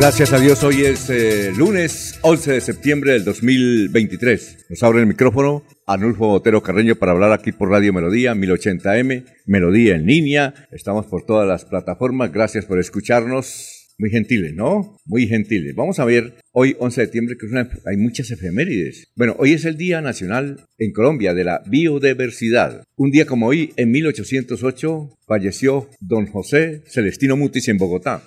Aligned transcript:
Gracias 0.00 0.32
a 0.32 0.38
Dios, 0.38 0.64
hoy 0.64 0.86
es 0.86 1.10
eh, 1.10 1.52
lunes 1.54 2.18
11 2.22 2.52
de 2.52 2.60
septiembre 2.62 3.12
del 3.12 3.22
2023. 3.22 4.68
Nos 4.70 4.82
abre 4.82 5.00
el 5.00 5.06
micrófono 5.06 5.62
Anulfo 5.86 6.26
Botero 6.26 6.62
Carreño 6.62 6.94
para 6.96 7.12
hablar 7.12 7.32
aquí 7.32 7.52
por 7.52 7.68
Radio 7.68 7.92
Melodía 7.92 8.34
1080M, 8.34 9.26
Melodía 9.44 9.96
en 9.96 10.06
línea. 10.06 10.54
Estamos 10.70 11.04
por 11.04 11.26
todas 11.26 11.46
las 11.46 11.66
plataformas. 11.66 12.32
Gracias 12.32 12.64
por 12.64 12.78
escucharnos. 12.78 13.79
Muy 14.00 14.08
gentiles, 14.08 14.54
¿no? 14.54 14.96
Muy 15.04 15.26
gentiles. 15.26 15.74
Vamos 15.74 15.98
a 15.98 16.06
ver 16.06 16.32
hoy, 16.52 16.74
11 16.78 17.02
de 17.02 17.06
septiembre, 17.06 17.36
que 17.38 17.46
hay 17.84 17.98
muchas 17.98 18.30
efemérides. 18.30 19.12
Bueno, 19.14 19.36
hoy 19.38 19.52
es 19.52 19.66
el 19.66 19.76
Día 19.76 20.00
Nacional 20.00 20.64
en 20.78 20.92
Colombia 20.92 21.34
de 21.34 21.44
la 21.44 21.62
Biodiversidad. 21.66 22.82
Un 22.96 23.10
día 23.10 23.26
como 23.26 23.48
hoy, 23.48 23.74
en 23.76 23.90
1808, 23.90 25.18
falleció 25.26 25.90
don 26.00 26.26
José 26.28 26.82
Celestino 26.86 27.36
Mutis 27.36 27.68
en 27.68 27.76
Bogotá. 27.76 28.22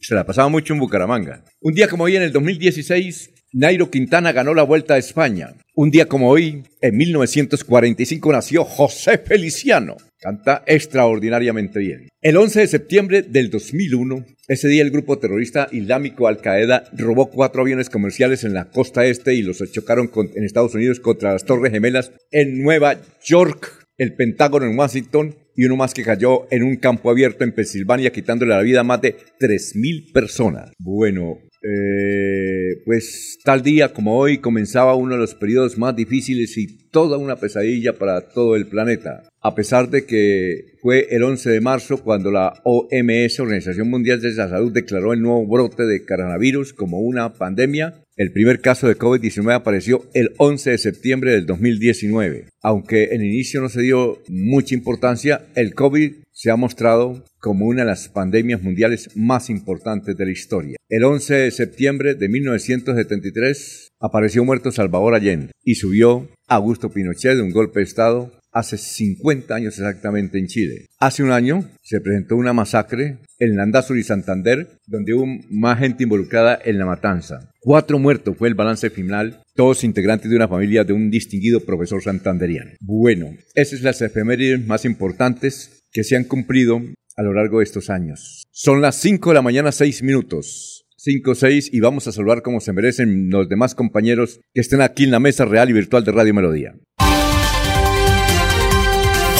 Se 0.00 0.16
la 0.16 0.26
pasaba 0.26 0.48
mucho 0.48 0.74
en 0.74 0.80
Bucaramanga. 0.80 1.44
Un 1.60 1.74
día 1.74 1.86
como 1.86 2.02
hoy, 2.02 2.16
en 2.16 2.22
el 2.22 2.32
2016, 2.32 3.30
Nairo 3.52 3.92
Quintana 3.92 4.32
ganó 4.32 4.52
la 4.52 4.64
Vuelta 4.64 4.94
a 4.94 4.98
España. 4.98 5.54
Un 5.76 5.92
día 5.92 6.08
como 6.08 6.28
hoy, 6.28 6.64
en 6.80 6.96
1945, 6.96 8.32
nació 8.32 8.64
José 8.64 9.18
Feliciano. 9.18 9.96
Canta 10.24 10.62
extraordinariamente 10.66 11.80
bien. 11.80 12.08
El 12.22 12.38
11 12.38 12.60
de 12.60 12.66
septiembre 12.66 13.20
del 13.20 13.50
2001, 13.50 14.24
ese 14.48 14.68
día 14.68 14.82
el 14.82 14.90
grupo 14.90 15.18
terrorista 15.18 15.68
islámico 15.70 16.28
Al 16.28 16.40
Qaeda 16.40 16.84
robó 16.96 17.28
cuatro 17.28 17.60
aviones 17.60 17.90
comerciales 17.90 18.42
en 18.42 18.54
la 18.54 18.70
costa 18.70 19.04
este 19.04 19.34
y 19.34 19.42
los 19.42 19.58
chocaron 19.70 20.10
en 20.34 20.44
Estados 20.44 20.74
Unidos 20.74 20.98
contra 20.98 21.34
las 21.34 21.44
Torres 21.44 21.72
Gemelas 21.72 22.10
en 22.30 22.62
Nueva 22.62 23.02
York, 23.22 23.86
el 23.98 24.14
Pentágono 24.14 24.64
en 24.64 24.78
Washington 24.78 25.36
y 25.54 25.66
uno 25.66 25.76
más 25.76 25.92
que 25.92 26.04
cayó 26.04 26.50
en 26.50 26.62
un 26.62 26.76
campo 26.76 27.10
abierto 27.10 27.44
en 27.44 27.52
Pensilvania 27.52 28.10
quitándole 28.10 28.54
la 28.54 28.62
vida 28.62 28.80
a 28.80 28.84
más 28.84 29.02
de 29.02 29.16
3.000 29.38 30.10
personas. 30.14 30.72
Bueno, 30.78 31.36
eh, 31.62 32.82
pues 32.84 33.38
tal 33.44 33.62
día 33.62 33.92
como 33.92 34.18
hoy 34.18 34.38
comenzaba 34.38 34.94
uno 34.94 35.14
de 35.14 35.20
los 35.20 35.34
periodos 35.34 35.78
más 35.78 35.94
difíciles 35.94 36.58
y 36.58 36.88
toda 36.90 37.16
una 37.16 37.36
pesadilla 37.36 37.94
para 37.94 38.28
todo 38.28 38.56
el 38.56 38.66
planeta. 38.66 39.22
A 39.46 39.54
pesar 39.54 39.90
de 39.90 40.06
que 40.06 40.72
fue 40.80 41.06
el 41.10 41.22
11 41.22 41.50
de 41.50 41.60
marzo 41.60 41.98
cuando 42.02 42.30
la 42.30 42.62
OMS, 42.64 43.40
Organización 43.40 43.90
Mundial 43.90 44.18
de 44.22 44.32
la 44.32 44.48
Salud, 44.48 44.72
declaró 44.72 45.12
el 45.12 45.20
nuevo 45.20 45.46
brote 45.46 45.82
de 45.82 46.06
coronavirus 46.06 46.72
como 46.72 47.00
una 47.00 47.34
pandemia, 47.34 48.02
el 48.16 48.32
primer 48.32 48.62
caso 48.62 48.88
de 48.88 48.96
COVID-19 48.96 49.54
apareció 49.54 50.06
el 50.14 50.32
11 50.38 50.70
de 50.70 50.78
septiembre 50.78 51.32
del 51.32 51.44
2019. 51.44 52.46
Aunque 52.62 53.10
en 53.12 53.22
inicio 53.22 53.60
no 53.60 53.68
se 53.68 53.82
dio 53.82 54.22
mucha 54.30 54.74
importancia, 54.74 55.42
el 55.56 55.74
COVID 55.74 56.12
se 56.32 56.50
ha 56.50 56.56
mostrado 56.56 57.22
como 57.38 57.66
una 57.66 57.82
de 57.82 57.88
las 57.88 58.08
pandemias 58.08 58.62
mundiales 58.62 59.10
más 59.14 59.50
importantes 59.50 60.16
de 60.16 60.24
la 60.24 60.32
historia. 60.32 60.78
El 60.88 61.04
11 61.04 61.34
de 61.34 61.50
septiembre 61.50 62.14
de 62.14 62.30
1973 62.30 63.88
apareció 64.00 64.42
muerto 64.42 64.72
Salvador 64.72 65.14
Allende 65.14 65.52
y 65.62 65.74
subió 65.74 66.30
Augusto 66.48 66.88
Pinochet 66.90 67.36
de 67.36 67.42
un 67.42 67.52
golpe 67.52 67.80
de 67.80 67.84
Estado 67.84 68.32
hace 68.54 68.78
50 68.78 69.54
años 69.54 69.78
exactamente 69.78 70.38
en 70.38 70.46
Chile. 70.46 70.86
Hace 70.98 71.22
un 71.22 71.32
año 71.32 71.68
se 71.82 72.00
presentó 72.00 72.36
una 72.36 72.52
masacre 72.52 73.18
en 73.38 73.56
Landazuri 73.56 74.00
y 74.00 74.04
Santander, 74.04 74.68
donde 74.86 75.12
hubo 75.12 75.26
más 75.50 75.80
gente 75.80 76.04
involucrada 76.04 76.58
en 76.64 76.78
la 76.78 76.86
matanza. 76.86 77.50
Cuatro 77.60 77.98
muertos 77.98 78.36
fue 78.38 78.48
el 78.48 78.54
balance 78.54 78.88
final, 78.90 79.42
todos 79.54 79.84
integrantes 79.84 80.30
de 80.30 80.36
una 80.36 80.48
familia 80.48 80.84
de 80.84 80.92
un 80.92 81.10
distinguido 81.10 81.60
profesor 81.60 82.02
santanderiano. 82.02 82.70
Bueno, 82.80 83.36
esas 83.54 83.80
son 83.80 83.86
las 83.86 84.00
efemérides 84.00 84.64
más 84.64 84.84
importantes 84.84 85.82
que 85.92 86.04
se 86.04 86.16
han 86.16 86.24
cumplido 86.24 86.80
a 87.16 87.22
lo 87.22 87.32
largo 87.32 87.58
de 87.58 87.64
estos 87.64 87.90
años. 87.90 88.44
Son 88.50 88.80
las 88.80 88.96
5 88.96 89.30
de 89.30 89.34
la 89.34 89.42
mañana, 89.42 89.72
6 89.72 90.02
minutos. 90.02 90.84
5, 91.04 91.34
6 91.34 91.70
y 91.74 91.80
vamos 91.80 92.06
a 92.06 92.12
saludar 92.12 92.40
como 92.40 92.60
se 92.60 92.72
merecen 92.72 93.28
los 93.28 93.46
demás 93.46 93.74
compañeros 93.74 94.40
que 94.54 94.62
estén 94.62 94.80
aquí 94.80 95.04
en 95.04 95.10
la 95.10 95.20
mesa 95.20 95.44
real 95.44 95.68
y 95.68 95.74
virtual 95.74 96.02
de 96.02 96.12
Radio 96.12 96.32
Melodía. 96.32 96.76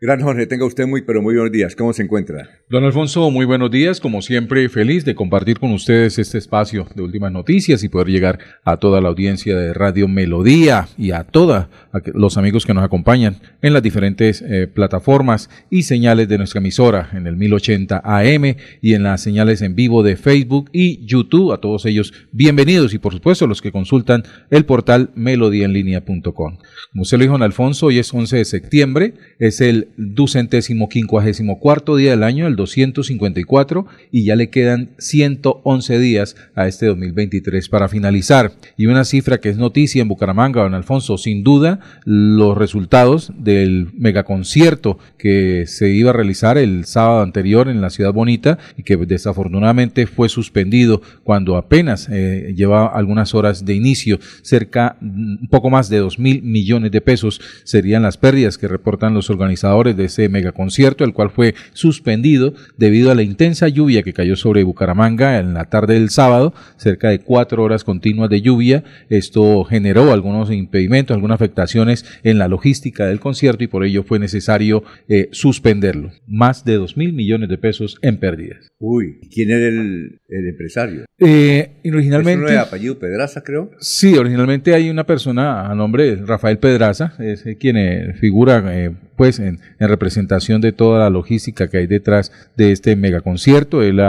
Gran 0.00 0.20
Jorge, 0.20 0.46
tenga 0.46 0.64
usted 0.64 0.86
muy, 0.86 1.02
pero 1.02 1.20
muy 1.22 1.34
buenos 1.34 1.50
días. 1.50 1.74
¿Cómo 1.74 1.92
se 1.92 2.04
encuentra? 2.04 2.48
Don 2.70 2.84
Alfonso, 2.84 3.32
muy 3.32 3.44
buenos 3.44 3.68
días. 3.68 3.98
Como 3.98 4.22
siempre, 4.22 4.68
feliz 4.68 5.04
de 5.04 5.16
compartir 5.16 5.58
con 5.58 5.72
ustedes 5.72 6.20
este 6.20 6.38
espacio 6.38 6.86
de 6.94 7.02
últimas 7.02 7.32
noticias 7.32 7.82
y 7.82 7.88
poder 7.88 8.06
llegar 8.06 8.38
a 8.62 8.76
toda 8.76 9.00
la 9.00 9.08
audiencia 9.08 9.56
de 9.56 9.74
Radio 9.74 10.06
Melodía 10.06 10.86
y 10.96 11.10
a 11.10 11.24
todos 11.24 11.66
los 12.14 12.38
amigos 12.38 12.64
que 12.64 12.74
nos 12.74 12.84
acompañan 12.84 13.38
en 13.60 13.72
las 13.72 13.82
diferentes 13.82 14.40
eh, 14.40 14.68
plataformas 14.68 15.50
y 15.68 15.82
señales 15.82 16.28
de 16.28 16.38
nuestra 16.38 16.60
emisora 16.60 17.10
en 17.12 17.26
el 17.26 17.36
1080 17.36 18.00
AM 18.04 18.54
y 18.80 18.94
en 18.94 19.02
las 19.02 19.20
señales 19.20 19.62
en 19.62 19.74
vivo 19.74 20.04
de 20.04 20.14
Facebook 20.14 20.70
y 20.72 21.04
YouTube. 21.06 21.52
A 21.52 21.60
todos 21.60 21.86
ellos, 21.86 22.12
bienvenidos 22.30 22.94
y 22.94 22.98
por 22.98 23.14
supuesto 23.14 23.48
los 23.48 23.60
que 23.60 23.72
consultan 23.72 24.22
el 24.50 24.64
portal 24.64 25.10
melodienlinea.com. 25.16 26.58
Como 26.92 27.02
usted 27.02 27.18
lo 27.18 27.22
dijo, 27.22 27.32
don 27.32 27.42
Alfonso, 27.42 27.86
hoy 27.86 27.98
es 27.98 28.14
11 28.14 28.36
de 28.36 28.44
septiembre, 28.44 29.14
es 29.40 29.60
el 29.60 29.87
ducentésimo 29.96 30.88
quincuagésimo 30.88 31.58
cuarto 31.58 31.96
día 31.96 32.10
del 32.10 32.22
año, 32.22 32.46
el 32.46 32.56
254, 32.56 33.86
y 34.10 34.24
ya 34.24 34.36
le 34.36 34.50
quedan 34.50 34.90
111 34.98 35.98
días 35.98 36.36
a 36.54 36.68
este 36.68 36.86
2023 36.86 37.68
para 37.68 37.88
finalizar. 37.88 38.52
Y 38.76 38.86
una 38.86 39.04
cifra 39.04 39.38
que 39.38 39.48
es 39.48 39.56
noticia 39.56 40.02
en 40.02 40.08
Bucaramanga, 40.08 40.62
don 40.62 40.74
Alfonso, 40.74 41.18
sin 41.18 41.44
duda, 41.44 41.80
los 42.04 42.56
resultados 42.56 43.32
del 43.38 43.88
megaconcierto 43.94 44.98
que 45.18 45.64
se 45.66 45.90
iba 45.90 46.10
a 46.10 46.14
realizar 46.14 46.58
el 46.58 46.84
sábado 46.84 47.22
anterior 47.22 47.68
en 47.68 47.80
la 47.80 47.90
Ciudad 47.90 48.12
Bonita 48.12 48.58
y 48.76 48.82
que 48.82 48.96
desafortunadamente 48.96 50.06
fue 50.06 50.28
suspendido 50.28 51.02
cuando 51.24 51.56
apenas 51.56 52.08
eh, 52.10 52.54
llevaba 52.56 52.88
algunas 52.88 53.34
horas 53.34 53.64
de 53.64 53.74
inicio, 53.74 54.18
cerca, 54.42 54.96
un 55.00 55.48
poco 55.50 55.70
más 55.70 55.88
de 55.88 55.98
2 55.98 56.18
mil 56.18 56.42
millones 56.42 56.90
de 56.92 57.00
pesos 57.00 57.40
serían 57.64 58.02
las 58.02 58.16
pérdidas 58.16 58.58
que 58.58 58.68
reportan 58.68 59.14
los 59.14 59.30
organizadores 59.30 59.77
organizadores 59.78 59.96
de 59.96 60.04
ese 60.04 60.28
megaconcierto, 60.28 61.04
el 61.04 61.12
cual 61.12 61.30
fue 61.30 61.54
suspendido 61.72 62.54
debido 62.76 63.10
a 63.10 63.14
la 63.14 63.22
intensa 63.22 63.68
lluvia 63.68 64.02
que 64.02 64.12
cayó 64.12 64.36
sobre 64.36 64.62
Bucaramanga 64.62 65.38
en 65.38 65.54
la 65.54 65.66
tarde 65.66 65.94
del 65.94 66.10
sábado, 66.10 66.54
cerca 66.76 67.10
de 67.10 67.20
cuatro 67.20 67.62
horas 67.62 67.84
continuas 67.84 68.30
de 68.30 68.40
lluvia. 68.40 68.84
Esto 69.08 69.64
generó 69.64 70.12
algunos 70.12 70.50
impedimentos, 70.50 71.14
algunas 71.14 71.36
afectaciones 71.36 72.04
en 72.22 72.38
la 72.38 72.48
logística 72.48 73.06
del 73.06 73.20
concierto 73.20 73.64
y 73.64 73.68
por 73.68 73.84
ello 73.84 74.02
fue 74.02 74.18
necesario 74.18 74.82
eh, 75.08 75.28
suspenderlo. 75.32 76.10
Más 76.26 76.64
de 76.64 76.74
dos 76.74 76.96
mil 76.96 77.12
millones 77.12 77.48
de 77.48 77.58
pesos 77.58 77.98
en 78.02 78.18
pérdidas. 78.18 78.68
Uy, 78.78 79.18
¿quién 79.32 79.50
era 79.50 79.68
el, 79.68 80.20
empresario? 80.28 81.04
Eh, 81.18 81.80
originalmente. 81.84 82.44
¿Es 82.44 82.50
de 82.52 82.58
apellido 82.58 82.98
Pedraza, 82.98 83.42
creo? 83.42 83.70
Sí, 83.80 84.14
originalmente 84.16 84.74
hay 84.74 84.90
una 84.90 85.04
persona 85.04 85.68
a 85.68 85.74
nombre 85.74 86.16
de 86.16 86.26
Rafael 86.26 86.58
Pedraza, 86.58 87.14
es 87.18 87.44
quien 87.58 87.76
eh, 87.76 88.14
figura 88.20 88.62
pues 89.16 89.40
en, 89.40 89.58
representación 89.78 90.60
de 90.60 90.72
toda 90.72 91.00
la 91.00 91.10
logística 91.10 91.68
que 91.68 91.78
hay 91.78 91.86
detrás 91.86 92.32
de 92.56 92.72
este 92.72 92.96
megaconcierto. 92.96 93.82
Él 93.82 94.00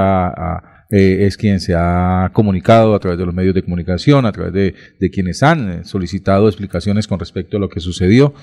es 0.89 1.38
quien 1.38 1.59
se 1.59 1.75
ha 1.75 2.31
comunicado 2.33 2.95
a 2.95 3.00
través 3.00 3.19
de 3.19 3.25
los 3.25 3.35
medios 3.35 3.53
de 3.56 3.63
comunicación, 3.63 4.25
a 4.25 4.31
través 4.31 4.53
de, 4.53 5.09
quienes 5.11 5.44
han 5.44 5.85
solicitado 5.85 6.47
explicaciones 6.47 7.07
con 7.07 7.19
respecto 7.19 7.57
a 7.57 7.59
lo 7.59 7.69
que 7.69 7.79
sucedió, 7.79 8.33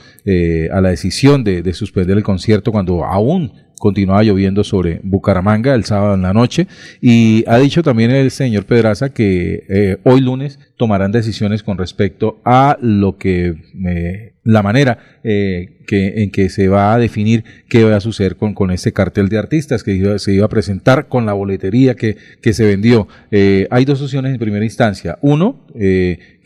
a 0.72 0.80
la 0.80 0.90
decisión 0.90 1.44
de, 1.44 1.62
de, 1.62 1.74
suspender 1.74 2.16
el 2.16 2.22
concierto 2.22 2.72
cuando 2.72 3.04
aún 3.04 3.52
continuaba 3.78 4.22
lloviendo 4.22 4.64
sobre 4.64 5.00
Bucaramanga 5.02 5.74
el 5.74 5.84
sábado 5.84 6.14
en 6.14 6.22
la 6.22 6.32
noche 6.32 6.66
y 7.00 7.44
ha 7.46 7.58
dicho 7.58 7.82
también 7.82 8.10
el 8.10 8.30
señor 8.30 8.64
Pedraza 8.64 9.10
que 9.10 9.64
eh, 9.68 9.98
hoy 10.04 10.20
lunes 10.20 10.58
tomarán 10.76 11.12
decisiones 11.12 11.62
con 11.62 11.78
respecto 11.78 12.40
a 12.44 12.78
lo 12.80 13.16
que 13.16 13.54
eh, 13.86 14.32
la 14.44 14.62
manera 14.62 14.98
eh, 15.24 15.78
que, 15.86 16.22
en 16.22 16.30
que 16.30 16.48
se 16.48 16.68
va 16.68 16.94
a 16.94 16.98
definir 16.98 17.44
qué 17.68 17.84
va 17.84 17.96
a 17.96 18.00
suceder 18.00 18.36
con, 18.36 18.54
con 18.54 18.70
este 18.70 18.92
cartel 18.92 19.28
de 19.28 19.38
artistas 19.38 19.82
que 19.82 20.18
se 20.18 20.32
iba 20.32 20.46
a 20.46 20.48
presentar 20.48 21.08
con 21.08 21.26
la 21.26 21.32
boletería 21.32 21.94
que, 21.94 22.16
que 22.40 22.52
se 22.52 22.64
vendió. 22.64 23.08
hay 23.30 23.84
dos 23.84 24.02
opciones 24.02 24.32
en 24.32 24.38
primera 24.38 24.64
instancia. 24.64 25.18
Uno, 25.20 25.66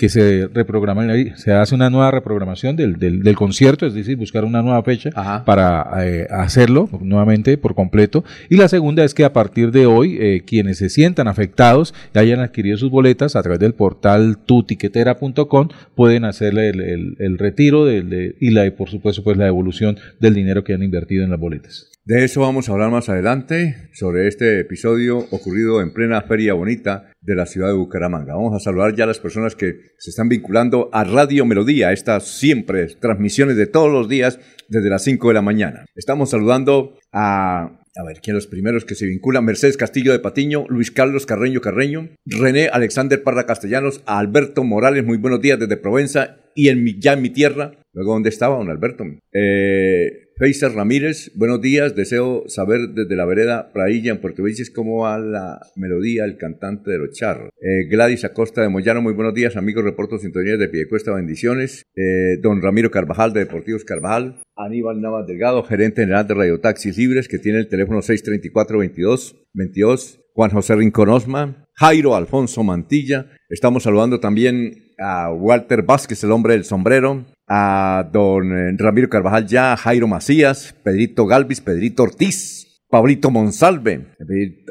que 0.01 0.09
se 0.09 0.49
reprograma, 0.49 1.07
se 1.37 1.53
hace 1.53 1.75
una 1.75 1.91
nueva 1.91 2.11
reprogramación 2.11 2.75
del, 2.75 2.99
del, 2.99 3.37
concierto, 3.37 3.85
es 3.85 3.93
decir, 3.93 4.17
buscar 4.17 4.47
una 4.47 4.63
nueva 4.63 4.83
fecha 4.83 5.11
para 5.45 5.83
hacerlo 6.31 6.89
nuevamente 7.03 7.59
por 7.59 7.75
completo. 7.75 8.25
Y 8.49 8.57
la 8.57 8.69
segunda 8.69 9.05
es 9.05 9.13
que 9.13 9.27
a 9.27 9.35
partir 9.35 9.73
de 9.73 9.85
hoy, 9.85 10.43
quienes 10.47 10.79
se 10.79 10.89
sientan 10.89 11.29
afectados 11.29 11.93
y 12.15 12.19
hayan 12.19 12.41
adquirido 12.41 12.79
sus 12.79 12.91
boletas 12.91 13.37
a 13.37 13.43
través 13.43 13.61
del 13.61 13.75
portal 13.75 14.39
tutiquetera.com 14.39 15.69
pueden 15.95 16.25
hacer 16.25 16.57
el, 16.57 17.37
retiro 17.37 17.85
de, 17.85 18.37
y 18.41 18.53
la, 18.53 18.75
por 18.75 18.89
supuesto 18.89 19.23
pues 19.23 19.37
la 19.37 19.45
devolución 19.45 19.99
del 20.19 20.33
dinero 20.33 20.65
que 20.65 20.73
han 20.73 20.83
invertido 20.83 21.25
en 21.25 21.31
las 21.31 21.41
boletas. 21.41 21.91
De 22.11 22.25
eso 22.25 22.41
vamos 22.41 22.69
a 22.69 22.73
hablar 22.73 22.91
más 22.91 23.09
adelante, 23.09 23.89
sobre 23.93 24.27
este 24.27 24.59
episodio 24.59 25.19
ocurrido 25.31 25.81
en 25.81 25.93
plena 25.93 26.21
feria 26.23 26.55
bonita 26.55 27.13
de 27.21 27.37
la 27.37 27.47
ciudad 27.47 27.69
de 27.69 27.75
Bucaramanga. 27.75 28.35
Vamos 28.35 28.53
a 28.53 28.59
saludar 28.59 28.97
ya 28.97 29.05
a 29.05 29.07
las 29.07 29.21
personas 29.21 29.55
que 29.55 29.93
se 29.97 30.11
están 30.11 30.29
vinculando 30.29 30.91
a 30.93 31.05
Radio 31.05 31.47
Melodía, 31.47 31.93
estas 31.93 32.27
siempre 32.27 32.89
transmisiones 33.01 33.57
de 33.57 33.69
todos 33.69 33.93
los 33.93 34.09
días 34.09 34.41
desde 34.69 34.91
las 34.91 35.05
5 35.05 35.29
de 35.29 35.35
la 35.35 35.43
mañana. 35.43 35.85
Estamos 35.95 36.31
saludando 36.31 36.99
a 37.13 37.77
a 37.97 38.05
ver, 38.05 38.21
¿quién 38.21 38.35
los 38.35 38.47
primeros 38.47 38.85
que 38.85 38.95
se 38.95 39.07
vinculan? 39.07 39.45
Mercedes 39.45 39.77
Castillo 39.77 40.13
de 40.13 40.21
Patiño, 40.21 40.65
Luis 40.69 40.91
Carlos 40.91 41.27
Carreño 41.27 41.61
Carreño, 41.61 42.09
René 42.25 42.69
Alexander 42.69 43.23
Parra 43.23 43.47
Castellanos, 43.47 44.03
Alberto 44.07 44.65
Morales, 44.65 45.05
muy 45.05 45.19
buenos 45.19 45.41
días 45.41 45.59
desde 45.59 45.77
Provenza 45.77 46.39
y 46.55 46.69
en 46.69 46.83
mi, 46.83 46.99
ya 46.99 47.13
en 47.13 47.23
mi 47.23 47.31
tierra. 47.31 47.73
Luego, 47.93 48.13
¿dónde 48.15 48.29
estaba 48.29 48.57
don 48.57 48.71
Alberto? 48.71 49.05
Eh, 49.33 50.30
Feiser 50.41 50.73
Ramírez, 50.73 51.31
buenos 51.35 51.61
días. 51.61 51.95
Deseo 51.95 52.45
saber 52.47 52.89
desde 52.95 53.15
la 53.15 53.27
vereda 53.27 53.71
Prailla 53.75 54.11
en 54.11 54.23
Puerto 54.23 54.43
Vilches 54.43 54.71
cómo 54.71 55.03
va 55.03 55.19
la 55.19 55.61
melodía 55.77 56.25
el 56.25 56.39
cantante 56.39 56.93
de 56.93 56.97
los 56.97 57.13
charros. 57.13 57.51
Eh, 57.61 57.85
Gladys 57.91 58.25
Acosta 58.25 58.63
de 58.63 58.71
Moyano, 58.71 59.03
muy 59.03 59.13
buenos 59.13 59.35
días. 59.35 59.59
Amigos, 59.59 59.85
reporto 59.85 60.17
sintonía 60.17 60.57
de 60.57 60.71
Piedecuesta, 60.71 61.13
bendiciones. 61.13 61.83
Eh, 61.95 62.39
don 62.41 62.63
Ramiro 62.63 62.91
Carvajal 62.91 63.35
de 63.35 63.41
Deportivos 63.41 63.85
Carvajal. 63.85 64.41
Aníbal 64.57 65.03
Navas 65.03 65.27
Delgado, 65.27 65.63
gerente 65.63 66.01
general 66.01 66.27
de 66.27 66.33
Radio 66.33 66.59
Taxis 66.59 66.97
Libres, 66.97 67.29
que 67.29 67.39
tiene 67.39 67.59
el 67.59 67.69
teléfono 67.69 68.01
634-2222. 68.01 70.23
Juan 70.33 70.53
José 70.53 70.75
Rincón 70.75 71.11
Osma. 71.11 71.67
Jairo 71.75 72.17
Alfonso 72.17 72.65
Mantilla. 72.65 73.27
Estamos 73.51 73.83
saludando 73.83 74.21
también 74.21 74.87
a 74.99 75.35
Walter 75.35 75.83
Vázquez, 75.83 76.25
el 76.25 76.33
hombre 76.33 76.55
del 76.55 76.65
sombrero 76.65 77.27
a 77.53 78.09
don 78.13 78.57
eh, 78.57 78.77
Ramiro 78.79 79.09
Carvajal 79.09 79.45
ya, 79.49 79.77
Jairo 79.77 80.07
Macías, 80.07 80.73
Pedrito 80.85 81.27
Galvis, 81.27 81.61
Pedrito 81.61 82.05
Ortiz, 82.05 82.85
Pablito 82.89 83.33
Monsalve, 83.33 84.15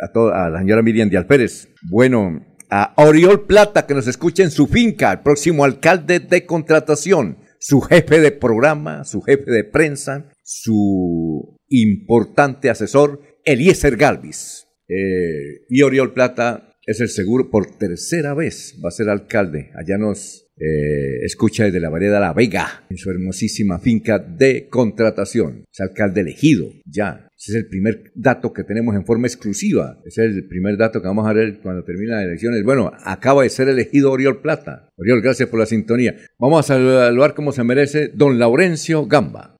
a, 0.01 0.11
toda, 0.13 0.45
a 0.45 0.49
la 0.49 0.59
señora 0.59 0.81
Miriam 0.81 1.09
Díaz 1.09 1.25
Pérez. 1.25 1.67
Bueno, 1.89 2.39
a 2.69 2.93
Oriol 2.95 3.45
Plata, 3.45 3.85
que 3.85 3.93
nos 3.93 4.07
escucha 4.07 4.43
en 4.43 4.51
su 4.51 4.67
finca, 4.67 5.11
el 5.11 5.19
próximo 5.19 5.65
alcalde 5.65 6.21
de 6.21 6.45
contratación, 6.45 7.39
su 7.59 7.81
jefe 7.81 8.21
de 8.21 8.31
programa, 8.31 9.03
su 9.03 9.21
jefe 9.21 9.51
de 9.51 9.65
prensa, 9.65 10.31
su 10.41 11.57
importante 11.67 12.69
asesor, 12.69 13.21
Eliezer 13.43 13.97
Galvis. 13.97 14.67
Eh, 14.87 15.65
y 15.69 15.81
Oriol 15.81 16.13
Plata 16.13 16.77
es 16.85 17.01
el 17.01 17.09
seguro, 17.09 17.49
por 17.49 17.77
tercera 17.77 18.33
vez 18.33 18.79
va 18.83 18.87
a 18.87 18.91
ser 18.91 19.09
alcalde. 19.09 19.71
Allá 19.75 19.97
nos 19.97 20.48
eh, 20.59 21.23
escucha 21.23 21.65
desde 21.65 21.79
la 21.79 21.89
vereda 21.89 22.19
La 22.19 22.33
Vega, 22.33 22.83
en 22.89 22.97
su 22.97 23.09
hermosísima 23.09 23.79
finca 23.79 24.19
de 24.19 24.67
contratación. 24.69 25.63
Es 25.71 25.79
alcalde 25.79 26.21
elegido, 26.21 26.69
ya. 26.85 27.29
Ese 27.37 27.53
es 27.53 27.57
el 27.63 27.67
primer 27.67 28.11
dato 28.15 28.51
que 28.51 28.65
tenemos 28.65 28.93
en 28.95 29.05
forma 29.05 29.27
exclusiva. 29.27 29.97
Ese 30.05 30.25
es 30.25 30.35
el 30.35 30.47
primer 30.47 30.77
dato 30.77 31.01
que 31.01 31.07
vamos 31.07 31.25
a 31.25 31.31
ver 31.31 31.59
cuando 31.63 31.85
termine 31.85 32.11
las 32.11 32.23
elecciones. 32.23 32.63
Bueno, 32.63 32.91
acaba 33.05 33.43
de 33.43 33.49
ser 33.49 33.69
elegido 33.69 34.11
Oriol 34.11 34.41
Plata. 34.41 34.89
Oriol, 34.97 35.21
gracias 35.21 35.47
por 35.47 35.59
la 35.59 35.65
sintonía. 35.65 36.15
Vamos 36.37 36.59
a 36.59 36.75
saludar 36.75 37.33
como 37.33 37.53
se 37.53 37.63
merece 37.63 38.09
don 38.13 38.37
Laurencio 38.37 39.05
Gamba. 39.05 39.55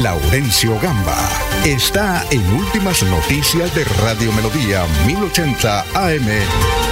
Laurencio 0.00 0.78
Gamba 0.80 1.28
está 1.66 2.24
en 2.30 2.40
Últimas 2.54 3.02
Noticias 3.02 3.74
de 3.74 3.84
Radio 4.02 4.32
Melodía 4.32 4.86
1080 5.06 5.80
AM. 5.94 6.89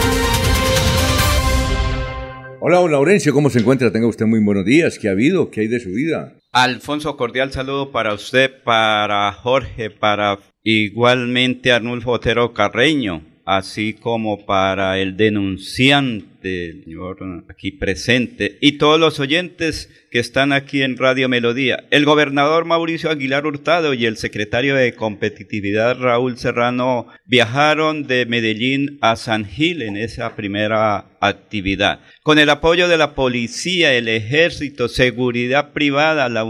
Hola, 2.61 2.85
Laurencio, 2.91 3.33
¿cómo 3.33 3.51
se 3.51 3.61
encuentra? 3.61 3.93
Tenga 3.93 4.09
usted 4.09 4.27
muy 4.27 4.43
buenos 4.43 4.65
días. 4.65 4.99
¿Qué 4.99 5.07
ha 5.09 5.13
habido? 5.13 5.49
¿Qué 5.49 5.61
hay 5.61 5.69
de 5.69 5.79
su 5.79 5.91
vida? 5.91 6.35
Alfonso, 6.51 7.17
cordial 7.17 7.53
saludo 7.53 7.93
para 7.93 8.13
usted, 8.15 8.51
para 8.65 9.31
Jorge, 9.33 9.91
para 9.91 10.41
igualmente 10.65 11.71
Arnulfo 11.71 12.11
Otero 12.11 12.53
Carreño, 12.53 13.23
así 13.45 13.93
como 13.93 14.45
para 14.45 14.99
el 14.99 15.17
denunciante, 15.17 16.83
señor 16.83 17.45
aquí 17.49 17.71
presente, 17.71 18.59
y 18.61 18.73
todos 18.73 18.99
los 18.99 19.21
oyentes 19.21 19.89
que 20.11 20.19
están 20.19 20.53
aquí 20.53 20.83
en 20.83 20.97
Radio 20.97 21.29
Melodía. 21.29 21.85
El 21.91 22.05
gobernador 22.05 22.65
Mauricio 22.65 23.11
Aguilar 23.11 23.47
Hurtado 23.47 23.95
y 23.95 24.07
el 24.07 24.17
secretario 24.17 24.75
de 24.75 24.95
Competitividad 24.95 25.99
Raúl 25.99 26.39
Serrano 26.39 27.07
viajaron 27.27 28.07
de 28.07 28.27
Medellín 28.27 28.99
a 29.01 29.17
San 29.17 29.45
Gil 29.45 29.83
en 29.83 29.97
esa 29.97 30.35
primera 30.35 31.07
actividad. 31.21 32.01
Con 32.23 32.39
el 32.39 32.49
apoyo 32.51 32.89
de 32.89 32.97
la 32.97 33.15
policía, 33.15 33.93
el 33.95 34.09
ejército, 34.09 34.89
seguridad 34.89 35.73
privada, 35.73 36.29
la, 36.29 36.47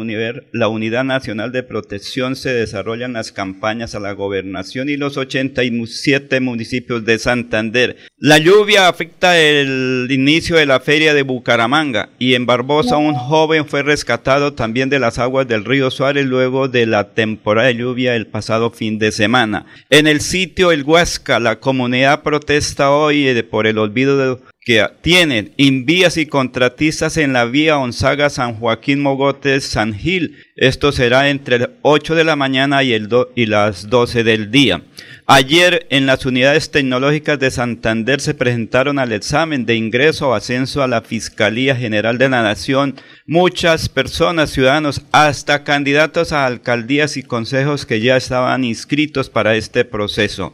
la 0.52 0.68
Unidad 0.68 1.04
Nacional 1.04 1.52
de 1.52 1.62
Protección 1.62 2.36
se 2.36 2.52
desarrollan 2.52 3.14
las 3.14 3.32
campañas 3.32 3.94
a 3.94 4.00
la 4.00 4.12
gobernación 4.12 4.88
y 4.88 4.96
los 4.96 5.16
87 5.16 6.40
municipios 6.40 7.04
de 7.04 7.18
Santander. 7.18 7.96
La 8.18 8.38
lluvia 8.38 8.88
afecta 8.88 9.38
el 9.38 10.08
inicio 10.10 10.56
de 10.56 10.66
la 10.66 10.80
feria 10.80 11.14
de 11.14 11.22
Bucaramanga 11.22 12.10
y 12.18 12.34
en 12.34 12.46
Barbosa 12.46 12.96
un 12.96 13.14
joven 13.14 13.47
fue 13.66 13.82
rescatado 13.82 14.52
también 14.52 14.90
de 14.90 14.98
las 14.98 15.18
aguas 15.18 15.48
del 15.48 15.64
río 15.64 15.90
Suárez 15.90 16.26
luego 16.26 16.68
de 16.68 16.86
la 16.86 17.14
temporada 17.14 17.68
de 17.68 17.76
lluvia 17.76 18.14
el 18.14 18.26
pasado 18.26 18.70
fin 18.70 18.98
de 18.98 19.12
semana. 19.12 19.66
En 19.90 20.06
el 20.06 20.20
sitio 20.20 20.70
El 20.70 20.84
Huasca, 20.84 21.40
la 21.40 21.58
comunidad 21.58 22.22
protesta 22.22 22.90
hoy 22.90 23.26
eh, 23.26 23.42
por 23.42 23.66
el 23.66 23.78
olvido 23.78 24.40
que 24.68 24.86
tienen 25.00 25.54
invías 25.56 26.18
y 26.18 26.26
contratistas 26.26 27.16
en 27.16 27.32
la 27.32 27.46
vía 27.46 27.78
Onzaga 27.78 28.28
San 28.28 28.56
Joaquín 28.56 29.00
Mogotes 29.00 29.64
San 29.64 29.94
Gil. 29.94 30.44
Esto 30.56 30.92
será 30.92 31.30
entre 31.30 31.58
las 31.58 31.70
8 31.80 32.14
de 32.14 32.24
la 32.24 32.36
mañana 32.36 32.82
y 32.82 33.46
las 33.46 33.88
12 33.88 34.24
del 34.24 34.50
día. 34.50 34.82
Ayer 35.24 35.86
en 35.88 36.04
las 36.04 36.26
unidades 36.26 36.70
tecnológicas 36.70 37.38
de 37.38 37.50
Santander 37.50 38.20
se 38.20 38.34
presentaron 38.34 38.98
al 38.98 39.12
examen 39.12 39.64
de 39.64 39.74
ingreso 39.74 40.28
o 40.28 40.34
ascenso 40.34 40.82
a 40.82 40.86
la 40.86 41.00
Fiscalía 41.00 41.74
General 41.74 42.18
de 42.18 42.28
la 42.28 42.42
Nación 42.42 42.96
muchas 43.24 43.88
personas, 43.88 44.50
ciudadanos, 44.50 45.00
hasta 45.12 45.64
candidatos 45.64 46.32
a 46.32 46.44
alcaldías 46.44 47.16
y 47.16 47.22
consejos 47.22 47.86
que 47.86 48.02
ya 48.02 48.18
estaban 48.18 48.64
inscritos 48.64 49.30
para 49.30 49.54
este 49.54 49.86
proceso. 49.86 50.52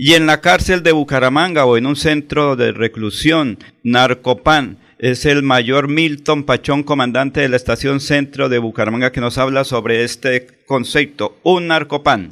Y 0.00 0.14
en 0.14 0.26
la 0.26 0.40
cárcel 0.40 0.84
de 0.84 0.92
Bucaramanga 0.92 1.64
o 1.64 1.76
en 1.76 1.84
un 1.84 1.96
centro 1.96 2.54
de 2.54 2.70
reclusión, 2.70 3.58
Narcopan, 3.82 4.78
Es 4.96 5.26
el 5.26 5.42
mayor 5.42 5.88
Milton 5.88 6.44
Pachón, 6.44 6.84
comandante 6.84 7.40
de 7.40 7.48
la 7.48 7.56
estación 7.56 7.98
centro 7.98 8.48
de 8.48 8.60
Bucaramanga, 8.60 9.10
que 9.10 9.20
nos 9.20 9.38
habla 9.38 9.64
sobre 9.64 10.04
este 10.04 10.46
concepto, 10.68 11.38
un 11.42 11.66
narcopan. 11.66 12.30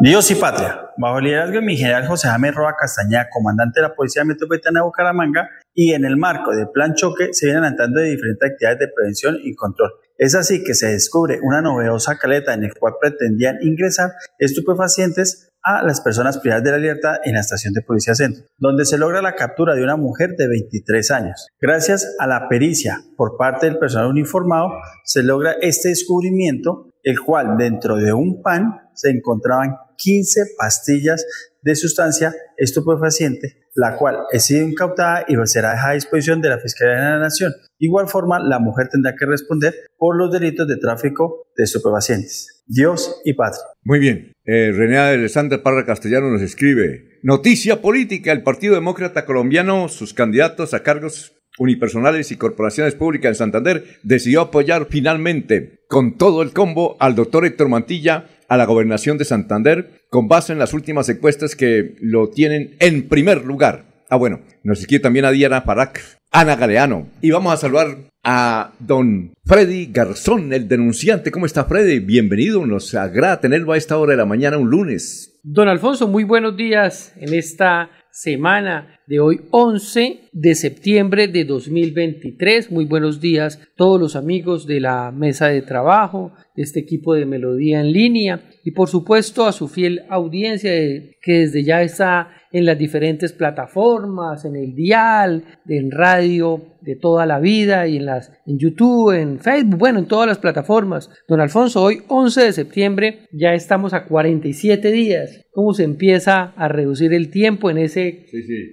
Dios 0.00 0.32
y 0.32 0.34
patria. 0.34 0.80
Bajo 0.98 1.18
el 1.18 1.26
liderazgo 1.26 1.54
de 1.54 1.62
mi 1.62 1.76
general 1.76 2.08
José 2.08 2.26
Jaime 2.26 2.50
Roa 2.50 2.74
Castañeda, 2.76 3.28
comandante 3.32 3.80
de 3.80 3.86
la 3.86 3.94
Policía 3.94 4.24
Metropolitana 4.24 4.80
de 4.80 4.86
Bucaramanga, 4.86 5.48
y 5.74 5.92
en 5.92 6.04
el 6.04 6.16
marco 6.16 6.56
del 6.56 6.70
plan 6.74 6.94
choque 6.94 7.28
se 7.30 7.46
vienen 7.46 7.62
adelantando 7.62 8.00
de 8.00 8.10
diferentes 8.10 8.50
actividades 8.50 8.80
de 8.80 8.88
prevención 8.88 9.38
y 9.44 9.54
control. 9.54 9.92
Es 10.18 10.34
así 10.34 10.64
que 10.64 10.74
se 10.74 10.88
descubre 10.88 11.38
una 11.40 11.60
novedosa 11.60 12.18
caleta 12.18 12.54
en 12.54 12.62
la 12.62 12.70
cual 12.78 12.94
pretendían 13.00 13.58
ingresar 13.60 14.10
estupefacientes 14.38 15.52
a 15.66 15.82
las 15.82 16.00
personas 16.00 16.38
privadas 16.38 16.62
de 16.62 16.70
la 16.70 16.78
libertad 16.78 17.16
en 17.24 17.34
la 17.34 17.40
estación 17.40 17.74
de 17.74 17.82
Policía 17.82 18.14
Centro, 18.14 18.44
donde 18.56 18.84
se 18.84 18.98
logra 18.98 19.20
la 19.20 19.34
captura 19.34 19.74
de 19.74 19.82
una 19.82 19.96
mujer 19.96 20.30
de 20.38 20.46
23 20.46 21.10
años. 21.10 21.48
Gracias 21.60 22.14
a 22.20 22.28
la 22.28 22.48
pericia 22.48 23.02
por 23.16 23.36
parte 23.36 23.66
del 23.66 23.76
personal 23.76 24.06
uniformado, 24.06 24.68
se 25.04 25.24
logra 25.24 25.56
este 25.60 25.88
descubrimiento, 25.88 26.92
el 27.02 27.18
cual 27.18 27.56
dentro 27.58 27.96
de 27.96 28.12
un 28.12 28.42
pan 28.42 28.80
se 28.94 29.10
encontraban 29.10 29.76
15 29.96 30.40
pastillas 30.56 31.26
de 31.62 31.74
sustancia 31.74 32.32
estupefaciente, 32.56 33.64
la 33.74 33.96
cual 33.96 34.18
ha 34.32 34.38
sido 34.38 34.64
incautada 34.64 35.24
y 35.26 35.34
será 35.46 35.72
dejada 35.72 35.90
a 35.90 35.94
disposición 35.94 36.40
de 36.40 36.50
la 36.50 36.58
Fiscalía 36.58 36.94
de 36.94 37.10
la 37.10 37.18
Nación. 37.18 37.52
igual 37.80 38.06
forma, 38.06 38.38
la 38.38 38.60
mujer 38.60 38.88
tendrá 38.88 39.16
que 39.18 39.26
responder 39.26 39.74
por 39.98 40.16
los 40.16 40.30
delitos 40.30 40.68
de 40.68 40.76
tráfico 40.76 41.48
de 41.56 41.64
estupefacientes. 41.64 42.55
Dios 42.66 43.20
y 43.24 43.34
patria. 43.34 43.62
Muy 43.82 43.98
bien. 43.98 44.32
Eh, 44.44 44.72
René 44.72 44.98
Alexander 44.98 45.62
Parra 45.62 45.86
Castellano 45.86 46.30
nos 46.30 46.42
escribe. 46.42 47.18
Noticia 47.22 47.80
política. 47.80 48.32
El 48.32 48.42
Partido 48.42 48.74
Demócrata 48.74 49.24
Colombiano, 49.24 49.88
sus 49.88 50.14
candidatos 50.14 50.74
a 50.74 50.82
cargos 50.82 51.32
unipersonales 51.58 52.30
y 52.32 52.36
corporaciones 52.36 52.94
públicas 52.94 53.30
en 53.30 53.34
Santander, 53.34 53.98
decidió 54.02 54.42
apoyar 54.42 54.88
finalmente 54.90 55.80
con 55.88 56.18
todo 56.18 56.42
el 56.42 56.52
combo 56.52 56.96
al 57.00 57.14
doctor 57.14 57.46
Héctor 57.46 57.68
Mantilla 57.68 58.26
a 58.48 58.56
la 58.56 58.66
gobernación 58.66 59.18
de 59.18 59.24
Santander 59.24 60.02
con 60.10 60.28
base 60.28 60.52
en 60.52 60.58
las 60.58 60.74
últimas 60.74 61.08
encuestas 61.08 61.56
que 61.56 61.96
lo 62.00 62.28
tienen 62.28 62.76
en 62.80 63.08
primer 63.08 63.44
lugar. 63.44 64.04
Ah, 64.08 64.16
bueno, 64.16 64.40
nos 64.62 64.80
escribe 64.80 65.02
también 65.02 65.24
a 65.24 65.32
Diana 65.32 65.64
Parac, 65.64 66.15
Ana 66.30 66.56
Galeano. 66.56 67.08
Y 67.20 67.30
vamos 67.30 67.52
a 67.52 67.56
saludar 67.56 68.10
a 68.22 68.72
don 68.80 69.32
Freddy 69.44 69.86
Garzón, 69.86 70.52
el 70.52 70.68
denunciante. 70.68 71.30
¿Cómo 71.30 71.46
está 71.46 71.64
Freddy? 71.64 72.00
Bienvenido, 72.00 72.66
nos 72.66 72.94
agrada 72.94 73.40
tenerlo 73.40 73.72
a 73.72 73.76
esta 73.76 73.96
hora 73.96 74.12
de 74.12 74.16
la 74.16 74.26
mañana 74.26 74.58
un 74.58 74.68
lunes. 74.68 75.38
Don 75.44 75.68
Alfonso, 75.68 76.08
muy 76.08 76.24
buenos 76.24 76.56
días 76.56 77.12
en 77.16 77.32
esta 77.32 77.90
semana 78.10 78.98
de 79.06 79.20
hoy 79.20 79.42
11 79.50 80.30
de 80.32 80.54
septiembre 80.54 81.28
de 81.28 81.44
2023. 81.44 82.72
Muy 82.72 82.86
buenos 82.86 83.20
días 83.20 83.60
todos 83.76 84.00
los 84.00 84.16
amigos 84.16 84.66
de 84.66 84.80
la 84.80 85.12
mesa 85.12 85.48
de 85.48 85.62
trabajo, 85.62 86.32
de 86.56 86.62
este 86.62 86.80
equipo 86.80 87.14
de 87.14 87.26
Melodía 87.26 87.80
en 87.80 87.92
línea 87.92 88.42
y 88.64 88.72
por 88.72 88.88
supuesto 88.88 89.46
a 89.46 89.52
su 89.52 89.68
fiel 89.68 90.02
audiencia 90.08 90.72
que 90.72 91.32
desde 91.32 91.62
ya 91.62 91.82
está 91.82 92.30
en 92.56 92.64
las 92.64 92.78
diferentes 92.78 93.34
plataformas, 93.34 94.46
en 94.46 94.56
el 94.56 94.74
dial, 94.74 95.44
en 95.68 95.90
radio 95.90 96.62
de 96.80 96.96
toda 96.96 97.26
la 97.26 97.38
vida 97.38 97.86
y 97.86 97.98
en 97.98 98.06
las 98.06 98.32
en 98.46 98.58
YouTube, 98.58 99.10
en 99.10 99.40
Facebook, 99.40 99.78
bueno, 99.78 99.98
en 99.98 100.06
todas 100.06 100.26
las 100.26 100.38
plataformas. 100.38 101.10
Don 101.28 101.40
Alfonso, 101.42 101.82
hoy 101.82 102.02
11 102.08 102.44
de 102.44 102.52
septiembre 102.52 103.18
ya 103.30 103.52
estamos 103.52 103.92
a 103.92 104.06
47 104.06 104.90
días. 104.90 105.42
¿Cómo 105.52 105.74
se 105.74 105.84
empieza 105.84 106.54
a 106.56 106.68
reducir 106.68 107.12
el 107.12 107.30
tiempo 107.30 107.68
en 107.68 107.76
ese 107.76 108.24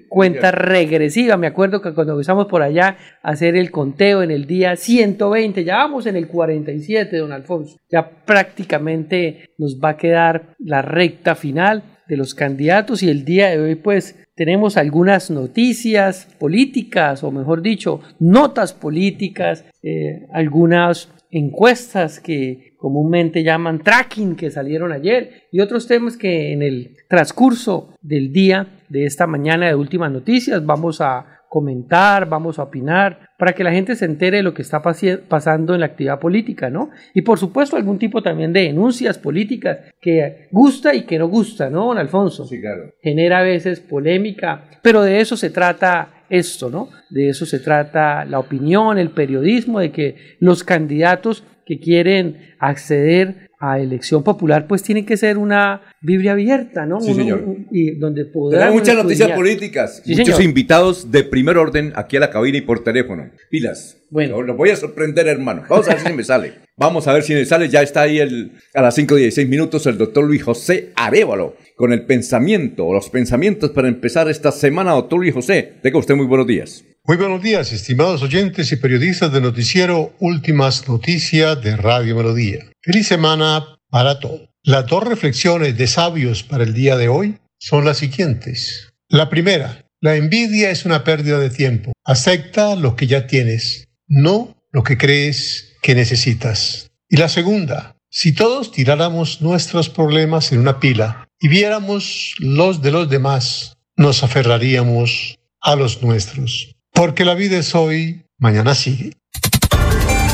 cuenta 0.08 0.52
regresiva? 0.52 1.36
Me 1.36 1.48
acuerdo 1.48 1.82
que 1.82 1.94
cuando 1.94 2.14
empezamos 2.14 2.46
por 2.46 2.62
allá 2.62 2.98
a 3.22 3.32
hacer 3.32 3.58
el 3.58 3.70
conteo 3.70 4.24
en 4.24 4.32
el 4.32 4.46
día 4.46 4.78
120, 4.78 5.66
ya 5.66 5.76
vamos 5.78 6.06
en 6.06 6.16
el 6.16 6.28
47, 6.30 7.18
don 7.18 7.34
Alfonso. 7.34 7.78
Ya 7.92 8.10
prácticamente 8.26 9.50
nos 9.58 9.78
va 9.84 9.90
a 9.90 9.98
quedar 9.98 10.56
la 10.60 10.82
recta 10.82 11.36
final 11.36 11.84
de 12.08 12.18
los 12.18 12.34
candidatos 12.34 13.04
y 13.04 13.10
el 13.10 13.26
día 13.26 13.50
de 13.50 13.60
hoy 13.60 13.76
pues 13.76 14.16
tenemos 14.36 14.78
algunas 14.78 15.30
noticias 15.30 16.28
políticas 16.40 17.24
o 17.24 17.32
mejor 17.32 17.62
dicho 17.62 18.02
notas 18.20 18.74
políticas, 18.74 19.66
eh, 19.84 20.28
algunas 20.34 21.10
encuestas 21.30 22.20
que 22.20 22.74
comúnmente 22.78 23.44
llaman 23.44 23.80
tracking 23.80 24.36
que 24.36 24.52
salieron 24.52 24.92
ayer 24.92 25.44
y 25.52 25.62
otros 25.62 25.88
temas 25.88 26.18
que 26.18 26.52
en 26.52 26.62
el 26.62 26.98
transcurso 27.10 27.96
del 28.02 28.32
día 28.32 28.82
de 28.90 29.06
esta 29.06 29.26
mañana 29.26 29.68
de 29.68 29.76
últimas 29.76 30.12
noticias 30.12 30.66
vamos 30.66 31.02
a 31.02 31.43
comentar, 31.54 32.28
vamos 32.28 32.58
a 32.58 32.64
opinar, 32.64 33.30
para 33.38 33.54
que 33.54 33.64
la 33.64 33.72
gente 33.72 33.96
se 33.96 34.06
entere 34.06 34.38
de 34.38 34.44
lo 34.44 34.56
que 34.56 34.64
está 34.64 34.82
pasando 34.82 35.76
en 35.76 35.82
la 35.82 35.86
actividad 35.86 36.20
política, 36.20 36.72
¿no? 36.72 36.90
Y 37.14 37.22
por 37.22 37.38
supuesto 37.38 37.76
algún 37.76 38.00
tipo 38.00 38.24
también 38.24 38.52
de 38.54 38.62
denuncias 38.62 39.20
políticas 39.20 39.78
que 40.02 40.48
gusta 40.50 40.96
y 40.96 41.04
que 41.04 41.20
no 41.20 41.28
gusta, 41.28 41.70
¿no, 41.70 41.86
don 41.86 42.00
Alfonso? 42.00 42.48
Sí, 42.48 42.60
claro. 42.60 42.96
Genera 43.04 43.38
a 43.38 43.44
veces 43.44 43.82
polémica, 43.82 44.64
pero 44.82 45.04
de 45.04 45.20
eso 45.20 45.38
se 45.38 45.52
trata 45.52 46.24
esto, 46.28 46.72
¿no? 46.72 46.90
De 47.12 47.30
eso 47.30 47.46
se 47.46 47.60
trata 47.60 48.26
la 48.26 48.40
opinión, 48.40 48.98
el 48.98 49.12
periodismo, 49.12 49.80
de 49.80 49.92
que 49.92 50.16
los 50.40 50.64
candidatos 50.64 51.44
que 51.68 51.80
quieren 51.80 52.56
acceder 52.58 53.52
a 53.64 53.80
elección 53.80 54.24
popular, 54.24 54.68
pues 54.68 54.84
tiene 54.84 55.06
que 55.06 55.16
ser 55.16 55.38
una 55.38 55.82
Biblia 56.02 56.34
abierta, 56.34 56.86
¿no? 56.86 57.00
Sí, 57.00 57.14
señor. 57.14 57.46
y 57.72 57.92
donde 57.92 58.26
podrán 58.26 58.74
muchas 58.74 58.94
noticias 58.94 59.32
políticas, 59.32 60.04
muchos 60.06 60.42
invitados 60.42 61.10
de 61.10 61.24
primer 61.24 61.58
orden 61.58 61.94
aquí 61.96 62.18
a 62.18 62.20
la 62.20 62.30
cabina 62.30 62.58
y 62.58 62.62
por 62.62 62.84
teléfono. 62.84 63.30
Pilas. 63.50 63.96
Bueno. 64.10 64.42
Lo, 64.42 64.58
voy 64.58 64.72
a 64.72 64.76
sorprender, 64.76 65.28
hermano. 65.28 65.64
Vamos 65.70 65.88
a 65.88 65.94
ver 65.94 66.02
si 66.02 66.12
me 66.12 66.24
sale. 66.26 66.54
Vamos 66.76 67.08
a 67.08 67.14
ver 67.14 67.24
si 67.24 67.34
me 67.34 67.46
sale. 67.46 67.70
Ya 67.70 67.82
está 67.82 68.02
ahí 68.02 68.20
el, 68.20 68.52
a 68.74 68.82
las 68.82 68.96
5 68.96 69.18
y 69.18 69.22
16 69.22 69.48
minutos 69.48 69.88
el 69.88 69.98
doctor 69.98 70.26
Luis 70.26 70.44
José 70.44 70.90
Arevalo 70.98 71.56
con 71.78 71.94
el 71.94 72.04
pensamiento, 72.06 72.92
los 72.92 73.10
pensamientos 73.10 73.72
para 73.72 73.88
empezar 73.88 74.30
esta 74.30 74.52
semana. 74.52 74.92
Doctor 74.92 75.20
Luis 75.20 75.34
José, 75.34 75.76
tenga 75.82 76.00
usted 76.00 76.16
muy 76.16 76.26
buenos 76.26 76.48
días. 76.48 76.84
Muy 77.06 77.18
buenos 77.18 77.44
días, 77.44 77.74
estimados 77.74 78.22
oyentes 78.22 78.72
y 78.72 78.78
periodistas 78.78 79.30
de 79.34 79.42
noticiero 79.42 80.16
Últimas 80.20 80.88
Noticias 80.88 81.62
de 81.62 81.76
Radio 81.76 82.16
Melodía. 82.16 82.72
Feliz 82.82 83.10
semana 83.10 83.78
para 83.90 84.22
todos. 84.22 84.48
Las 84.64 84.88
dos 84.88 85.04
reflexiones 85.04 85.78
de 85.78 85.88
sabios 85.88 86.44
para 86.44 86.64
el 86.64 86.74
día 86.74 86.96
de 86.96 87.10
hoy 87.10 87.40
son 87.60 87.84
las 87.84 87.98
siguientes. 87.98 88.94
La 89.10 89.30
primera, 89.30 89.86
la 90.00 90.16
envidia 90.16 90.72
es 90.72 90.86
una 90.86 91.04
pérdida 91.04 91.40
de 91.40 91.50
tiempo. 91.50 91.92
Acepta 92.06 92.78
lo 92.78 92.96
que 92.96 93.08
ya 93.08 93.28
tienes, 93.28 93.90
no 94.08 94.56
lo 94.72 94.84
que 94.84 94.98
crees 94.98 95.76
que 95.82 95.96
necesitas. 95.96 96.90
Y 97.10 97.18
la 97.18 97.28
segunda, 97.28 97.98
si 98.10 98.32
todos 98.32 98.72
tiráramos 98.72 99.42
nuestros 99.42 99.90
problemas 99.90 100.54
en 100.54 100.60
una 100.60 100.80
pila 100.80 101.28
y 101.38 101.50
viéramos 101.50 102.34
los 102.40 102.82
de 102.82 102.92
los 102.92 103.10
demás, 103.10 103.76
nos 103.98 104.24
aferraríamos 104.24 105.38
a 105.60 105.76
los 105.76 106.02
nuestros. 106.02 106.73
Porque 106.94 107.26
la 107.26 107.34
vida 107.34 107.58
es 107.58 107.74
hoy, 107.74 108.22
mañana 108.38 108.76
sigue. 108.76 109.14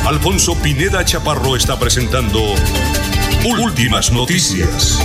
Alfonso 0.05 0.61
Pineda 0.61 1.05
Chaparro 1.05 1.55
está 1.55 1.79
presentando 1.79 2.39
Últimas 3.63 4.11
Noticias. 4.11 4.99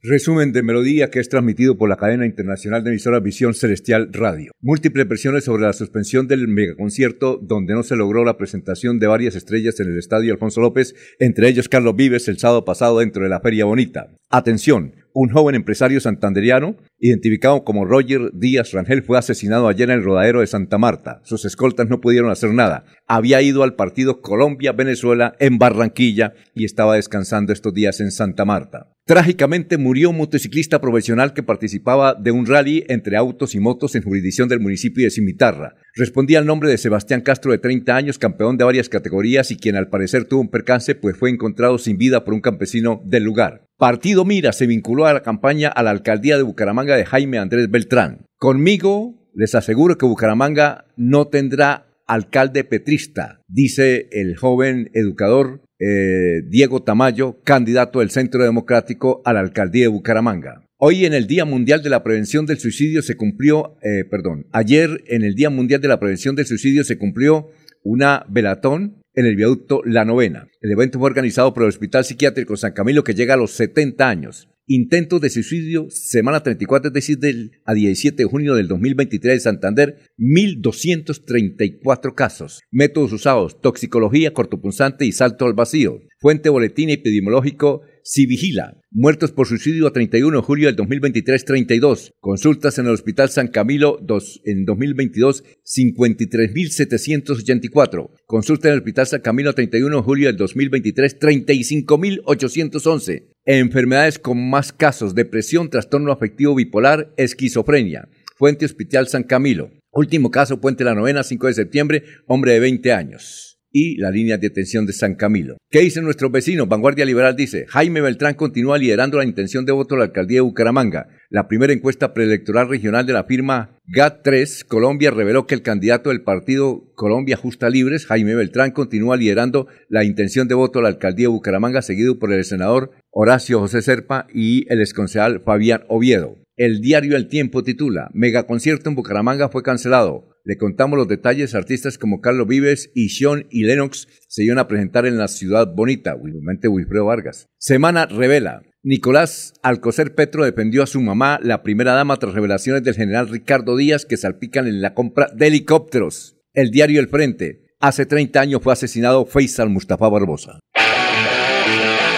Resumen 0.00 0.52
de 0.52 0.62
melodía 0.62 1.10
que 1.10 1.20
es 1.20 1.28
transmitido 1.28 1.76
por 1.76 1.88
la 1.88 1.96
cadena 1.96 2.24
internacional 2.24 2.82
de 2.82 2.90
emisoras 2.90 3.22
Visión 3.22 3.52
Celestial 3.52 4.08
Radio. 4.12 4.50
Múltiples 4.60 5.06
versiones 5.06 5.44
sobre 5.44 5.64
la 5.64 5.74
suspensión 5.74 6.26
del 6.26 6.48
megaconcierto 6.48 7.38
donde 7.40 7.74
no 7.74 7.82
se 7.82 7.94
logró 7.94 8.24
la 8.24 8.38
presentación 8.38 8.98
de 8.98 9.06
varias 9.06 9.36
estrellas 9.36 9.78
en 9.78 9.92
el 9.92 9.98
estadio 9.98 10.32
Alfonso 10.32 10.60
López, 10.60 10.94
entre 11.20 11.48
ellos 11.48 11.68
Carlos 11.68 11.94
Vives 11.94 12.26
el 12.28 12.38
sábado 12.38 12.64
pasado 12.64 12.98
dentro 12.98 13.22
de 13.22 13.28
la 13.28 13.40
Feria 13.40 13.66
Bonita. 13.66 14.08
Atención, 14.30 14.94
un 15.14 15.30
joven 15.30 15.54
empresario 15.54 16.00
santanderiano, 16.00 16.76
identificado 16.98 17.64
como 17.64 17.84
Roger 17.84 18.30
Díaz 18.32 18.72
Rangel, 18.72 19.02
fue 19.02 19.18
asesinado 19.18 19.68
ayer 19.68 19.90
en 19.90 19.98
el 19.98 20.04
rodadero 20.04 20.40
de 20.40 20.46
Santa 20.46 20.78
Marta. 20.78 21.20
Sus 21.24 21.44
escoltas 21.44 21.88
no 21.88 22.00
pudieron 22.00 22.30
hacer 22.30 22.52
nada. 22.52 22.84
Había 23.06 23.42
ido 23.42 23.62
al 23.62 23.74
partido 23.74 24.20
Colombia-Venezuela 24.20 25.34
en 25.38 25.58
Barranquilla 25.58 26.34
y 26.54 26.64
estaba 26.64 26.96
descansando 26.96 27.52
estos 27.52 27.74
días 27.74 28.00
en 28.00 28.10
Santa 28.10 28.44
Marta. 28.44 28.88
Trágicamente 29.04 29.78
murió 29.78 30.10
un 30.10 30.16
motociclista 30.16 30.80
profesional 30.80 31.34
que 31.34 31.42
participaba 31.42 32.14
de 32.14 32.30
un 32.30 32.46
rally 32.46 32.84
entre 32.88 33.16
autos 33.16 33.56
y 33.56 33.60
motos 33.60 33.96
en 33.96 34.02
jurisdicción 34.04 34.48
del 34.48 34.60
municipio 34.60 35.04
de 35.04 35.10
Cimitarra. 35.10 35.74
Respondía 35.96 36.38
al 36.38 36.46
nombre 36.46 36.70
de 36.70 36.78
Sebastián 36.78 37.20
Castro 37.20 37.50
de 37.50 37.58
30 37.58 37.96
años, 37.96 38.18
campeón 38.18 38.56
de 38.56 38.64
varias 38.64 38.88
categorías 38.88 39.50
y 39.50 39.56
quien 39.56 39.74
al 39.74 39.88
parecer 39.88 40.26
tuvo 40.26 40.42
un 40.42 40.50
percance 40.50 40.94
pues 40.94 41.16
fue 41.16 41.30
encontrado 41.30 41.78
sin 41.78 41.98
vida 41.98 42.24
por 42.24 42.32
un 42.32 42.40
campesino 42.40 43.02
del 43.04 43.24
lugar. 43.24 43.66
Partido 43.82 44.24
Mira 44.24 44.52
se 44.52 44.68
vinculó 44.68 45.06
a 45.06 45.12
la 45.12 45.24
campaña 45.24 45.66
a 45.66 45.82
la 45.82 45.90
alcaldía 45.90 46.36
de 46.36 46.44
Bucaramanga 46.44 46.96
de 46.96 47.04
Jaime 47.04 47.38
Andrés 47.38 47.68
Beltrán. 47.68 48.26
Conmigo 48.38 49.28
les 49.34 49.56
aseguro 49.56 49.98
que 49.98 50.06
Bucaramanga 50.06 50.84
no 50.96 51.26
tendrá 51.26 51.88
alcalde 52.06 52.62
petrista, 52.62 53.40
dice 53.48 54.06
el 54.12 54.36
joven 54.36 54.88
educador 54.94 55.62
eh, 55.80 56.42
Diego 56.48 56.84
Tamayo, 56.84 57.40
candidato 57.42 57.98
del 57.98 58.10
Centro 58.10 58.44
Democrático 58.44 59.20
a 59.24 59.32
la 59.32 59.40
alcaldía 59.40 59.86
de 59.86 59.88
Bucaramanga. 59.88 60.64
Hoy 60.76 61.04
en 61.04 61.12
el 61.12 61.26
Día 61.26 61.44
Mundial 61.44 61.82
de 61.82 61.90
la 61.90 62.04
Prevención 62.04 62.46
del 62.46 62.60
Suicidio 62.60 63.02
se 63.02 63.16
cumplió, 63.16 63.78
eh, 63.82 64.04
perdón, 64.08 64.46
ayer 64.52 65.02
en 65.08 65.24
el 65.24 65.34
Día 65.34 65.50
Mundial 65.50 65.80
de 65.80 65.88
la 65.88 65.98
Prevención 65.98 66.36
del 66.36 66.46
Suicidio 66.46 66.84
se 66.84 66.98
cumplió 66.98 67.48
una 67.82 68.26
velatón 68.28 69.01
en 69.14 69.26
el 69.26 69.36
viaducto 69.36 69.82
La 69.84 70.04
Novena. 70.04 70.48
El 70.60 70.72
evento 70.72 70.98
fue 70.98 71.08
organizado 71.08 71.52
por 71.52 71.64
el 71.64 71.68
Hospital 71.68 72.04
Psiquiátrico 72.04 72.56
San 72.56 72.72
Camilo 72.72 73.04
que 73.04 73.14
llega 73.14 73.34
a 73.34 73.38
los 73.38 73.52
70 73.52 74.08
años. 74.08 74.48
Intentos 74.66 75.20
de 75.20 75.28
suicidio, 75.28 75.88
semana 75.90 76.42
34, 76.42 76.88
es 76.88 76.94
decir, 76.94 77.18
a 77.64 77.74
17 77.74 78.22
de 78.22 78.28
junio 78.28 78.54
del 78.54 78.68
2023 78.68 79.34
de 79.34 79.40
Santander, 79.40 79.98
1.234 80.18 82.14
casos. 82.14 82.60
Métodos 82.70 83.12
usados, 83.12 83.60
toxicología, 83.60 84.32
cortopunzante 84.32 85.04
y 85.04 85.10
salto 85.10 85.46
al 85.46 85.54
vacío. 85.54 86.00
Fuente 86.20 86.48
boletín 86.48 86.90
epidemiológico 86.90 87.82
si 88.02 88.26
vigila. 88.26 88.76
Muertos 88.90 89.30
por 89.32 89.46
suicidio 89.46 89.86
a 89.86 89.92
31 89.92 90.36
de 90.36 90.42
julio 90.42 90.66
del 90.66 90.76
2023, 90.76 91.44
32. 91.44 92.14
Consultas 92.20 92.78
en 92.78 92.86
el 92.86 92.92
Hospital 92.92 93.28
San 93.30 93.48
Camilo 93.48 93.98
dos, 94.02 94.40
en 94.44 94.64
2022, 94.64 95.44
53.784. 95.64 98.10
Consulta 98.26 98.68
en 98.68 98.74
el 98.74 98.80
Hospital 98.80 99.06
San 99.06 99.20
Camilo 99.20 99.50
a 99.50 99.54
31 99.54 99.96
de 99.96 100.02
julio 100.02 100.26
del 100.28 100.36
2023, 100.36 101.18
35.811. 101.18 103.28
Enfermedades 103.44 104.18
con 104.18 104.50
más 104.50 104.72
casos, 104.72 105.14
depresión, 105.14 105.70
trastorno 105.70 106.12
afectivo 106.12 106.54
bipolar, 106.54 107.12
esquizofrenia. 107.16 108.08
Fuente 108.36 108.64
Hospital 108.64 109.08
San 109.08 109.24
Camilo. 109.24 109.70
Último 109.90 110.30
caso, 110.30 110.60
Puente 110.60 110.84
La 110.84 110.94
Novena, 110.94 111.22
5 111.22 111.48
de 111.48 111.54
septiembre, 111.54 112.02
hombre 112.26 112.52
de 112.52 112.60
20 112.60 112.92
años 112.92 113.51
y 113.72 113.96
la 113.96 114.10
línea 114.10 114.38
de 114.38 114.46
atención 114.46 114.86
de 114.86 114.92
San 114.92 115.14
Camilo. 115.14 115.56
¿Qué 115.70 115.80
dicen 115.80 116.04
nuestros 116.04 116.30
vecinos? 116.30 116.68
Vanguardia 116.68 117.04
Liberal 117.04 117.34
dice, 117.34 117.64
Jaime 117.68 118.00
Beltrán 118.00 118.34
continúa 118.34 118.78
liderando 118.78 119.18
la 119.18 119.24
intención 119.24 119.64
de 119.64 119.72
voto 119.72 119.94
a 119.94 119.98
la 119.98 120.04
alcaldía 120.04 120.36
de 120.36 120.42
Bucaramanga. 120.42 121.08
La 121.30 121.48
primera 121.48 121.72
encuesta 121.72 122.12
preelectoral 122.12 122.68
regional 122.68 123.06
de 123.06 123.14
la 123.14 123.24
firma 123.24 123.78
GAT3 123.88 124.66
Colombia 124.66 125.10
reveló 125.10 125.46
que 125.46 125.54
el 125.54 125.62
candidato 125.62 126.10
del 126.10 126.22
partido 126.22 126.92
Colombia 126.94 127.36
Justa 127.36 127.70
Libres, 127.70 128.06
Jaime 128.06 128.34
Beltrán, 128.34 128.72
continúa 128.72 129.16
liderando 129.16 129.66
la 129.88 130.04
intención 130.04 130.46
de 130.46 130.54
voto 130.54 130.78
a 130.78 130.82
la 130.82 130.88
alcaldía 130.88 131.24
de 131.24 131.32
Bucaramanga, 131.32 131.82
seguido 131.82 132.18
por 132.18 132.32
el 132.32 132.44
senador 132.44 132.90
Horacio 133.10 133.58
José 133.58 133.82
Serpa 133.82 134.26
y 134.32 134.70
el 134.72 134.80
exconcejal 134.80 135.40
Fabián 135.44 135.84
Oviedo. 135.88 136.36
El 136.56 136.80
diario 136.80 137.16
El 137.16 137.28
Tiempo 137.28 137.62
titula, 137.62 138.10
Megaconcierto 138.12 138.90
en 138.90 138.94
Bucaramanga 138.94 139.48
fue 139.48 139.62
cancelado. 139.62 140.31
Le 140.44 140.56
contamos 140.56 140.98
los 140.98 141.08
detalles. 141.08 141.54
Artistas 141.54 141.98
como 141.98 142.20
Carlos 142.20 142.48
Vives 142.48 142.90
y 142.94 143.10
Sean 143.10 143.46
y 143.50 143.64
Lennox 143.64 144.08
se 144.28 144.44
iban 144.44 144.58
a 144.58 144.68
presentar 144.68 145.06
en 145.06 145.18
la 145.18 145.28
ciudad 145.28 145.72
bonita, 145.74 146.14
obviamente 146.14 146.68
Wilfredo 146.68 147.06
Vargas. 147.06 147.48
Semana 147.58 148.06
revela. 148.06 148.62
Nicolás 148.82 149.54
Alcocer 149.62 150.14
Petro 150.14 150.44
defendió 150.44 150.82
a 150.82 150.88
su 150.88 151.00
mamá, 151.00 151.38
la 151.40 151.62
primera 151.62 151.92
dama, 151.92 152.16
tras 152.16 152.34
revelaciones 152.34 152.82
del 152.82 152.96
general 152.96 153.28
Ricardo 153.28 153.76
Díaz 153.76 154.04
que 154.04 154.16
salpican 154.16 154.66
en 154.66 154.82
la 154.82 154.94
compra 154.94 155.28
de 155.34 155.46
helicópteros. 155.46 156.36
El 156.52 156.70
diario 156.70 157.00
El 157.00 157.08
Frente. 157.08 157.62
Hace 157.78 158.06
30 158.06 158.40
años 158.40 158.60
fue 158.62 158.72
asesinado 158.72 159.24
Faisal 159.26 159.68
Mustafa 159.68 160.08
Barbosa. 160.08 160.58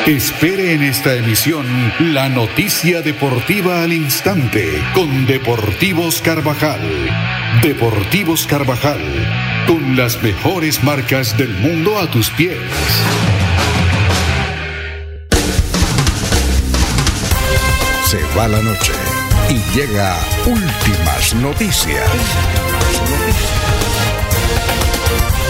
Espere 0.06 0.74
en 0.74 0.82
esta 0.82 1.16
emisión 1.16 1.64
la 2.12 2.28
noticia 2.28 3.00
deportiva 3.00 3.82
al 3.82 3.92
instante 3.92 4.66
con 4.94 5.26
Deportivos 5.26 6.20
Carvajal. 6.20 7.43
Deportivos 7.62 8.46
Carvajal, 8.46 9.00
con 9.66 9.96
las 9.96 10.22
mejores 10.22 10.82
marcas 10.82 11.36
del 11.38 11.50
mundo 11.50 11.98
a 11.98 12.10
tus 12.10 12.30
pies. 12.30 12.58
Se 18.06 18.20
va 18.36 18.48
la 18.48 18.60
noche 18.62 18.92
y 19.48 19.76
llega 19.76 20.16
últimas 20.46 21.34
noticias. 21.36 22.10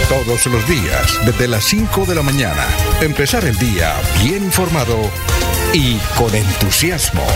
Todos 0.08 0.46
los 0.46 0.68
días, 0.68 1.20
desde 1.26 1.48
las 1.48 1.64
5 1.64 2.04
de 2.06 2.14
la 2.14 2.22
mañana, 2.22 2.66
empezar 3.00 3.44
el 3.44 3.56
día 3.58 3.94
bien 4.22 4.44
informado 4.44 4.98
y 5.72 5.96
con 6.16 6.34
entusiasmo. 6.34 7.26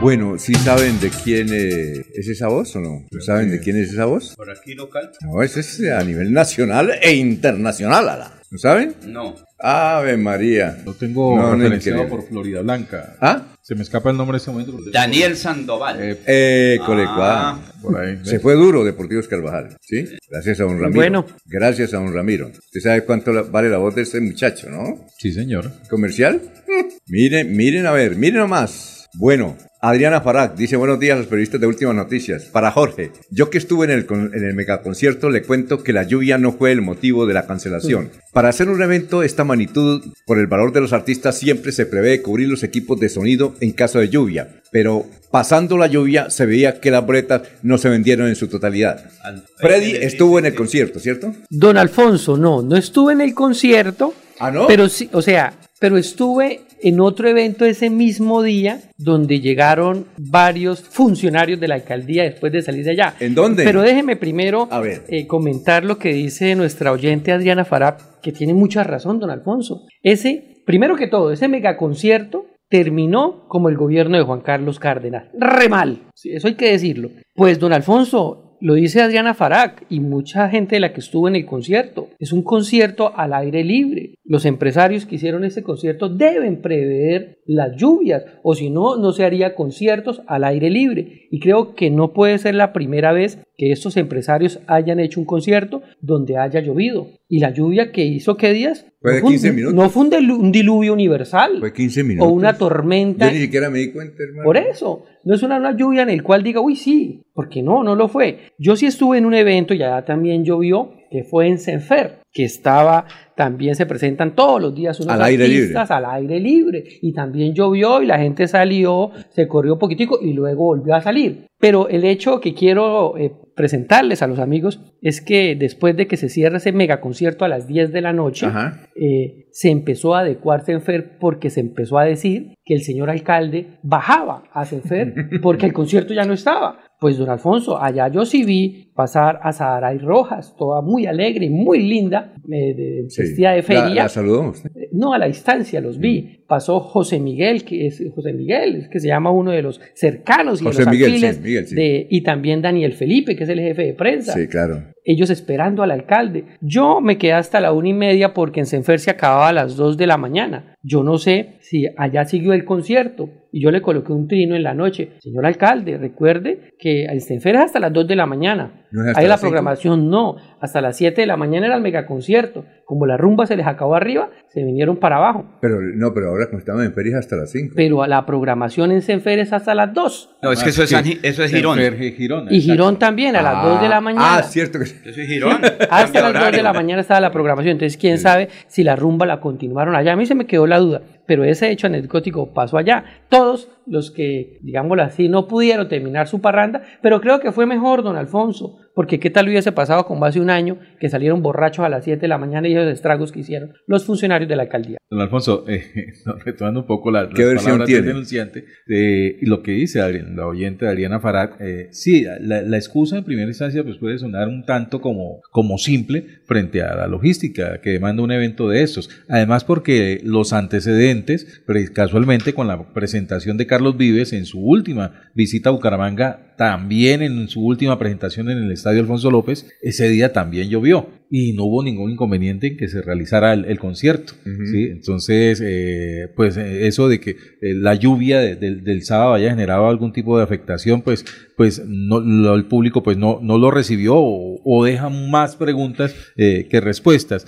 Bueno, 0.00 0.38
¿sí 0.38 0.54
saben 0.54 0.98
de 0.98 1.10
quién 1.10 1.48
eh, 1.52 1.92
es 2.14 2.28
esa 2.28 2.48
voz 2.48 2.74
o 2.76 2.80
no? 2.80 3.06
¿Saben 3.20 3.50
de 3.50 3.60
quién 3.60 3.76
es 3.76 3.92
esa 3.92 4.06
voz? 4.06 4.34
Por 4.34 4.50
aquí 4.50 4.74
local. 4.74 5.10
No, 5.22 5.42
eso 5.42 5.60
es 5.60 5.78
a 5.90 6.02
nivel 6.02 6.32
nacional 6.32 6.92
e 7.02 7.12
internacional, 7.14 8.08
Ala. 8.08 8.32
¿No 8.50 8.58
saben? 8.58 8.94
No. 9.06 9.34
Ave 9.58 10.16
María. 10.16 10.78
Lo 10.86 10.94
tengo 10.94 11.36
No, 11.36 11.50
no 11.50 11.56
referenciado 11.56 12.08
por 12.08 12.26
Florida 12.26 12.62
Blanca. 12.62 13.16
¿Ah? 13.20 13.46
Se 13.62 13.74
me 13.74 13.82
escapa 13.82 14.10
el 14.10 14.16
nombre 14.16 14.36
en 14.36 14.38
este 14.38 14.50
momento. 14.50 14.72
porque- 14.72 14.90
Daniel 14.90 15.36
Sandoval. 15.36 15.98
Eh, 16.02 16.18
Eh, 16.26 16.78
Ah. 16.80 16.86
colecua. 16.86 17.60
por 17.82 18.00
ahí. 18.00 18.18
Se 18.24 18.40
fue 18.40 18.54
duro 18.54 18.82
Deportivos 18.84 19.28
Carvajal, 19.28 19.76
¿sí? 19.82 20.06
Gracias 20.30 20.60
a 20.60 20.64
don 20.64 20.80
Ramiro. 20.80 20.96
Bueno. 20.96 21.26
Gracias 21.44 21.92
a 21.94 21.98
don 21.98 22.12
Ramiro. 22.12 22.48
Usted 22.48 22.80
sabe 22.80 23.04
cuánto 23.04 23.32
vale 23.50 23.68
la 23.68 23.76
voz 23.78 23.94
de 23.94 24.02
este 24.02 24.20
muchacho, 24.20 24.70
¿no? 24.70 25.06
Sí, 25.18 25.30
señor. 25.30 25.70
¿Comercial? 25.90 26.40
miren, 27.06 27.54
miren 27.54 27.84
a 27.86 27.92
ver, 27.92 28.16
miren 28.16 28.40
nomás. 28.40 28.99
Bueno, 29.14 29.56
Adriana 29.80 30.20
Farag 30.20 30.54
dice 30.54 30.76
buenos 30.76 31.00
días 31.00 31.16
a 31.16 31.18
los 31.18 31.26
periodistas 31.26 31.60
de 31.60 31.66
Últimas 31.66 31.96
Noticias. 31.96 32.44
Para 32.44 32.70
Jorge, 32.70 33.10
yo 33.30 33.50
que 33.50 33.58
estuve 33.58 33.86
en 33.86 33.90
el, 33.90 34.06
en 34.08 34.44
el 34.44 34.54
megaconcierto 34.54 35.30
le 35.30 35.42
cuento 35.42 35.82
que 35.82 35.92
la 35.92 36.04
lluvia 36.04 36.38
no 36.38 36.52
fue 36.52 36.70
el 36.70 36.80
motivo 36.80 37.26
de 37.26 37.34
la 37.34 37.44
cancelación. 37.46 38.10
Para 38.32 38.50
hacer 38.50 38.68
un 38.68 38.80
evento 38.80 39.20
de 39.20 39.26
esta 39.26 39.42
magnitud, 39.42 40.02
por 40.26 40.38
el 40.38 40.46
valor 40.46 40.72
de 40.72 40.80
los 40.80 40.92
artistas, 40.92 41.36
siempre 41.36 41.72
se 41.72 41.86
prevé 41.86 42.22
cubrir 42.22 42.48
los 42.48 42.62
equipos 42.62 43.00
de 43.00 43.08
sonido 43.08 43.56
en 43.60 43.72
caso 43.72 43.98
de 43.98 44.10
lluvia. 44.10 44.60
Pero 44.70 45.06
pasando 45.32 45.76
la 45.76 45.88
lluvia 45.88 46.30
se 46.30 46.46
veía 46.46 46.80
que 46.80 46.92
las 46.92 47.04
boletas 47.04 47.42
no 47.62 47.78
se 47.78 47.88
vendieron 47.88 48.28
en 48.28 48.36
su 48.36 48.46
totalidad. 48.46 49.04
Al- 49.24 49.44
Freddy 49.58 49.96
estuvo 49.96 50.38
en 50.38 50.46
el 50.46 50.54
concierto, 50.54 51.00
¿cierto? 51.00 51.34
Don 51.50 51.76
Alfonso, 51.76 52.36
no, 52.36 52.62
no 52.62 52.76
estuve 52.76 53.12
en 53.14 53.22
el 53.22 53.34
concierto, 53.34 54.14
Ah, 54.38 54.52
¿no? 54.52 54.68
pero 54.68 54.88
sí, 54.88 55.10
o 55.12 55.20
sea, 55.20 55.52
pero 55.80 55.96
estuve 55.96 56.60
en 56.82 57.00
otro 57.00 57.28
evento 57.28 57.64
ese 57.64 57.90
mismo 57.90 58.42
día 58.42 58.80
donde 58.98 59.40
llegaron 59.40 60.06
varios 60.18 60.82
funcionarios 60.82 61.58
de 61.58 61.68
la 61.68 61.74
alcaldía 61.76 62.22
después 62.22 62.52
de 62.52 62.62
salir 62.62 62.84
de 62.84 62.92
allá. 62.92 63.14
¿En 63.18 63.34
dónde? 63.34 63.64
Pero 63.64 63.82
déjeme 63.82 64.16
primero 64.16 64.68
A 64.70 64.80
ver. 64.80 65.04
eh, 65.08 65.26
comentar 65.26 65.84
lo 65.84 65.98
que 65.98 66.12
dice 66.12 66.54
nuestra 66.54 66.92
oyente 66.92 67.32
Adriana 67.32 67.64
Farab, 67.64 68.20
que 68.20 68.30
tiene 68.30 68.54
mucha 68.54 68.84
razón, 68.84 69.18
don 69.18 69.30
Alfonso. 69.30 69.86
Ese, 70.02 70.62
primero 70.66 70.96
que 70.96 71.08
todo, 71.08 71.32
ese 71.32 71.48
megaconcierto 71.48 72.46
terminó 72.68 73.48
como 73.48 73.68
el 73.68 73.76
gobierno 73.76 74.16
de 74.18 74.24
Juan 74.24 74.42
Carlos 74.42 74.78
Cárdenas. 74.78 75.24
Re 75.32 75.68
mal, 75.68 76.02
sí, 76.14 76.30
eso 76.32 76.46
hay 76.46 76.54
que 76.54 76.70
decirlo. 76.70 77.10
Pues, 77.34 77.58
don 77.58 77.72
Alfonso, 77.72 78.49
lo 78.60 78.74
dice 78.74 79.00
Adriana 79.00 79.34
Farag 79.34 79.84
y 79.88 80.00
mucha 80.00 80.48
gente 80.48 80.76
de 80.76 80.80
la 80.80 80.92
que 80.92 81.00
estuvo 81.00 81.28
en 81.28 81.36
el 81.36 81.46
concierto. 81.46 82.08
Es 82.18 82.32
un 82.32 82.42
concierto 82.42 83.12
al 83.16 83.32
aire 83.32 83.64
libre. 83.64 84.14
Los 84.24 84.44
empresarios 84.44 85.06
que 85.06 85.16
hicieron 85.16 85.44
ese 85.44 85.62
concierto 85.62 86.08
deben 86.08 86.60
prever 86.60 87.39
las 87.52 87.76
lluvias 87.76 88.22
o 88.44 88.54
si 88.54 88.70
no, 88.70 88.96
no 88.96 89.12
se 89.12 89.24
haría 89.24 89.54
conciertos 89.56 90.22
al 90.28 90.44
aire 90.44 90.70
libre. 90.70 91.26
Y 91.32 91.40
creo 91.40 91.74
que 91.74 91.90
no 91.90 92.12
puede 92.12 92.38
ser 92.38 92.54
la 92.54 92.72
primera 92.72 93.12
vez 93.12 93.38
que 93.56 93.72
estos 93.72 93.96
empresarios 93.96 94.60
hayan 94.68 95.00
hecho 95.00 95.18
un 95.20 95.26
concierto 95.26 95.82
donde 96.00 96.36
haya 96.36 96.60
llovido. 96.60 97.08
Y 97.28 97.40
la 97.40 97.50
lluvia 97.52 97.90
que 97.92 98.04
hizo, 98.04 98.36
¿qué 98.36 98.52
días? 98.52 98.86
Fue 99.00 99.12
de 99.14 99.16
no 99.16 99.20
fue 99.22 99.26
un- 99.28 99.32
15 99.32 99.52
minutos. 99.52 99.74
No 99.74 99.90
fue 99.90 100.02
un, 100.04 100.10
dilu- 100.10 100.38
un 100.38 100.52
diluvio 100.52 100.92
universal. 100.92 101.56
Fue 101.60 101.72
15 101.72 102.04
minutos. 102.04 102.28
O 102.30 102.32
una 102.34 102.56
tormenta. 102.56 103.26
Yo 103.26 103.32
ni 103.32 103.38
siquiera 103.40 103.68
me 103.70 103.78
di 103.80 103.92
cuenta, 103.92 104.22
hermano. 104.22 104.44
Por 104.44 104.56
eso, 104.56 105.04
no 105.24 105.34
es 105.34 105.42
una, 105.42 105.58
una 105.58 105.76
lluvia 105.76 106.02
en 106.02 106.10
el 106.10 106.22
cual 106.22 106.42
diga, 106.42 106.60
uy, 106.60 106.76
sí, 106.76 107.22
porque 107.34 107.62
no, 107.62 107.82
no 107.82 107.94
lo 107.96 108.08
fue. 108.08 108.38
Yo 108.58 108.76
sí 108.76 108.86
estuve 108.86 109.18
en 109.18 109.26
un 109.26 109.34
evento, 109.34 109.74
y 109.74 109.82
allá 109.82 110.04
también 110.04 110.44
llovió, 110.44 110.92
que 111.10 111.24
fue 111.24 111.48
en 111.48 111.58
Senfer, 111.58 112.19
que 112.32 112.44
estaba, 112.44 113.06
también 113.36 113.74
se 113.74 113.86
presentan 113.86 114.34
todos 114.34 114.60
los 114.60 114.74
días 114.74 115.00
unos 115.00 115.14
Al 115.14 115.22
aire 115.22 115.44
artistas 115.44 115.90
al 115.90 116.04
aire 116.04 116.38
libre, 116.38 116.84
y 117.02 117.12
también 117.12 117.54
llovió 117.54 118.02
y 118.02 118.06
la 118.06 118.18
gente 118.18 118.46
salió, 118.46 119.10
se 119.30 119.48
corrió 119.48 119.74
un 119.74 119.78
poquitico 119.78 120.18
y 120.22 120.32
luego 120.32 120.64
volvió 120.64 120.94
a 120.94 121.00
salir. 121.00 121.46
Pero 121.58 121.88
el 121.88 122.04
hecho 122.04 122.40
que 122.40 122.54
quiero 122.54 123.18
eh, 123.18 123.32
presentarles 123.54 124.22
a 124.22 124.26
los 124.26 124.38
amigos 124.38 124.80
es 125.02 125.20
que 125.20 125.56
después 125.56 125.96
de 125.96 126.06
que 126.06 126.16
se 126.16 126.28
cierra 126.28 126.58
ese 126.58 126.72
megaconcierto 126.72 127.44
a 127.44 127.48
las 127.48 127.66
10 127.66 127.92
de 127.92 128.00
la 128.00 128.12
noche, 128.12 128.46
eh, 128.94 129.48
se 129.50 129.70
empezó 129.70 130.14
a 130.14 130.20
adecuar 130.20 130.64
Senfer 130.64 131.18
porque 131.18 131.50
se 131.50 131.60
empezó 131.60 131.98
a 131.98 132.04
decir 132.04 132.54
que 132.64 132.74
el 132.74 132.82
señor 132.82 133.10
alcalde 133.10 133.78
bajaba 133.82 134.44
a 134.52 134.64
Senfer 134.64 135.14
porque 135.42 135.66
el 135.66 135.72
concierto 135.72 136.14
ya 136.14 136.24
no 136.24 136.32
estaba. 136.32 136.78
Pues 137.00 137.16
don 137.16 137.30
Alfonso, 137.30 137.82
allá 137.82 138.08
yo 138.08 138.26
sí 138.26 138.44
vi 138.44 138.90
pasar 138.94 139.40
a 139.42 139.52
Saharay 139.52 139.96
Rojas, 139.98 140.54
toda 140.58 140.82
muy 140.82 141.06
alegre, 141.06 141.48
muy 141.48 141.78
linda, 141.82 142.34
eh, 142.46 142.74
de- 142.74 143.04
Sí. 143.08 143.22
vestida 143.22 143.52
de 143.52 143.62
feria. 143.62 144.02
La. 144.04 144.66
Eh, 144.74 144.90
No, 144.92 145.14
a 145.14 145.18
la 145.18 145.26
distancia 145.26 145.80
los 145.80 145.98
vi. 145.98 146.39
Pasó 146.50 146.80
José 146.80 147.20
Miguel, 147.20 147.64
que 147.64 147.86
es 147.86 148.02
José 148.12 148.32
Miguel, 148.32 148.88
que 148.90 148.98
se 148.98 149.06
llama 149.06 149.30
uno 149.30 149.52
de 149.52 149.62
los 149.62 149.80
cercanos 149.94 150.60
y 150.60 150.64
José 150.64 150.80
de 150.80 150.84
los 150.86 150.92
Miguel, 150.94 151.08
sí, 151.10 151.14
alfiles 151.26 151.40
Miguel, 151.40 151.66
sí. 151.68 151.74
de- 151.76 152.06
y 152.10 152.22
también 152.24 152.60
Daniel 152.60 152.92
Felipe, 152.94 153.36
que 153.36 153.44
es 153.44 153.48
el 153.50 153.60
jefe 153.60 153.82
de 153.84 153.94
prensa. 153.94 154.32
Sí, 154.34 154.48
claro. 154.48 154.82
ellos 155.04 155.30
esperando 155.30 155.82
al 155.82 155.92
alcalde. 155.92 156.44
Yo 156.60 157.00
me 157.00 157.16
quedé 157.16 157.32
hasta 157.32 157.58
la 157.60 157.72
una 157.72 157.88
y 157.88 157.92
media 157.94 158.34
porque 158.34 158.60
en 158.60 158.66
Senfer 158.66 158.98
se 159.00 159.10
acababa 159.10 159.48
a 159.48 159.52
las 159.52 159.74
dos 159.76 159.96
de 159.96 160.06
la 160.06 160.18
mañana. 160.18 160.74
Yo 160.82 161.02
no 161.02 161.16
sé 161.18 161.54
si 161.60 161.86
allá 161.96 162.24
siguió 162.26 162.52
el 162.52 162.64
concierto 162.66 163.30
y 163.50 163.62
yo 163.62 163.70
le 163.70 163.80
coloqué 163.80 164.12
un 164.12 164.28
trino 164.28 164.54
en 164.56 164.62
la 164.62 164.74
noche. 164.74 165.12
Señor 165.20 165.46
alcalde, 165.46 165.96
recuerde 165.98 166.72
que 166.78 167.04
el 167.06 167.22
Senfer 167.22 167.54
es 167.56 167.60
hasta 167.62 167.80
las 167.80 167.92
2 167.92 168.06
de 168.08 168.16
la 168.16 168.26
mañana. 168.26 168.86
¿No 168.92 169.00
Ahí 169.16 169.26
la 169.26 169.36
cinco? 169.38 169.40
programación 169.50 170.08
no, 170.10 170.36
hasta 170.60 170.80
las 170.80 170.96
7 170.96 171.20
de 171.20 171.26
la 171.26 171.36
mañana 171.36 171.66
era 171.66 171.76
el 171.76 171.82
megaconcierto. 171.82 172.64
Como 172.84 173.06
la 173.06 173.16
rumba 173.16 173.46
se 173.46 173.56
les 173.56 173.66
acabó 173.66 173.94
arriba, 173.94 174.30
se 174.48 174.64
vinieron 174.64 174.96
para 174.96 175.16
abajo. 175.16 175.44
Pero 175.60 175.76
no, 175.80 176.12
pero 176.12 176.28
ahora 176.30 176.46
como 176.46 176.58
estamos 176.58 176.84
en 176.84 176.92
ferias 176.92 177.18
hasta 177.20 177.36
las 177.36 177.50
5. 177.52 177.74
Pero 177.76 178.02
a 178.02 178.08
la 178.08 178.26
programación 178.26 178.90
en 178.90 179.00
Senfer 179.02 179.38
es 179.38 179.52
hasta 179.52 179.74
las 179.74 179.94
2. 179.94 180.36
No, 180.42 180.52
es 180.52 180.62
que 180.62 180.70
eso 180.70 180.82
es, 180.82 180.90
San 180.90 181.04
Gi- 181.04 181.20
eso 181.22 181.44
es 181.44 181.52
Girón. 181.52 181.78
Senfer, 181.78 182.12
Girón, 182.14 182.46
Y. 182.50 182.60
Girón 182.60 182.98
también 182.98 183.36
a 183.36 183.42
las 183.42 183.64
2 183.64 183.80
de 183.82 183.88
la 183.88 184.00
mañana. 184.00 184.38
Ah, 184.38 184.42
cierto 184.42 184.78
que 184.78 184.86
sí. 184.86 184.96
Eso 185.04 185.20
es 185.20 185.26
Girón. 185.28 185.58
Hasta 185.90 186.20
las 186.32 186.42
2 186.44 186.52
de 186.52 186.62
la 186.62 186.72
mañana 186.72 187.00
estaba 187.00 187.20
la 187.20 187.30
programación. 187.30 187.72
Entonces, 187.72 187.96
quién 187.96 188.18
sabe 188.18 188.48
si 188.66 188.82
la 188.82 188.96
rumba 188.96 189.24
la 189.26 189.40
continuaron 189.40 189.94
allá. 189.94 190.12
A 190.12 190.16
mí 190.16 190.26
se 190.26 190.34
me 190.34 190.46
quedó 190.46 190.66
la 190.66 190.78
duda. 190.78 191.02
Pero 191.26 191.44
ese 191.44 191.70
hecho 191.70 191.86
anecdótico 191.86 192.52
pasó 192.52 192.76
allá. 192.76 193.04
Todos 193.28 193.68
los 193.86 194.10
que, 194.10 194.58
digámoslo 194.62 195.04
así, 195.04 195.28
no 195.28 195.46
pudieron 195.46 195.88
terminar 195.88 196.26
su 196.26 196.40
parranda. 196.40 196.82
Pero 197.02 197.20
creo 197.20 197.38
que 197.38 197.52
fue 197.52 197.66
mejor, 197.66 198.02
don 198.02 198.16
Alfonso. 198.16 198.78
Porque 199.00 199.18
qué 199.18 199.30
tal 199.30 199.48
hubiese 199.48 199.72
pasado 199.72 200.04
como 200.04 200.26
hace 200.26 200.40
un 200.40 200.50
año 200.50 200.76
que 201.00 201.08
salieron 201.08 201.42
borrachos 201.42 201.84
a 201.84 201.88
las 201.88 202.04
7 202.04 202.20
de 202.20 202.28
la 202.28 202.38
mañana 202.38 202.68
y 202.68 202.74
los 202.74 202.86
estragos 202.86 203.32
que 203.32 203.40
hicieron 203.40 203.72
los 203.86 204.04
funcionarios 204.04 204.48
de 204.48 204.56
la 204.56 204.62
alcaldía. 204.62 204.98
Don 205.10 205.20
Alfonso, 205.20 205.64
eh, 205.68 206.12
retomando 206.44 206.80
un 206.80 206.86
poco 206.86 207.10
la, 207.10 207.28
¿Qué 207.28 207.42
las 207.42 207.52
versión 207.52 207.64
palabras 207.64 207.86
tiene? 207.86 208.02
del 208.02 208.08
denunciante, 208.10 208.64
eh, 208.88 209.38
y 209.40 209.46
lo 209.46 209.62
que 209.62 209.72
dice 209.72 210.00
Adrián, 210.00 210.36
la 210.36 210.46
oyente 210.46 210.84
de 210.84 210.90
Adriana 210.90 211.18
Farad, 211.18 211.60
eh, 211.60 211.88
sí, 211.90 212.24
la, 212.40 212.62
la 212.62 212.76
excusa 212.76 213.18
en 213.18 213.24
primera 213.24 213.48
instancia 213.48 213.82
pues 213.82 213.96
puede 213.96 214.18
sonar 214.18 214.48
un 214.48 214.64
tanto 214.64 215.00
como, 215.00 215.40
como 215.50 215.78
simple 215.78 216.26
frente 216.44 216.82
a 216.82 216.94
la 216.94 217.06
logística 217.06 217.80
que 217.80 217.90
demanda 217.90 218.22
un 218.22 218.32
evento 218.32 218.68
de 218.68 218.82
estos. 218.82 219.08
Además 219.28 219.64
porque 219.64 220.20
los 220.22 220.52
antecedentes, 220.52 221.62
casualmente 221.94 222.52
con 222.52 222.68
la 222.68 222.92
presentación 222.92 223.56
de 223.56 223.66
Carlos 223.66 223.96
Vives 223.96 224.32
en 224.32 224.44
su 224.44 224.60
última 224.60 225.30
visita 225.34 225.70
a 225.70 225.72
Bucaramanga, 225.72 226.54
también 226.56 227.22
en 227.22 227.48
su 227.48 227.64
última 227.64 227.98
presentación 227.98 228.50
en 228.50 228.58
el 228.58 228.70
Estadio 228.70 229.00
Alfonso 229.00 229.30
López, 229.30 229.66
ese 229.80 230.10
día 230.10 230.34
también 230.34 230.68
llovió 230.68 230.89
y 231.32 231.52
no 231.52 231.64
hubo 231.64 231.84
ningún 231.84 232.10
inconveniente 232.10 232.66
en 232.68 232.76
que 232.76 232.88
se 232.88 233.02
realizara 233.02 233.52
el, 233.52 233.64
el 233.66 233.78
concierto. 233.78 234.32
¿sí? 234.44 234.84
Entonces, 234.90 235.62
eh, 235.64 236.28
pues 236.34 236.56
eh, 236.56 236.88
eso 236.88 237.08
de 237.08 237.20
que 237.20 237.30
eh, 237.30 237.36
la 237.74 237.94
lluvia 237.94 238.40
de- 238.40 238.56
del- 238.56 238.82
del 238.82 239.02
sábado 239.04 239.34
haya 239.34 239.50
generado 239.50 239.88
algún 239.88 240.12
tipo 240.12 240.36
de 240.36 240.42
afectación, 240.44 241.02
pues, 241.02 241.24
pues 241.56 241.82
no, 241.86 242.18
lo- 242.20 242.54
el 242.56 242.64
público 242.64 243.02
pues 243.04 243.16
no, 243.16 243.38
no 243.42 243.58
lo 243.58 243.70
recibió 243.70 244.16
o, 244.16 244.60
o 244.64 244.84
deja 244.84 245.08
más 245.08 245.54
preguntas 245.56 246.14
eh, 246.36 246.66
que 246.68 246.80
respuestas. 246.80 247.46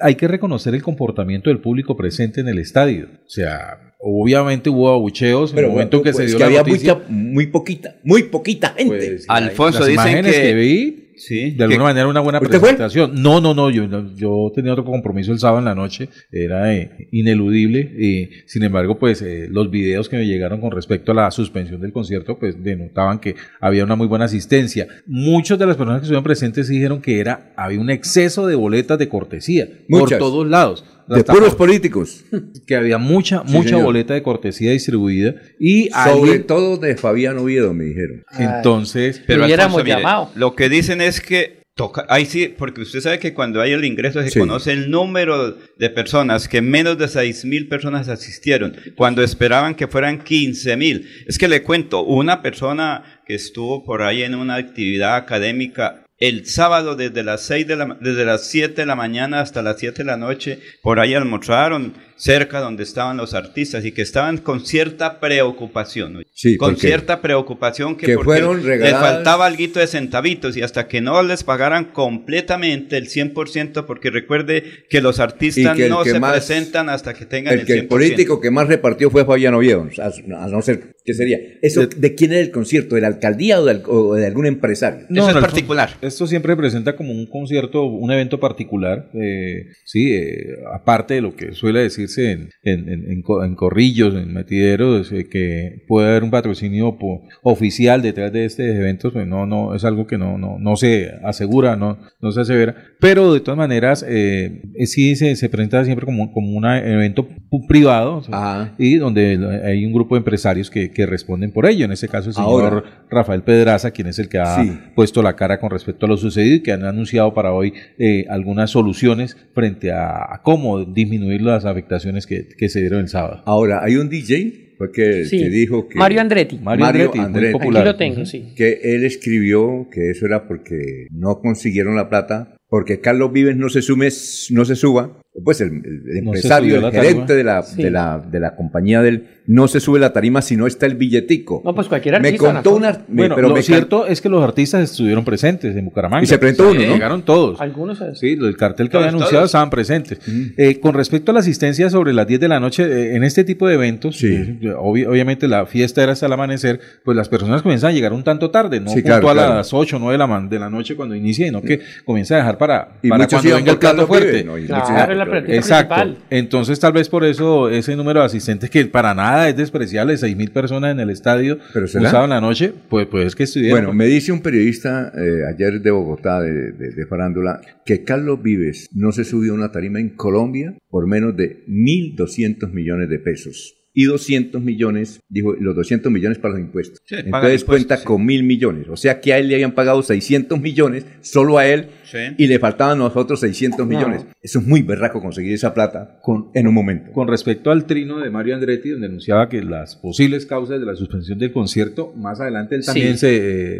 Hay 0.00 0.14
que 0.14 0.28
reconocer 0.28 0.74
el 0.74 0.82
comportamiento 0.82 1.50
del 1.50 1.58
público 1.58 1.96
presente 1.96 2.40
en 2.40 2.46
el 2.48 2.58
estadio. 2.60 3.08
O 3.26 3.28
sea, 3.30 3.94
obviamente 3.98 4.70
hubo 4.70 4.90
abucheos 4.90 5.52
en 5.54 5.58
el 5.60 5.70
momento 5.70 5.96
en 5.96 6.02
que 6.04 6.12
se 6.12 6.18
pues, 6.18 6.28
dio 6.28 6.36
que 6.38 6.42
la 6.44 6.46
había 6.46 6.58
noticia. 6.62 6.94
mucha- 6.94 7.06
muy 7.08 7.46
poquita, 7.48 7.96
muy 8.04 8.22
poquita 8.24 8.74
gente. 8.78 8.94
Pues, 8.96 9.24
Alfonso, 9.28 9.84
dicen 9.86 10.24
que- 10.24 10.30
que 10.30 10.54
vi 10.54 11.03
Sí. 11.26 11.52
de 11.52 11.64
alguna 11.64 11.84
manera 11.84 12.06
una 12.06 12.20
buena 12.20 12.40
presentación. 12.40 13.12
No, 13.14 13.40
no, 13.40 13.54
no, 13.54 13.70
yo, 13.70 13.86
yo 14.14 14.52
tenía 14.54 14.72
otro 14.72 14.84
compromiso 14.84 15.32
el 15.32 15.38
sábado 15.38 15.58
en 15.60 15.64
la 15.64 15.74
noche, 15.74 16.08
era 16.30 16.74
eh, 16.74 17.08
ineludible. 17.12 17.80
y, 17.80 18.30
sin 18.46 18.62
embargo, 18.64 18.98
pues 18.98 19.22
eh, 19.22 19.48
los 19.50 19.70
videos 19.70 20.08
que 20.08 20.16
me 20.16 20.26
llegaron 20.26 20.60
con 20.60 20.70
respecto 20.70 21.12
a 21.12 21.14
la 21.14 21.30
suspensión 21.30 21.80
del 21.80 21.92
concierto, 21.92 22.38
pues 22.38 22.62
denotaban 22.62 23.20
que 23.20 23.36
había 23.60 23.84
una 23.84 23.96
muy 23.96 24.06
buena 24.06 24.26
asistencia. 24.26 24.86
Muchas 25.06 25.58
de 25.58 25.66
las 25.66 25.76
personas 25.76 26.00
que 26.00 26.04
estuvieron 26.04 26.24
presentes 26.24 26.68
dijeron 26.68 27.00
que 27.00 27.20
era 27.20 27.52
había 27.56 27.80
un 27.80 27.90
exceso 27.90 28.46
de 28.46 28.54
boletas 28.54 28.98
de 28.98 29.08
cortesía 29.08 29.68
Muchas. 29.88 30.18
por 30.18 30.30
todos 30.30 30.46
lados. 30.46 30.84
De 31.08 31.24
puros 31.24 31.54
políticos. 31.54 32.24
que 32.66 32.76
había 32.76 32.98
mucha, 32.98 33.42
Sí, 33.46 33.52
mucha 33.52 33.68
señor. 33.70 33.84
boleta 33.84 34.14
de 34.14 34.22
cortesía 34.22 34.72
distribuida 34.72 35.34
y 35.58 35.88
Sobre 35.90 36.10
alguien- 36.10 36.46
todo 36.46 36.76
de 36.76 36.96
Fabián 36.96 37.38
Oviedo, 37.38 37.74
me 37.74 37.84
dijeron. 37.84 38.22
entonces 38.38 39.22
Pero 39.26 39.44
Hubiéramos 39.44 39.76
Alfonso, 39.78 39.84
mire, 39.84 39.96
llamado. 39.98 40.30
lo 40.34 40.54
que 40.54 40.68
dicen 40.68 41.00
es 41.00 41.20
que 41.20 41.62
toca, 41.76 42.06
ahí 42.08 42.24
sí, 42.24 42.54
porque 42.56 42.82
usted 42.82 43.00
sabe 43.00 43.18
que 43.18 43.34
cuando 43.34 43.60
hay 43.60 43.72
el 43.72 43.84
ingreso 43.84 44.22
se 44.22 44.30
Sí. 44.30 44.38
conoce 44.38 44.70
el 44.70 44.90
número 44.92 45.56
de 45.76 45.90
personas, 45.90 46.46
que 46.48 46.62
menos 46.62 46.96
de 46.98 47.08
6 47.08 47.44
mil 47.44 47.66
personas 47.68 48.08
asistieron, 48.08 48.76
cuando 48.96 49.22
esperaban 49.24 49.74
que 49.74 49.88
fueran 49.88 50.22
15 50.22 50.76
mil. 50.76 51.08
Es 51.26 51.36
que 51.36 51.48
le 51.48 51.64
cuento, 51.64 52.04
una 52.04 52.42
persona 52.42 53.02
que 53.26 53.34
estuvo 53.34 53.84
por 53.84 54.02
ahí 54.02 54.22
en 54.22 54.36
una 54.36 54.54
actividad 54.54 55.16
académica 55.16 56.03
el 56.18 56.46
sábado 56.46 56.94
desde 56.94 57.22
las 57.24 57.42
seis 57.42 57.66
de 57.66 57.76
la, 57.76 57.96
desde 58.00 58.24
las 58.24 58.46
7 58.48 58.74
de 58.82 58.86
la 58.86 58.94
mañana 58.94 59.40
hasta 59.40 59.62
las 59.62 59.78
7 59.80 59.98
de 59.98 60.04
la 60.04 60.16
noche, 60.16 60.60
por 60.82 61.00
ahí 61.00 61.12
almorzaron 61.14 61.94
cerca 62.16 62.60
donde 62.60 62.84
estaban 62.84 63.16
los 63.16 63.34
artistas 63.34 63.84
y 63.84 63.90
que 63.90 64.02
estaban 64.02 64.38
con 64.38 64.64
cierta 64.64 65.18
preocupación. 65.18 66.12
¿no? 66.14 66.20
Sí, 66.32 66.56
con 66.56 66.76
cierta 66.76 67.20
preocupación 67.20 67.96
que, 67.96 68.06
que 68.06 68.14
porque 68.14 68.26
fueron 68.26 68.56
les 68.58 68.64
regaladas- 68.66 69.00
faltaba 69.14 69.46
algo 69.46 69.64
de 69.80 69.86
centavitos 69.88 70.56
y 70.56 70.62
hasta 70.62 70.86
que 70.86 71.00
no 71.00 71.20
les 71.24 71.42
pagaran 71.42 71.86
completamente 71.86 72.96
el 72.96 73.08
100%, 73.08 73.84
porque 73.84 74.10
recuerde 74.10 74.84
que 74.88 75.00
los 75.00 75.18
artistas 75.20 75.76
que 75.76 75.88
no 75.88 76.04
se 76.04 76.20
más- 76.20 76.32
presentan 76.32 76.88
hasta 76.88 77.14
que 77.14 77.26
tengan 77.26 77.54
el, 77.54 77.60
El 77.60 77.66
que 77.66 77.74
100%. 77.74 77.78
el 77.82 77.88
político 77.88 78.40
que 78.40 78.50
más 78.50 78.68
repartió 78.68 79.10
fue 79.10 79.24
Fabián 79.24 79.54
Oviedo, 79.54 79.88
a, 79.98 80.44
a 80.44 80.48
no 80.48 80.62
ser, 80.62 80.93
¿qué 81.04 81.14
sería? 81.14 81.38
¿Eso 81.62 81.86
de, 81.86 82.14
quién 82.14 82.32
era 82.32 82.40
el 82.40 82.50
concierto? 82.50 82.94
¿De 82.94 83.00
la 83.00 83.08
alcaldía 83.08 83.60
o 83.60 83.64
de, 83.64 83.80
o 83.86 84.14
de 84.14 84.26
algún 84.26 84.46
empresario? 84.46 85.06
Eso 85.08 85.28
es 85.28 85.34
particular. 85.36 85.90
Esto 86.00 86.26
siempre 86.26 86.56
presenta 86.56 86.96
como 86.96 87.12
un 87.12 87.26
concierto, 87.26 87.84
un 87.84 88.10
evento 88.12 88.40
particular, 88.40 89.10
eh, 89.14 89.66
sí, 89.84 90.12
eh, 90.12 90.56
aparte 90.74 91.14
de 91.14 91.20
lo 91.20 91.36
que 91.36 91.52
suele 91.52 91.80
decirse 91.80 92.32
en, 92.32 92.48
en, 92.62 92.88
en- 92.88 93.10
en 93.12 93.22
co- 93.22 93.44
en 93.44 93.54
corrillos, 93.54 94.14
en 94.14 94.32
metideros, 94.32 95.12
eh, 95.12 95.26
que 95.30 95.82
puede 95.86 96.08
haber 96.08 96.22
un 96.24 96.30
patrocinio 96.30 96.96
po- 96.98 97.22
oficial 97.42 98.00
detrás 98.02 98.32
de 98.32 98.44
este 98.46 98.74
evento, 98.76 99.12
pues 99.12 99.26
no, 99.26 99.46
no, 99.46 99.74
es 99.74 99.84
algo 99.84 100.06
que 100.06 100.18
no, 100.18 100.38
no, 100.38 100.58
no 100.58 100.76
se 100.76 101.10
asegura, 101.24 101.76
no, 101.76 101.98
no 102.20 102.32
se 102.32 102.40
asevera, 102.40 102.74
pero 103.00 103.32
de 103.34 103.40
todas 103.40 103.58
maneras, 103.58 104.04
eh, 104.08 104.62
eh, 104.74 104.86
sí 104.86 105.16
se, 105.16 105.36
se 105.36 105.48
presenta 105.48 105.84
siempre 105.84 106.06
como, 106.06 106.32
como 106.32 106.56
un 106.56 106.64
evento 106.66 107.28
privado, 107.68 108.16
o 108.16 108.22
sea, 108.22 108.34
Ajá. 108.36 108.74
y 108.78 108.96
donde 108.96 109.38
hay 109.64 109.84
un 109.84 109.92
grupo 109.92 110.14
de 110.14 110.18
empresarios 110.20 110.70
que, 110.70 110.90
que 110.94 111.04
responden 111.04 111.52
por 111.52 111.66
ello, 111.66 111.84
en 111.84 111.92
este 111.92 112.08
caso 112.08 112.30
el 112.30 112.34
señor 112.34 112.50
Ahora. 112.74 113.04
Rafael 113.10 113.42
Pedraza, 113.42 113.90
quien 113.90 114.06
es 114.06 114.18
el 114.18 114.30
que 114.30 114.38
ha 114.38 114.62
Sí. 114.62 114.72
puesto 114.94 115.22
la 115.22 115.36
cara 115.36 115.60
con 115.60 115.70
respecto 115.70 116.06
a 116.06 116.08
lo 116.08 116.16
sucedido 116.16 116.54
y 116.56 116.62
que 116.62 116.72
han 116.72 116.84
anunciado 116.84 117.34
para 117.34 117.52
hoy 117.52 117.74
eh, 117.98 118.24
algunas 118.30 118.70
soluciones 118.70 119.36
frente 119.52 119.92
a, 119.92 120.14
a 120.34 120.40
cómo 120.42 120.82
disminuir 120.84 121.42
las 121.42 121.66
afectaciones 121.66 122.26
que, 122.26 122.48
que 122.56 122.68
se 122.70 122.80
dieron 122.80 123.00
el 123.00 123.08
sábado. 123.08 123.42
Ahora, 123.44 123.80
hay 123.84 123.96
un 123.96 124.08
DJ 124.08 124.62
que, 124.92 125.24
Sí. 125.24 125.38
que 125.38 125.48
dijo 125.48 125.88
que... 125.88 125.98
Mario 125.98 126.20
Andretti. 126.20 126.58
Mario, 126.58 126.84
Mario 126.84 127.02
Andretti, 127.02 127.18
muy 127.18 127.26
Andretti. 127.26 127.52
popular. 127.52 127.82
Aquí 127.82 127.86
lo 127.92 127.96
tengo, 127.96 128.26
sí. 128.26 128.52
que 128.56 128.80
él 128.82 129.04
escribió 129.04 129.88
que 129.90 130.10
eso 130.10 130.26
era 130.26 130.46
porque 130.46 131.06
no 131.10 131.38
consiguieron 131.40 131.96
la 131.96 132.08
plata, 132.10 132.56
porque 132.68 133.00
Carlos 133.00 133.32
Vives 133.32 133.56
no 133.56 133.68
se 133.68 133.82
sume, 133.82 134.08
no 134.50 134.64
se 134.64 134.76
suba, 134.76 135.20
pues 135.42 135.60
el, 135.60 135.82
No 135.82 136.12
empresario, 136.30 136.76
subió 136.76 136.88
el 136.88 136.92
gerente 136.94 137.34
de 137.34 137.42
la, 137.44 137.62
Sí. 137.62 137.82
de, 137.82 137.90
la, 137.90 138.18
de 138.18 138.38
la 138.40 138.54
compañía 138.54 139.02
de 139.02 139.08
él, 139.08 139.26
no 139.46 139.66
se 139.68 139.80
sube 139.80 139.98
la 139.98 140.12
tarima 140.12 140.40
si 140.40 140.56
no 140.56 140.66
está 140.66 140.86
el 140.86 140.94
billetico. 140.94 141.60
No, 141.64 141.74
pues 141.74 141.88
cualquier 141.88 142.20
me 142.20 142.28
artista. 142.28 142.52
contó 142.54 142.70
Nacho. 142.70 142.76
una... 142.76 142.92
me- 143.08 143.16
Bueno, 143.22 143.34
pero 143.34 143.48
lo 143.48 143.54
me 143.56 143.62
cierto 143.62 144.06
es 144.06 144.20
que 144.20 144.28
los 144.28 144.42
artistas 144.42 144.90
estuvieron 144.90 145.24
presentes 145.24 145.76
en 145.76 145.84
Bucaramanga. 145.86 146.22
Y 146.22 146.26
se 146.26 146.38
presentó 146.38 146.70
uno, 146.70 146.80
¿no? 146.80 146.94
Llegaron 146.94 147.22
todos. 147.24 147.60
Algunos. 147.60 148.00
eh, 148.00 148.12
Sí, 148.14 148.38
el 148.40 148.56
cartel 148.56 148.86
que 148.86 148.92
Todos, 148.92 149.02
había 149.04 149.08
anunciado 149.10 149.40
todos. 149.40 149.48
estaban 149.50 149.70
presentes. 149.70 150.18
Eh, 150.56 150.78
con 150.80 150.94
respecto 150.94 151.32
a 151.32 151.34
la 151.34 151.40
asistencia 151.40 151.90
sobre 151.90 152.12
las 152.12 152.26
10 152.26 152.40
de 152.40 152.48
la 152.48 152.60
noche, 152.60 152.84
eh, 152.84 153.16
en 153.16 153.24
este 153.24 153.42
tipo 153.44 153.66
de 153.68 153.74
eventos, 153.74 154.16
Sí. 154.16 154.28
eh, 154.34 154.58
obvi- 154.78 155.06
obviamente 155.06 155.48
la 155.48 155.66
fiesta 155.66 156.02
era 156.02 156.12
hasta 156.12 156.26
el 156.26 156.32
amanecer, 156.32 156.80
pues 157.04 157.16
las 157.16 157.28
personas 157.28 157.60
comienzan 157.60 157.90
a 157.90 157.92
llegar 157.92 158.12
un 158.12 158.22
tanto 158.24 158.50
tarde, 158.50 158.80
no 158.80 158.88
Sí, 158.88 159.02
punto 159.02 159.08
claro, 159.08 159.28
a 159.30 159.32
claro. 159.34 159.54
las 159.56 159.74
8 159.74 159.96
o 159.96 159.98
9 159.98 160.12
de 160.12 160.18
la, 160.18 160.26
man- 160.28 160.48
de 160.48 160.58
la 160.60 160.70
noche 160.70 160.94
cuando 160.96 161.14
inicia, 161.16 161.44
sino 161.46 161.60
que 161.60 161.80
comienza 162.04 162.36
a 162.36 162.38
dejar 162.38 162.56
para, 162.56 162.98
Y 163.02 163.08
para 163.08 163.26
cuando 163.26 163.54
venga 163.56 163.72
el 163.72 163.78
plato 163.78 164.06
fuerte. 164.06 164.44
¿no? 164.44 164.56
Y 164.56 164.66
Claro, 164.66 165.23
es 165.28 165.48
la 165.48 165.54
Exacto. 165.54 165.94
principal. 165.94 166.24
Entonces, 166.30 166.80
tal 166.80 166.92
vez 166.92 167.08
por 167.08 167.24
eso 167.24 167.68
ese 167.70 167.96
número 167.96 168.20
de 168.20 168.26
asistentes 168.26 168.70
que 168.70 168.84
para 168.86 169.14
nada 169.14 169.48
es 169.48 169.56
despreciable, 169.56 170.16
seis 170.16 170.36
mil 170.36 170.50
personas 170.50 170.92
en 170.92 171.00
el 171.00 171.10
estadio 171.10 171.58
¿Pero 171.72 171.84
un 171.84 171.88
será? 171.88 172.04
sábado 172.10 172.24
en 172.24 172.30
la 172.30 172.40
noche, 172.40 172.72
pues, 172.88 173.06
pues 173.06 173.34
que 173.34 173.44
estuvieron. 173.44 173.78
Bueno, 173.78 173.92
me 173.94 174.06
dice 174.06 174.32
un 174.32 174.40
periodista 174.42 175.12
eh, 175.16 175.40
ayer 175.54 175.80
de 175.80 175.90
Bogotá, 175.90 176.40
de, 176.40 176.72
de- 176.72 176.90
de 176.90 177.06
Farándula, 177.06 177.60
que 177.86 178.04
Carlos 178.04 178.42
Vives 178.42 178.88
no 178.92 179.12
se 179.12 179.24
subió 179.24 179.52
a 179.52 179.56
una 179.56 179.72
tarima 179.72 180.00
en 180.00 180.10
Colombia 180.10 180.74
por 180.88 181.06
menos 181.06 181.36
de 181.36 181.64
1.200 181.68 182.70
millones 182.72 183.08
de 183.08 183.18
pesos. 183.18 183.74
Y 183.96 184.06
200 184.06 184.60
millones, 184.60 185.20
dijo, 185.28 185.54
los 185.54 185.76
200 185.76 186.10
millones 186.10 186.38
para 186.38 186.54
los 186.54 186.60
impuestos. 186.60 186.98
Sí, 187.06 187.14
Entonces 187.14 187.30
impuestos, 187.60 187.64
cuenta 187.64 187.96
sí. 187.98 188.04
con 188.04 188.26
mil 188.26 188.42
millones. 188.42 188.86
O 188.88 188.96
sea 188.96 189.20
que 189.20 189.32
a 189.32 189.38
él 189.38 189.46
le 189.46 189.54
habían 189.54 189.70
pagado 189.70 190.02
600 190.02 190.60
millones, 190.60 191.06
solo 191.20 191.58
a 191.58 191.66
él, 191.68 191.86
Sí. 192.04 192.18
y 192.38 192.46
le 192.46 192.58
faltaban 192.58 192.96
a 193.00 193.04
nosotros 193.04 193.40
600 193.40 193.86
millones. 193.86 194.26
Eso 194.42 194.58
es 194.60 194.66
muy 194.66 194.82
berraco 194.82 195.20
conseguir 195.20 195.54
esa 195.54 195.72
plata 195.74 196.18
Con- 196.22 196.50
en 196.54 196.66
un 196.68 196.74
momento. 196.74 197.12
Con 197.12 197.28
respecto 197.28 197.70
al 197.70 197.86
trino 197.86 198.18
de 198.18 198.30
Mario 198.30 198.54
Andretti, 198.54 198.90
donde 198.90 199.06
anunciaba 199.06 199.48
que 199.48 199.62
las 199.62 199.96
posibles 199.96 200.46
causas 200.46 200.80
de 200.80 200.86
la 200.86 200.94
suspensión 200.94 201.38
del 201.38 201.52
concierto, 201.52 202.12
más 202.16 202.40
adelante 202.40 202.74
él 202.76 202.84
también 202.84 203.14
Sí. 203.14 203.18
se, 203.18 203.36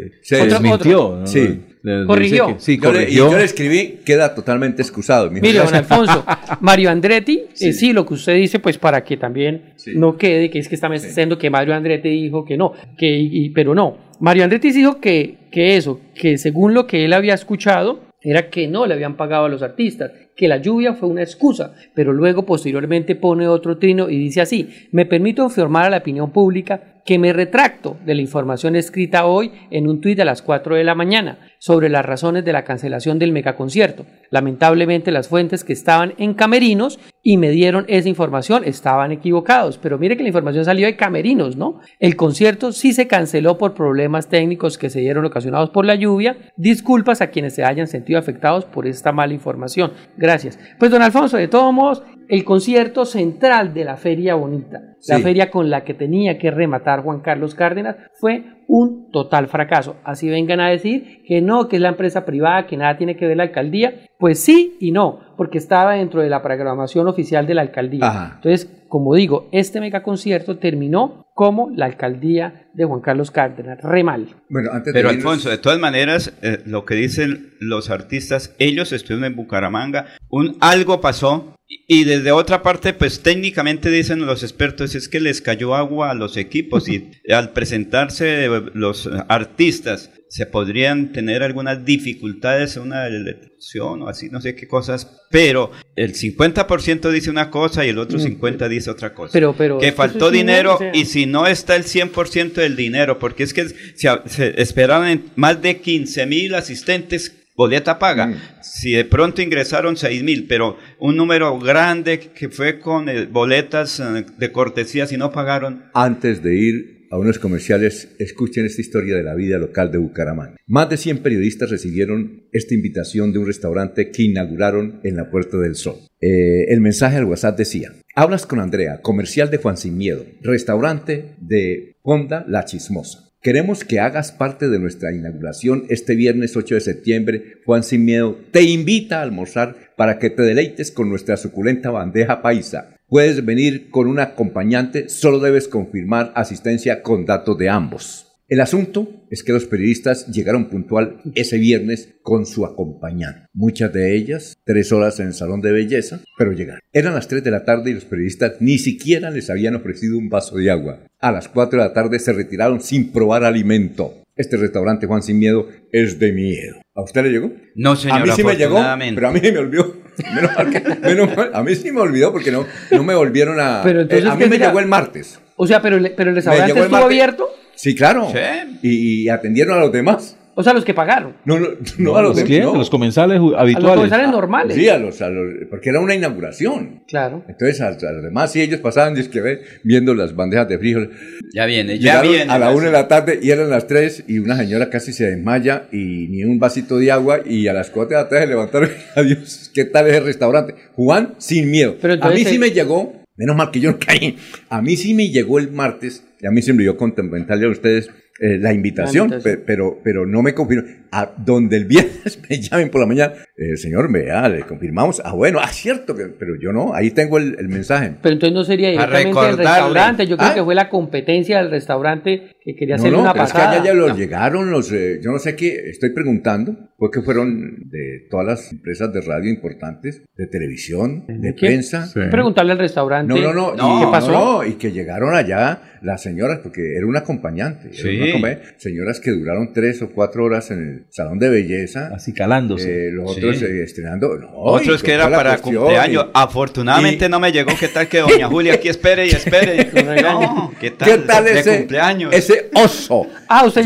eh, 0.07 0.11
Se 0.21 0.35
Otro- 0.41 0.49
desmintió. 0.59 1.05
otro. 1.05 1.19
¿no? 1.21 1.27
Sí. 1.27 1.59
le- 1.83 1.99
le 2.01 2.07
Corrigió. 2.07 2.47
que- 2.47 2.55
sí, 2.57 2.79
Yo 2.81 2.91
le, 2.91 3.01
y 3.01 3.03
corrigió. 3.03 3.31
yo 3.31 3.37
le 3.37 3.43
escribí, 3.43 3.99
queda 4.03 4.33
totalmente 4.33 4.81
excusado. 4.81 5.29
mijo. 5.29 5.45
Mire, 5.45 5.59
don 5.71 5.75
Alfonso, 5.75 6.25
Mario 6.59 6.89
Andretti, 6.89 7.43
Sí. 7.53 7.73
sí. 7.73 7.73
sí, 7.73 7.93
lo 7.93 8.07
que 8.07 8.15
usted 8.15 8.33
dice, 8.37 8.57
pues 8.57 8.79
para 8.79 9.03
que 9.03 9.17
también 9.17 9.73
Sí. 9.75 9.91
no 9.95 10.17
quede, 10.17 10.49
que 10.49 10.57
es 10.57 10.67
que 10.67 10.73
está 10.73 10.89
diciendo 10.89 11.37
que 11.37 11.51
Mario 11.51 11.75
Andretti 11.75 12.09
dijo 12.09 12.43
que 12.43 12.57
no, 12.57 12.71
que, 12.97 13.05
y- 13.19 13.51
pero 13.51 13.75
no. 13.75 13.97
Mario 14.19 14.45
Andretti 14.45 14.71
dijo 14.71 14.99
que, 14.99 15.37
que 15.51 15.77
eso, 15.77 15.99
que 16.15 16.39
según 16.39 16.73
lo 16.73 16.87
que 16.87 17.05
él 17.05 17.13
había 17.13 17.35
escuchado, 17.35 17.99
era 18.25 18.49
que 18.49 18.67
no 18.67 18.85
le 18.85 18.95
habían 18.95 19.17
pagado 19.17 19.45
a 19.45 19.49
los 19.49 19.61
artistas, 19.61 20.11
que 20.35 20.47
la 20.47 20.57
lluvia 20.57 20.93
fue 20.93 21.07
una 21.07 21.21
excusa, 21.21 21.73
pero 21.93 22.11
luego 22.11 22.45
posteriormente 22.45 23.15
pone 23.15 23.47
otro 23.47 23.77
trino 23.77 24.09
y 24.09 24.17
dice 24.17 24.41
así, 24.41 24.69
me 24.91 25.05
permito 25.05 25.43
informar 25.43 25.85
a 25.85 25.89
la 25.91 25.97
opinión 25.97 26.31
pública 26.31 26.94
que 27.05 27.19
me 27.19 27.31
retracto 27.33 27.97
de 28.03 28.15
la 28.15 28.21
información 28.21 28.75
escrita 28.75 29.25
hoy 29.25 29.51
en 29.69 29.87
un 29.87 30.01
tuit 30.01 30.19
a 30.19 30.25
las 30.25 30.41
4 30.41 30.75
de 30.75 30.83
la 30.83 30.95
mañana 30.95 31.37
sobre 31.59 31.87
las 31.87 32.03
razones 32.03 32.43
de 32.43 32.51
la 32.51 32.63
cancelación 32.63 33.19
del 33.19 33.31
megaconcierto. 33.31 34.05
Lamentablemente 34.31 35.11
las 35.11 35.27
fuentes 35.27 35.63
que 35.63 35.73
estaban 35.73 36.15
en 36.17 36.33
camerinos 36.33 36.99
y 37.21 37.37
me 37.37 37.51
dieron 37.51 37.85
esa 37.87 38.09
información 38.09 38.63
estaban 38.65 39.11
equivocados, 39.11 39.77
pero 39.77 39.97
mire 39.97 40.17
que 40.17 40.23
la 40.23 40.29
información 40.29 40.65
salió 40.65 40.87
de 40.87 40.95
camerinos, 40.95 41.55
¿no? 41.55 41.79
El 41.99 42.15
concierto 42.15 42.71
sí 42.71 42.91
se 42.91 43.07
canceló 43.07 43.57
por 43.57 43.75
problemas 43.75 44.27
técnicos 44.27 44.77
que 44.77 44.89
se 44.89 44.99
dieron 44.99 45.25
ocasionados 45.25 45.69
por 45.69 45.85
la 45.85 45.95
lluvia. 45.95 46.37
Disculpas 46.57 47.21
a 47.21 47.29
quienes 47.29 47.53
se 47.53 47.63
hayan 47.63 47.87
sentido 47.87 48.19
afectados 48.19 48.65
por 48.65 48.87
esta 48.87 49.11
mala 49.11 49.33
información. 49.33 49.93
Gracias. 50.17 50.59
Pues 50.79 50.91
don 50.91 51.01
Alfonso, 51.01 51.37
de 51.37 51.47
todos 51.47 51.73
modos, 51.73 52.03
el 52.29 52.43
concierto 52.43 53.05
central 53.05 53.73
de 53.73 53.85
la 53.85 53.97
Feria 53.97 54.35
Bonita, 54.35 54.95
la 55.07 55.19
feria 55.19 55.51
con 55.51 55.69
la 55.69 55.83
que 55.83 55.93
tenía 55.93 56.37
que 56.37 56.51
rematar 56.51 57.03
Juan 57.03 57.21
Carlos 57.21 57.55
Cárdenas, 57.55 57.95
fue 58.19 58.43
un 58.67 59.11
total 59.11 59.47
fracaso. 59.47 59.97
Así 60.03 60.29
vengan 60.29 60.59
a 60.59 60.69
decir 60.69 61.23
que 61.27 61.41
no, 61.41 61.67
que 61.67 61.75
es 61.75 61.81
la 61.81 61.89
empresa 61.89 62.25
privada, 62.25 62.65
que 62.67 62.77
nada 62.77 62.97
tiene 62.97 63.15
que 63.15 63.27
ver 63.27 63.37
la 63.37 63.43
alcaldía. 63.43 64.05
Pues 64.17 64.39
sí 64.39 64.77
y 64.79 64.91
no, 64.91 65.19
porque 65.37 65.57
estaba 65.57 65.93
dentro 65.93 66.21
de 66.21 66.29
la 66.29 66.41
programación 66.41 67.07
oficial 67.07 67.45
de 67.45 67.53
la 67.53 67.61
alcaldía. 67.61 68.07
Ajá. 68.07 68.31
Entonces, 68.35 68.85
como 68.87 69.13
digo, 69.13 69.47
este 69.51 69.79
megaconcierto 69.79 70.57
terminó 70.57 71.24
como 71.35 71.69
la 71.75 71.85
alcaldía 71.85 72.69
de 72.73 72.85
Juan 72.85 73.01
Carlos 73.01 73.29
Cárdenas. 73.29 73.79
Re 73.83 74.03
mal. 74.05 74.27
Bueno, 74.49 74.71
antes 74.71 74.93
Pero 74.93 75.09
de 75.09 75.15
irnos- 75.15 75.17
Alfonso, 75.17 75.49
de 75.49 75.57
todas 75.57 75.77
maneras, 75.79 76.33
eh, 76.41 76.59
lo 76.65 76.85
que 76.85 76.95
dicen 76.95 77.53
los 77.59 77.89
artistas, 77.89 78.55
ellos 78.57 78.93
estuvieron 78.93 79.25
en 79.25 79.35
Bucaramanga, 79.35 80.07
un 80.29 80.55
algo 80.61 81.01
pasó 81.01 81.51
y 81.67 81.75
y 81.87 82.03
desde 82.03 82.31
otra 82.31 82.61
parte, 82.63 82.93
pues 82.93 83.21
técnicamente 83.21 83.89
dicen 83.89 84.25
los 84.25 84.43
expertos 84.43 84.95
es 84.95 85.09
que 85.09 85.19
les 85.19 85.41
cayó 85.41 85.75
agua 85.75 86.11
a 86.11 86.13
los 86.15 86.37
equipos 86.37 86.87
y 86.87 87.11
al 87.31 87.51
presentarse 87.53 88.45
eh, 88.45 88.49
los 88.73 89.09
artistas 89.27 90.11
se 90.29 90.45
podrían 90.47 91.11
tener 91.11 91.43
algunas 91.43 91.85
dificultades, 91.85 92.77
una 92.77 93.07
elección 93.07 94.01
o 94.01 94.07
así, 94.09 94.29
no 94.29 94.41
sé 94.41 94.55
qué 94.55 94.67
cosas, 94.67 95.21
pero 95.31 95.71
el 95.95 96.13
50% 96.13 97.09
dice 97.11 97.29
una 97.29 97.49
cosa 97.51 97.85
y 97.85 97.89
el 97.89 97.97
otro 97.99 98.19
50% 98.19 98.67
dice 98.67 98.89
otra 98.89 99.13
cosa. 99.13 99.31
Pero- 99.33 99.53
pero 99.57 99.77
que 99.79 99.91
faltó 99.91 100.31
dinero 100.31 100.45
dinero, 100.45 100.75
o 100.75 100.77
sea. 100.79 100.91
y 100.93 101.05
si 101.25 101.31
no 101.31 101.47
está 101.47 101.75
el 101.75 101.85
100% 101.85 102.53
del 102.53 102.75
dinero, 102.75 103.17
porque 103.17 103.43
es 103.43 103.53
que 103.53 103.67
se, 103.67 104.09
se 104.27 104.61
esperaban 104.61 105.23
más 105.35 105.59
de 105.61 105.77
15 105.77 106.25
mil 106.27 106.53
asistentes 106.53 107.33
boleta 107.55 107.97
paga. 107.97 108.27
Mm. 108.27 108.41
Si 108.61 108.91
de 108.91 109.05
pronto 109.05 109.41
ingresaron 109.41 109.97
6 109.97 110.23
mil, 110.23 110.45
pero 110.47 110.77
un 110.99 111.15
número 111.15 111.57
grande 111.57 112.19
que 112.19 112.49
fue 112.49 112.79
con 112.79 113.09
eh, 113.09 113.25
boletas 113.25 113.99
eh, 113.99 114.25
de 114.37 114.51
cortesía, 114.51 115.07
si 115.07 115.17
no 115.17 115.31
pagaron, 115.31 115.85
Antes 115.93 116.43
de 116.43 116.55
ir 116.55 116.94
a 117.11 117.17
unos 117.17 117.39
comerciales, 117.39 118.15
escuchen 118.19 118.65
esta 118.65 118.81
historia 118.81 119.15
de 119.15 119.23
la 119.23 119.35
vida 119.35 119.57
local 119.57 119.91
de 119.91 119.97
Bucaramanga. 119.97 120.57
Más 120.67 120.89
de 120.89 120.97
100 120.97 121.19
periodistas 121.19 121.69
recibieron 121.69 122.43
esta 122.51 122.73
invitación 122.73 123.31
de 123.31 123.39
un 123.39 123.47
restaurante 123.47 124.11
que 124.11 124.23
inauguraron 124.23 124.99
en 125.03 125.15
la 125.15 125.29
Puerta 125.29 125.57
del 125.57 125.75
Sol. 125.75 125.95
Eh, 126.21 126.65
el 126.69 126.81
mensaje 126.81 127.17
al 127.17 127.25
WhatsApp 127.25 127.57
decía, 127.57 127.91
hablas 128.15 128.45
con 128.45 128.59
Andrea, 128.59 129.01
comercial 129.01 129.49
de 129.49 129.57
Juan 129.57 129.77
Sin 129.77 129.97
Miedo, 129.97 130.25
restaurante 130.41 131.35
de 131.39 131.95
Honda 132.01 132.45
La 132.47 132.65
Chismosa. 132.65 133.25
Queremos 133.45 133.83
que 133.83 133.99
hagas 133.99 134.31
parte 134.31 134.69
de 134.69 134.79
nuestra 134.79 135.13
inauguración 135.13 135.85
este 135.89 136.15
viernes 136.15 136.57
8 136.57 136.73
de 136.73 136.81
septiembre. 136.81 137.43
Juan 137.63 137.83
Sin 137.83 138.03
Miedo 138.03 138.39
te 138.49 138.63
invita 138.63 139.19
a 139.19 139.21
almorzar 139.21 139.93
para 139.95 140.17
que 140.17 140.31
te 140.31 140.41
deleites 140.41 140.89
con 140.89 141.09
nuestra 141.09 141.37
suculenta 141.37 141.91
bandeja 141.91 142.41
paisa. 142.41 142.94
Puedes 143.07 143.45
venir 143.45 143.91
con 143.91 144.07
un 144.07 144.19
acompañante, 144.19 145.09
solo 145.09 145.39
debes 145.39 145.67
confirmar 145.67 146.31
asistencia 146.35 147.03
con 147.03 147.25
datos 147.25 147.55
de 147.57 147.69
ambos. 147.69 148.25
El 148.47 148.61
asunto 148.61 149.27
es 149.29 149.43
que 149.43 149.53
los 149.53 149.65
periodistas 149.65 150.27
llegaron 150.27 150.69
puntual 150.69 151.21
ese 151.35 151.59
viernes 151.59 152.15
con 152.23 152.47
su 152.47 152.65
acompañante. 152.65 153.47
Muchas 153.53 153.93
de 153.93 154.15
ellas, 154.15 154.57
tres 154.65 154.91
horas 154.91 155.19
en 155.19 155.27
el 155.27 155.33
salón 155.35 155.61
de 155.61 155.71
belleza, 155.71 156.21
pero 156.37 156.51
llegaron. 156.51 156.81
Eran 156.93 157.13
las 157.13 157.27
3 157.27 157.43
de 157.43 157.51
la 157.51 157.63
tarde 157.63 157.91
y 157.91 157.93
los 157.93 158.05
periodistas 158.05 158.53
ni 158.59 158.79
siquiera 158.79 159.29
les 159.29 159.49
habían 159.49 159.75
ofrecido 159.75 160.17
un 160.17 160.29
vaso 160.29 160.57
de 160.57 160.71
agua. 160.71 160.99
A 161.19 161.31
las 161.31 161.47
4 161.47 161.79
de 161.79 161.87
la 161.87 161.93
tarde 161.93 162.19
se 162.19 162.33
retiraron 162.33 162.81
sin 162.81 163.11
probar 163.11 163.43
alimento. 163.43 164.24
Este 164.35 164.57
restaurante 164.57 165.07
Juan 165.07 165.23
Sin 165.23 165.39
Miedo 165.39 165.67
es 165.93 166.19
de 166.19 166.33
miedo. 166.33 166.75
¿A 166.93 167.01
usted 167.03 167.23
le 167.23 167.29
llegó? 167.29 167.51
No, 167.75 167.95
señor, 167.95 168.17
A 168.21 168.25
mí 168.25 168.31
sí 168.35 168.43
me 168.43 168.55
llegó, 168.55 168.75
pero 169.15 169.27
a 169.29 169.31
mí 169.31 169.39
me 169.41 169.57
olvidó. 169.57 169.95
Menos 170.35 170.51
mal 170.55 170.69
que- 170.71 170.95
menos 171.01 171.35
mal, 171.35 171.51
a 171.53 171.61
mí 171.63 171.75
sí 171.75 171.91
me 171.91 171.99
olvidó 172.01 172.31
porque 172.31 172.49
no, 172.51 172.65
no 172.91 173.03
me 173.03 173.15
volvieron 173.15 173.59
a... 173.59 173.81
Pero 173.83 174.01
entonces, 174.01 174.25
eh, 174.25 174.29
a 174.29 174.35
mí 174.35 174.43
¿qué 174.43 174.49
me 174.49 174.57
llegó 174.57 174.79
el 174.79 174.85
martes. 174.87 175.39
O 175.57 175.67
sea, 175.67 175.81
pero, 175.81 175.97
el- 175.97 176.13
pero 176.15 176.29
el 176.29 176.35
restaurante 176.37 176.71
el 176.71 176.77
estuvo 176.77 176.91
martes. 176.91 177.05
abierto. 177.05 177.49
Sí, 177.75 177.95
claro. 177.95 178.29
Sí. 178.31 178.77
Y, 178.81 179.23
y 179.23 179.29
atendieron 179.29 179.77
a 179.77 179.81
los 179.81 179.91
demás. 179.91 180.37
O 180.57 180.63
sea, 180.63 180.73
los 180.73 180.85
que 180.85 180.93
pagaron. 180.93 181.35
No, 181.43 181.59
no, 181.59 181.67
no, 181.67 181.75
No, 181.97 182.15
a 182.15 182.21
los 182.21 182.35
los, 182.35 182.45
clientes, 182.45 182.71
no. 182.71 182.77
los 182.77 182.89
comensales 182.89 183.39
ju- 183.39 183.47
A 183.49 183.51
los 183.51 183.59
habituales. 183.61 183.95
comensales 183.95 184.29
normales. 184.31 184.75
Sí, 184.77 184.87
a 184.87 184.97
los, 184.97 185.21
a 185.21 185.29
los- 185.29 185.67
porque 185.69 185.89
era 185.89 185.99
una 185.99 186.15
inauguración. 186.15 187.03
Claro. 187.07 187.43
Entonces, 187.49 187.81
a, 187.81 187.87
a 187.89 188.11
los 188.13 188.23
demás, 188.23 188.51
sí, 188.53 188.61
ellos 188.61 188.79
pasaban 188.79 189.17
es 189.17 189.27
que, 189.27 189.41
ve, 189.41 189.61
viendo 189.83 190.13
las 190.13 190.35
bandejas 190.35 190.69
de 190.69 190.79
frijol. 190.79 191.11
ya 191.53 191.65
viene, 191.65 191.99
ya 191.99 192.21
viene. 192.21 192.51
a 192.51 192.57
la 192.57 192.71
una 192.71 192.85
de 192.85 192.91
la 192.93 193.07
tarde 193.07 193.39
y 193.41 193.51
eran 193.51 193.69
las 193.69 193.87
tres 193.87 194.23
y 194.27 194.39
una 194.39 194.55
señora 194.57 194.89
casi 194.89 195.11
se 195.13 195.25
desmaya 195.29 195.87
y 195.91 196.27
ni 196.29 196.43
un 196.43 196.57
vasito 196.59 196.97
de 196.99 197.11
agua 197.11 197.39
y 197.45 197.67
a 197.67 197.73
las 197.73 197.89
cuatro 197.89 198.17
de 198.17 198.23
la 198.23 198.29
tarde 198.29 198.43
se 198.45 198.49
levantaron. 198.49 198.89
Adiós, 199.15 199.71
¿qué 199.73 199.85
tal 199.85 200.07
es 200.07 200.15
el 200.15 200.23
restaurante? 200.25 200.75
Juan, 200.93 201.35
sin 201.37 201.69
miedo. 201.69 201.95
Pero 202.01 202.15
a 202.23 202.29
mí 202.29 202.45
sí 202.45 202.57
me 202.59 202.71
llegó, 202.71 203.13
menos 203.35 203.55
mal 203.57 203.71
que 203.71 203.81
yo 203.81 203.91
no 203.91 203.99
caí, 203.99 204.37
a 204.69 204.81
mí 204.81 204.95
sí 204.95 205.13
me 205.13 205.29
llegó 205.29 205.59
el 205.59 205.71
martes 205.71 206.23
y 206.41 206.47
a 206.47 206.51
mí 206.51 206.61
se 206.61 206.73
me 206.73 206.83
dio 206.83 206.95
comentarle 206.95 207.65
a 207.65 207.69
ustedes 207.69 208.09
eh, 208.39 208.57
la, 208.59 208.73
invitación, 208.73 209.29
La 209.29 209.35
invitación. 209.37 209.59
pe- 209.59 209.63
pero, 209.65 209.99
pero 210.03 210.25
no 210.25 210.41
me 210.41 210.53
confirmó. 210.53 210.87
A 211.11 211.33
donde 211.37 211.77
el 211.77 211.85
viernes 211.85 212.39
me 212.49 212.59
llamen 212.59 212.89
por 212.89 212.99
la 212.99 213.07
mañana, 213.07 213.33
eh, 213.55 213.77
señor, 213.77 214.11
vea, 214.11 214.49
le 214.49 214.63
confirmamos. 214.63 215.21
Ah, 215.23 215.33
bueno, 215.33 215.59
ah, 215.61 215.67
cierto, 215.69 216.15
que- 216.15 216.25
pero 216.25 216.55
yo 216.61 216.73
no, 216.73 216.93
ahí 216.93 217.11
tengo 217.11 217.37
el, 217.37 217.55
el 217.57 217.69
mensaje. 217.69 218.15
Pero 218.21 218.33
entonces 218.33 218.53
no 218.53 218.63
sería 218.65 218.89
directamente 218.89 219.27
recordarle. 219.29 219.63
restaurante. 219.63 220.27
Yo 220.27 220.35
creo 220.37 220.49
Ah. 220.49 220.53
que 220.55 220.63
fue 220.63 220.75
la 220.75 220.89
competencia 220.89 221.57
del 221.61 221.71
restaurante 221.71 222.54
que 222.65 222.75
quería 222.75 222.95
No, 222.95 223.01
hacerle 223.03 223.17
no, 223.17 223.23
una 223.23 223.33
pero 223.33 223.45
es 223.45 223.53
que 223.53 223.61
allá 223.61 223.83
ya 223.83 223.93
los 223.93 224.09
No. 224.09 224.17
llegaron 224.17 224.71
los, 224.71 224.91
eh, 224.91 225.19
yo 225.21 225.31
no 225.31 225.37
sé 225.37 225.55
qué, 225.55 225.87
estoy 225.89 226.09
preguntando, 226.09 226.75
fue 226.97 227.11
que 227.11 227.21
fueron 227.21 227.89
de 227.91 228.25
todas 228.31 228.47
las 228.47 228.71
empresas 228.71 229.13
de 229.13 229.21
radio 229.21 229.51
importantes, 229.51 230.23
de 230.35 230.47
televisión, 230.47 231.25
de 231.27 231.53
¿Quién? 231.53 231.73
prensa. 231.73 232.07
Sí. 232.07 232.19
Preguntarle 232.31 232.71
al 232.71 232.79
restaurante. 232.79 233.31
No, 233.33 233.39
no, 233.39 233.53
no, 233.53 233.75
No, 233.75 233.97
y, 234.01 234.05
¿qué 234.05 234.11
pasó? 234.11 234.63
y 234.65 234.73
que 234.73 234.91
llegaron 234.91 235.35
allá 235.35 235.79
las 236.01 236.21
señoras, 236.23 236.59
porque 236.63 236.95
era 236.97 237.05
un 237.05 237.15
acompañante, 237.17 237.87
era 237.89 237.97
Sí. 237.97 238.17
una 238.17 238.29
acompañante, 238.29 238.65
señoras 238.77 239.19
que 239.19 239.31
duraron 239.31 239.71
tres 239.73 240.01
o 240.01 240.09
cuatro 240.09 240.45
horas 240.45 240.71
en 240.71 240.79
el 240.79 241.05
salón 241.11 241.37
de 241.39 241.49
belleza, 241.49 242.09
Así 242.15 242.33
calándose. 242.33 243.09
eh, 243.09 243.11
los 243.11 243.33
Sí. 243.35 243.39
otros 243.41 243.61
eh, 243.61 243.83
estrenando, 243.83 244.37
no, 244.37 244.49
Otros 244.53 245.03
que 245.03 245.13
era 245.13 245.29
para 245.29 245.57
cuestión, 245.57 245.83
cumpleaños. 245.83 246.25
y- 246.25 246.29
Afortunadamente 246.33 247.25
y- 247.25 247.29
no 247.29 247.39
me 247.39 247.51
llegó. 247.51 247.71
¿Qué 247.79 247.87
tal 247.89 248.07
que 248.07 248.19
doña 248.19 248.47
Julia 248.47 248.73
aquí 248.75 248.87
espere 248.89 249.27
y 249.27 249.29
espere? 249.31 249.89
No, 250.23 250.71
¿qué 250.79 250.91
tal? 250.91 251.09
¿Qué 251.09 251.17
tal 251.19 251.43
de 251.43 251.59
ese, 251.59 251.77
cumpleaños? 251.79 252.33
ese 252.33 252.54
oso? 252.73 253.27
Ah, 253.47 253.65
usted 253.65 253.81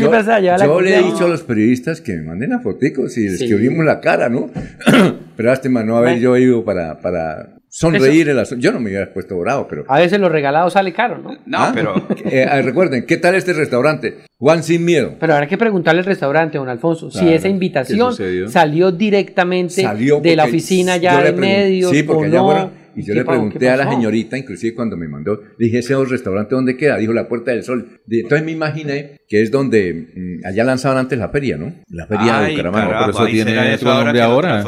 la 0.58 0.64
yo 0.66 0.80
le 0.80 0.96
he 0.98 1.02
dicho 1.02 1.24
a 1.24 1.28
los 1.28 1.42
periodistas 1.42 2.00
que 2.00 2.12
me 2.16 2.22
manden 2.22 2.50
las 2.50 2.62
foticos 2.62 3.16
y 3.18 3.28
les 3.28 3.38
Sí. 3.38 3.50
cubrimos 3.50 3.84
la 3.84 4.00
cara, 4.00 4.28
¿no? 4.28 4.50
pero 5.36 5.52
este 5.52 5.68
no 5.68 5.96
haber 5.96 6.18
yo 6.18 6.36
ido 6.36 6.64
para, 6.64 7.00
para 7.00 7.56
sonreír 7.68 8.28
el 8.28 8.38
asunto. 8.38 8.62
Yo 8.62 8.72
no 8.72 8.80
me 8.80 8.90
hubiera 8.90 9.12
puesto 9.12 9.38
bravo, 9.38 9.66
pero... 9.68 9.84
A 9.88 9.98
veces 9.98 10.18
lo 10.18 10.28
regalado 10.28 10.68
sale 10.70 10.92
caro, 10.92 11.18
¿no? 11.18 11.30
No, 11.46 11.58
Ah, 11.58 11.70
pero 11.74 11.94
eh, 12.24 12.44
ah, 12.50 12.60
recuerden, 12.62 13.06
¿qué 13.06 13.16
tal 13.16 13.34
este 13.36 13.52
restaurante? 13.52 14.18
Juan 14.38 14.62
Sin 14.62 14.84
Miedo. 14.84 15.14
Pero 15.20 15.34
habrá 15.34 15.46
que 15.46 15.56
preguntarle 15.56 16.00
al 16.00 16.06
restaurante, 16.06 16.58
don 16.58 16.68
Alfonso, 16.68 17.10
si 17.10 17.28
esa 17.32 17.48
invitación 17.48 18.14
salió 18.48 18.90
directamente 18.90 19.82
Salió 19.82 20.20
de 20.20 20.34
la 20.34 20.44
oficina 20.44 20.96
yo 20.96 21.02
ya 21.04 21.22
de 21.22 21.32
medios 21.32 21.90
Sí, 21.92 22.02
porque 22.02 22.22
o 22.24 22.26
allá 22.26 22.38
no. 22.38 22.44
fueron- 22.46 22.79
Y 22.96 23.02
yo 23.02 23.12
¿Qué 23.14 23.20
le 23.20 23.24
pregunté 23.24 23.68
a 23.70 23.76
la 23.76 23.88
señorita, 23.90 24.36
inclusive 24.36 24.74
cuando 24.74 24.96
me 24.96 25.06
mandó, 25.08 25.40
le 25.58 25.66
dije, 25.66 25.78
ese 25.78 25.94
restaurante 26.04 26.54
dónde 26.54 26.76
queda? 26.76 26.96
Dijo, 26.98 27.12
la 27.12 27.28
Puerta 27.28 27.50
del 27.52 27.62
Sol. 27.62 28.00
De- 28.06 28.20
Entonces 28.20 28.44
me 28.44 28.52
imaginé 28.52 29.18
que 29.28 29.42
es 29.42 29.50
donde, 29.50 30.08
mm, 30.14 30.46
allá 30.46 30.64
lanzaban 30.64 30.98
antes 30.98 31.18
la 31.18 31.28
feria, 31.28 31.56
¿no? 31.56 31.72
La 31.88 32.06
feria 32.06 32.38
de 32.40 32.46
Ay, 32.46 32.50
Bucaramanga. 32.52 32.86
carajo, 32.86 33.04
por 33.04 33.14
eso 33.14 33.22
¿ahí 33.24 33.32
tiene 33.32 33.74
otro 33.74 33.90
ahora 33.90 34.04
nombre 34.04 34.22
ahora. 34.22 34.62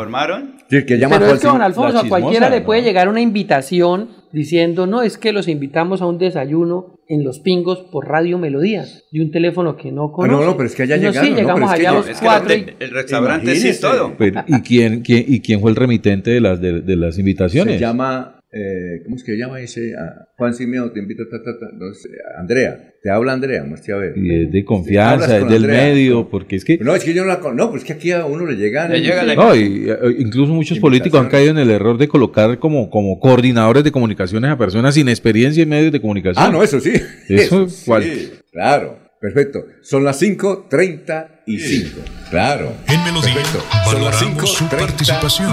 Sí, 0.70 0.84
que 0.86 0.98
llama 0.98 1.18
Pero 1.18 1.32
es 1.34 1.40
que, 1.40 1.46
don 1.48 1.62
Alfonso, 1.62 1.98
a 1.98 2.08
cualquiera 2.08 2.48
le 2.48 2.60
puede 2.60 2.82
llegar 2.82 3.08
una 3.08 3.20
invitación 3.20 4.08
diciendo, 4.32 4.86
no, 4.86 5.02
es 5.02 5.18
que 5.18 5.32
los 5.32 5.48
invitamos 5.48 6.00
a 6.02 6.06
un 6.06 6.18
desayuno 6.18 6.98
en 7.08 7.22
Los 7.24 7.40
Pingos 7.40 7.80
por 7.92 8.08
Radio 8.08 8.38
Melodía, 8.38 8.84
de 9.10 9.20
un 9.20 9.30
teléfono 9.30 9.76
que 9.76 9.92
no 9.92 10.06
Ah, 10.06 10.12
conoce. 10.12 10.40
no, 10.44 10.50
no, 10.50 10.56
pero 10.56 10.66
es 10.68 10.74
que 10.74 10.82
allá 10.84 10.96
no, 10.96 11.02
llegaron. 11.02 11.24
sí, 11.24 11.30
no, 11.30 11.36
llegamos 11.36 11.62
es 11.72 11.78
que 11.78 11.86
allá 11.86 11.92
los 11.98 12.08
Es 12.08 12.18
que 12.18 12.24
cuatro. 12.24 12.52
el, 12.54 12.74
el 12.80 12.90
restaurante 12.90 13.46
sí 13.54 13.68
Imagínese. 13.68 13.80
todo. 13.80 14.14
Pero, 14.18 14.44
¿y, 14.46 14.60
quién, 14.62 15.00
quién, 15.02 15.24
¿Y 15.28 15.40
quién 15.40 15.60
fue 15.60 15.70
el 15.70 15.76
remitente 15.76 16.30
de 16.30 16.40
las, 16.40 16.60
de, 16.60 16.80
de 16.80 16.96
las 16.96 17.18
invitaciones? 17.18 17.74
Se 17.74 17.80
llama, 17.80 18.40
eh, 18.52 19.02
¿cómo 19.04 19.16
es 19.16 19.24
que 19.24 19.36
llama 19.36 19.60
ese? 19.60 19.94
Ah, 19.98 20.28
Juan 20.36 20.52
Simeo, 20.54 20.90
te 20.92 21.00
invito, 21.00 21.24
ta, 21.30 21.42
ta, 21.42 21.58
ta, 21.58 21.66
no 21.74 21.92
sé, 21.94 22.08
Andrea. 22.38 22.88
Te 23.02 23.10
habla 23.10 23.32
Andrea, 23.32 23.64
muestre 23.64 23.94
a 23.94 23.96
ver. 23.96 24.16
Y 24.16 24.44
es 24.44 24.52
de 24.52 24.64
confianza, 24.64 25.38
es 25.38 25.48
del 25.48 25.64
Andrea. 25.64 25.84
medio, 25.86 26.28
porque 26.28 26.54
es 26.54 26.64
que... 26.64 26.78
No, 26.78 26.94
es 26.94 27.02
que 27.02 27.12
yo 27.12 27.22
no 27.22 27.28
la 27.28 27.40
con... 27.40 27.56
No, 27.56 27.68
pues 27.68 27.82
es 27.82 27.86
que 27.88 27.94
aquí 27.94 28.12
a 28.12 28.26
uno 28.26 28.46
le 28.46 28.54
llegan... 28.54 28.92
Le 28.92 29.00
llega 29.00 29.24
la- 29.24 29.34
No, 29.34 29.56
y, 29.56 29.90
eh, 29.90 29.96
incluso 30.18 30.52
muchos 30.52 30.78
políticos 30.78 31.20
han 31.20 31.28
caído 31.28 31.50
en 31.50 31.58
el 31.58 31.70
error 31.70 31.98
de 31.98 32.06
colocar 32.06 32.60
como, 32.60 32.90
como 32.90 33.18
coordinadores 33.18 33.82
de 33.82 33.90
comunicaciones 33.90 34.48
a 34.52 34.56
personas 34.56 34.94
sin 34.94 35.08
experiencia 35.08 35.64
en 35.64 35.70
medios 35.70 35.90
de 35.90 36.00
comunicación. 36.00 36.44
Ah, 36.46 36.50
no, 36.50 36.62
eso 36.62 36.78
sí. 36.78 36.92
Eso, 37.28 37.68
sí, 37.68 37.82
¿cuál? 37.86 38.04
Claro, 38.52 38.98
perfecto. 39.20 39.64
Son 39.80 40.04
las 40.04 40.22
5.35. 40.22 41.90
Claro. 42.30 42.72
En 42.88 43.02
Melodía 43.02 43.34
Perfecto. 43.34 43.64
Son 43.90 44.04
las 44.04 44.20
valoramos 44.20 44.50
su 44.54 44.64
5:35. 44.66 44.78
participación. 44.78 45.50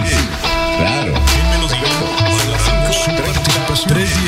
Claro. 0.77 1.13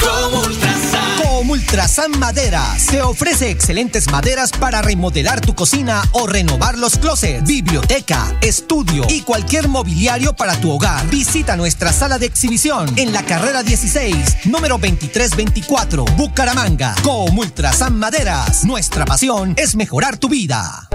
Como 0.00 0.40
Ultrasan. 0.40 1.16
Como 1.22 1.52
Ultrasan 1.52 2.18
Maderas 2.18 2.86
te 2.86 3.02
ofrece 3.02 3.50
excelentes 3.50 4.10
maderas 4.10 4.52
para 4.52 4.82
remodelar 4.82 5.40
tu 5.40 5.54
cocina 5.54 6.02
o 6.12 6.26
renovar 6.26 6.78
los 6.78 6.96
closets, 6.96 7.44
biblioteca, 7.44 8.34
estudio 8.40 9.04
y 9.08 9.22
cualquier 9.22 9.68
mobiliario 9.68 10.34
para 10.34 10.58
tu 10.60 10.70
hogar. 10.70 11.06
Visita 11.08 11.56
nuestra 11.56 11.92
sala 11.92 12.18
de 12.18 12.26
exhibición 12.26 12.92
en 12.96 13.12
la 13.12 13.24
carrera 13.24 13.62
16, 13.62 14.46
número 14.46 14.78
2324, 14.78 16.04
Bucaramanga. 16.16 16.94
Como 17.02 17.40
Ultrasan 17.40 17.96
Maderas, 17.98 18.64
nuestra 18.64 19.04
pasión 19.04 19.54
es 19.56 19.76
mejorar 19.76 20.16
tu 20.16 20.28
vida. 20.28 20.88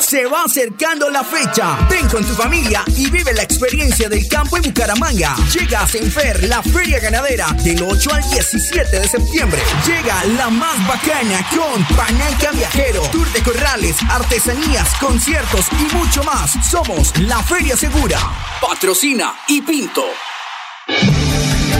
Se 0.00 0.24
va 0.26 0.44
acercando 0.44 1.10
la 1.10 1.22
fecha. 1.22 1.86
Ven 1.88 2.08
con 2.08 2.24
tu 2.24 2.34
familia 2.34 2.82
y 2.96 3.10
vive 3.10 3.32
la 3.34 3.42
experiencia 3.42 4.08
del 4.08 4.26
campo 4.28 4.56
en 4.56 4.64
Bucaramanga. 4.64 5.36
Llega 5.52 5.82
a 5.82 5.86
Senfer, 5.86 6.48
la 6.48 6.62
feria 6.62 6.98
ganadera, 6.98 7.46
del 7.62 7.82
8 7.82 8.14
al 8.14 8.30
17 8.30 9.00
de 9.00 9.08
septiembre. 9.08 9.60
Llega 9.86 10.24
la 10.36 10.48
más 10.48 10.86
bacana 10.86 11.46
con 11.50 11.84
Pananca 11.96 12.50
Viajero, 12.52 13.02
Tour 13.10 13.30
de 13.32 13.42
Corrales, 13.42 13.96
artesanías, 14.08 14.88
conciertos 14.98 15.66
y 15.72 15.94
mucho 15.94 16.24
más. 16.24 16.52
Somos 16.68 17.16
la 17.18 17.42
Feria 17.42 17.76
Segura. 17.76 18.18
Patrocina 18.60 19.34
y 19.48 19.60
Pinto. 19.60 20.04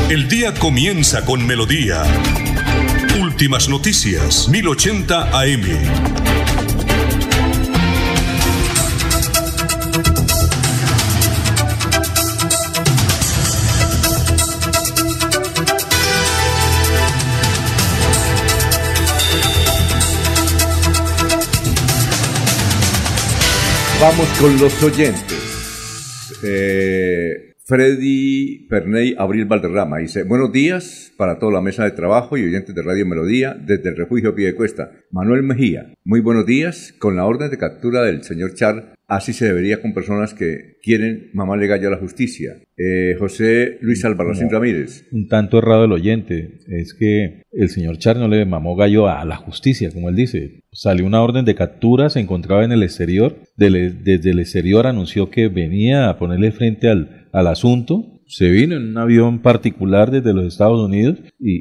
El 0.08 0.28
día 0.28 0.54
comienza 0.54 1.24
con 1.24 1.46
Melodía. 1.46 2.02
Últimas 3.20 3.68
noticias, 3.68 4.48
1080 4.48 5.30
AM. 5.38 6.39
Vamos 24.00 24.26
con 24.40 24.58
los 24.58 24.82
oyentes. 24.82 26.40
Eh, 26.42 27.52
Freddy 27.66 28.66
Perney 28.70 29.14
Abril 29.18 29.44
Valderrama 29.44 29.98
dice, 29.98 30.22
buenos 30.22 30.50
días 30.50 31.12
para 31.18 31.38
toda 31.38 31.52
la 31.52 31.60
mesa 31.60 31.84
de 31.84 31.90
trabajo 31.90 32.38
y 32.38 32.46
oyentes 32.46 32.74
de 32.74 32.82
Radio 32.82 33.04
Melodía 33.04 33.54
desde 33.54 33.90
el 33.90 33.98
refugio 33.98 34.34
Piedecuesta. 34.34 34.90
Manuel 35.10 35.42
Mejía, 35.42 35.92
muy 36.02 36.20
buenos 36.20 36.46
días. 36.46 36.94
Con 36.98 37.16
la 37.16 37.26
orden 37.26 37.50
de 37.50 37.58
captura 37.58 38.02
del 38.02 38.24
señor 38.24 38.54
Char, 38.54 38.94
así 39.10 39.32
se 39.34 39.44
debería 39.44 39.82
con 39.82 39.92
personas 39.92 40.32
que 40.32 40.78
quieren 40.82 41.28
mamarle 41.34 41.66
gallo 41.66 41.88
a 41.88 41.90
la 41.90 41.96
justicia. 41.98 42.52
Eh, 42.78 43.14
José 43.18 43.76
Luis 43.82 44.02
Albarracín 44.04 44.46
No. 44.46 44.52
Ramírez. 44.52 45.04
Un 45.12 45.28
tanto 45.28 45.58
errado 45.58 45.84
el 45.84 45.92
oyente. 45.92 46.58
Es 46.68 46.94
que 46.94 47.42
el 47.52 47.68
señor 47.68 47.98
Char 47.98 48.16
no 48.16 48.28
le 48.28 48.46
mamó 48.46 48.76
gallo 48.76 49.08
a 49.08 49.24
la 49.24 49.36
justicia, 49.36 49.90
como 49.92 50.08
él 50.08 50.16
dice. 50.16 50.60
Salió 50.72 51.04
una 51.04 51.20
orden 51.22 51.44
de 51.44 51.54
captura, 51.54 52.08
se 52.08 52.20
encontraba 52.20 52.64
en 52.64 52.72
el 52.72 52.82
exterior. 52.82 53.36
Del- 53.56 54.02
desde 54.02 54.30
el 54.30 54.38
exterior 54.38 54.86
anunció 54.86 55.28
que 55.30 55.48
venía 55.48 56.08
a 56.08 56.18
ponerle 56.18 56.52
frente 56.52 56.88
al, 56.88 57.28
al 57.32 57.46
asunto. 57.48 58.19
Se 58.30 58.48
vino 58.48 58.76
en 58.76 58.88
un 58.90 58.96
avión 58.98 59.40
particular 59.40 60.10
desde 60.10 60.32
los 60.32 60.46
Estados 60.46 60.78
Unidos 60.80 61.18
y, 61.38 61.50
y- 61.56 61.60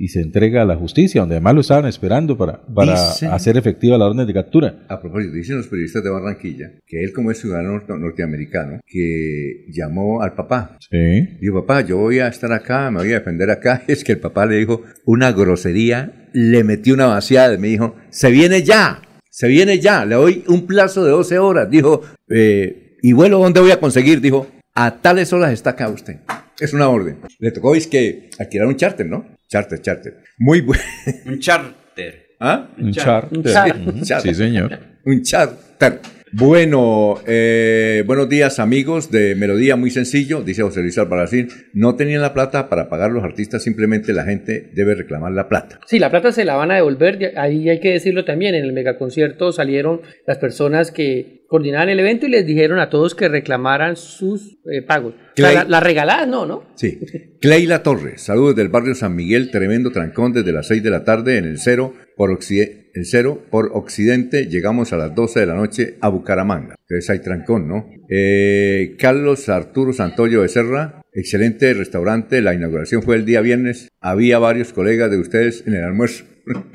y- 0.00 0.04
y 0.04 0.08
se 0.08 0.20
entrega 0.20 0.62
a 0.62 0.64
la 0.64 0.76
justicia, 0.76 1.20
donde 1.20 1.34
además 1.36 1.54
lo 1.54 1.60
estaban 1.62 1.86
esperando 1.86 2.36
para, 2.38 2.64
para 2.66 2.94
hacer 2.94 3.56
efectiva 3.56 3.98
la 3.98 4.06
orden 4.06 4.26
de 4.26 4.32
captura. 4.32 4.86
A 4.88 5.00
propósito, 5.00 5.34
dicen 5.34 5.56
los 5.56 5.66
periodistas 5.66 6.04
de 6.04 6.10
Barranquilla 6.10 6.70
que 6.86 7.02
él 7.02 7.12
como 7.12 7.30
es 7.30 7.38
ciudadano 7.40 7.72
norte- 7.72 7.92
norteamericano, 7.98 8.80
que 8.86 9.66
llamó 9.72 10.22
al 10.22 10.34
papá. 10.34 10.78
Sí. 10.90 11.36
Dijo, 11.40 11.66
papá, 11.66 11.80
yo 11.82 11.98
voy 11.98 12.20
a 12.20 12.28
estar 12.28 12.52
acá, 12.52 12.90
me 12.90 12.98
voy 12.98 13.10
a 13.12 13.18
defender 13.18 13.50
acá. 13.50 13.82
Es 13.88 14.04
que 14.04 14.12
el 14.12 14.18
papá 14.18 14.46
le 14.46 14.56
dijo 14.56 14.82
una 15.04 15.32
grosería, 15.32 16.28
le 16.32 16.64
metió 16.64 16.94
una 16.94 17.06
vaciada, 17.06 17.56
me 17.58 17.68
dijo, 17.68 17.96
se 18.10 18.30
viene 18.30 18.62
ya, 18.62 19.02
se 19.30 19.48
viene 19.48 19.78
ya, 19.80 20.04
le 20.04 20.14
doy 20.14 20.44
un 20.48 20.66
plazo 20.66 21.04
de 21.04 21.10
12 21.10 21.38
horas. 21.38 21.68
Dijo, 21.70 22.02
eh, 22.28 22.96
¿y 23.02 23.12
vuelo 23.12 23.38
dónde 23.40 23.60
voy 23.60 23.70
a 23.72 23.80
conseguir? 23.80 24.20
Dijo, 24.20 24.46
a 24.74 25.00
tales 25.00 25.32
horas 25.32 25.52
está 25.52 25.70
acá 25.70 25.88
usted. 25.88 26.18
Es 26.58 26.72
una 26.72 26.88
orden. 26.88 27.20
Le 27.38 27.50
tocó, 27.50 27.74
es 27.74 27.86
que 27.86 28.30
alquilar 28.38 28.66
un 28.66 28.76
charter, 28.76 29.06
¿no? 29.06 29.36
Charter, 29.48 29.80
charter. 29.80 30.22
Muy 30.38 30.60
bueno. 30.60 30.82
Un 31.26 31.38
charter. 31.38 32.36
¿Ah? 32.40 32.68
Un 32.78 32.92
char. 32.92 33.28
Un 33.30 33.44
char. 33.44 33.76
Ujú. 33.80 34.04
Char. 34.04 34.20
Sí, 34.22 34.34
señor. 34.34 34.78
Un 35.04 35.22
charter. 35.22 36.00
Bueno, 36.36 37.14
eh, 37.28 38.02
buenos 38.08 38.28
días 38.28 38.58
amigos 38.58 39.12
de 39.12 39.36
Melodía, 39.36 39.76
muy 39.76 39.90
sencillo, 39.90 40.42
dice 40.42 40.62
José 40.62 40.80
Luis 40.80 40.98
Albarracín, 40.98 41.46
no 41.72 41.94
tenían 41.94 42.22
la 42.22 42.34
plata 42.34 42.68
para 42.68 42.88
pagar 42.88 43.12
los 43.12 43.22
artistas, 43.22 43.62
simplemente 43.62 44.12
la 44.12 44.24
gente 44.24 44.68
debe 44.74 44.96
reclamar 44.96 45.30
la 45.30 45.48
plata. 45.48 45.78
Sí, 45.86 46.00
la 46.00 46.10
plata 46.10 46.32
se 46.32 46.44
la 46.44 46.56
van 46.56 46.72
a 46.72 46.74
devolver, 46.74 47.18
de- 47.18 47.38
ahí 47.38 47.68
hay 47.68 47.78
que 47.78 47.92
decirlo 47.92 48.24
también, 48.24 48.56
en 48.56 48.64
el 48.64 48.72
megaconcierto 48.72 49.52
salieron 49.52 50.00
las 50.26 50.38
personas 50.38 50.90
que 50.90 51.44
coordinaban 51.46 51.88
el 51.88 52.00
evento 52.00 52.26
y 52.26 52.30
les 52.30 52.44
dijeron 52.44 52.80
a 52.80 52.90
todos 52.90 53.14
que 53.14 53.28
reclamaran 53.28 53.94
sus 53.94 54.58
eh, 54.72 54.82
pagos. 54.82 55.14
O 55.14 55.16
sea, 55.36 55.50
Clay- 55.50 55.54
la, 55.54 55.64
la 55.68 55.78
regaladas 55.78 56.26
no, 56.26 56.46
¿no? 56.46 56.64
Sí. 56.74 56.98
Cleila 57.40 57.84
Torres, 57.84 58.22
saludos 58.22 58.56
del 58.56 58.70
barrio 58.70 58.96
San 58.96 59.14
Miguel, 59.14 59.52
tremendo 59.52 59.92
trancón 59.92 60.32
desde 60.32 60.50
las 60.50 60.66
6 60.66 60.82
de 60.82 60.90
la 60.90 61.04
tarde 61.04 61.38
en 61.38 61.44
el 61.44 61.60
cero 61.60 61.94
por, 62.16 62.30
occide- 62.32 62.83
el 62.94 63.04
cero 63.04 63.44
por 63.50 63.70
occidente, 63.74 64.46
llegamos 64.46 64.92
a 64.92 64.96
las 64.96 65.14
12 65.14 65.40
de 65.40 65.46
la 65.46 65.54
noche 65.54 65.96
a 66.00 66.08
Bucaramanga. 66.08 66.76
Entonces 66.88 67.10
hay 67.10 67.18
trancón, 67.18 67.68
¿no? 67.68 67.90
Eh, 68.08 68.94
Carlos 68.98 69.48
Arturo 69.48 69.92
Santoyo 69.92 70.42
de 70.42 70.48
Serra, 70.48 71.02
excelente 71.12 71.74
restaurante, 71.74 72.40
la 72.40 72.54
inauguración 72.54 73.02
fue 73.02 73.16
el 73.16 73.24
día 73.24 73.40
viernes, 73.40 73.88
había 74.00 74.38
varios 74.38 74.72
colegas 74.72 75.10
de 75.10 75.18
ustedes 75.18 75.64
en 75.66 75.74
el 75.74 75.84
almuerzo. 75.84 76.24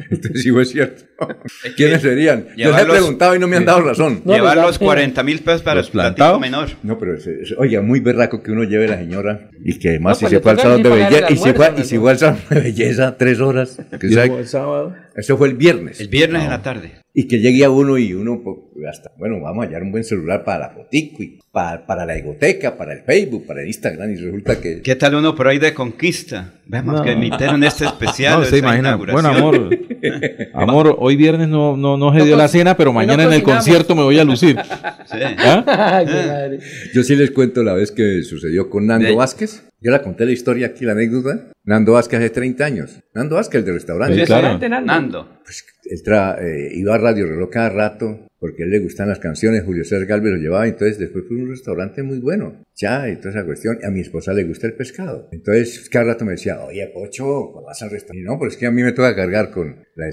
Entonces 0.10 0.42
sí 0.44 0.50
fue 0.52 0.66
cierto. 0.66 1.04
¿Quiénes 1.78 2.02
serían? 2.02 2.48
Yo 2.58 2.72
les 2.72 2.82
he 2.82 2.86
preguntado 2.86 3.36
y 3.36 3.40
no 3.40 3.48
me 3.48 3.58
han 3.58 3.66
dado 3.66 3.82
razón. 3.82 4.22
No, 4.26 4.34
Llevar 4.34 4.58
los 4.58 4.66
los 4.68 4.80
40 4.80 5.22
mil 5.24 5.40
pesos 5.40 5.62
para 5.62 5.78
¿Los 5.78 5.88
el 5.88 5.92
platico 5.92 6.16
plantados? 6.16 6.40
menor. 6.42 6.70
No, 6.84 6.98
pero 6.98 7.16
es, 7.16 7.28
es- 7.28 7.54
oiga, 7.58 7.82
muy 7.82 8.00
berraco 8.00 8.42
que 8.42 8.52
uno 8.52 8.64
lleve 8.64 8.86
a 8.86 8.90
la 8.90 8.98
señora 8.98 9.50
y 9.64 9.78
que 9.78 9.90
además 9.90 10.12
No, 10.14 10.16
si 10.16 10.24
pues 10.26 10.32
se 10.32 10.40
fue 10.42 10.52
al 10.52 10.60
salón 10.60 10.84
de 10.84 10.90
belleza 10.90 11.28
el 11.28 11.34
y 11.34 11.38
fue, 11.38 11.50
almuerzo, 11.52 11.82
y 11.82 11.84
si 11.86 11.98
fue 11.98 12.12
al 12.12 12.18
salón 12.18 12.40
de 12.50 12.60
belleza 12.62 13.18
tres 13.18 13.40
horas. 13.40 13.78
que 14.00 14.10
sabe- 14.12 14.46
sábado? 14.46 14.96
eso 15.16 15.38
fue 15.38 15.48
el 15.50 15.56
viernes. 15.56 16.00
El 16.00 16.08
viernes 16.08 16.44
en 16.44 16.50
la 16.50 16.62
tarde. 16.62 16.92
Y 17.12 17.28
que 17.28 17.40
llegue 17.40 17.66
a 17.66 17.70
uno 17.72 17.98
y 17.98 18.14
uno, 18.14 18.42
pues, 18.44 18.58
hasta, 18.88 19.12
bueno, 19.18 19.40
vamos 19.42 19.66
a 19.66 19.68
hallar 19.68 19.82
un 19.82 19.92
buen 19.92 20.04
celular 20.04 20.44
para 20.44 20.60
la 20.60 20.70
fotico 20.70 21.24
y 21.24 21.40
para, 21.52 21.86
para 21.86 22.06
la 22.06 22.16
egoteca, 22.16 22.78
para 22.78 22.94
el 22.94 23.02
Facebook, 23.02 23.48
para 23.48 23.62
el 23.62 23.68
Instagram 23.68 24.12
y 24.12 24.16
resulta 24.16 24.62
que... 24.62 24.82
¿Qué 24.82 24.96
tal 24.96 25.16
uno 25.16 25.34
por 25.34 25.48
ahí 25.48 25.58
de 25.58 25.74
conquista? 25.74 26.54
Veamos 26.68 27.02
que 27.02 27.14
emitieron 27.14 27.64
este 27.64 27.86
especial. 27.88 28.40
No, 28.40 28.46
se 28.46 28.60
imagina. 28.60 28.96
Bueno, 28.96 29.30
amor. 29.30 29.70
Amor, 30.54 30.96
hoy 31.00 31.16
viernes 31.16 31.50
no, 31.50 31.76
no, 31.76 31.98
no 31.98 32.14
se 32.14 32.20
No 32.20 32.26
dio 32.26 32.38
la 32.38 32.48
cena, 32.48 32.78
pero 32.78 32.92
no 32.92 32.96
mañana 32.96 33.24
en 33.24 33.34
el 33.34 33.44
concierto 33.44 33.96
me 33.96 34.04
voy 34.04 34.20
a 34.20 34.24
lucir. 34.24 34.58
Sí. 35.10 35.18
¿Ah? 35.40 35.64
Ay, 35.66 36.06
madre. 36.06 36.60
Yo 36.94 37.02
sí 37.02 37.16
les 37.16 37.32
cuento 37.32 37.64
la 37.64 37.74
vez 37.74 37.92
que 37.92 38.22
sucedió 38.22 38.70
con 38.70 38.86
Nando 38.86 39.08
De- 39.08 39.16
Vázquez. 39.16 39.64
Yo 39.82 39.90
la 39.92 40.04
conté 40.04 40.24
la 40.26 40.32
historia 40.32 40.68
aquí, 40.68 40.86
la 40.86 40.92
anécdota. 40.92 41.48
Nando 41.64 41.94
Vázquez 41.94 42.20
hace 42.20 42.30
30 42.30 42.64
años. 42.64 43.00
Nando 43.16 43.38
Vázquez, 43.38 43.60
el 43.62 43.66
de 43.66 43.72
restaurante. 43.74 44.20
Sí, 44.20 44.26
claro. 44.26 44.60
Nando. 44.60 45.40
Pues, 45.44 45.66
él 45.90 46.04
tra- 46.04 46.38
eh, 46.42 46.70
iba 46.74 46.96
a 46.96 46.98
Radio 46.98 47.28
Reloj 47.28 47.50
cada 47.50 47.70
rato 47.70 48.26
porque 48.40 48.64
a 48.64 48.66
él 48.66 48.72
le 48.72 48.80
gustan 48.80 49.10
las 49.10 49.20
canciones, 49.20 49.64
Julio 49.66 49.84
César 49.84 50.06
Galvez 50.06 50.32
lo 50.32 50.38
llevaba, 50.38 50.66
entonces 50.66 50.98
después 50.98 51.26
fue 51.28 51.36
un 51.38 51.50
restaurante 51.50 52.04
muy 52.04 52.20
bueno, 52.20 52.64
ya, 52.74 53.10
y 53.10 53.18
toda 53.18 53.32
esa 53.32 53.46
cuestión, 53.46 53.78
a 53.84 53.92
mi 53.92 54.00
esposa 54.00 54.32
le 54.34 54.46
gusta 54.46 54.68
el 54.68 54.76
pescado. 54.76 55.28
Entonces 55.34 55.90
cada 55.90 56.06
rato 56.14 56.24
me 56.24 56.32
decía, 56.32 56.58
oye, 56.62 56.90
Pocho, 56.94 57.50
¿cuándo 57.52 57.68
vas 57.68 57.82
al 57.82 57.92
restaurante? 57.92 58.22
Y 58.22 58.24
no, 58.24 58.40
pero 58.40 58.50
es 58.50 58.56
que 58.56 58.66
a 58.66 58.72
mí 58.72 58.82
me 58.82 58.94
toca 58.94 59.14
cargar 59.14 59.52
con, 59.52 59.84
la 59.96 60.10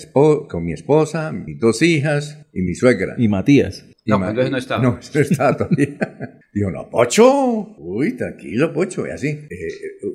con 0.49 0.65
mi 0.65 0.73
esposa, 0.73 1.31
mis 1.33 1.61
dos 1.61 1.81
hijas 1.83 2.45
y 2.53 2.63
mi 2.63 2.75
suegra. 2.75 3.15
Y 3.17 3.29
Matías. 3.29 3.87
No, 4.07 4.31
ese 4.31 4.51
no 4.51 4.57
estaba. 4.57 4.83
No, 4.83 4.99
no 5.15 5.21
estaba 5.21 5.57
todavía. 5.57 5.99
Digo, 6.53 6.71
no, 6.71 6.89
Pocho. 6.89 7.75
Uy, 7.79 8.13
tranquilo, 8.17 8.73
Pocho, 8.73 9.07
y 9.07 9.11
así. 9.11 9.29
Eh, 9.29 9.69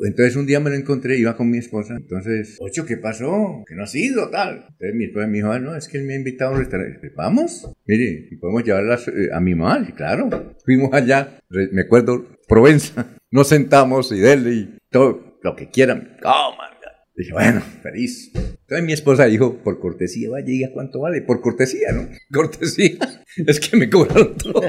entonces 0.06 0.36
un 0.36 0.46
día 0.46 0.60
me 0.60 0.70
lo 0.70 0.76
encontré, 0.76 1.18
iba 1.18 1.36
con 1.36 1.50
mi 1.50 1.58
esposa. 1.58 1.96
Entonces, 1.96 2.56
Pocho, 2.58 2.86
¿qué 2.86 2.98
pasó? 2.98 3.64
¿Que 3.68 3.76
no 3.76 3.84
has 3.84 3.94
ido, 3.94 4.30
tal? 4.30 4.66
Entonces 4.70 4.96
mi 4.96 5.06
esposa 5.06 5.28
me 5.28 5.38
dijo, 5.38 5.52
ah, 5.52 5.60
no, 5.60 5.76
es 5.76 5.88
que 5.88 5.98
él 5.98 6.06
me 6.06 6.14
ha 6.14 6.18
invitado 6.18 6.52
a 6.52 6.54
un 6.54 6.60
restaurante. 6.60 7.12
Vamos, 7.16 7.72
mire, 7.86 8.28
y 8.32 8.36
podemos 8.38 8.64
llevarlas 8.64 9.08
eh, 9.08 9.30
a 9.34 9.40
mi 9.40 9.56
mamá. 9.56 9.86
Y 9.88 9.92
claro, 9.92 10.30
fuimos 10.64 10.94
allá, 10.94 11.40
me 11.50 11.82
acuerdo, 11.82 12.26
Provenza. 12.48 13.18
Nos 13.30 13.48
sentamos 13.48 14.12
y 14.12 14.20
dele 14.20 14.54
y 14.54 14.78
todo 14.90 15.38
lo 15.42 15.56
que 15.56 15.70
quieran. 15.70 16.18
Coman. 16.22 16.81
Dije, 17.14 17.34
bueno, 17.34 17.62
feliz. 17.84 18.32
Entonces 18.34 18.84
mi 18.86 18.94
esposa 18.94 19.26
dijo, 19.26 19.58
por 19.64 19.80
cortesía, 19.82 20.30
vaya, 20.30 20.46
diga 20.46 20.70
cuánto 20.74 21.02
vale. 21.02 21.22
Por 21.22 21.42
cortesía, 21.42 21.92
¿no? 21.92 22.08
Cortesía. 22.32 22.98
Es 23.46 23.60
que 23.60 23.76
me 23.78 23.90
cobraron 23.90 24.36
todo. 24.38 24.62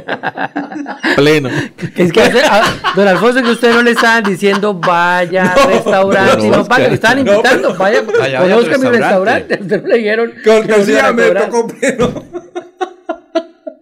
Pleno. 1.16 1.48
Es 1.96 2.12
que 2.12 2.20
a 2.20 2.62
don 2.96 3.06
Alfonso, 3.06 3.42
que 3.42 3.50
usted 3.50 3.72
no 3.72 3.82
le 3.82 3.92
estaban 3.92 4.24
diciendo 4.24 4.74
vaya 4.74 5.52
al 5.52 5.68
restaurante, 5.72 6.48
no, 6.48 6.56
no, 6.58 6.64
pague, 6.66 6.88
le 6.88 6.94
estaban 6.94 7.24
no, 7.24 7.30
invitando, 7.32 7.68
pero- 7.68 7.78
vaya, 7.78 8.02
Vaya, 8.02 8.40
al 8.40 8.48
mi 8.48 8.54
restaurante. 8.64 8.98
restaurante. 8.98 9.58
Usted 9.62 9.82
no 9.82 9.88
le 9.88 9.96
dijeron. 9.98 10.32
no 10.34 10.42
Cortesía 10.52 11.12
me 11.12 11.30
tocó 11.30 11.66
pleno. 11.68 12.24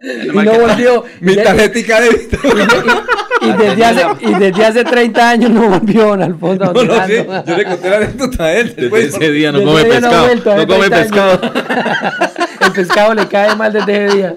Y 0.03 0.29
no 0.29 0.53
volvió. 0.59 1.05
Mi 1.21 1.33
Y 1.33 1.37
de- 1.37 1.43
tarjetica 1.43 2.01
de 2.01 2.09
débito. 2.11 2.39
Y 3.43 3.53
desde, 3.53 3.85
hace, 3.85 4.05
y 4.21 4.35
desde 4.35 4.65
hace 4.67 4.85
30 4.85 5.31
años 5.31 5.51
no 5.51 5.69
volvió 5.71 6.09
don 6.09 6.23
Alfonso. 6.23 6.73
No 6.73 6.83
lo 6.85 7.07
sé. 7.07 7.27
Yo 7.47 7.57
le 7.57 7.65
conté 7.65 7.91
la 7.91 7.97
anécdota 7.97 8.45
a 8.45 8.53
él. 8.55 8.67
Desde 8.69 8.81
después. 8.83 9.05
ese 9.15 9.31
día 9.33 9.53
no 9.53 9.59
Desde 9.61 9.71
come 9.73 9.81
ese 9.81 9.91
día 9.91 10.01
no 10.01 10.09
ha 10.09 10.29
pescado. 10.29 10.57
No 10.59 10.67
come 10.67 10.89
30 10.91 10.97
pescado. 10.99 11.41
El 12.67 12.73
pescado 12.73 13.15
le 13.15 13.27
cae 13.29 13.57
mal 13.57 13.73
desde 13.73 14.05
ese 14.07 14.17
día. 14.17 14.35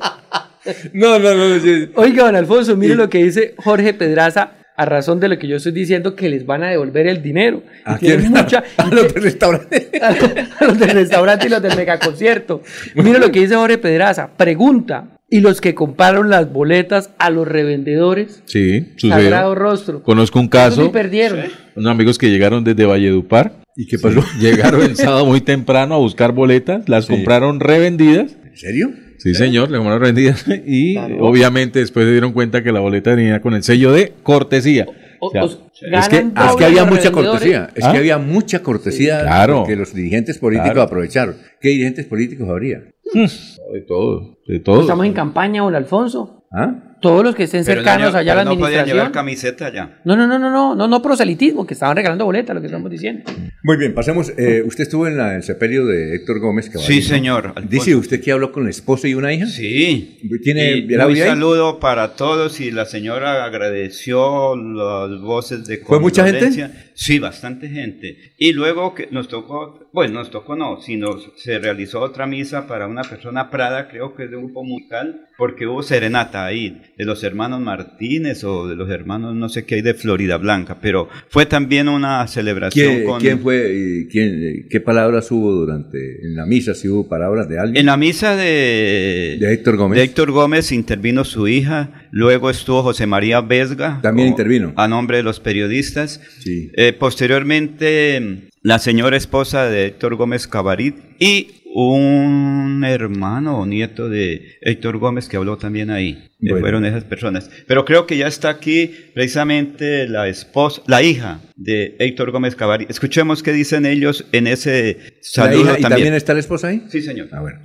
No, 0.94 1.20
no, 1.20 1.34
no. 1.34 1.60
sí. 1.60 1.92
Oiga, 1.96 2.24
don 2.26 2.36
Alfonso, 2.38 2.76
mire 2.78 2.96
lo 2.96 3.10
que 3.10 3.18
dice 3.24 3.54
Jorge 3.58 3.94
Pedraza 3.94 4.52
a 4.76 4.86
razón 4.86 5.20
de 5.20 5.30
lo 5.30 5.38
que 5.38 5.48
yo 5.48 5.58
estoy 5.58 5.72
diciendo, 5.72 6.16
que 6.16 6.30
les 6.30 6.46
van 6.46 6.64
a 6.64 6.70
devolver 6.70 7.08
el 7.08 7.22
dinero. 7.22 7.64
Y 7.86 7.90
¿A 7.90 7.98
quién? 7.98 8.30
mucha, 8.32 8.64
A 8.78 8.88
los 8.88 9.14
del 9.14 9.24
restaurante. 9.24 9.90
a 10.02 10.66
los 10.66 10.80
del 10.80 10.90
restaurante 10.90 11.48
y 11.48 11.50
los 11.50 11.62
del 11.62 11.76
megaconcierto. 11.76 12.62
Mire 12.96 13.20
lo 13.20 13.32
que 13.32 13.42
dice 13.42 13.56
Jorge 13.56 13.78
Pedraza. 13.78 14.30
Pregunta. 14.36 15.10
¿Y 15.30 15.40
los 15.42 15.62
que 15.62 15.74
compraron 15.74 16.30
las 16.30 16.52
boletas 16.54 17.10
a 17.18 17.32
los 17.32 17.48
revendedores? 17.48 18.44
Sí, 18.46 18.94
Sagrado 18.98 19.50
sucedió. 19.52 19.56
rostro. 19.56 20.04
Conozco 20.04 20.38
un 20.40 20.46
sí 20.46 20.50
caso, 20.52 20.92
perdieron. 20.92 21.40
unos 21.76 21.92
amigos 21.92 22.18
que 22.20 22.30
llegaron 22.30 22.64
desde 22.64 22.86
Valledupar. 22.86 23.54
¿Y 23.76 23.88
qué 23.88 23.98
pasó? 23.98 24.24
Llegaron 24.40 24.84
el 24.84 24.96
sábado 24.96 25.26
muy 25.26 25.42
temprano 25.42 25.96
a 25.96 25.98
buscar 25.98 26.34
boletas, 26.34 26.88
las 26.88 27.06
Sí. 27.06 27.14
compraron 27.14 27.60
revendidas. 27.60 28.36
¿En 28.46 28.58
serio? 28.58 28.92
Sí, 29.24 29.34
señor, 29.36 29.72
le 29.72 29.78
compraron 29.78 30.02
revendidas. 30.02 30.46
Y 30.66 30.94
Claro. 30.96 31.18
obviamente 31.26 31.80
después 31.80 32.06
se 32.06 32.12
dieron 32.12 32.34
cuenta 32.34 32.62
que 32.62 32.72
la 32.72 32.82
boleta 32.82 33.16
venía 33.16 33.42
con 33.42 33.54
el 33.54 33.64
sello 33.64 33.92
de 33.94 34.12
cortesía. 34.22 34.86
O- 35.20 35.28
O 35.28 35.32
sea, 35.32 35.46
o- 35.46 35.48
Es 35.48 36.10
que, 36.10 36.18
es 36.18 36.24
que 36.28 36.42
doble 36.42 36.66
había 36.66 36.84
mucha 36.86 37.12
cortesía. 37.12 37.70
Es 37.76 37.86
¿Ah? 37.86 37.92
que 37.94 37.98
había 38.00 38.18
mucha 38.18 38.62
cortesía 38.62 39.22
Claro. 39.22 39.60
porque 39.60 39.78
los 39.78 39.94
dirigentes 39.94 40.38
políticos 40.38 40.72
Claro. 40.74 40.82
aprovecharon. 40.82 41.36
¿Qué 41.62 41.70
dirigentes 41.70 42.06
políticos 42.06 42.50
habría? 42.50 42.84
de 43.14 43.82
todo, 43.88 44.40
de 44.48 44.60
todo. 44.60 44.82
Estamos 44.82 45.06
en 45.06 45.14
campaña, 45.14 45.62
don 45.62 45.74
Alfonso. 45.76 46.46
¿Ah? 46.52 46.93
Todos 47.04 47.24
los 47.24 47.36
que 47.36 47.44
estén 47.44 47.64
Pero 47.64 47.82
cercanos 47.82 48.08
año- 48.10 48.18
allá 48.18 48.32
a 48.34 48.36
la 48.38 48.44
no 48.46 48.52
podían 48.58 48.86
llevar 48.88 49.08
administración. 49.08 49.12
camiseta 49.12 49.72
ya. 49.72 50.02
No, 50.06 50.16
no, 50.16 50.26
no, 50.26 50.40
no, 50.40 50.50
no, 50.50 50.74
no, 50.76 50.88
no 50.88 51.02
proselitismo, 51.02 51.68
que 51.68 51.76
estaban 51.76 51.96
regalando 51.96 52.26
boletas, 52.26 52.56
lo 52.56 52.62
que 52.62 52.68
estamos 52.68 52.90
diciendo. 52.90 53.30
Muy 53.64 53.78
bien, 53.78 53.94
pasemos. 53.94 54.32
eh, 54.38 54.64
usted 54.66 54.84
estuvo 54.84 55.06
en 55.08 55.18
la- 55.18 55.36
el 55.36 55.44
sepelio 55.44 55.86
de 55.86 56.16
Héctor 56.16 56.40
Gómez 56.40 56.70
Caballero. 56.70 56.94
Sí, 56.94 57.02
señor. 57.02 57.46
Alfonso. 57.48 57.70
Dice 57.70 57.96
usted 57.96 58.22
que 58.22 58.32
habló 58.32 58.52
con 58.52 58.64
la 58.64 58.70
esposa 58.72 59.08
y 59.08 59.14
una 59.14 59.32
hija. 59.34 59.46
Sí. 59.46 60.20
¿Tiene 60.44 60.78
Y 60.78 60.94
el 60.94 61.02
audio 61.02 61.18
un 61.18 61.22
ahí? 61.24 61.28
saludo 61.30 61.80
para 61.80 62.16
todos 62.16 62.60
y 62.60 62.72
la 62.72 62.86
señora 62.86 63.44
agradeció 63.46 64.56
las 64.56 65.22
voces 65.22 65.66
de 65.66 65.78
¿Fue 65.78 66.00
mucha 66.00 66.26
gente? 66.28 66.52
Sí, 66.96 67.20
bastante 67.20 67.70
gente. 67.70 68.18
Y 68.38 68.54
luego 68.54 68.94
que 68.94 69.08
nos 69.12 69.28
tocó, 69.28 69.90
bueno, 69.94 70.14
nos 70.16 70.30
tocó 70.32 70.56
no, 70.56 70.80
sino 70.82 71.18
se 71.38 71.60
realizó 71.60 72.02
otra 72.02 72.28
misa 72.28 72.68
para 72.68 72.88
una 72.88 73.02
persona 73.04 73.50
Prada, 73.50 73.88
creo 73.90 74.16
que 74.16 74.26
es 74.26 74.30
de 74.32 74.38
un 74.38 74.46
grupo 74.46 74.64
musical, 74.64 75.28
porque 75.38 75.66
hubo 75.68 75.82
serenata 75.84 76.46
ahí 76.46 76.82
de 76.98 77.06
los 77.06 77.24
hermanos 77.24 77.60
Martínez 77.62 78.44
o 78.44 78.68
de 78.68 78.76
los 78.76 78.90
hermanos 78.90 79.36
no 79.36 79.50
sé 79.50 79.66
qué 79.66 79.76
hay 79.76 79.82
de 79.82 79.94
Florida 79.94 80.38
Blanca, 80.38 80.78
pero 80.82 81.10
fue 81.30 81.46
también 81.46 81.90
una 81.90 82.26
celebración 82.28 82.94
¿Quién, 82.96 83.06
con 83.08 83.20
quién 83.20 83.40
fue 83.40 84.08
quién, 84.12 84.68
qué 84.70 84.80
palabras 84.80 85.32
hubo 85.32 85.52
durante 85.52 85.98
en 86.26 86.36
la 86.36 86.46
misa? 86.46 86.74
Si 86.76 86.88
hubo 86.88 87.08
palabras 87.08 87.50
de 87.50 87.60
alguien. 87.60 87.78
En 87.78 87.86
la 87.88 87.98
misa 87.98 88.36
de, 88.36 89.38
De 89.40 89.54
Héctor 89.54 89.78
Gómez. 89.78 89.98
de 89.98 90.04
Héctor 90.04 90.32
Gómez 90.32 90.72
intervino 90.72 91.24
su 91.26 91.48
hija, 91.48 92.08
luego 92.12 92.50
estuvo 92.50 92.84
José 92.84 93.08
María 93.08 93.42
Vesga. 93.42 94.00
También 94.02 94.28
o- 94.28 94.32
intervino. 94.32 94.74
A 94.76 94.88
nombre 94.88 95.18
de 95.18 95.24
los 95.24 95.40
periodistas. 95.40 96.22
Sí. 96.40 96.70
Eh, 96.76 96.94
posteriormente, 96.94 98.50
la 98.62 98.80
señora 98.80 99.18
esposa 99.18 99.70
de 99.70 99.88
Héctor 99.88 100.16
Gómez 100.16 100.48
Cabarit 100.48 100.96
y 101.20 101.63
un 101.76 102.84
hermano 102.86 103.60
o 103.60 103.66
nieto 103.66 104.10
de 104.10 104.58
Héctor 104.62 104.98
Gómez 104.98 105.28
que 105.28 105.38
habló 105.38 105.58
también 105.58 105.90
ahí. 105.90 106.30
Bueno. 106.40 106.60
Fueron 106.60 106.86
esas 106.86 107.04
personas. 107.06 107.50
Pero 107.68 107.86
creo 107.86 108.06
que 108.06 108.18
ya 108.18 108.28
está 108.28 108.50
aquí 108.50 108.92
precisamente 109.14 110.08
la 110.10 110.28
esposa, 110.28 110.82
la 110.88 111.02
hija 111.02 111.40
de 111.56 111.96
Héctor 112.00 112.32
Gómez 112.32 112.56
Cabarit. 112.56 112.90
Escuchemos 112.90 113.42
qué 113.44 113.54
dicen 113.54 113.86
ellos 113.86 114.26
en 114.34 114.48
ese 114.48 114.98
¿La 114.98 115.12
saludo 115.22 115.62
hija- 115.62 115.72
¿Y 115.80 115.82
también. 115.82 115.90
también 115.92 116.14
está 116.14 116.34
la 116.34 116.40
esposa 116.42 116.68
ahí? 116.68 116.84
Sí, 116.90 117.02
señor. 117.02 117.30
Ah, 117.32 117.40
bueno. 117.42 117.60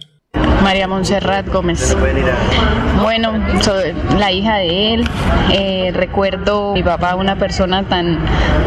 María 0.63 0.89
Montserrat 0.89 1.47
Gómez. 1.49 1.97
Bueno, 3.03 3.33
soy 3.61 3.95
la 4.19 4.33
hija 4.33 4.57
de 4.57 4.95
él. 4.95 5.09
Eh, 5.53 5.93
recuerdo 5.95 6.71
a 6.71 6.75
mi 6.75 6.83
papá 6.83 7.15
una 7.15 7.37
persona 7.37 7.85
tan 7.85 8.19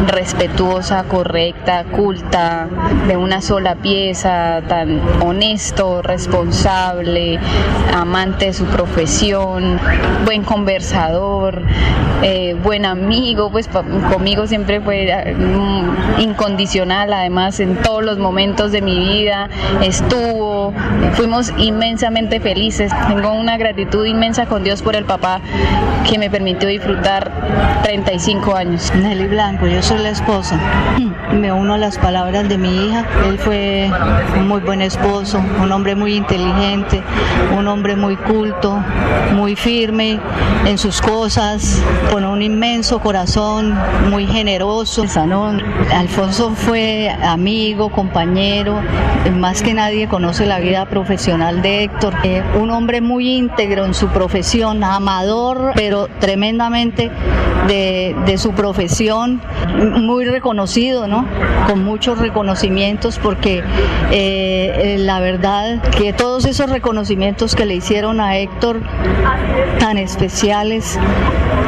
respetuosa, 0.08 1.04
correcta, 1.04 1.84
culta, 1.84 2.66
de 3.06 3.16
una 3.16 3.40
sola 3.40 3.76
pieza, 3.76 4.62
tan 4.68 5.00
honesto, 5.22 6.02
responsable, 6.02 7.38
amante 7.94 8.46
de 8.46 8.52
su 8.52 8.64
profesión, 8.64 9.78
buen 10.24 10.42
conversador, 10.44 11.62
eh, 12.22 12.56
buen 12.62 12.86
amigo, 12.86 13.50
pues 13.50 13.68
conmigo 13.68 14.46
siempre 14.46 14.80
fue 14.80 15.08
eh, 15.10 15.34
mm, 15.34 16.20
incondicional, 16.20 17.12
además 17.12 17.58
en 17.60 17.76
todos 17.76 18.04
los 18.04 18.18
momentos 18.18 18.70
de 18.70 18.80
mi 18.80 18.98
vida 18.98 19.48
estuvo, 19.82 20.72
fuimos 21.14 21.52
inmensamente 21.82 22.38
felices. 22.38 22.92
Tengo 23.08 23.32
una 23.32 23.56
gratitud 23.56 24.06
inmensa 24.06 24.46
con 24.46 24.62
Dios 24.62 24.82
por 24.82 24.94
el 24.94 25.04
papá 25.04 25.40
que 26.08 26.16
me 26.16 26.30
permitió 26.30 26.68
disfrutar 26.68 27.32
35 27.82 28.54
años. 28.54 28.92
Nelly 28.94 29.26
Blanco, 29.26 29.66
yo 29.66 29.82
soy 29.82 29.98
la 29.98 30.10
esposa. 30.10 30.60
Me 31.32 31.50
uno 31.50 31.74
a 31.74 31.78
las 31.78 31.98
palabras 31.98 32.48
de 32.48 32.56
mi 32.58 32.86
hija. 32.86 33.04
Él 33.26 33.38
fue 33.38 33.90
un 34.38 34.46
muy 34.46 34.60
buen 34.60 34.80
esposo, 34.80 35.42
un 35.60 35.72
hombre 35.72 35.96
muy 35.96 36.14
inteligente, 36.14 37.02
un 37.56 37.66
hombre 37.66 37.96
muy 37.96 38.16
culto, 38.16 38.78
muy 39.32 39.56
firme 39.56 40.20
en 40.66 40.78
sus 40.78 41.00
cosas, 41.00 41.82
con 42.12 42.24
un 42.24 42.42
inmenso 42.42 43.00
corazón, 43.00 43.76
muy 44.10 44.26
generoso. 44.26 45.08
Sanón. 45.08 45.62
Alfonso 45.92 46.50
fue 46.50 47.10
amigo, 47.24 47.90
compañero, 47.90 48.80
más 49.32 49.62
que 49.62 49.74
nadie 49.74 50.06
conoce 50.06 50.46
la 50.46 50.60
vida 50.60 50.84
profesional 50.86 51.62
de 51.62 51.71
Héctor. 51.80 52.14
Eh, 52.22 52.42
un 52.60 52.70
hombre 52.70 53.00
muy 53.00 53.36
íntegro 53.36 53.84
en 53.84 53.94
su 53.94 54.08
profesión, 54.08 54.84
amador, 54.84 55.72
pero 55.74 56.08
tremendamente 56.20 57.10
de, 57.66 58.36
su 58.38 58.52
profesión, 58.52 59.40
muy 59.78 60.24
reconocido, 60.24 61.06
¿no? 61.06 61.26
Con 61.68 61.84
muchos 61.84 62.18
reconocimientos, 62.18 63.18
porque 63.18 63.58
eh, 63.58 63.62
eh, 64.10 64.96
la 64.98 65.20
verdad 65.20 65.82
que 65.90 66.12
todos 66.12 66.44
esos 66.46 66.70
reconocimientos 66.70 67.54
que 67.54 67.66
le 67.66 67.74
hicieron 67.74 68.20
a 68.20 68.38
Héctor, 68.38 68.80
tan 69.78 69.98
especiales, 69.98 70.98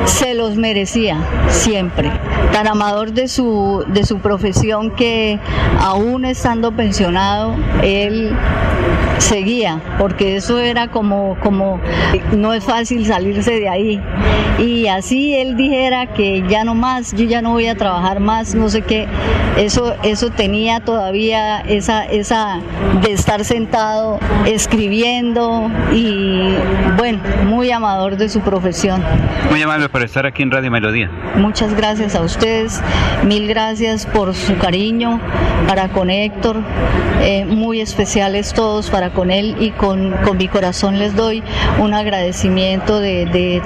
se 0.07 0.35
los 0.35 0.57
merecía 0.57 1.19
siempre. 1.49 2.11
Tan 2.53 2.67
amador 2.67 3.13
de 3.13 3.29
su, 3.29 3.85
de 3.89 4.05
su 4.05 4.19
profesión 4.19 4.91
que 4.91 5.39
aún 5.81 6.25
estando 6.25 6.73
pensionado, 6.73 7.55
él 7.83 8.37
seguía, 9.19 9.81
porque 9.99 10.37
eso 10.37 10.59
era 10.59 10.89
como, 10.89 11.37
como, 11.41 11.81
no 12.33 12.53
es 12.53 12.65
fácil 12.65 13.07
salirse 13.07 13.61
de 13.61 13.69
ahí. 13.69 14.01
Y 14.59 14.87
así 14.87 15.35
él 15.35 15.57
dijera 15.57 16.07
que 16.07 16.45
ya 16.49 16.65
no 16.65 16.75
más, 16.75 17.13
yo 17.13 17.25
ya 17.25 17.43
no 17.43 17.51
voy 17.51 17.67
a 17.67 17.75
trabajar 17.75 18.21
más, 18.21 18.55
no 18.55 18.69
sé 18.69 18.83
qué, 18.83 19.09
eso, 19.57 19.95
eso 20.03 20.31
tenía 20.31 20.81
todavía 20.81 21.61
esa, 21.61 22.05
esa 22.05 22.61
de 23.03 23.13
estar 23.13 23.45
sentado 23.45 24.19
escribiendo 24.47 25.71
y 25.93 26.55
bueno, 26.97 27.21
muy 27.47 27.71
amador 27.71 28.17
de 28.17 28.29
su 28.29 28.41
profesión. 28.41 29.03
Muy 29.51 29.63
amable 29.63 29.89
por 29.89 30.03
estar 30.03 30.27
aquí 30.27 30.43
en 30.43 30.51
Radio 30.51 30.71
Melodía. 30.71 31.11
Muchas 31.37 31.75
gracias 31.75 32.15
a 32.15 32.23
ustedes, 32.23 32.81
mil 33.25 33.49
gracias 33.49 34.07
por 34.07 34.35
su 34.35 34.57
cariño 34.59 35.21
para 35.69 35.89
con 35.89 36.11
Héctor, 36.11 36.57
eh, 37.21 37.45
muy 37.45 37.81
especiales 37.81 38.53
todos 38.53 38.91
para 38.91 39.11
con 39.11 39.31
él 39.31 39.57
y 39.61 39.71
con, 39.71 39.84
con 39.89 40.37
mi 40.39 40.49
corazón 40.49 40.99
les 40.99 41.15
doy 41.15 41.43
un 41.81 41.93
agradecimiento 41.95 43.01
de, 43.01 43.27
de, 43.27 43.61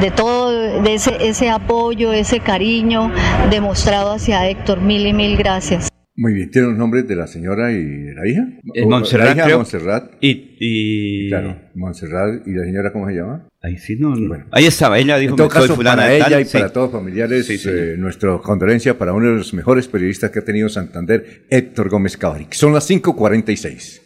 de 0.00 0.10
todo, 0.10 0.82
de 0.82 0.94
ese, 0.94 1.16
ese 1.20 1.50
apoyo, 1.50 2.12
ese 2.12 2.40
cariño 2.40 3.10
demostrado 3.50 4.12
hacia 4.12 4.48
Héctor. 4.48 4.80
Mil 4.80 5.06
y 5.06 5.12
mil 5.12 5.36
gracias. 5.36 5.88
Muy 6.18 6.32
bien, 6.32 6.50
¿tiene 6.50 6.68
los 6.68 6.78
nombres 6.78 7.06
de 7.06 7.14
la 7.14 7.26
señora 7.26 7.72
y 7.72 7.84
de 7.84 8.14
la 8.14 8.26
hija? 8.26 8.42
Eh, 8.74 8.86
Montserrat, 8.86 9.26
La 9.26 9.32
hija 9.34 9.44
creo. 9.44 9.56
Montserrat. 9.58 10.12
Y, 10.22 10.56
y- 10.58 11.28
Claro, 11.28 11.56
Montserrat. 11.74 12.46
¿Y 12.46 12.52
la 12.54 12.64
señora 12.64 12.90
cómo 12.92 13.06
se 13.08 13.14
llama? 13.16 13.46
Ahí 13.62 13.76
sí, 13.76 13.96
no, 13.98 14.14
no. 14.16 14.34
Ahí 14.52 14.64
estaba, 14.64 14.98
ella 14.98 15.18
dijo 15.18 15.32
En 15.32 15.36
todo 15.36 15.48
que 15.48 15.54
soy 15.58 15.62
caso, 15.64 15.74
fulana 15.76 15.96
para 16.02 16.08
de 16.08 16.16
ella 16.16 16.28
tal, 16.30 16.40
y 16.40 16.44
sí. 16.46 16.52
para 16.56 16.72
todos 16.72 16.90
los 16.92 17.00
familiares, 17.00 17.46
Sí, 17.46 17.58
señor. 17.58 17.78
eh, 17.78 17.94
nuestra 17.98 18.38
condolencia 18.38 18.96
para 18.96 19.12
uno 19.12 19.28
de 19.30 19.36
los 19.36 19.52
mejores 19.52 19.88
periodistas 19.88 20.30
que 20.30 20.38
ha 20.38 20.44
tenido 20.44 20.68
Santander, 20.70 21.42
Héctor 21.50 21.90
Gómez 21.90 22.16
Cabaric. 22.16 22.54
Son 22.54 22.72
las 22.72 22.88
5.46. 22.88 24.05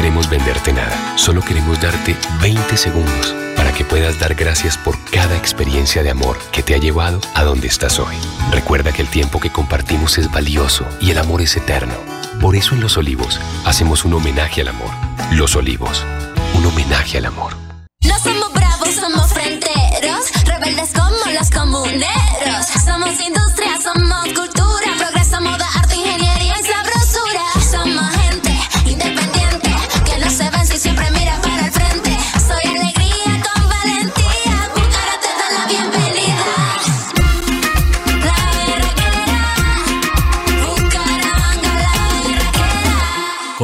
Queremos 0.00 0.30
venderte 0.30 0.72
nada, 0.72 1.18
solo 1.18 1.42
queremos 1.42 1.78
darte 1.78 2.16
20 2.40 2.74
segundos 2.78 3.34
para 3.54 3.70
que 3.70 3.84
puedas 3.84 4.18
dar 4.18 4.34
gracias 4.34 4.78
por 4.78 4.98
cada 5.10 5.36
experiencia 5.36 6.02
de 6.02 6.08
amor 6.08 6.38
que 6.52 6.62
te 6.62 6.74
ha 6.74 6.78
llevado 6.78 7.20
a 7.34 7.44
donde 7.44 7.66
estás 7.66 7.98
hoy. 7.98 8.16
Recuerda 8.50 8.92
que 8.92 9.02
el 9.02 9.08
tiempo 9.08 9.40
que 9.40 9.52
compartimos 9.52 10.16
es 10.16 10.32
valioso 10.32 10.86
y 11.02 11.10
el 11.10 11.18
amor 11.18 11.42
es 11.42 11.54
eterno. 11.54 11.92
Por 12.40 12.56
eso 12.56 12.74
en 12.74 12.80
Los 12.80 12.96
Olivos 12.96 13.38
hacemos 13.66 14.06
un 14.06 14.14
homenaje 14.14 14.62
al 14.62 14.68
amor. 14.68 14.88
Los 15.32 15.54
Olivos, 15.54 16.06
un 16.54 16.64
homenaje 16.64 17.18
al 17.18 17.26
amor. 17.26 17.54
No 18.00 18.18
somos 18.20 18.50
bravos, 18.54 18.94
somos 18.94 19.26
fronteros, 19.34 20.30
rebeldes 20.46 20.92
como 20.94 21.38
los 21.38 21.50
comuneros. 21.50 22.66
Somos 22.86 23.20
industria, 23.20 23.78
somos 23.82 24.24
cultura, 24.24 24.49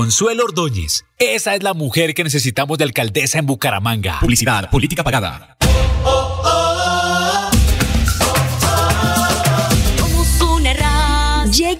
Consuelo 0.06 0.44
Ordóñez. 0.44 1.04
Esa 1.18 1.56
es 1.56 1.64
la 1.64 1.74
mujer 1.74 2.14
que 2.14 2.22
necesitamos 2.22 2.78
de 2.78 2.84
alcaldesa 2.84 3.40
en 3.40 3.46
Bucaramanga. 3.46 4.20
Publicidad, 4.20 4.70
política 4.70 5.02
pagada. 5.02 5.56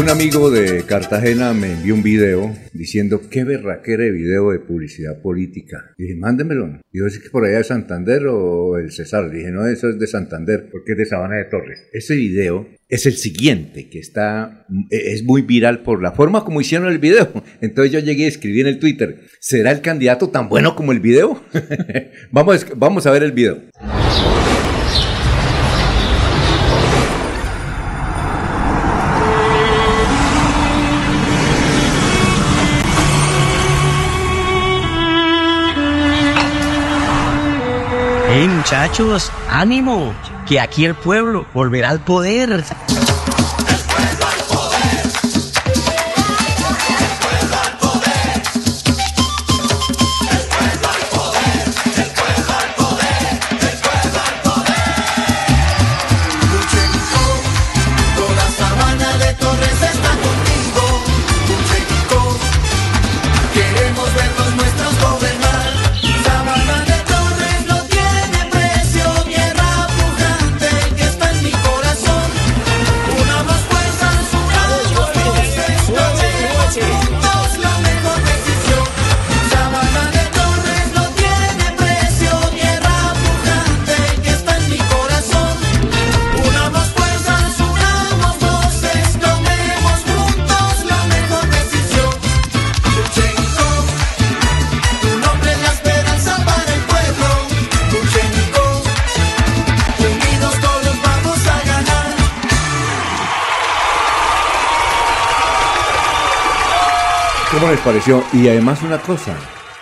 Un 0.00 0.08
amigo 0.08 0.50
de 0.50 0.84
Cartagena 0.84 1.52
me 1.52 1.72
envió 1.72 1.94
un 1.94 2.02
video 2.02 2.56
diciendo 2.72 3.20
qué 3.30 3.44
berraquera 3.44 4.04
de 4.04 4.10
video 4.10 4.50
de 4.50 4.58
publicidad 4.58 5.20
política. 5.20 5.92
Y 5.98 6.04
dije, 6.04 6.16
mándemelo. 6.16 6.80
Dijo, 6.90 7.06
¿es 7.06 7.18
que 7.18 7.28
por 7.28 7.44
allá 7.44 7.58
de 7.58 7.64
Santander 7.64 8.26
o 8.26 8.78
el 8.78 8.90
Cesar? 8.92 9.30
Dije, 9.30 9.50
no, 9.50 9.66
eso 9.66 9.90
es 9.90 9.98
de 9.98 10.06
Santander, 10.06 10.70
porque 10.72 10.92
es 10.92 10.98
de 10.98 11.04
Sabana 11.04 11.36
de 11.36 11.44
Torres. 11.44 11.86
Ese 11.92 12.14
video 12.14 12.66
es 12.88 13.04
el 13.04 13.12
siguiente, 13.12 13.90
que 13.90 13.98
está, 13.98 14.66
es 14.88 15.22
muy 15.22 15.42
viral 15.42 15.82
por 15.82 16.00
la 16.00 16.12
forma 16.12 16.46
como 16.46 16.62
hicieron 16.62 16.88
el 16.88 16.98
video. 16.98 17.30
Entonces 17.60 17.92
yo 17.92 17.98
llegué 17.98 18.24
y 18.24 18.28
escribí 18.28 18.62
en 18.62 18.68
el 18.68 18.78
Twitter, 18.78 19.20
¿será 19.38 19.70
el 19.70 19.82
candidato 19.82 20.30
tan 20.30 20.48
bueno 20.48 20.76
como 20.76 20.92
el 20.92 21.00
video? 21.00 21.44
vamos, 22.32 22.66
vamos 22.74 23.06
a 23.06 23.10
ver 23.10 23.22
el 23.22 23.32
video. 23.32 23.60
Hey 38.32 38.46
muchachos, 38.46 39.32
ánimo. 39.48 40.14
que 40.46 40.60
aquí 40.60 40.84
el 40.84 40.94
pueblo 40.94 41.46
volverá 41.52 41.90
al 41.90 41.98
poder. 41.98 42.62
Pareció? 107.84 108.22
Y 108.32 108.48
además 108.48 108.82
una 108.82 108.98
cosa, 108.98 109.36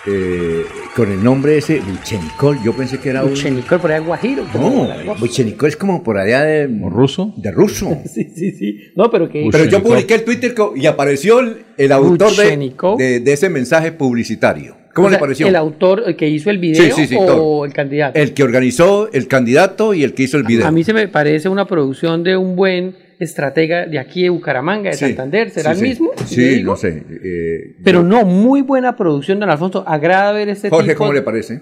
eh, 0.06 0.64
con 0.94 1.10
el 1.10 1.22
nombre 1.22 1.58
ese, 1.58 1.80
Buchenicol, 1.80 2.58
yo 2.62 2.72
pensé 2.72 2.98
que 2.98 3.10
era 3.10 3.22
un... 3.24 3.30
Buchenicol, 3.30 3.80
por 3.80 3.92
allá 3.92 4.04
Guajiro. 4.04 4.44
No, 4.54 5.14
Buchenicol 5.18 5.68
es 5.68 5.76
como 5.76 6.02
por 6.02 6.18
allá 6.18 6.44
de... 6.44 6.66
¿Ruso? 6.66 7.34
De 7.36 7.50
ruso. 7.50 7.98
Sí, 8.06 8.30
sí, 8.34 8.52
sí. 8.52 8.78
No, 8.96 9.10
pero 9.10 9.28
que... 9.28 9.48
Pero 9.50 9.64
yo 9.64 9.82
publiqué 9.82 10.14
el 10.14 10.24
Twitter 10.24 10.54
y 10.76 10.86
apareció 10.86 11.40
el, 11.40 11.64
el 11.76 11.92
autor 11.92 12.34
de, 12.34 12.56
de, 12.98 13.20
de 13.20 13.32
ese 13.32 13.48
mensaje 13.48 13.92
publicitario. 13.92 14.76
¿Cómo 14.94 15.08
O 15.08 15.10
le 15.10 15.18
pareció? 15.18 15.46
¿El 15.46 15.54
autor 15.56 16.02
el 16.06 16.16
que 16.16 16.28
hizo 16.28 16.50
el 16.50 16.58
video 16.58 16.82
Sí, 16.82 16.90
sí, 16.92 17.06
sí, 17.06 17.16
o 17.16 17.24
todo. 17.26 17.64
el 17.64 17.72
candidato? 17.72 18.18
El 18.18 18.34
que 18.34 18.42
organizó 18.42 19.08
el 19.12 19.28
candidato 19.28 19.94
y 19.94 20.02
el 20.02 20.14
que 20.14 20.24
hizo 20.24 20.36
el 20.38 20.42
video. 20.42 20.66
A 20.66 20.72
mí 20.72 20.82
se 20.82 20.92
me 20.92 21.06
parece 21.06 21.48
una 21.48 21.66
producción 21.66 22.24
de 22.24 22.36
un 22.36 22.56
buen 22.56 22.96
estratega 23.18 23.86
de 23.86 23.98
aquí 23.98 24.22
de 24.22 24.30
Bucaramanga, 24.30 24.90
de 24.90 24.96
Sí, 24.96 25.06
Santander. 25.06 25.50
¿Será 25.50 25.74
sí, 25.74 25.80
el 25.80 25.84
sí. 25.84 25.88
mismo? 26.02 26.10
Sí, 26.24 26.40
¿Le 26.40 26.48
digo? 26.56 26.70
no 26.72 26.76
sé. 26.76 27.02
eh, 27.24 27.76
Pero 27.84 28.02
no, 28.02 28.24
muy 28.24 28.62
buena 28.62 28.96
producción, 28.96 29.40
don 29.40 29.50
Alfonso. 29.50 29.84
Agrada 29.86 30.32
ver 30.32 30.48
este 30.48 30.70
Jorge, 30.70 30.88
tipo 30.90 30.98
¿cómo 30.98 31.12
le 31.12 31.22
parece? 31.22 31.60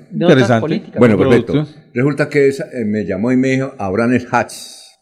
políticas. 0.61 0.99
Bueno, 0.99 1.17
Buen 1.17 1.29
perfecto. 1.31 1.67
Resulta 1.95 2.29
que 2.29 2.49
es- 2.49 2.61
eh, 2.61 2.85
me 2.85 3.05
llamó 3.05 3.33
y 3.33 3.37
me 3.37 3.49
dijo 3.49 3.75
Abraham 3.79 4.15
El 4.15 4.27
Hatch. 4.31 4.53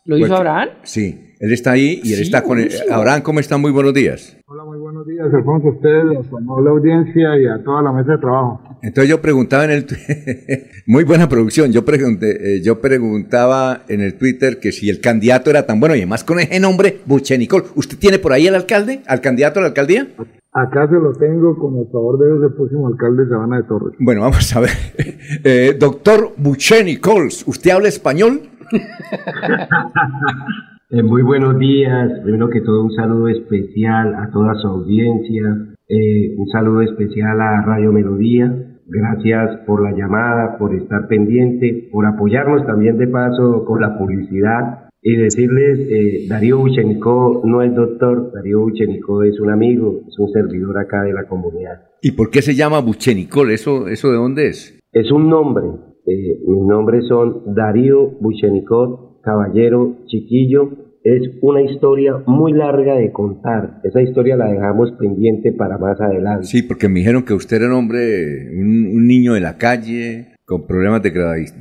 ¿Lo 0.05 0.17
hizo 0.19 0.29
Pues- 0.29 0.39
Abraham? 0.39 0.69
Sí, 0.83 1.24
él 1.41 1.53
está 1.53 1.73
ahí 1.73 2.01
y 2.03 2.13
él 2.13 2.19
Sí, 2.19 2.23
está 2.23 2.43
con... 2.43 2.59
el- 2.59 2.67
buenísimo. 2.69 2.95
Abraham, 2.95 3.23
¿cómo 3.23 3.41
está? 3.41 3.57
Muy 3.59 3.71
buenos 3.73 3.93
días. 3.95 4.37
Buenos 4.47 5.07
días, 5.07 5.27
Alfonso, 5.35 5.69
a 5.69 5.71
ustedes, 5.73 6.19
a 6.19 6.29
su 6.29 6.37
amable 6.37 6.71
audiencia 6.71 7.37
y 7.39 7.47
a 7.47 7.63
toda 7.65 7.83
la 7.83 7.93
mesa 7.93 8.13
de 8.13 8.19
trabajo. 8.19 8.61
Entonces 8.83 9.11
yo 9.11 9.21
preguntaba 9.21 9.65
en 9.65 9.71
el... 9.73 9.87
Muy 10.87 11.05
buena 11.05 11.29
producción. 11.29 11.73
Yo, 11.73 11.85
pregunté, 11.85 12.57
eh, 12.57 12.63
yo 12.63 12.81
preguntaba 12.81 13.83
en 13.89 14.01
el 14.01 14.15
Twitter 14.17 14.59
que 14.61 14.73
si 14.73 14.89
el 14.91 15.01
candidato 15.01 15.51
era 15.51 15.67
tan 15.67 15.81
bueno 15.81 15.95
y 15.95 15.99
además 15.99 16.25
con 16.25 16.39
ese 16.41 16.61
nombre, 16.61 17.01
Buchenicol. 17.07 17.65
¿Usted 17.75 17.99
tiene 17.99 18.19
por 18.19 18.33
ahí 18.33 18.47
al 18.47 18.55
alcalde? 18.55 19.03
¿Al 19.07 19.21
candidato 19.21 19.59
a 19.59 19.63
la 19.63 19.69
alcaldía? 19.69 20.09
Acá 20.53 20.87
se 20.89 20.95
lo 20.95 21.13
tengo 21.15 21.59
con 21.59 21.77
el 21.79 21.87
favor 21.91 22.19
de 22.19 22.27
Dios, 22.27 22.43
el 22.51 22.55
próximo 22.55 22.87
alcalde 22.87 23.25
de 23.25 23.31
Sabana 23.31 23.57
de 23.57 23.63
Torres. 23.65 23.97
Bueno, 23.99 24.21
vamos 24.23 24.55
a 24.57 24.61
ver. 24.61 24.71
Eh, 25.45 25.75
doctor 25.79 26.33
Buchenicols, 26.37 27.45
¿usted 27.49 27.71
habla 27.71 27.89
español? 27.89 28.43
Eh, 30.91 31.03
muy 31.03 31.23
buenos 31.23 31.59
días. 31.59 32.21
Primero 32.23 32.49
que 32.49 32.61
todo, 32.61 32.85
un 32.85 32.93
saludo 32.93 33.29
especial 33.29 34.15
a 34.15 34.31
toda 34.31 34.55
su 34.57 34.69
audiencia. 34.69 35.75
Eh, 35.89 36.35
un 36.37 36.47
saludo 36.49 36.83
especial 36.83 37.41
a 37.41 37.63
Radio 37.63 37.93
Melodía. 37.93 38.53
Gracias 38.87 39.61
por 39.67 39.83
la 39.83 39.97
llamada, 39.97 40.59
por 40.59 40.75
estar 40.75 41.09
pendiente, 41.09 41.89
por 41.91 42.05
apoyarnos 42.07 42.67
también 42.67 42.99
de 42.99 43.09
paso 43.09 43.65
con 43.65 43.81
la 43.81 43.97
publicidad. 43.99 44.81
Y 45.07 45.17
decirles, 45.17 45.81
eh, 45.91 46.27
Darío 46.29 46.59
Buchenicó 46.59 47.43
no 47.45 47.61
es 47.63 47.75
doctor, 47.75 48.33
Darío 48.33 48.61
Buchenicó 48.61 49.23
es 49.23 49.39
un 49.39 49.51
amigo, 49.51 50.01
es 50.09 50.19
un 50.19 50.31
servidor 50.31 50.79
acá 50.79 51.03
de 51.03 51.13
la 51.13 51.25
comunidad. 51.25 51.83
¿Y 52.01 52.13
por 52.13 52.31
qué 52.31 52.41
se 52.41 52.55
llama 52.55 52.81
Buchenicol? 52.81 53.51
¿Eso, 53.51 53.89
eso 53.89 54.11
de 54.11 54.17
dónde 54.17 54.49
es? 54.49 54.79
Es 54.93 55.11
un 55.13 55.29
nombre. 55.29 55.67
eh, 56.07 56.39
mis 56.47 56.63
nombres 56.63 57.07
son 57.07 57.55
Darío 57.55 58.13
Buchenicot, 58.21 59.14
Caballero 59.25 59.97
Chiquillo. 60.07 60.71
Es 61.03 61.23
una 61.43 61.61
historia 61.63 62.15
muy 62.27 62.53
larga 62.53 62.95
de 62.97 63.13
contar. 63.13 63.81
Esa 63.85 64.01
historia 64.01 64.37
la 64.37 64.47
dejamos 64.51 64.93
pendiente 64.93 65.53
para 65.53 65.77
más 65.77 66.01
adelante. 66.01 66.47
Sí, 66.47 66.63
porque 66.63 66.89
me 66.89 67.01
dijeron 67.01 67.25
que 67.25 67.35
usted 67.35 67.59
era 67.59 67.67
un 67.67 67.73
hombre, 67.75 68.49
un, 68.59 68.87
un 68.97 69.07
niño 69.07 69.35
de 69.35 69.41
la 69.41 69.59
calle, 69.59 70.29
con 70.47 70.67
problemas 70.67 71.03
de 71.03 71.11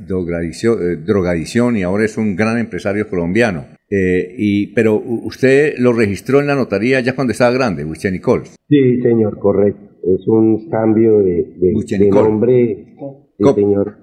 drogadicción, 0.06 0.78
eh, 0.80 0.96
drogadicción 0.96 1.76
y 1.76 1.82
ahora 1.82 2.04
es 2.06 2.16
un 2.16 2.36
gran 2.36 2.58
empresario 2.58 3.06
colombiano. 3.08 3.64
Eh, 3.90 4.34
y, 4.38 4.68
pero 4.74 4.96
usted 4.96 5.74
lo 5.78 5.92
registró 5.92 6.40
en 6.40 6.46
la 6.46 6.54
notaría 6.54 7.00
ya 7.00 7.14
cuando 7.14 7.32
estaba 7.32 7.52
grande, 7.52 7.84
Buchenicol. 7.84 8.44
Sí, 8.68 9.00
señor, 9.02 9.38
correcto. 9.38 9.90
Es 10.04 10.26
un 10.26 10.68
cambio 10.70 11.18
de, 11.18 11.54
de- 11.58 11.72
de 11.98 12.10
nombre, 12.10 12.86
sí, 13.38 13.44
señor. 13.54 13.96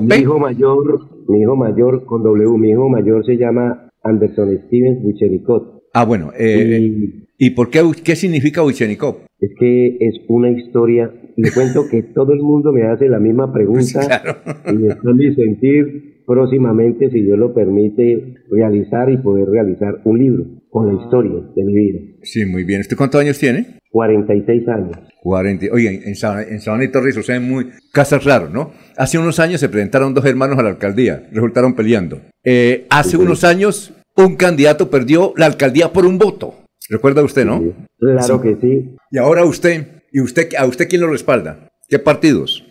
Mi 0.00 0.14
hijo 0.22 0.38
mayor, 0.38 1.00
mi 1.30 1.40
hijo 1.40 1.56
mayor 1.56 2.04
con 2.04 2.22
W, 2.22 2.58
mi 2.58 2.70
hijo 2.70 2.88
mayor 2.88 3.24
se 3.24 3.36
llama 3.36 3.90
Anderson 4.02 4.58
Stevens 4.66 5.02
Buchericot. 5.02 5.82
Ah, 5.92 6.04
bueno. 6.04 6.30
eh, 6.38 7.26
¿Y 7.42 7.50
por 7.50 7.70
qué, 7.70 7.80
qué 8.04 8.16
significa 8.16 8.60
Buchenicol? 8.60 9.14
Es 9.40 9.50
que 9.58 9.96
es 9.98 10.14
una 10.28 10.50
historia, 10.50 11.10
le 11.36 11.50
cuento 11.52 11.88
que 11.90 12.02
todo 12.02 12.34
el 12.34 12.40
mundo 12.42 12.70
me 12.70 12.82
hace 12.82 13.08
la 13.08 13.18
misma 13.18 13.50
pregunta 13.50 14.22
y 14.70 14.86
estoy 14.86 15.14
mi 15.14 15.34
sentir 15.34 16.22
próximamente, 16.26 17.10
si 17.10 17.22
Dios 17.22 17.38
lo 17.38 17.54
permite, 17.54 18.34
realizar 18.50 19.10
y 19.10 19.16
poder 19.16 19.48
realizar 19.48 20.02
un 20.04 20.18
libro 20.18 20.44
con 20.68 20.94
la 20.94 21.02
historia 21.02 21.40
de 21.56 21.64
mi 21.64 21.74
vida. 21.74 21.98
Sí, 22.22 22.44
muy 22.44 22.64
bien. 22.64 22.80
¿Usted 22.80 22.96
cuántos 22.96 23.20
años 23.20 23.38
tiene? 23.38 23.79
46 23.90 24.68
años. 24.68 24.98
40. 25.22 25.66
Oye, 25.72 26.02
en, 26.04 26.08
en 26.08 26.14
Sabana 26.60 26.84
y 26.84 26.88
Torres, 26.88 27.16
o 27.16 27.22
sea, 27.22 27.36
es 27.36 27.42
muy 27.42 27.66
casas 27.92 28.24
raro, 28.24 28.48
¿no? 28.48 28.70
Hace 28.96 29.18
unos 29.18 29.38
años 29.38 29.60
se 29.60 29.68
presentaron 29.68 30.14
dos 30.14 30.24
hermanos 30.24 30.58
a 30.58 30.62
la 30.62 30.70
alcaldía, 30.70 31.28
resultaron 31.32 31.74
peleando. 31.74 32.20
Eh, 32.44 32.86
hace 32.90 33.16
unos 33.16 33.44
años 33.44 33.92
un 34.16 34.36
candidato 34.36 34.90
perdió 34.90 35.32
la 35.36 35.46
alcaldía 35.46 35.92
por 35.92 36.06
un 36.06 36.18
voto. 36.18 36.54
¿Recuerda 36.88 37.22
usted, 37.22 37.44
no? 37.44 37.62
Claro 37.98 38.40
que 38.40 38.56
sí. 38.56 38.96
Y 39.10 39.18
ahora 39.18 39.44
usted, 39.44 40.02
¿y 40.12 40.20
usted 40.20 40.48
a 40.58 40.66
usted 40.66 40.88
quién 40.88 41.02
lo 41.02 41.08
respalda? 41.08 41.68
¿Qué 41.88 41.98
partidos? 41.98 42.66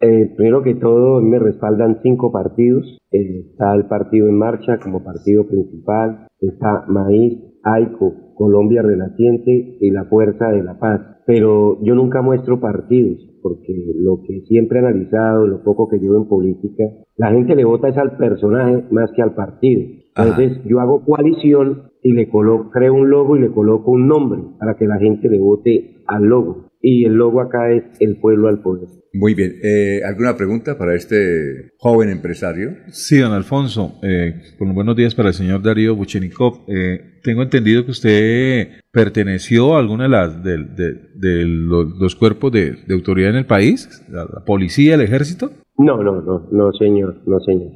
Eh, 0.00 0.32
primero 0.36 0.62
que 0.62 0.74
todo, 0.74 1.20
me 1.20 1.38
respaldan 1.38 2.00
cinco 2.02 2.32
partidos. 2.32 2.98
Eh, 3.12 3.46
está 3.50 3.74
el 3.74 3.86
partido 3.86 4.28
en 4.28 4.36
marcha 4.36 4.78
como 4.78 5.04
partido 5.04 5.46
principal. 5.46 6.26
Está 6.40 6.84
Maíz, 6.88 7.38
AICO, 7.62 8.34
Colombia 8.34 8.82
Renaciente 8.82 9.76
y 9.80 9.90
la 9.90 10.04
Fuerza 10.04 10.48
de 10.48 10.62
la 10.62 10.78
Paz. 10.78 11.00
Pero 11.26 11.78
yo 11.82 11.94
nunca 11.94 12.20
muestro 12.22 12.60
partidos, 12.60 13.18
porque 13.42 13.74
lo 13.96 14.22
que 14.26 14.40
siempre 14.42 14.78
he 14.78 14.82
analizado, 14.82 15.46
lo 15.46 15.62
poco 15.62 15.88
que 15.88 15.98
llevo 15.98 16.16
en 16.16 16.28
política, 16.28 16.84
la 17.16 17.30
gente 17.30 17.54
le 17.54 17.64
vota 17.64 17.88
es 17.88 17.96
al 17.96 18.16
personaje 18.16 18.84
más 18.90 19.10
que 19.12 19.22
al 19.22 19.34
partido. 19.34 19.82
Entonces 20.16 20.60
yo 20.64 20.80
hago 20.80 21.04
coalición 21.04 21.92
y 22.02 22.12
le 22.12 22.28
coloco, 22.28 22.70
creo 22.70 22.94
un 22.94 23.08
logo 23.08 23.36
y 23.36 23.40
le 23.40 23.52
coloco 23.52 23.92
un 23.92 24.08
nombre 24.08 24.42
para 24.58 24.74
que 24.74 24.86
la 24.86 24.98
gente 24.98 25.28
le 25.28 25.38
vote 25.38 26.02
al 26.06 26.24
logo. 26.24 26.71
Y 26.84 27.04
el 27.04 27.14
logo 27.14 27.40
acá 27.40 27.70
es 27.72 27.84
el 28.00 28.16
pueblo 28.18 28.48
al 28.48 28.60
poder. 28.60 28.88
Muy 29.14 29.34
bien. 29.34 29.54
Eh, 29.62 30.00
¿Alguna 30.04 30.36
pregunta 30.36 30.76
para 30.76 30.94
este 30.96 31.70
joven 31.78 32.08
empresario? 32.08 32.70
Sí, 32.90 33.18
don 33.18 33.32
Alfonso, 33.32 34.00
eh, 34.02 34.40
con 34.58 34.74
buenos 34.74 34.96
días 34.96 35.14
para 35.14 35.28
el 35.28 35.34
señor 35.34 35.62
Darío 35.62 35.94
Buchenikov. 35.94 36.64
Eh, 36.68 37.20
tengo 37.22 37.42
entendido 37.42 37.84
que 37.84 37.90
usted 37.92 38.68
perteneció 38.90 39.76
a 39.76 39.80
alguna 39.80 40.04
de 40.04 40.08
las 40.10 40.42
de, 40.42 40.58
de- 40.58 40.94
de 41.14 41.44
los, 41.44 41.86
los 42.00 42.16
cuerpos 42.16 42.50
de, 42.52 42.72
de 42.86 42.94
autoridad 42.94 43.30
en 43.30 43.36
el 43.36 43.46
país, 43.46 44.02
la, 44.10 44.24
la 44.24 44.44
policía, 44.44 44.94
el 44.96 45.02
ejército. 45.02 45.52
No, 45.78 46.02
no, 46.02 46.20
no, 46.22 46.48
no 46.50 46.72
señor, 46.72 47.22
no 47.26 47.38
señor. 47.40 47.70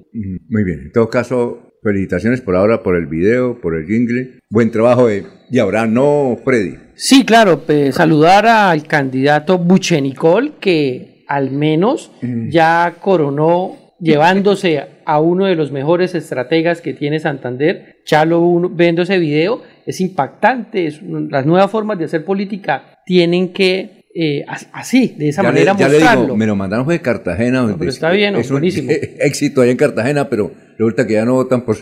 Muy 0.48 0.64
bien. 0.64 0.80
En 0.86 0.92
todo 0.92 1.08
caso, 1.08 1.65
felicitaciones 1.82 2.40
por 2.40 2.56
ahora 2.56 2.82
por 2.82 2.96
el 2.96 3.06
video, 3.06 3.60
por 3.60 3.74
el 3.76 3.86
jingle. 3.86 4.40
Buen 4.50 4.70
trabajo 4.70 5.06
de... 5.08 5.24
Y 5.50 5.58
ahora 5.58 5.86
no, 5.86 6.38
Freddy. 6.44 6.74
Sí, 6.94 7.24
claro, 7.24 7.60
pues, 7.66 7.94
saludar 7.94 8.46
al 8.46 8.84
candidato 8.86 9.58
Buchenicol, 9.58 10.54
que 10.60 11.24
al 11.28 11.50
menos 11.50 12.10
ya 12.48 12.96
coronó 13.00 13.76
llevándose 14.00 14.82
a 15.04 15.20
uno 15.20 15.46
de 15.46 15.54
los 15.54 15.70
mejores 15.72 16.14
estrategas 16.14 16.80
que 16.80 16.94
tiene 16.94 17.20
Santander. 17.20 17.96
Ya 18.06 18.24
lo 18.24 18.40
uno, 18.40 18.68
viendo 18.68 19.02
ese 19.02 19.18
video, 19.18 19.62
es 19.86 20.00
impactante. 20.00 20.86
es 20.86 21.00
las 21.02 21.46
nuevas 21.46 21.70
formas 21.70 21.98
de 21.98 22.06
hacer 22.06 22.24
política 22.24 22.94
tienen 23.04 23.52
que, 23.52 24.04
eh, 24.14 24.44
as- 24.48 24.68
así, 24.72 25.14
de 25.18 25.28
esa 25.28 25.42
Ya 25.42 25.48
le- 25.48 25.52
manera 25.52 25.76
ya 25.76 25.88
le 25.88 25.94
mostrarlo. 25.94 26.22
digo, 26.24 26.36
me 26.36 26.46
lo 26.46 26.56
mandaron 26.56 26.84
fue 26.84 26.94
de 26.94 27.00
Cartagena. 27.02 27.74
pero 27.78 27.90
está 27.90 28.10
bien, 28.10 28.34
es 28.36 28.50
un 28.50 28.54
buenísimo. 28.54 28.90
éxito 29.20 29.60
allá 29.62 29.70
en 29.70 29.76
Cartagena, 29.76 30.28
pero 30.28 30.50
resulta 30.78 31.06
que 31.06 31.14
ya 31.14 31.24
no 31.24 31.34
votan 31.34 31.62
por... 31.62 31.76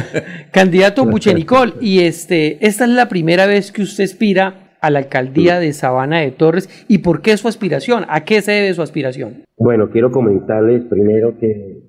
Candidato 0.52 1.04
Buchenicol, 1.04 1.74
y 1.80 2.00
este, 2.00 2.64
esta 2.66 2.84
es 2.84 2.90
la 2.90 3.08
primera 3.08 3.46
vez 3.46 3.72
que 3.72 3.82
usted 3.82 4.04
aspira 4.04 4.68
a 4.80 4.90
la 4.90 5.00
alcaldía 5.00 5.58
de 5.58 5.72
Sabana 5.72 6.20
de 6.20 6.30
Torres. 6.30 6.68
¿Y 6.88 6.98
por 6.98 7.20
qué 7.20 7.36
su 7.36 7.48
aspiración? 7.48 8.04
¿A 8.08 8.24
qué 8.24 8.40
se 8.42 8.52
debe 8.52 8.74
su 8.74 8.82
aspiración? 8.82 9.44
Bueno, 9.56 9.90
quiero 9.90 10.10
comentarles 10.10 10.84
primero 10.84 11.36
que 11.38 11.82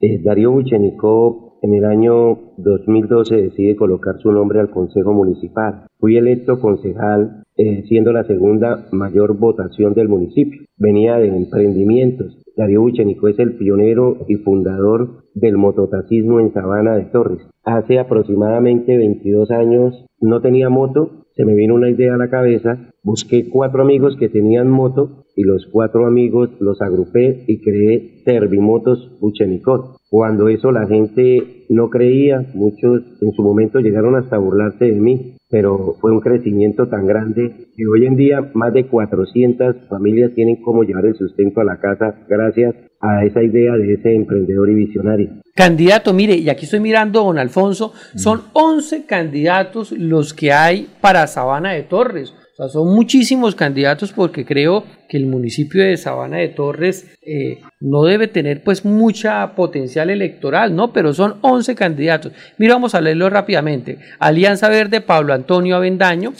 eh, 0.00 0.20
Darío 0.22 0.52
Buchenikov 0.52 1.48
en 1.62 1.74
el 1.74 1.84
año 1.84 2.38
2012 2.56 3.36
decide 3.36 3.76
colocar 3.76 4.16
su 4.20 4.30
nombre 4.30 4.60
al 4.60 4.70
Consejo 4.70 5.12
Municipal. 5.12 5.86
Fui 5.98 6.16
electo 6.16 6.60
concejal 6.60 7.44
eh, 7.56 7.84
siendo 7.88 8.12
la 8.12 8.24
segunda 8.24 8.86
mayor 8.92 9.36
votación 9.36 9.94
del 9.94 10.08
municipio. 10.08 10.62
Venía 10.76 11.16
de 11.16 11.28
emprendimientos. 11.28 12.38
Darío 12.58 12.82
Buchenikov 12.82 13.28
es 13.28 13.38
el 13.38 13.54
pionero 13.54 14.16
y 14.26 14.34
fundador 14.34 15.22
del 15.32 15.56
mototaxismo 15.56 16.40
en 16.40 16.52
Sabana 16.52 16.96
de 16.96 17.04
Torres. 17.04 17.38
Hace 17.62 18.00
aproximadamente 18.00 18.96
22 18.96 19.52
años 19.52 20.04
no 20.20 20.40
tenía 20.40 20.68
moto, 20.68 21.26
se 21.36 21.44
me 21.44 21.54
vino 21.54 21.76
una 21.76 21.88
idea 21.88 22.14
a 22.14 22.18
la 22.18 22.30
cabeza, 22.30 22.90
busqué 23.04 23.48
cuatro 23.48 23.82
amigos 23.82 24.16
que 24.18 24.28
tenían 24.28 24.68
moto 24.68 25.24
y 25.36 25.44
los 25.44 25.68
cuatro 25.70 26.04
amigos 26.04 26.50
los 26.58 26.82
agrupé 26.82 27.44
y 27.46 27.62
creé 27.62 28.24
Servimotos 28.24 29.16
Buchenicot. 29.20 29.96
Cuando 30.10 30.48
eso 30.48 30.72
la 30.72 30.88
gente 30.88 31.64
no 31.68 31.90
creía, 31.90 32.44
muchos 32.54 33.02
en 33.20 33.30
su 33.34 33.42
momento 33.44 33.78
llegaron 33.78 34.16
hasta 34.16 34.36
burlarse 34.36 34.86
de 34.86 35.00
mí, 35.00 35.37
pero 35.50 35.96
fue 36.00 36.12
un 36.12 36.20
crecimiento 36.20 36.88
tan 36.88 37.06
grande 37.06 37.68
que 37.74 37.86
hoy 37.86 38.06
en 38.06 38.16
día 38.16 38.50
más 38.54 38.72
de 38.72 38.86
400 38.86 39.88
familias 39.88 40.32
tienen 40.34 40.56
cómo 40.62 40.82
llevar 40.82 41.06
el 41.06 41.16
sustento 41.16 41.60
a 41.60 41.64
la 41.64 41.80
casa 41.80 42.14
gracias 42.28 42.74
a 43.00 43.24
esa 43.24 43.42
idea 43.42 43.74
de 43.74 43.94
ese 43.94 44.14
emprendedor 44.14 44.68
y 44.68 44.74
visionario. 44.74 45.30
Candidato, 45.54 46.12
mire, 46.12 46.36
y 46.36 46.50
aquí 46.50 46.64
estoy 46.64 46.80
mirando, 46.80 47.24
don 47.24 47.38
Alfonso, 47.38 47.92
son 48.14 48.42
11 48.52 49.06
candidatos 49.06 49.92
los 49.92 50.34
que 50.34 50.52
hay 50.52 50.88
para 51.00 51.26
Sabana 51.26 51.72
de 51.72 51.82
Torres. 51.82 52.34
O 52.58 52.62
sea, 52.64 52.68
son 52.72 52.92
muchísimos 52.92 53.54
candidatos 53.54 54.12
porque 54.12 54.44
creo 54.44 54.82
que 55.08 55.16
el 55.16 55.26
municipio 55.26 55.84
de 55.84 55.96
Sabana 55.96 56.38
de 56.38 56.48
Torres 56.48 57.06
eh, 57.22 57.60
no 57.78 58.02
debe 58.02 58.26
tener 58.26 58.64
pues 58.64 58.84
mucha 58.84 59.54
potencial 59.54 60.10
electoral, 60.10 60.74
¿no? 60.74 60.92
Pero 60.92 61.14
son 61.14 61.36
11 61.42 61.76
candidatos. 61.76 62.32
Mira, 62.58 62.74
vamos 62.74 62.96
a 62.96 63.00
leerlo 63.00 63.30
rápidamente. 63.30 64.00
Alianza 64.18 64.68
Verde, 64.68 65.00
Pablo 65.00 65.34
Antonio 65.34 65.76
Avendaño. 65.76 66.32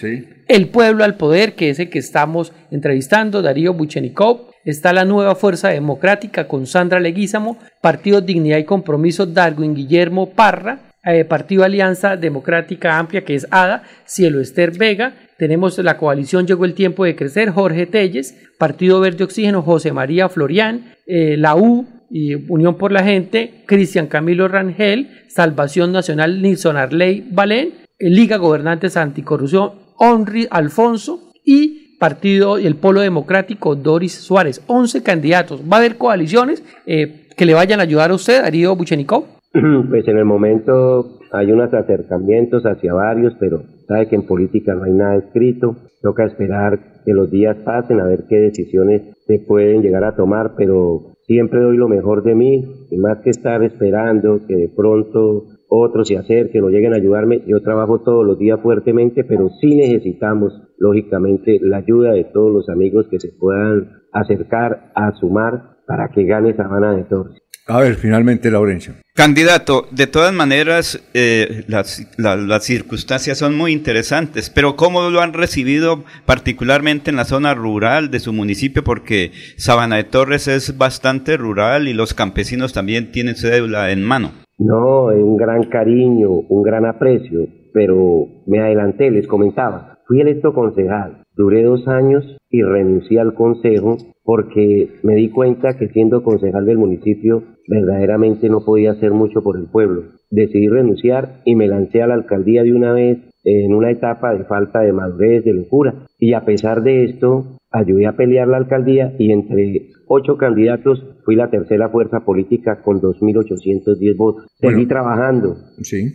El 0.48 0.68
Pueblo 0.70 1.04
al 1.04 1.16
Poder, 1.16 1.54
que 1.54 1.70
es 1.70 1.78
el 1.78 1.88
que 1.88 2.00
estamos 2.00 2.52
entrevistando, 2.72 3.40
Darío 3.40 3.74
Buchenikov. 3.74 4.50
Está 4.64 4.92
la 4.92 5.04
nueva 5.04 5.36
Fuerza 5.36 5.68
Democrática 5.68 6.48
con 6.48 6.66
Sandra 6.66 6.98
Leguízamo, 6.98 7.58
Partido 7.80 8.22
Dignidad 8.22 8.58
y 8.58 8.64
Compromiso, 8.64 9.24
Darwin 9.24 9.72
Guillermo 9.72 10.30
Parra, 10.30 10.87
eh, 11.08 11.24
Partido 11.24 11.64
Alianza 11.64 12.16
Democrática 12.16 12.98
Amplia, 12.98 13.24
que 13.24 13.34
es 13.34 13.46
ADA, 13.50 13.82
Cielo 14.04 14.40
Ester 14.40 14.76
Vega, 14.76 15.14
tenemos 15.38 15.78
la 15.78 15.96
coalición 15.96 16.46
Llegó 16.46 16.64
el 16.64 16.74
Tiempo 16.74 17.04
de 17.04 17.16
Crecer, 17.16 17.50
Jorge 17.50 17.86
Telles, 17.86 18.36
Partido 18.58 19.00
Verde 19.00 19.24
Oxígeno, 19.24 19.62
José 19.62 19.92
María 19.92 20.28
Florián, 20.28 20.96
eh, 21.06 21.36
la 21.38 21.56
U 21.56 21.86
y 22.10 22.34
Unión 22.34 22.76
por 22.76 22.92
la 22.92 23.04
Gente, 23.04 23.62
Cristian 23.66 24.08
Camilo 24.08 24.48
Rangel, 24.48 25.24
Salvación 25.28 25.92
Nacional, 25.92 26.42
Nilson 26.42 26.76
Arley 26.76 27.26
Balén, 27.30 27.74
eh, 27.98 28.10
Liga 28.10 28.36
Gobernantes 28.36 28.96
Anticorrupción, 28.96 29.72
Henry 29.98 30.46
Alfonso 30.50 31.32
y 31.44 31.96
Partido 31.98 32.58
el 32.58 32.76
Polo 32.76 33.00
Democrático 33.00 33.76
Doris 33.76 34.14
Suárez. 34.14 34.60
11 34.66 35.02
candidatos. 35.02 35.62
Va 35.62 35.76
a 35.76 35.80
haber 35.80 35.96
coaliciones 35.96 36.62
que 36.84 37.46
le 37.46 37.54
vayan 37.54 37.80
a 37.80 37.84
ayudar 37.84 38.12
a 38.12 38.14
usted, 38.14 38.42
Darío 38.42 38.76
Buchenikov. 38.76 39.37
Pues 39.88 40.06
en 40.08 40.18
el 40.18 40.24
momento 40.24 41.18
hay 41.32 41.52
unos 41.52 41.72
acercamientos 41.72 42.64
hacia 42.64 42.94
varios, 42.94 43.34
pero 43.40 43.62
sabe 43.86 44.08
que 44.08 44.16
en 44.16 44.26
política 44.26 44.74
no 44.74 44.84
hay 44.84 44.92
nada 44.92 45.16
escrito. 45.16 45.76
Toca 46.02 46.24
esperar 46.26 46.78
que 47.04 47.12
los 47.12 47.30
días 47.30 47.56
pasen 47.64 48.00
a 48.00 48.06
ver 48.06 48.24
qué 48.28 48.36
decisiones 48.36 49.16
se 49.26 49.40
pueden 49.40 49.82
llegar 49.82 50.04
a 50.04 50.14
tomar, 50.14 50.52
pero 50.56 51.14
siempre 51.26 51.60
doy 51.60 51.76
lo 51.76 51.88
mejor 51.88 52.22
de 52.22 52.34
mí 52.34 52.64
y 52.90 52.98
más 52.98 53.18
que 53.18 53.30
estar 53.30 53.62
esperando 53.62 54.40
que 54.46 54.54
de 54.54 54.68
pronto 54.68 55.44
otros 55.68 56.08
se 56.08 56.16
acerquen 56.16 56.64
o 56.64 56.70
lleguen 56.70 56.94
a 56.94 56.96
ayudarme, 56.96 57.42
yo 57.46 57.60
trabajo 57.60 58.00
todos 58.00 58.26
los 58.26 58.38
días 58.38 58.60
fuertemente, 58.60 59.24
pero 59.24 59.50
sí 59.60 59.76
necesitamos, 59.76 60.52
lógicamente, 60.78 61.58
la 61.60 61.78
ayuda 61.78 62.12
de 62.12 62.24
todos 62.24 62.52
los 62.52 62.68
amigos 62.70 63.06
que 63.10 63.20
se 63.20 63.32
puedan 63.38 63.90
acercar 64.12 64.92
a 64.94 65.12
sumar 65.12 65.76
para 65.86 66.08
que 66.08 66.24
gane 66.24 66.54
Sabana 66.54 66.96
de 66.96 67.04
Torres. 67.04 67.47
A 67.70 67.80
ver, 67.80 67.96
finalmente, 67.96 68.50
Laurencio. 68.50 68.94
Candidato, 69.14 69.86
de 69.90 70.06
todas 70.06 70.32
maneras, 70.32 71.02
eh, 71.12 71.64
las, 71.68 72.06
la- 72.16 72.36
las 72.36 72.64
circunstancias 72.64 73.36
son 73.36 73.56
muy 73.56 73.72
interesantes, 73.72 74.48
pero 74.48 74.74
¿cómo 74.74 75.10
lo 75.10 75.20
han 75.20 75.34
recibido 75.34 76.04
particularmente 76.24 77.10
en 77.10 77.16
la 77.16 77.24
zona 77.26 77.52
rural 77.54 78.10
de 78.10 78.20
su 78.20 78.32
municipio? 78.32 78.82
Porque 78.84 79.32
Sabana 79.58 79.96
de 79.96 80.04
Torres 80.04 80.48
es 80.48 80.78
bastante 80.78 81.36
rural 81.36 81.88
y 81.88 81.92
los 81.94 82.14
campesinos 82.14 82.72
también 82.72 83.12
tienen 83.12 83.34
cédula 83.36 83.90
en 83.90 84.02
mano. 84.02 84.32
No, 84.56 85.06
un 85.06 85.36
gran 85.36 85.64
cariño, 85.64 86.30
un 86.30 86.62
gran 86.62 86.86
aprecio, 86.86 87.48
pero 87.74 88.26
me 88.46 88.60
adelanté, 88.60 89.10
les 89.10 89.26
comentaba. 89.26 89.98
Fui 90.06 90.20
electo 90.22 90.54
concejal, 90.54 91.22
duré 91.38 91.62
dos 91.62 91.86
años 91.86 92.36
y 92.50 92.62
renuncié 92.62 93.20
al 93.20 93.32
consejo 93.32 93.96
porque 94.24 94.90
me 95.04 95.14
di 95.14 95.30
cuenta 95.30 95.78
que 95.78 95.88
siendo 95.88 96.22
concejal 96.22 96.66
del 96.66 96.76
municipio 96.76 97.44
verdaderamente 97.68 98.48
no 98.48 98.64
podía 98.64 98.90
hacer 98.90 99.12
mucho 99.12 99.42
por 99.42 99.56
el 99.56 99.66
pueblo. 99.66 100.02
Decidí 100.30 100.68
renunciar 100.68 101.40
y 101.44 101.54
me 101.54 101.68
lancé 101.68 102.02
a 102.02 102.08
la 102.08 102.14
alcaldía 102.14 102.64
de 102.64 102.74
una 102.74 102.92
vez 102.92 103.18
en 103.44 103.74
una 103.74 103.90
etapa 103.90 104.34
de 104.34 104.44
falta 104.44 104.80
de 104.80 104.92
madurez, 104.92 105.44
de 105.44 105.54
locura. 105.54 105.94
Y 106.18 106.32
a 106.32 106.44
pesar 106.44 106.82
de 106.82 107.04
esto, 107.04 107.58
ayudé 107.70 108.06
a 108.06 108.16
pelear 108.16 108.48
la 108.48 108.56
alcaldía 108.56 109.14
y 109.18 109.32
entre 109.32 109.90
ocho 110.06 110.36
candidatos 110.36 111.04
fui 111.24 111.36
la 111.36 111.50
tercera 111.50 111.88
fuerza 111.90 112.20
política 112.20 112.82
con 112.82 113.00
2.810 113.00 114.16
votos. 114.16 114.46
Seguí 114.58 114.86
trabajando 114.86 115.56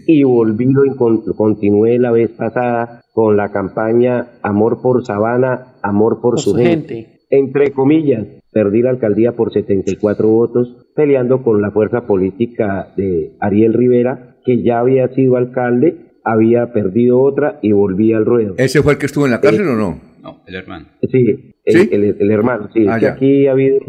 y 0.08 0.24
volví, 0.24 0.74
lo 0.74 1.36
continué 1.36 2.00
la 2.00 2.12
vez 2.12 2.32
pasada 2.32 3.02
con 3.14 3.38
la 3.38 3.52
campaña 3.52 4.32
Amor 4.42 4.82
por 4.82 5.06
Sabana, 5.06 5.76
Amor 5.84 6.20
por, 6.22 6.40
su, 6.40 6.52
su 6.52 6.56
gente. 6.58 6.96
gente. 6.96 7.14
Entre 7.30 7.72
comillas, 7.72 8.28
perdí 8.52 8.82
la 8.82 8.92
alcaldía 8.92 9.34
por 9.34 9.52
74 9.52 10.28
votos, 10.28 10.88
peleando 10.96 11.44
con 11.44 11.62
la 11.62 11.72
fuerza 11.72 12.06
política 12.06 12.94
de 12.96 13.36
Ariel 13.40 13.74
Rivera, 13.74 14.38
que 14.46 14.62
ya 14.62 14.80
había 14.80 15.08
sido 15.10 15.36
alcalde, 15.36 16.12
había 16.24 16.72
perdido 16.74 17.22
otra 17.22 17.60
y 17.62 17.72
volví 17.72 18.14
al 18.14 18.26
ruedo. 18.26 18.56
¿Ese 18.58 18.82
fue 18.82 18.94
el 18.94 19.00
que 19.00 19.06
estuvo 19.08 19.26
en 19.26 19.32
la 19.32 19.42
cárcel 19.42 19.68
o 19.68 19.76
no? 19.76 20.00
No, 20.22 20.42
el 20.48 20.56
hermano. 20.56 20.86
Sí, 21.12 21.54
el, 21.66 21.76
el- 21.92 22.16
el 22.20 22.32
hermano, 22.32 22.70
sí. 22.74 22.86
Ah, 22.88 22.98
aquí 23.14 23.48
ha 23.48 23.52
habido 23.52 23.80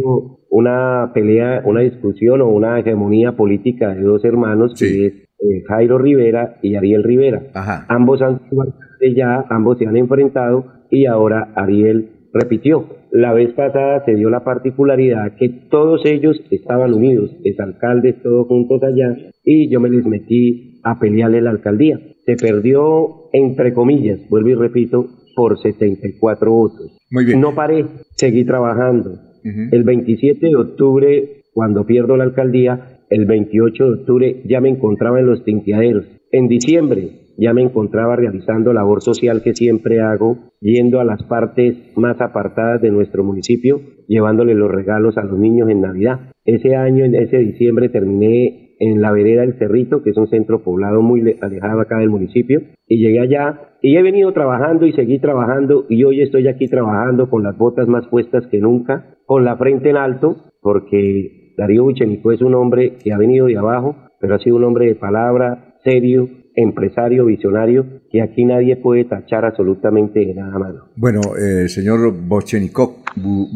una 0.51 1.11
pelea, 1.15 1.63
una 1.65 1.81
discusión 1.81 2.41
o 2.41 2.49
una 2.49 2.79
hegemonía 2.81 3.33
política 3.37 3.95
de 3.95 4.03
dos 4.03 4.25
hermanos, 4.25 4.75
que 4.79 5.07
es 5.07 5.13
eh, 5.15 5.63
Jairo 5.69 5.99
Rivera 5.99 6.57
y 6.63 6.75
Ariel 6.77 7.03
Rivera. 7.05 7.43
Ambos 7.89 8.23
han 8.23 8.41
sido 8.49 8.63
alcaldes 8.63 9.15
ya, 9.17 9.45
ambos 9.51 9.79
se 9.79 9.87
han 9.87 9.97
enfrentado 9.97 10.67
y 10.91 11.07
ahora 11.07 11.53
Ariel 11.57 12.11
repitió. 12.33 12.87
La 13.13 13.33
vez 13.33 13.53
pasada 13.53 14.05
se 14.05 14.15
dio 14.17 14.29
la 14.31 14.43
particularidad 14.43 15.37
que 15.37 15.49
todos 15.71 16.05
ellos 16.05 16.41
estaban 16.51 16.93
unidos, 16.95 17.31
exalcaldes 17.45 18.21
todos 18.23 18.47
juntos 18.49 18.83
allá, 18.83 19.17
y 19.45 19.71
yo 19.71 19.79
me 19.81 19.89
les 19.91 20.05
metí 20.05 20.81
a 20.83 20.99
pelearle 20.99 21.41
la 21.41 21.51
alcaldía. 21.51 22.01
Se 22.27 22.37
perdió, 22.37 23.29
entre 23.33 23.75
comillas, 23.75 24.21
vuelvo 24.29 24.49
y 24.49 24.55
repito, 24.55 25.07
por 25.35 25.59
74 25.59 26.51
votos. 26.51 26.97
Muy 27.11 27.25
bien. 27.25 27.41
No 27.41 27.55
paré, 27.55 27.85
seguí 28.17 28.45
trabajando. 28.45 29.19
El 29.45 29.85
27 29.85 30.47
de 30.47 30.57
octubre, 30.57 31.43
cuando 31.53 31.85
pierdo 31.85 32.17
la 32.17 32.25
alcaldía, 32.25 33.01
el 33.11 33.27
28 33.27 33.85
de 33.85 33.93
octubre 34.01 34.43
ya 34.47 34.63
me 34.63 34.71
encontraba 34.71 35.21
en 35.21 35.27
los 35.27 35.45
tinteaderos. 35.45 36.07
En 36.33 36.49
diciembre 36.49 37.25
ya 37.37 37.53
me 37.53 37.63
encontraba 37.63 38.17
realizando 38.17 38.73
labor 38.73 39.03
social 39.03 39.43
que 39.43 39.55
siempre 39.55 40.01
hago, 40.01 40.51
yendo 40.61 41.01
a 41.01 41.05
las 41.05 41.23
partes 41.25 41.77
más 41.97 42.21
apartadas 42.21 42.81
de 42.81 42.91
nuestro 42.91 43.23
municipio, 43.23 43.81
llevándole 44.09 44.55
los 44.55 44.71
regalos 44.71 45.19
a 45.19 45.25
los 45.25 45.39
niños 45.39 45.69
en 45.69 45.83
Navidad. 45.83 46.33
Ese 46.45 46.75
año, 46.75 47.05
en 47.05 47.15
ese 47.15 47.39
diciembre, 47.39 47.89
terminé 47.89 48.64
en 48.93 49.01
la 49.01 49.13
vereda 49.13 49.43
del 49.43 49.55
Cerrito, 49.59 50.03
que 50.03 50.11
es 50.11 50.17
un 50.17 50.29
centro 50.29 50.63
poblado 50.63 51.03
muy 51.03 51.21
le- 51.23 51.39
alejado 51.41 51.81
acá 51.81 51.99
del 51.99 52.11
municipio, 52.11 52.61
y 52.87 52.99
llegué 52.99 53.21
allá 53.21 53.61
y 53.83 53.97
he 53.97 54.03
venido 54.03 54.33
trabajando 54.33 54.87
y 54.87 54.93
seguí 54.93 55.19
trabajando 55.19 55.85
y 55.89 56.05
hoy 56.05 56.21
estoy 56.23 56.49
aquí 56.49 56.69
trabajando 56.69 57.29
con 57.31 57.43
las 57.43 57.57
botas 57.57 57.89
más 57.89 58.07
puestas 58.09 58.47
que 58.49 58.59
nunca, 58.59 59.17
con 59.27 59.45
la 59.45 59.57
frente 59.57 59.91
en 59.91 59.97
alto, 59.97 60.37
porque 60.61 61.55
Darío 61.57 61.85
Buchenico 61.85 62.33
es 62.33 62.41
un 62.43 62.55
hombre 62.55 62.95
que 63.03 63.13
ha 63.13 63.19
venido 63.19 63.47
de 63.47 63.57
abajo, 63.57 63.97
pero 64.21 64.35
ha 64.35 64.39
sido 64.39 64.57
un 64.57 64.65
hombre 64.65 64.87
de 64.87 64.95
palabra, 64.95 65.75
serio, 65.85 66.29
empresario, 66.57 67.27
visionario, 67.27 67.85
que 68.11 68.23
aquí 68.23 68.45
nadie 68.45 68.77
puede 68.77 69.05
tachar 69.05 69.45
absolutamente 69.45 70.21
de 70.21 70.35
nada 70.35 70.59
malo. 70.59 70.85
Bueno, 70.97 71.21
eh, 71.37 71.69
señor 71.69 72.13
Bochenikov, 72.27 72.91
Bu- 73.17 73.49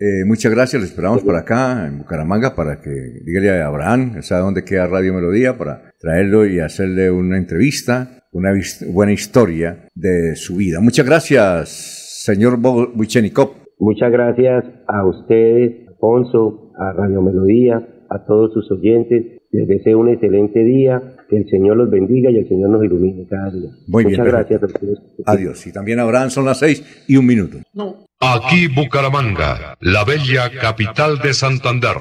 eh, 0.00 0.24
muchas 0.26 0.52
gracias, 0.52 0.82
lo 0.82 0.86
esperamos 0.86 1.22
por 1.22 1.36
acá 1.36 1.86
en 1.86 1.98
Bucaramanga 1.98 2.54
para 2.54 2.80
que 2.80 2.90
dígale 3.24 3.62
a 3.62 3.66
Abraham, 3.66 4.22
sabe 4.22 4.42
dónde 4.42 4.64
queda 4.64 4.86
Radio 4.86 5.14
Melodía, 5.14 5.56
para 5.56 5.92
traerlo 6.00 6.46
y 6.46 6.58
hacerle 6.60 7.10
una 7.10 7.38
entrevista, 7.38 8.24
una 8.32 8.50
buena 8.88 9.12
historia 9.12 9.88
de 9.94 10.34
su 10.34 10.56
vida. 10.56 10.80
Muchas 10.80 11.06
gracias, 11.06 12.22
señor 12.24 12.58
Buchenikov. 12.58 13.50
Muchas 13.78 14.10
gracias 14.10 14.64
a 14.88 15.06
ustedes, 15.06 15.88
Alfonso, 15.88 16.72
a 16.76 16.92
Radio 16.92 17.22
Melodía, 17.22 17.86
a 18.10 18.24
todos 18.24 18.52
sus 18.52 18.70
oyentes. 18.72 19.24
Les 19.50 19.68
deseo 19.68 20.00
un 20.00 20.08
excelente 20.08 20.64
día, 20.64 21.13
el 21.36 21.48
Señor 21.48 21.76
los 21.76 21.90
bendiga 21.90 22.30
y 22.30 22.38
el 22.38 22.48
Señor 22.48 22.70
nos 22.70 22.84
ilumine 22.84 23.26
cada 23.28 23.50
día. 23.50 23.70
Muy 23.86 24.04
Muchas 24.04 24.26
gracias 24.26 24.62
a. 24.62 25.32
Adiós. 25.32 25.66
Y 25.66 25.72
también 25.72 26.00
Abraham 26.00 26.30
son 26.30 26.44
las 26.44 26.58
seis 26.58 26.84
y 27.06 27.16
un 27.16 27.26
minuto. 27.26 27.58
Aquí 28.20 28.68
Bucaramanga, 28.68 29.76
la 29.80 30.04
bella 30.04 30.50
capital 30.50 31.18
de 31.18 31.34
Santander. 31.34 31.96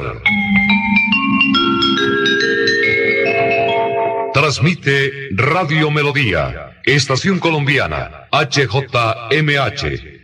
Transmite 4.33 5.11
Radio 5.35 5.91
Melodía, 5.91 6.79
Estación 6.85 7.39
Colombiana, 7.39 8.27
HJMH, 8.31 9.83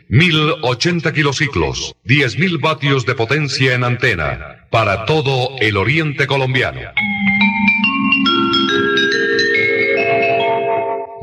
1080 0.10 1.14
kilociclos, 1.14 1.96
10.000 2.06 2.60
vatios 2.60 3.06
de 3.06 3.14
potencia 3.14 3.76
en 3.76 3.84
antena, 3.84 4.66
para 4.72 5.06
todo 5.06 5.52
el 5.60 5.78
oriente 5.78 6.26
colombiano. 6.26 6.80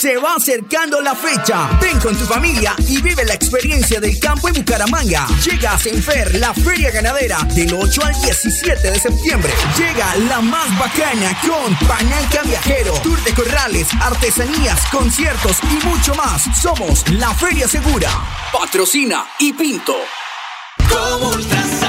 Se 0.00 0.16
va 0.16 0.36
acercando 0.36 1.00
la 1.02 1.14
fecha. 1.14 1.78
Ven 1.80 1.98
con 1.98 2.16
tu 2.16 2.24
familia 2.24 2.74
y 2.88 3.02
vive 3.02 3.22
la 3.24 3.34
experiencia 3.34 4.00
del 4.00 4.18
campo 4.18 4.48
en 4.48 4.54
Bucaramanga. 4.54 5.26
Llega 5.44 5.72
a 5.72 5.78
Senfer, 5.78 6.36
la 6.36 6.54
feria 6.54 6.90
ganadera, 6.90 7.38
del 7.54 7.74
8 7.74 8.04
al 8.04 8.14
17 8.22 8.92
de 8.92 8.98
septiembre. 8.98 9.52
Llega 9.76 10.16
la 10.28 10.40
más 10.40 10.78
bacana 10.78 11.36
con 11.42 11.74
Pananca 11.86 12.42
Viajero, 12.44 12.94
Tour 13.00 13.22
de 13.24 13.34
Corrales, 13.34 13.88
artesanías, 14.00 14.86
conciertos 14.86 15.58
y 15.64 15.86
mucho 15.86 16.14
más. 16.14 16.44
Somos 16.58 17.06
la 17.10 17.34
Feria 17.34 17.68
Segura. 17.68 18.10
Patrocina 18.52 19.26
y 19.38 19.52
Pinto. 19.52 19.96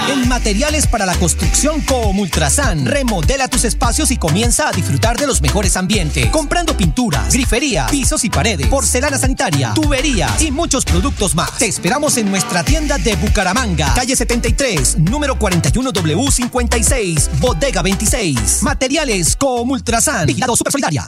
En 0.10 0.28
materiales 0.28 0.88
para 0.88 1.06
la 1.06 1.16
construcción 1.16 1.82
Comultrasan, 1.82 2.86
remodela 2.86 3.48
tus 3.48 3.64
espacios 3.64 4.12
y 4.12 4.18
comienza 4.18 4.68
a 4.68 4.72
disfrutar 4.72 5.18
de 5.18 5.28
los 5.28 5.42
mejores 5.42 5.78
ambientes. 5.78 6.28
Comprando 6.28 6.76
pinturas, 6.76 7.34
grifería, 7.34 7.88
pisos 7.88 8.24
y 8.26 8.30
paredes, 8.30 8.68
porcelana 8.68 9.18
sanitaria, 9.18 9.74
tuberías 9.74 10.42
y 10.42 10.52
muchos 10.52 10.86
productos 10.86 11.36
más. 11.36 11.58
Te 11.58 11.68
esperamos 11.68 12.18
en 12.18 12.30
nuestra 12.30 12.64
tienda 12.64 12.98
de 12.98 13.16
Bucaramanga, 13.16 13.94
calle 13.94 14.16
73, 14.16 15.00
número 15.00 15.38
41W56, 15.38 17.30
bodega 17.40 17.82
26. 17.82 18.64
Materiales 18.64 19.36
Comultrasan, 19.36 20.26
vigilado 20.26 20.56
super 20.56 20.72
solidaria. 20.72 21.08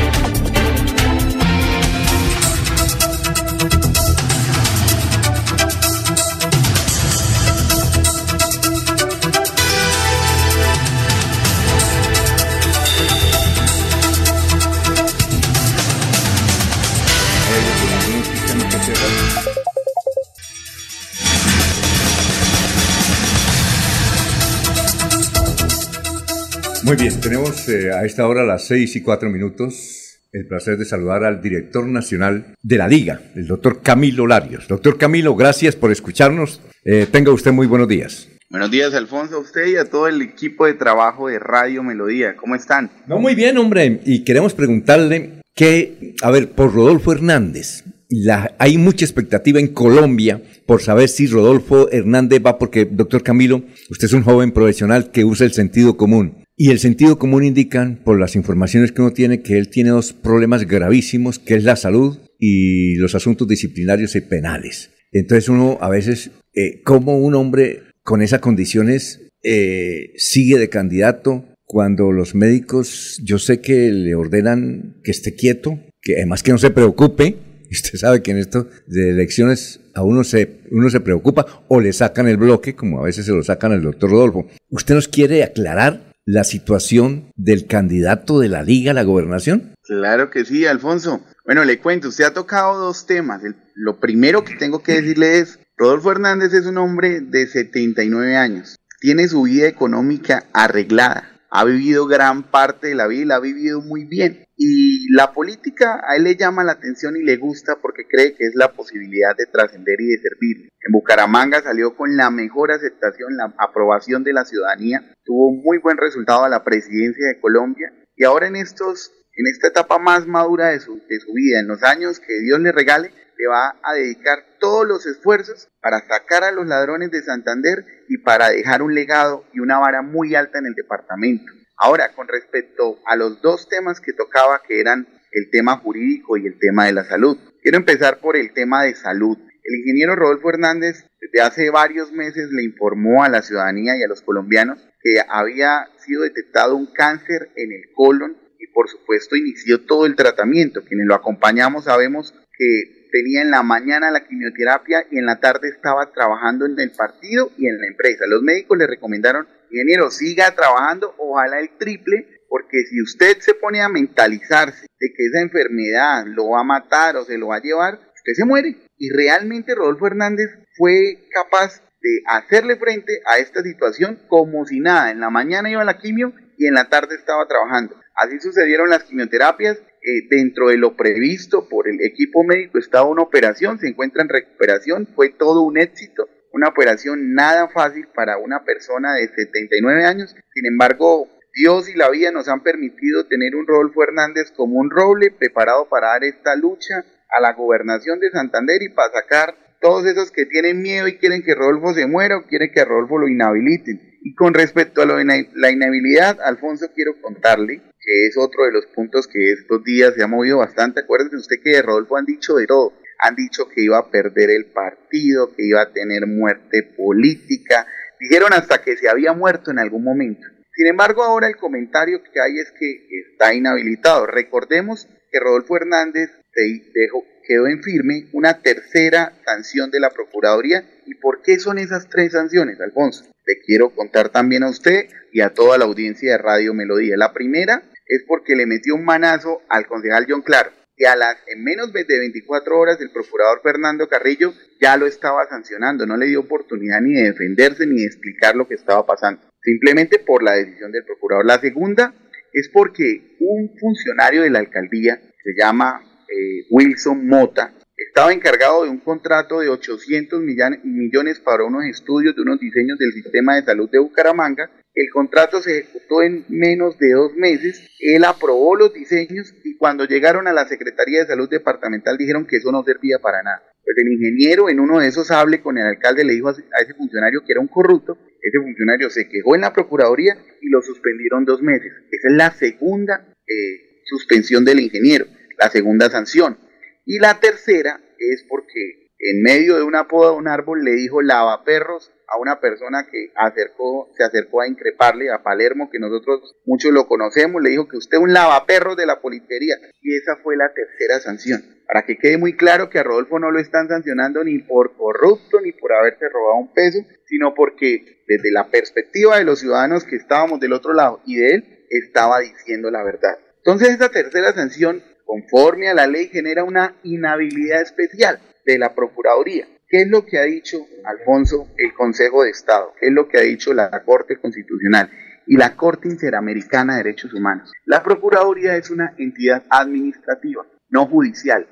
Muy 26.91 26.97
bien, 26.97 27.21
tenemos 27.21 27.69
eh, 27.69 27.89
a 27.93 28.03
esta 28.03 28.27
hora 28.27 28.43
las 28.43 28.65
seis 28.67 28.97
y 28.97 29.01
cuatro 29.01 29.29
minutos 29.29 30.19
el 30.33 30.45
placer 30.45 30.77
de 30.77 30.83
saludar 30.83 31.23
al 31.23 31.41
director 31.41 31.87
nacional 31.87 32.53
de 32.61 32.77
la 32.77 32.89
Liga, 32.89 33.21
el 33.33 33.47
doctor 33.47 33.81
Camilo 33.81 34.27
Larios. 34.27 34.67
Doctor 34.67 34.97
Camilo, 34.97 35.33
gracias 35.37 35.77
por 35.77 35.89
escucharnos. 35.93 36.59
Eh, 36.83 37.07
tenga 37.09 37.31
usted 37.31 37.53
muy 37.53 37.65
buenos 37.65 37.87
días. 37.87 38.27
Buenos 38.49 38.69
días, 38.71 38.93
Alfonso, 38.93 39.37
a 39.37 39.39
usted 39.39 39.67
y 39.67 39.77
a 39.77 39.85
todo 39.85 40.09
el 40.09 40.21
equipo 40.21 40.65
de 40.65 40.73
trabajo 40.73 41.29
de 41.29 41.39
Radio 41.39 41.81
Melodía. 41.81 42.35
¿Cómo 42.35 42.55
están? 42.55 42.91
No, 43.07 43.19
muy 43.19 43.35
bien, 43.35 43.57
hombre. 43.57 44.01
Y 44.05 44.25
queremos 44.25 44.53
preguntarle 44.53 45.39
que, 45.55 46.15
a 46.21 46.29
ver, 46.29 46.49
por 46.51 46.73
Rodolfo 46.75 47.13
Hernández, 47.13 47.85
la- 48.09 48.53
hay 48.59 48.77
mucha 48.77 49.05
expectativa 49.05 49.61
en 49.61 49.69
Colombia 49.69 50.41
por 50.65 50.81
saber 50.81 51.07
si 51.07 51.27
Rodolfo 51.27 51.89
Hernández 51.89 52.41
va, 52.45 52.59
porque, 52.59 52.83
doctor 52.83 53.23
Camilo, 53.23 53.63
usted 53.89 54.07
es 54.07 54.13
un 54.13 54.23
joven 54.23 54.51
profesional 54.51 55.09
que 55.11 55.23
usa 55.23 55.45
el 55.45 55.53
sentido 55.53 55.95
común. 55.95 56.43
Y 56.63 56.69
el 56.69 56.77
sentido 56.77 57.17
común 57.17 57.43
indican, 57.43 57.95
por 58.03 58.19
las 58.19 58.35
informaciones 58.35 58.91
que 58.91 59.01
uno 59.01 59.13
tiene, 59.13 59.41
que 59.41 59.57
él 59.57 59.69
tiene 59.69 59.89
dos 59.89 60.13
problemas 60.13 60.67
gravísimos, 60.67 61.39
que 61.39 61.55
es 61.55 61.63
la 61.63 61.75
salud 61.75 62.19
y 62.37 62.97
los 62.97 63.15
asuntos 63.15 63.47
disciplinarios 63.47 64.15
y 64.15 64.21
penales. 64.21 64.91
Entonces 65.11 65.49
uno 65.49 65.79
a 65.81 65.89
veces, 65.89 66.29
eh, 66.53 66.83
un 66.85 67.33
hombre 67.33 67.81
con 68.03 68.21
esas 68.21 68.41
condiciones 68.41 69.21
eh, 69.41 70.11
sigue 70.17 70.59
de 70.59 70.69
candidato 70.69 71.45
cuando 71.65 72.11
los 72.11 72.35
médicos, 72.35 73.19
yo 73.23 73.39
sé 73.39 73.59
que 73.59 73.89
le 73.89 74.13
ordenan 74.13 74.97
que 75.03 75.09
esté 75.09 75.33
quieto, 75.33 75.79
que 75.99 76.17
además 76.17 76.43
que 76.43 76.51
no 76.51 76.59
se 76.59 76.69
preocupe, 76.69 77.37
usted 77.71 77.97
sabe 77.97 78.21
que 78.21 78.29
en 78.29 78.37
esto 78.37 78.69
de 78.85 79.09
elecciones 79.09 79.79
a 79.95 80.03
uno 80.03 80.23
se, 80.23 80.59
uno 80.69 80.91
se 80.91 80.99
preocupa 80.99 81.65
o 81.69 81.81
le 81.81 81.91
sacan 81.91 82.27
el 82.27 82.37
bloque, 82.37 82.75
como 82.75 82.99
a 82.99 83.05
veces 83.05 83.25
se 83.25 83.31
lo 83.31 83.41
sacan 83.41 83.71
al 83.71 83.81
doctor 83.81 84.11
Rodolfo. 84.11 84.47
¿Usted 84.69 84.93
nos 84.93 85.07
quiere 85.07 85.41
aclarar 85.41 86.10
la 86.25 86.43
situación 86.43 87.31
del 87.35 87.67
candidato 87.67 88.39
de 88.39 88.49
la 88.49 88.63
Liga 88.63 88.91
a 88.91 88.93
la 88.93 89.03
gobernación? 89.03 89.73
Claro 89.83 90.29
que 90.29 90.45
sí, 90.45 90.65
Alfonso. 90.65 91.21
Bueno, 91.45 91.65
le 91.65 91.79
cuento, 91.79 92.09
usted 92.09 92.25
ha 92.25 92.33
tocado 92.33 92.79
dos 92.79 93.05
temas. 93.05 93.41
Lo 93.75 93.99
primero 93.99 94.43
que 94.43 94.55
tengo 94.55 94.83
que 94.83 94.93
decirle 94.93 95.39
es, 95.39 95.59
Rodolfo 95.77 96.11
Hernández 96.11 96.53
es 96.53 96.65
un 96.65 96.77
hombre 96.77 97.21
de 97.21 97.47
79 97.47 98.35
años. 98.35 98.75
Tiene 98.99 99.27
su 99.27 99.43
vida 99.43 99.67
económica 99.67 100.45
arreglada. 100.53 101.30
Ha 101.51 101.65
vivido 101.65 102.07
gran 102.07 102.43
parte 102.49 102.87
de 102.87 102.95
la 102.95 103.07
vida 103.07 103.35
ha 103.35 103.39
vivido 103.39 103.81
muy 103.81 104.05
bien. 104.05 104.45
Y 104.55 105.11
la 105.13 105.33
política 105.33 106.01
a 106.07 106.15
él 106.15 106.23
le 106.23 106.37
llama 106.37 106.63
la 106.63 106.73
atención 106.73 107.17
y 107.17 107.23
le 107.23 107.35
gusta 107.37 107.77
porque 107.81 108.07
cree 108.07 108.35
que 108.35 108.45
es 108.45 108.53
la 108.55 108.71
posibilidad 108.71 109.35
de 109.37 109.47
trascender 109.47 109.99
y 109.99 110.07
de 110.07 110.21
servir. 110.21 110.69
En 110.79 110.91
Bucaramanga 110.93 111.61
salió 111.61 111.95
con 111.95 112.15
la 112.15 112.31
mejor 112.31 112.71
aceptación, 112.71 113.35
la 113.35 113.53
aprobación 113.57 114.23
de 114.23 114.33
la 114.33 114.45
ciudadanía, 114.45 115.13
tuvo 115.25 115.51
muy 115.51 115.77
buen 115.77 115.97
resultado 115.97 116.45
a 116.45 116.49
la 116.49 116.63
presidencia 116.63 117.27
de 117.27 117.39
Colombia 117.39 117.91
y 118.15 118.23
ahora 118.23 118.47
en 118.47 118.55
estos 118.55 119.11
en 119.33 119.47
esta 119.47 119.69
etapa 119.69 119.97
más 119.97 120.27
madura 120.27 120.69
de 120.69 120.79
su, 120.79 120.95
de 121.09 121.19
su 121.19 121.33
vida, 121.33 121.59
en 121.61 121.67
los 121.67 121.83
años 121.83 122.19
que 122.19 122.39
Dios 122.41 122.59
le 122.59 122.71
regale, 122.71 123.11
le 123.41 123.47
va 123.47 123.75
a 123.81 123.93
dedicar 123.95 124.45
todos 124.59 124.87
los 124.87 125.05
esfuerzos 125.07 125.67
para 125.81 125.99
sacar 126.01 126.43
a 126.43 126.51
los 126.51 126.67
ladrones 126.67 127.09
de 127.09 127.23
Santander 127.23 127.83
y 128.07 128.19
para 128.19 128.49
dejar 128.49 128.83
un 128.83 128.93
legado 128.93 129.45
y 129.51 129.59
una 129.59 129.79
vara 129.79 130.03
muy 130.03 130.35
alta 130.35 130.59
en 130.59 130.67
el 130.67 130.75
departamento. 130.75 131.51
Ahora, 131.75 132.13
con 132.13 132.27
respecto 132.27 132.99
a 133.07 133.15
los 133.15 133.41
dos 133.41 133.67
temas 133.67 133.99
que 133.99 134.13
tocaba, 134.13 134.61
que 134.67 134.79
eran 134.79 135.07
el 135.31 135.49
tema 135.49 135.77
jurídico 135.77 136.37
y 136.37 136.45
el 136.45 136.59
tema 136.59 136.85
de 136.85 136.93
la 136.93 137.03
salud, 137.03 137.35
quiero 137.63 137.77
empezar 137.77 138.19
por 138.19 138.37
el 138.37 138.53
tema 138.53 138.83
de 138.83 138.93
salud. 138.93 139.37
El 139.63 139.79
ingeniero 139.79 140.15
Rodolfo 140.15 140.49
Hernández 140.49 141.07
desde 141.19 141.41
hace 141.41 141.69
varios 141.71 142.11
meses 142.11 142.51
le 142.51 142.63
informó 142.63 143.23
a 143.23 143.29
la 143.29 143.41
ciudadanía 143.41 143.97
y 143.97 144.03
a 144.03 144.07
los 144.07 144.21
colombianos 144.21 144.87
que 145.01 145.15
había 145.27 145.87
sido 145.97 146.21
detectado 146.21 146.75
un 146.75 146.93
cáncer 146.93 147.49
en 147.55 147.71
el 147.71 147.91
colon 147.95 148.37
y 148.59 148.67
por 148.67 148.87
supuesto 148.87 149.35
inició 149.35 149.83
todo 149.85 150.05
el 150.05 150.15
tratamiento. 150.15 150.83
Quienes 150.83 151.07
lo 151.07 151.15
acompañamos 151.15 151.85
sabemos 151.85 152.35
que 152.55 153.00
tenía 153.11 153.41
en 153.41 153.51
la 153.51 153.63
mañana 153.63 154.11
la 154.11 154.25
quimioterapia 154.25 155.05
y 155.11 155.19
en 155.19 155.25
la 155.25 155.39
tarde 155.39 155.69
estaba 155.69 156.11
trabajando 156.11 156.65
en 156.65 156.79
el 156.79 156.91
partido 156.91 157.51
y 157.57 157.67
en 157.67 157.79
la 157.79 157.87
empresa. 157.87 158.25
Los 158.27 158.41
médicos 158.41 158.77
le 158.77 158.87
recomendaron, 158.87 159.47
ingeniero, 159.69 160.09
siga 160.09 160.51
trabajando, 160.55 161.13
ojalá 161.17 161.59
el 161.59 161.77
triple, 161.77 162.41
porque 162.49 162.83
si 162.83 163.01
usted 163.01 163.39
se 163.39 163.53
pone 163.53 163.81
a 163.81 163.89
mentalizarse 163.89 164.87
de 164.99 165.13
que 165.15 165.25
esa 165.25 165.41
enfermedad 165.41 166.25
lo 166.25 166.49
va 166.49 166.61
a 166.61 166.65
matar 166.65 167.15
o 167.17 167.25
se 167.25 167.37
lo 167.37 167.47
va 167.47 167.57
a 167.57 167.61
llevar, 167.61 167.99
usted 168.15 168.33
se 168.33 168.45
muere. 168.45 168.75
Y 168.97 169.09
realmente 169.09 169.75
Rodolfo 169.75 170.07
Hernández 170.07 170.49
fue 170.75 171.27
capaz 171.31 171.81
de 172.01 172.23
hacerle 172.27 172.75
frente 172.77 173.21
a 173.25 173.37
esta 173.37 173.61
situación 173.61 174.19
como 174.27 174.65
si 174.65 174.79
nada. 174.79 175.11
En 175.11 175.19
la 175.19 175.29
mañana 175.29 175.69
iba 175.69 175.81
a 175.81 175.85
la 175.85 175.97
quimio 175.97 176.33
y 176.57 176.67
en 176.67 176.73
la 176.73 176.89
tarde 176.89 177.15
estaba 177.15 177.47
trabajando. 177.47 177.95
Así 178.15 178.39
sucedieron 178.39 178.89
las 178.89 179.03
quimioterapias. 179.03 179.77
Eh, 180.03 180.27
dentro 180.31 180.69
de 180.69 180.77
lo 180.77 180.95
previsto 180.95 181.69
por 181.69 181.87
el 181.87 182.01
equipo 182.01 182.43
médico 182.43 182.79
estaba 182.79 183.07
una 183.07 183.21
operación, 183.21 183.77
se 183.77 183.87
encuentra 183.87 184.23
en 184.23 184.29
recuperación, 184.29 185.07
fue 185.15 185.29
todo 185.29 185.61
un 185.61 185.77
éxito, 185.77 186.27
una 186.51 186.69
operación 186.69 187.35
nada 187.35 187.67
fácil 187.67 188.07
para 188.15 188.37
una 188.37 188.63
persona 188.63 189.13
de 189.13 189.27
79 189.27 190.05
años. 190.05 190.35
Sin 190.55 190.65
embargo, 190.65 191.27
Dios 191.53 191.87
y 191.87 191.93
la 191.93 192.09
vida 192.09 192.31
nos 192.31 192.47
han 192.47 192.63
permitido 192.63 193.27
tener 193.27 193.55
un 193.55 193.67
Rodolfo 193.67 194.01
Hernández 194.01 194.51
como 194.51 194.79
un 194.79 194.89
roble 194.89 195.29
preparado 195.29 195.87
para 195.87 196.07
dar 196.07 196.23
esta 196.23 196.55
lucha 196.55 197.05
a 197.29 197.39
la 197.39 197.53
gobernación 197.53 198.19
de 198.19 198.31
Santander 198.31 198.81
y 198.81 198.89
para 198.89 199.13
sacar 199.13 199.55
todos 199.81 200.07
esos 200.07 200.31
que 200.31 200.47
tienen 200.47 200.81
miedo 200.81 201.07
y 201.07 201.17
quieren 201.17 201.43
que 201.43 201.53
Rodolfo 201.53 201.93
se 201.93 202.07
muera 202.07 202.37
o 202.37 202.47
quieren 202.47 202.71
que 202.73 202.85
Rodolfo 202.85 203.19
lo 203.19 203.27
inhabiliten. 203.27 204.01
Y 204.23 204.33
con 204.33 204.55
respecto 204.55 205.03
a 205.03 205.05
la 205.05 205.71
inhabilidad, 205.71 206.39
Alfonso, 206.41 206.87
quiero 206.95 207.21
contarle 207.21 207.81
que 208.01 208.25
es 208.27 208.37
otro 208.37 208.65
de 208.65 208.71
los 208.71 208.87
puntos 208.87 209.27
que 209.27 209.53
estos 209.53 209.83
días 209.83 210.15
se 210.15 210.23
ha 210.23 210.27
movido 210.27 210.57
bastante. 210.57 211.01
Acuérdese 211.01 211.35
usted 211.35 211.57
que 211.63 211.69
de 211.69 211.81
Rodolfo 211.83 212.17
han 212.17 212.25
dicho 212.25 212.55
de 212.55 212.65
todo. 212.65 212.93
Han 213.19 213.35
dicho 213.35 213.67
que 213.69 213.83
iba 213.83 213.99
a 213.99 214.09
perder 214.09 214.49
el 214.49 214.65
partido, 214.65 215.53
que 215.55 215.63
iba 215.63 215.81
a 215.81 215.93
tener 215.93 216.25
muerte 216.25 216.81
política. 216.97 217.85
Dijeron 218.19 218.53
hasta 218.53 218.81
que 218.81 218.97
se 218.97 219.07
había 219.07 219.33
muerto 219.33 219.69
en 219.69 219.77
algún 219.77 220.03
momento. 220.03 220.47
Sin 220.73 220.87
embargo, 220.87 221.23
ahora 221.23 221.47
el 221.47 221.57
comentario 221.57 222.23
que 222.23 222.41
hay 222.41 222.57
es 222.57 222.71
que 222.71 223.07
está 223.29 223.53
inhabilitado. 223.53 224.25
Recordemos 224.25 225.07
que 225.31 225.39
Rodolfo 225.39 225.75
Hernández 225.77 226.31
se 226.53 226.91
dejó, 226.93 227.23
quedó 227.47 227.67
en 227.67 227.83
firme 227.83 228.29
una 228.33 228.61
tercera 228.61 229.33
sanción 229.45 229.91
de 229.91 229.99
la 229.99 230.09
Procuraduría. 230.09 230.83
¿Y 231.05 231.15
por 231.15 231.43
qué 231.43 231.59
son 231.59 231.77
esas 231.77 232.09
tres 232.09 232.31
sanciones, 232.31 232.81
Alfonso? 232.81 233.25
Le 233.45 233.61
quiero 233.61 233.91
contar 233.91 234.29
también 234.29 234.63
a 234.63 234.69
usted 234.69 235.07
y 235.31 235.41
a 235.41 235.53
toda 235.53 235.77
la 235.77 235.85
audiencia 235.85 236.31
de 236.31 236.37
Radio 236.39 236.73
Melodía. 236.73 237.15
La 237.17 237.33
primera 237.33 237.83
es 238.11 238.23
porque 238.27 238.57
le 238.57 238.65
metió 238.65 238.93
un 238.93 239.05
manazo 239.05 239.61
al 239.69 239.87
concejal 239.87 240.25
John 240.27 240.41
Claro, 240.41 240.69
que 240.97 241.07
a 241.07 241.15
las 241.15 241.37
en 241.47 241.63
menos 241.63 241.93
de 241.93 242.03
24 242.03 242.77
horas 242.77 242.99
el 242.99 243.09
procurador 243.09 243.61
Fernando 243.63 244.09
Carrillo 244.09 244.53
ya 244.81 244.97
lo 244.97 245.07
estaba 245.07 245.47
sancionando, 245.47 246.05
no 246.05 246.17
le 246.17 246.27
dio 246.27 246.41
oportunidad 246.41 246.99
ni 246.99 247.13
de 247.13 247.31
defenderse 247.31 247.87
ni 247.87 248.01
de 248.01 248.07
explicar 248.07 248.57
lo 248.57 248.67
que 248.67 248.75
estaba 248.75 249.05
pasando, 249.05 249.41
simplemente 249.63 250.19
por 250.19 250.43
la 250.43 250.55
decisión 250.55 250.91
del 250.91 251.05
procurador. 251.05 251.45
La 251.45 251.61
segunda 251.61 252.13
es 252.51 252.69
porque 252.73 253.37
un 253.39 253.77
funcionario 253.79 254.41
de 254.41 254.49
la 254.49 254.59
alcaldía, 254.59 255.21
se 255.41 255.53
llama 255.57 256.03
eh, 256.27 256.65
Wilson 256.69 257.25
Mota, 257.25 257.73
estaba 257.95 258.33
encargado 258.33 258.83
de 258.83 258.89
un 258.89 258.99
contrato 258.99 259.61
de 259.61 259.69
800 259.69 260.41
millones 260.41 261.39
para 261.39 261.63
unos 261.63 261.85
estudios 261.85 262.35
de 262.35 262.41
unos 262.41 262.59
diseños 262.59 262.97
del 262.97 263.13
sistema 263.13 263.55
de 263.55 263.63
salud 263.63 263.89
de 263.89 263.99
Bucaramanga 263.99 264.69
el 264.93 265.09
contrato 265.11 265.61
se 265.61 265.79
ejecutó 265.79 266.21
en 266.21 266.45
menos 266.49 266.97
de 266.99 267.13
dos 267.13 267.33
meses, 267.35 267.89
él 267.99 268.25
aprobó 268.25 268.75
los 268.75 268.93
diseños 268.93 269.53
y 269.63 269.77
cuando 269.77 270.05
llegaron 270.05 270.47
a 270.47 270.53
la 270.53 270.67
Secretaría 270.67 271.21
de 271.21 271.27
Salud 271.27 271.49
Departamental 271.49 272.17
dijeron 272.17 272.45
que 272.45 272.57
eso 272.57 272.71
no 272.71 272.83
servía 272.83 273.19
para 273.19 273.41
nada. 273.41 273.63
Pues 273.83 273.97
el 273.97 274.11
ingeniero 274.11 274.69
en 274.69 274.79
uno 274.79 274.99
de 274.99 275.07
esos 275.07 275.31
hable 275.31 275.61
con 275.61 275.77
el 275.77 275.85
alcalde, 275.85 276.25
le 276.25 276.33
dijo 276.33 276.49
a 276.49 276.81
ese 276.81 276.93
funcionario 276.93 277.41
que 277.45 277.53
era 277.53 277.61
un 277.61 277.67
corrupto, 277.67 278.17
ese 278.41 278.57
funcionario 278.61 279.09
se 279.09 279.29
quejó 279.29 279.55
en 279.55 279.61
la 279.61 279.73
Procuraduría 279.73 280.37
y 280.61 280.69
lo 280.69 280.81
suspendieron 280.81 281.45
dos 281.45 281.61
meses. 281.61 281.91
Esa 282.11 282.27
es 282.27 282.35
la 282.35 282.51
segunda 282.51 283.33
eh, 283.47 284.01
suspensión 284.05 284.65
del 284.65 284.81
ingeniero, 284.81 285.25
la 285.57 285.69
segunda 285.69 286.09
sanción. 286.09 286.57
Y 287.05 287.19
la 287.19 287.39
tercera 287.39 287.99
es 288.17 288.43
porque 288.47 289.00
en 289.23 289.43
medio 289.43 289.77
de 289.77 289.83
una 289.83 290.07
poda 290.07 290.31
de 290.31 290.37
un 290.37 290.47
árbol 290.47 290.83
le 290.83 290.91
dijo 290.91 291.21
lavaperros 291.21 292.11
a 292.27 292.39
una 292.39 292.59
persona 292.59 293.07
que 293.11 293.31
acercó, 293.35 294.09
se 294.17 294.23
acercó 294.23 294.61
a 294.61 294.67
increparle 294.67 295.31
a 295.31 295.43
Palermo, 295.43 295.89
que 295.91 295.99
nosotros 295.99 296.55
muchos 296.65 296.91
lo 296.91 297.07
conocemos, 297.07 297.61
le 297.61 297.69
dijo 297.71 297.87
que 297.87 297.97
usted 297.97 298.17
es 298.17 298.23
un 298.23 298.33
lavaperro 298.33 298.95
de 298.95 299.05
la 299.05 299.21
policía 299.21 299.75
y 300.01 300.15
esa 300.15 300.37
fue 300.37 300.55
la 300.55 300.71
tercera 300.73 301.19
sanción. 301.19 301.61
Para 301.85 302.03
que 302.05 302.17
quede 302.17 302.37
muy 302.37 302.55
claro 302.55 302.89
que 302.89 302.99
a 302.99 303.03
Rodolfo 303.03 303.37
no 303.37 303.51
lo 303.51 303.59
están 303.59 303.89
sancionando 303.89 304.43
ni 304.43 304.59
por 304.59 304.95
corrupto 304.95 305.59
ni 305.61 305.73
por 305.73 305.93
haberse 305.93 306.29
robado 306.29 306.55
un 306.55 306.73
peso, 306.73 306.99
sino 307.25 307.53
porque 307.53 308.23
desde 308.25 308.51
la 308.51 308.69
perspectiva 308.71 309.37
de 309.37 309.43
los 309.43 309.59
ciudadanos 309.59 310.05
que 310.05 310.15
estábamos 310.15 310.59
del 310.59 310.73
otro 310.73 310.93
lado 310.93 311.21
y 311.25 311.35
de 311.35 311.49
él, 311.55 311.85
estaba 311.89 312.39
diciendo 312.39 312.89
la 312.89 313.03
verdad. 313.03 313.37
Entonces 313.57 313.89
esta 313.89 314.09
tercera 314.09 314.53
sanción, 314.53 315.03
conforme 315.25 315.89
a 315.89 315.93
la 315.93 316.07
ley, 316.07 316.29
genera 316.29 316.63
una 316.63 316.95
inhabilidad 317.03 317.81
especial 317.81 318.39
de 318.65 318.77
la 318.77 318.93
Procuraduría. 318.93 319.67
¿Qué 319.87 320.03
es 320.03 320.09
lo 320.09 320.25
que 320.25 320.37
ha 320.37 320.43
dicho, 320.43 320.77
Alfonso, 321.03 321.67
el 321.77 321.93
Consejo 321.93 322.43
de 322.43 322.51
Estado? 322.51 322.93
¿Qué 322.99 323.07
es 323.07 323.13
lo 323.13 323.27
que 323.27 323.37
ha 323.37 323.41
dicho 323.41 323.73
la 323.73 323.89
Corte 324.05 324.39
Constitucional 324.39 325.09
y 325.45 325.57
la 325.57 325.75
Corte 325.75 326.07
Interamericana 326.07 326.93
de 326.93 327.03
Derechos 327.03 327.33
Humanos? 327.33 327.71
La 327.85 328.01
Procuraduría 328.01 328.77
es 328.77 328.89
una 328.89 329.13
entidad 329.17 329.63
administrativa, 329.69 330.65
no 330.89 331.07
judicial. 331.07 331.67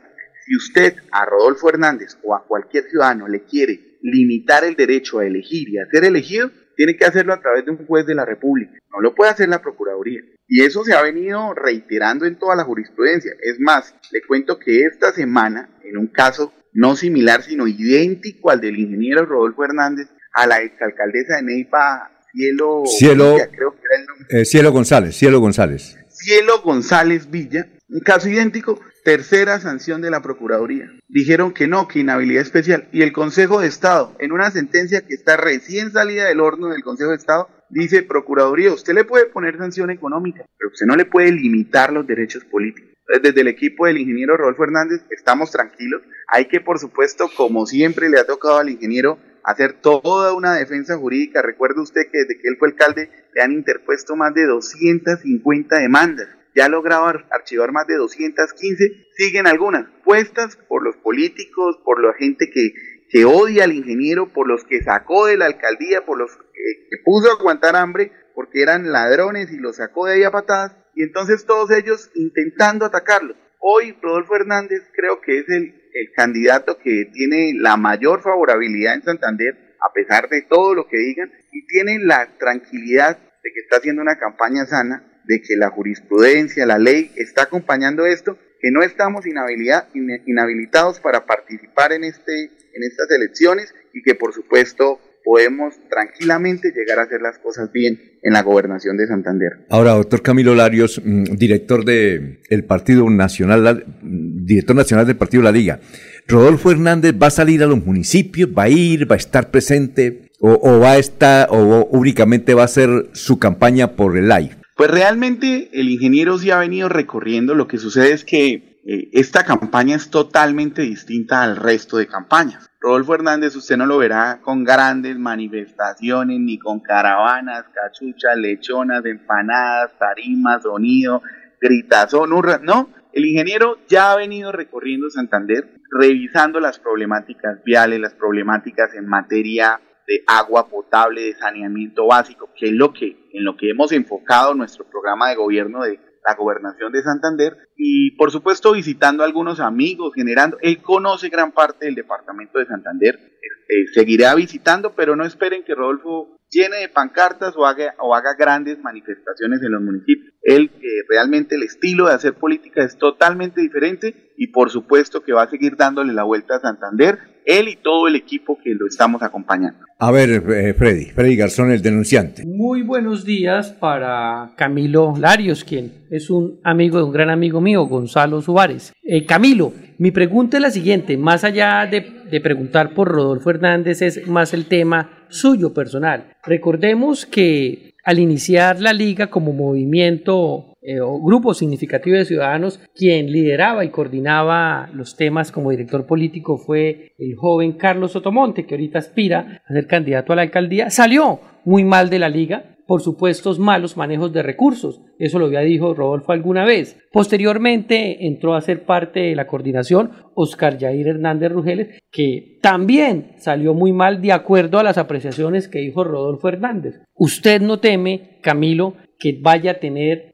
Si 0.45 0.55
usted 0.55 0.95
a 1.11 1.25
Rodolfo 1.25 1.69
Hernández 1.69 2.17
o 2.23 2.35
a 2.35 2.45
cualquier 2.45 2.85
ciudadano 2.85 3.27
le 3.27 3.43
quiere 3.43 3.97
limitar 4.01 4.63
el 4.63 4.75
derecho 4.75 5.19
a 5.19 5.25
elegir 5.25 5.69
y 5.69 5.77
a 5.77 5.85
ser 5.85 6.03
elegido, 6.03 6.51
tiene 6.75 6.97
que 6.97 7.05
hacerlo 7.05 7.33
a 7.33 7.41
través 7.41 7.65
de 7.65 7.71
un 7.71 7.85
juez 7.85 8.05
de 8.05 8.15
la 8.15 8.25
República. 8.25 8.79
No 8.91 9.01
lo 9.01 9.13
puede 9.13 9.31
hacer 9.31 9.49
la 9.49 9.61
Procuraduría. 9.61 10.21
Y 10.51 10.63
eso 10.63 10.83
se 10.83 10.93
ha 10.93 11.03
venido 11.03 11.53
reiterando 11.53 12.25
en 12.25 12.37
toda 12.37 12.55
la 12.55 12.63
jurisprudencia. 12.63 13.31
Es 13.39 13.59
más, 13.59 13.93
le 14.11 14.21
cuento 14.23 14.57
que 14.57 14.81
esta 14.81 15.13
semana, 15.13 15.69
en 15.83 15.95
un 15.95 16.07
caso 16.07 16.51
no 16.73 16.95
similar, 16.95 17.43
sino 17.43 17.67
idéntico 17.67 18.49
al 18.49 18.59
del 18.59 18.79
ingeniero 18.79 19.25
Rodolfo 19.25 19.63
Hernández, 19.63 20.07
a 20.33 20.47
la 20.47 20.61
exalcaldesa 20.61 21.35
de 21.35 21.43
Neipa, 21.43 22.11
Cielo, 22.31 22.83
Cielo, 22.85 23.35
creo 23.55 23.71
que 23.73 23.81
era 23.91 24.01
el 24.01 24.05
nombre. 24.07 24.41
Eh, 24.41 24.45
Cielo 24.45 24.71
González, 24.71 25.15
Cielo 25.15 25.39
González. 25.39 25.97
Cielo 26.09 26.61
González 26.63 27.29
Villa, 27.29 27.67
un 27.87 27.99
caso 28.01 28.27
idéntico, 28.27 28.79
tercera 29.03 29.59
sanción 29.59 30.01
de 30.01 30.11
la 30.11 30.21
Procuraduría. 30.21 30.91
Dijeron 31.07 31.53
que 31.53 31.67
no, 31.67 31.87
que 31.87 31.99
inhabilidad 31.99 32.41
especial. 32.41 32.87
Y 32.91 33.01
el 33.01 33.13
Consejo 33.13 33.61
de 33.61 33.67
Estado, 33.67 34.15
en 34.19 34.31
una 34.31 34.51
sentencia 34.51 35.05
que 35.05 35.13
está 35.13 35.37
recién 35.37 35.91
salida 35.91 36.25
del 36.25 36.39
horno 36.39 36.67
del 36.67 36.83
Consejo 36.83 37.11
de 37.11 37.17
Estado, 37.17 37.49
dice, 37.69 38.03
Procuraduría, 38.03 38.73
usted 38.73 38.93
le 38.93 39.05
puede 39.05 39.25
poner 39.25 39.57
sanción 39.57 39.89
económica, 39.89 40.45
pero 40.57 40.71
usted 40.71 40.85
no 40.85 40.95
le 40.95 41.05
puede 41.05 41.31
limitar 41.31 41.91
los 41.93 42.05
derechos 42.05 42.43
políticos. 42.45 42.89
Desde 43.23 43.41
el 43.41 43.47
equipo 43.47 43.87
del 43.87 43.97
ingeniero 43.97 44.37
Rodolfo 44.37 44.63
Hernández 44.63 45.01
estamos 45.09 45.49
tranquilos. 45.49 46.03
Hay 46.27 46.45
que, 46.45 46.61
por 46.61 46.77
supuesto, 46.77 47.29
como 47.35 47.65
siempre 47.65 48.07
le 48.07 48.19
ha 48.19 48.25
tocado 48.25 48.59
al 48.59 48.69
ingeniero, 48.69 49.17
hacer 49.43 49.73
toda 49.73 50.33
una 50.33 50.53
defensa 50.53 50.95
jurídica. 50.95 51.41
Recuerde 51.41 51.81
usted 51.81 52.01
que 52.11 52.19
desde 52.19 52.39
que 52.39 52.47
él 52.47 52.57
fue 52.59 52.69
alcalde 52.69 53.09
le 53.33 53.41
han 53.41 53.51
interpuesto 53.51 54.15
más 54.15 54.33
de 54.35 54.45
250 54.45 55.79
demandas. 55.79 56.27
Ya 56.55 56.65
ha 56.65 56.69
logrado 56.69 57.05
archivar 57.31 57.71
más 57.71 57.87
de 57.87 57.95
215. 57.95 59.07
Siguen 59.15 59.47
algunas 59.47 59.85
puestas 60.03 60.57
por 60.67 60.83
los 60.83 60.97
políticos, 60.97 61.79
por 61.83 62.03
la 62.03 62.13
gente 62.13 62.49
que, 62.49 62.73
que 63.09 63.25
odia 63.25 63.65
al 63.65 63.73
ingeniero, 63.73 64.31
por 64.33 64.47
los 64.47 64.63
que 64.63 64.81
sacó 64.83 65.27
de 65.27 65.37
la 65.37 65.45
alcaldía, 65.45 66.05
por 66.05 66.17
los 66.17 66.35
que, 66.35 66.97
puso 67.03 67.29
a 67.29 67.39
aguantar 67.39 67.75
hambre 67.75 68.11
porque 68.33 68.61
eran 68.61 68.91
ladrones 68.91 69.51
y 69.51 69.57
los 69.57 69.77
sacó 69.77 70.05
de 70.05 70.13
ahí 70.13 70.23
a 70.23 70.31
patadas, 70.31 70.73
y 70.95 71.03
entonces 71.03 71.45
todos 71.45 71.71
ellos 71.71 72.09
intentando 72.15 72.85
atacarlo. 72.85 73.35
Hoy 73.59 73.97
Rodolfo 74.01 74.35
Hernández 74.35 74.81
creo 74.95 75.19
que 75.19 75.39
es 75.39 75.49
el, 75.49 75.89
el 75.93 76.11
candidato 76.15 76.77
que 76.77 77.09
tiene 77.11 77.51
la 77.55 77.75
mayor 77.75 78.21
favorabilidad 78.21 78.95
en 78.95 79.03
Santander, 79.03 79.75
a 79.81 79.91
pesar 79.93 80.29
de 80.29 80.43
todo 80.43 80.73
lo 80.73 80.87
que 80.87 80.97
digan, 80.97 81.31
y 81.51 81.65
tiene 81.67 81.99
la 81.99 82.37
tranquilidad 82.37 83.17
de 83.17 83.51
que 83.53 83.59
está 83.59 83.77
haciendo 83.77 84.01
una 84.01 84.17
campaña 84.17 84.65
sana, 84.65 85.08
de 85.29 85.41
que 85.41 85.55
la 85.55 85.69
jurisprudencia, 85.69 86.65
la 86.65 86.79
ley 86.79 87.11
está 87.15 87.43
acompañando 87.43 88.07
esto, 88.07 88.35
que 88.59 88.71
no 88.71 88.81
estamos 88.81 89.25
inhabilitados 89.27 90.99
para 90.99 91.27
participar 91.27 91.93
en, 91.93 92.03
este, 92.03 92.45
en 92.45 92.83
estas 92.83 93.11
elecciones 93.11 93.73
y 93.93 94.01
que 94.01 94.15
por 94.15 94.33
supuesto 94.33 94.99
podemos 95.23 95.75
tranquilamente 95.87 96.73
llegar 96.75 96.97
a 96.97 97.03
hacer 97.03 97.21
las 97.21 97.37
cosas 97.37 97.71
bien 97.71 97.99
en 98.23 98.33
la 98.33 98.41
gobernación 98.41 98.97
de 98.97 99.05
Santander. 99.05 99.67
Ahora, 99.69 99.91
doctor 99.91 100.23
Camilo 100.23 100.55
Larios, 100.55 100.99
mm, 101.05 101.35
director 101.35 101.85
del 101.85 102.39
el 102.49 102.63
Partido 102.63 103.07
Nacional, 103.07 103.85
director 104.01 104.75
nacional 104.75 105.05
del 105.05 105.17
Partido 105.17 105.43
La 105.43 105.51
Liga. 105.51 105.79
Rodolfo 106.27 106.71
Hernández 106.71 107.13
va 107.21 107.27
a 107.27 107.31
salir 107.31 107.61
a 107.61 107.67
los 107.67 107.85
municipios, 107.85 108.49
va 108.49 108.63
a 108.63 108.69
ir, 108.69 109.09
va 109.09 109.13
a 109.13 109.19
estar 109.19 109.51
presente 109.51 110.29
o, 110.39 110.53
o 110.53 110.79
va 110.79 110.93
a 110.93 110.97
estar 110.97 111.49
o 111.51 111.85
únicamente 111.91 112.55
va 112.55 112.63
a 112.63 112.65
hacer 112.65 113.09
su 113.13 113.37
campaña 113.37 113.95
por 113.95 114.17
el 114.17 114.27
live. 114.27 114.58
Pues 114.79 114.91
realmente 114.91 115.69
el 115.73 115.89
ingeniero 115.89 116.37
sí 116.37 116.51
ha 116.51 116.59
venido 116.59 116.87
recorriendo, 116.87 117.53
lo 117.53 117.67
que 117.67 117.77
sucede 117.77 118.13
es 118.13 118.23
que 118.23 118.79
eh, 118.85 119.09
esta 119.11 119.43
campaña 119.43 119.97
es 119.97 120.09
totalmente 120.09 120.83
distinta 120.83 121.43
al 121.43 121.57
resto 121.57 121.97
de 121.97 122.07
campañas. 122.07 122.71
Rodolfo 122.79 123.13
Hernández 123.13 123.57
usted 123.57 123.75
no 123.75 123.85
lo 123.85 123.97
verá 123.97 124.39
con 124.41 124.63
grandes 124.63 125.19
manifestaciones, 125.19 126.39
ni 126.39 126.57
con 126.59 126.79
caravanas, 126.79 127.65
cachuchas, 127.73 128.37
lechonas, 128.37 129.03
empanadas, 129.03 129.99
tarimas, 129.99 130.63
sonido, 130.63 131.23
gritazón, 131.59 132.31
hurra, 132.31 132.61
no. 132.63 132.89
El 133.11 133.25
ingeniero 133.25 133.79
ya 133.89 134.13
ha 134.13 134.15
venido 134.15 134.53
recorriendo 134.53 135.09
Santander, 135.09 135.73
revisando 135.91 136.61
las 136.61 136.79
problemáticas 136.79 137.61
viales, 137.65 137.99
las 137.99 138.13
problemáticas 138.13 138.93
en 138.95 139.07
materia 139.07 139.81
de 140.09 140.23
agua 140.25 140.67
potable, 140.67 141.21
de 141.21 141.35
saneamiento 141.35 142.07
básico, 142.07 142.49
que 142.55 142.65
es 142.65 142.73
lo 142.73 142.91
que, 142.91 143.29
en 143.31 143.45
lo 143.45 143.55
que 143.55 143.69
hemos 143.69 143.91
enfocado 143.91 144.55
nuestro 144.55 144.83
programa 144.89 145.29
de 145.29 145.35
gobierno 145.35 145.83
de 145.83 145.99
la 146.25 146.33
gobernación 146.33 146.91
de 146.91 147.03
Santander 147.03 147.68
y 147.81 148.11
por 148.11 148.29
supuesto 148.29 148.73
visitando 148.73 149.23
a 149.23 149.25
algunos 149.25 149.61
amigos, 149.61 150.11
generando, 150.13 150.57
él 150.61 150.81
conoce 150.81 151.29
gran 151.29 151.53
parte 151.53 151.85
del 151.85 151.95
departamento 151.95 152.59
de 152.59 152.65
Santander, 152.65 153.15
eh, 153.15 153.85
seguirá 153.93 154.35
visitando, 154.35 154.93
pero 154.95 155.15
no 155.15 155.23
esperen 155.25 155.63
que 155.63 155.75
Rodolfo 155.75 156.39
llene 156.51 156.77
de 156.77 156.89
pancartas 156.89 157.55
o 157.55 157.65
haga, 157.65 157.95
o 157.99 158.13
haga 158.13 158.33
grandes 158.37 158.79
manifestaciones 158.79 159.61
en 159.61 159.71
los 159.71 159.81
municipios. 159.81 160.33
Él, 160.41 160.71
eh, 160.81 160.87
realmente 161.07 161.55
el 161.55 161.63
estilo 161.63 162.07
de 162.07 162.15
hacer 162.15 162.33
política 162.33 162.83
es 162.83 162.97
totalmente 162.97 163.61
diferente 163.61 164.33
y 164.35 164.47
por 164.47 164.69
supuesto 164.71 165.21
que 165.21 165.31
va 165.31 165.43
a 165.43 165.49
seguir 165.49 165.77
dándole 165.77 166.11
la 166.11 166.23
vuelta 166.23 166.55
a 166.55 166.59
Santander, 166.59 167.19
él 167.45 167.67
y 167.67 167.75
todo 167.77 168.07
el 168.07 168.15
equipo 168.15 168.57
que 168.61 168.73
lo 168.75 168.87
estamos 168.87 169.23
acompañando. 169.23 169.79
A 170.01 170.11
ver, 170.11 170.29
eh, 170.29 170.73
Freddy, 170.73 171.05
Freddy 171.05 171.35
Garzón, 171.35 171.71
el 171.71 171.81
denunciante. 171.81 172.45
Muy 172.45 172.83
buenos 172.83 173.25
días 173.25 173.73
para 173.73 174.53
Camilo 174.55 175.13
Larios, 175.17 175.63
quien 175.63 175.91
es 176.09 176.29
un 176.29 176.59
amigo 176.63 176.99
de 176.99 177.03
un 177.03 177.11
gran 177.11 177.29
amigo 177.29 177.59
mío, 177.59 177.68
Gonzalo 177.77 178.41
Suárez. 178.41 178.93
Eh, 179.03 179.25
Camilo, 179.25 179.73
mi 179.97 180.11
pregunta 180.11 180.57
es 180.57 180.63
la 180.63 180.71
siguiente, 180.71 181.17
más 181.17 181.43
allá 181.43 181.85
de, 181.85 182.39
preguntar 182.39 182.93
por 182.93 183.09
Rodolfo 183.09 183.49
Hernández, 183.49 184.01
es 184.01 184.27
más 184.27 184.53
el 184.53 184.65
tema 184.65 185.25
suyo 185.29 185.73
personal. 185.73 186.33
Recordemos 186.43 187.25
que 187.25 187.95
al 188.03 188.19
iniciar 188.19 188.79
la 188.79 188.93
liga 188.93 189.27
como 189.27 189.51
movimiento 189.51 190.73
eh, 190.81 191.01
o 191.01 191.19
grupo 191.21 191.53
significativo 191.53 192.15
de 192.15 192.25
ciudadanos, 192.25 192.79
quien 192.95 193.31
lideraba 193.31 193.83
y 193.83 193.89
coordinaba 193.89 194.89
los 194.93 195.17
temas 195.17 195.51
como 195.51 195.71
director 195.71 196.05
político 196.05 196.57
fue 196.57 197.11
el 197.17 197.35
joven 197.35 197.73
Carlos 197.73 198.13
Sotomonte, 198.13 198.65
que 198.65 198.75
ahorita 198.75 198.99
aspira 198.99 199.61
a 199.67 199.73
ser 199.73 199.85
candidato 199.85 200.31
a 200.31 200.37
la 200.37 200.43
alcaldía, 200.43 200.89
salió 200.89 201.41
muy 201.65 201.83
mal 201.83 202.09
de 202.09 202.19
la 202.19 202.29
liga 202.29 202.77
por 202.89 203.03
supuestos 203.03 203.59
malos 203.59 203.97
manejos 203.97 204.33
de 204.33 204.41
recursos. 204.41 204.99
Eso 205.19 205.37
lo 205.37 205.45
había 205.45 205.59
dicho 205.59 205.93
Rodolfo 205.93 206.31
alguna 206.31 206.65
vez. 206.65 206.97
Posteriormente 207.11 208.25
entró 208.25 208.55
a 208.55 208.61
ser 208.61 208.83
parte 208.83 209.19
de 209.19 209.35
la 209.35 209.45
coordinación 209.45 210.09
Oscar 210.33 210.79
Jair 210.79 211.07
Hernández 211.07 211.51
Rugeles, 211.51 211.99
que 212.11 212.57
también 212.63 213.33
salió 213.37 213.75
muy 213.75 213.93
mal 213.93 214.23
de 214.23 214.31
acuerdo 214.31 214.79
a 214.79 214.83
las 214.83 214.97
apreciaciones 214.97 215.67
que 215.67 215.77
dijo 215.77 216.03
Rodolfo 216.03 216.47
Hernández. 216.47 217.03
Usted 217.13 217.61
no 217.61 217.79
teme, 217.79 218.39
Camilo, 218.41 218.95
que 219.19 219.37
vaya 219.39 219.73
a 219.73 219.79
tener 219.79 220.33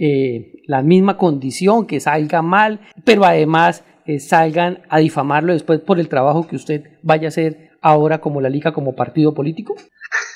eh, 0.00 0.54
la 0.66 0.82
misma 0.82 1.16
condición, 1.16 1.86
que 1.86 2.00
salga 2.00 2.42
mal, 2.42 2.80
pero 3.04 3.24
además 3.24 3.84
eh, 4.06 4.18
salgan 4.18 4.80
a 4.88 4.98
difamarlo 4.98 5.52
después 5.52 5.78
por 5.78 6.00
el 6.00 6.08
trabajo 6.08 6.48
que 6.48 6.56
usted 6.56 6.82
vaya 7.04 7.26
a 7.26 7.28
hacer 7.28 7.70
ahora 7.82 8.20
como 8.20 8.40
la 8.40 8.48
liga, 8.48 8.72
como 8.72 8.96
partido 8.96 9.34
político? 9.34 9.74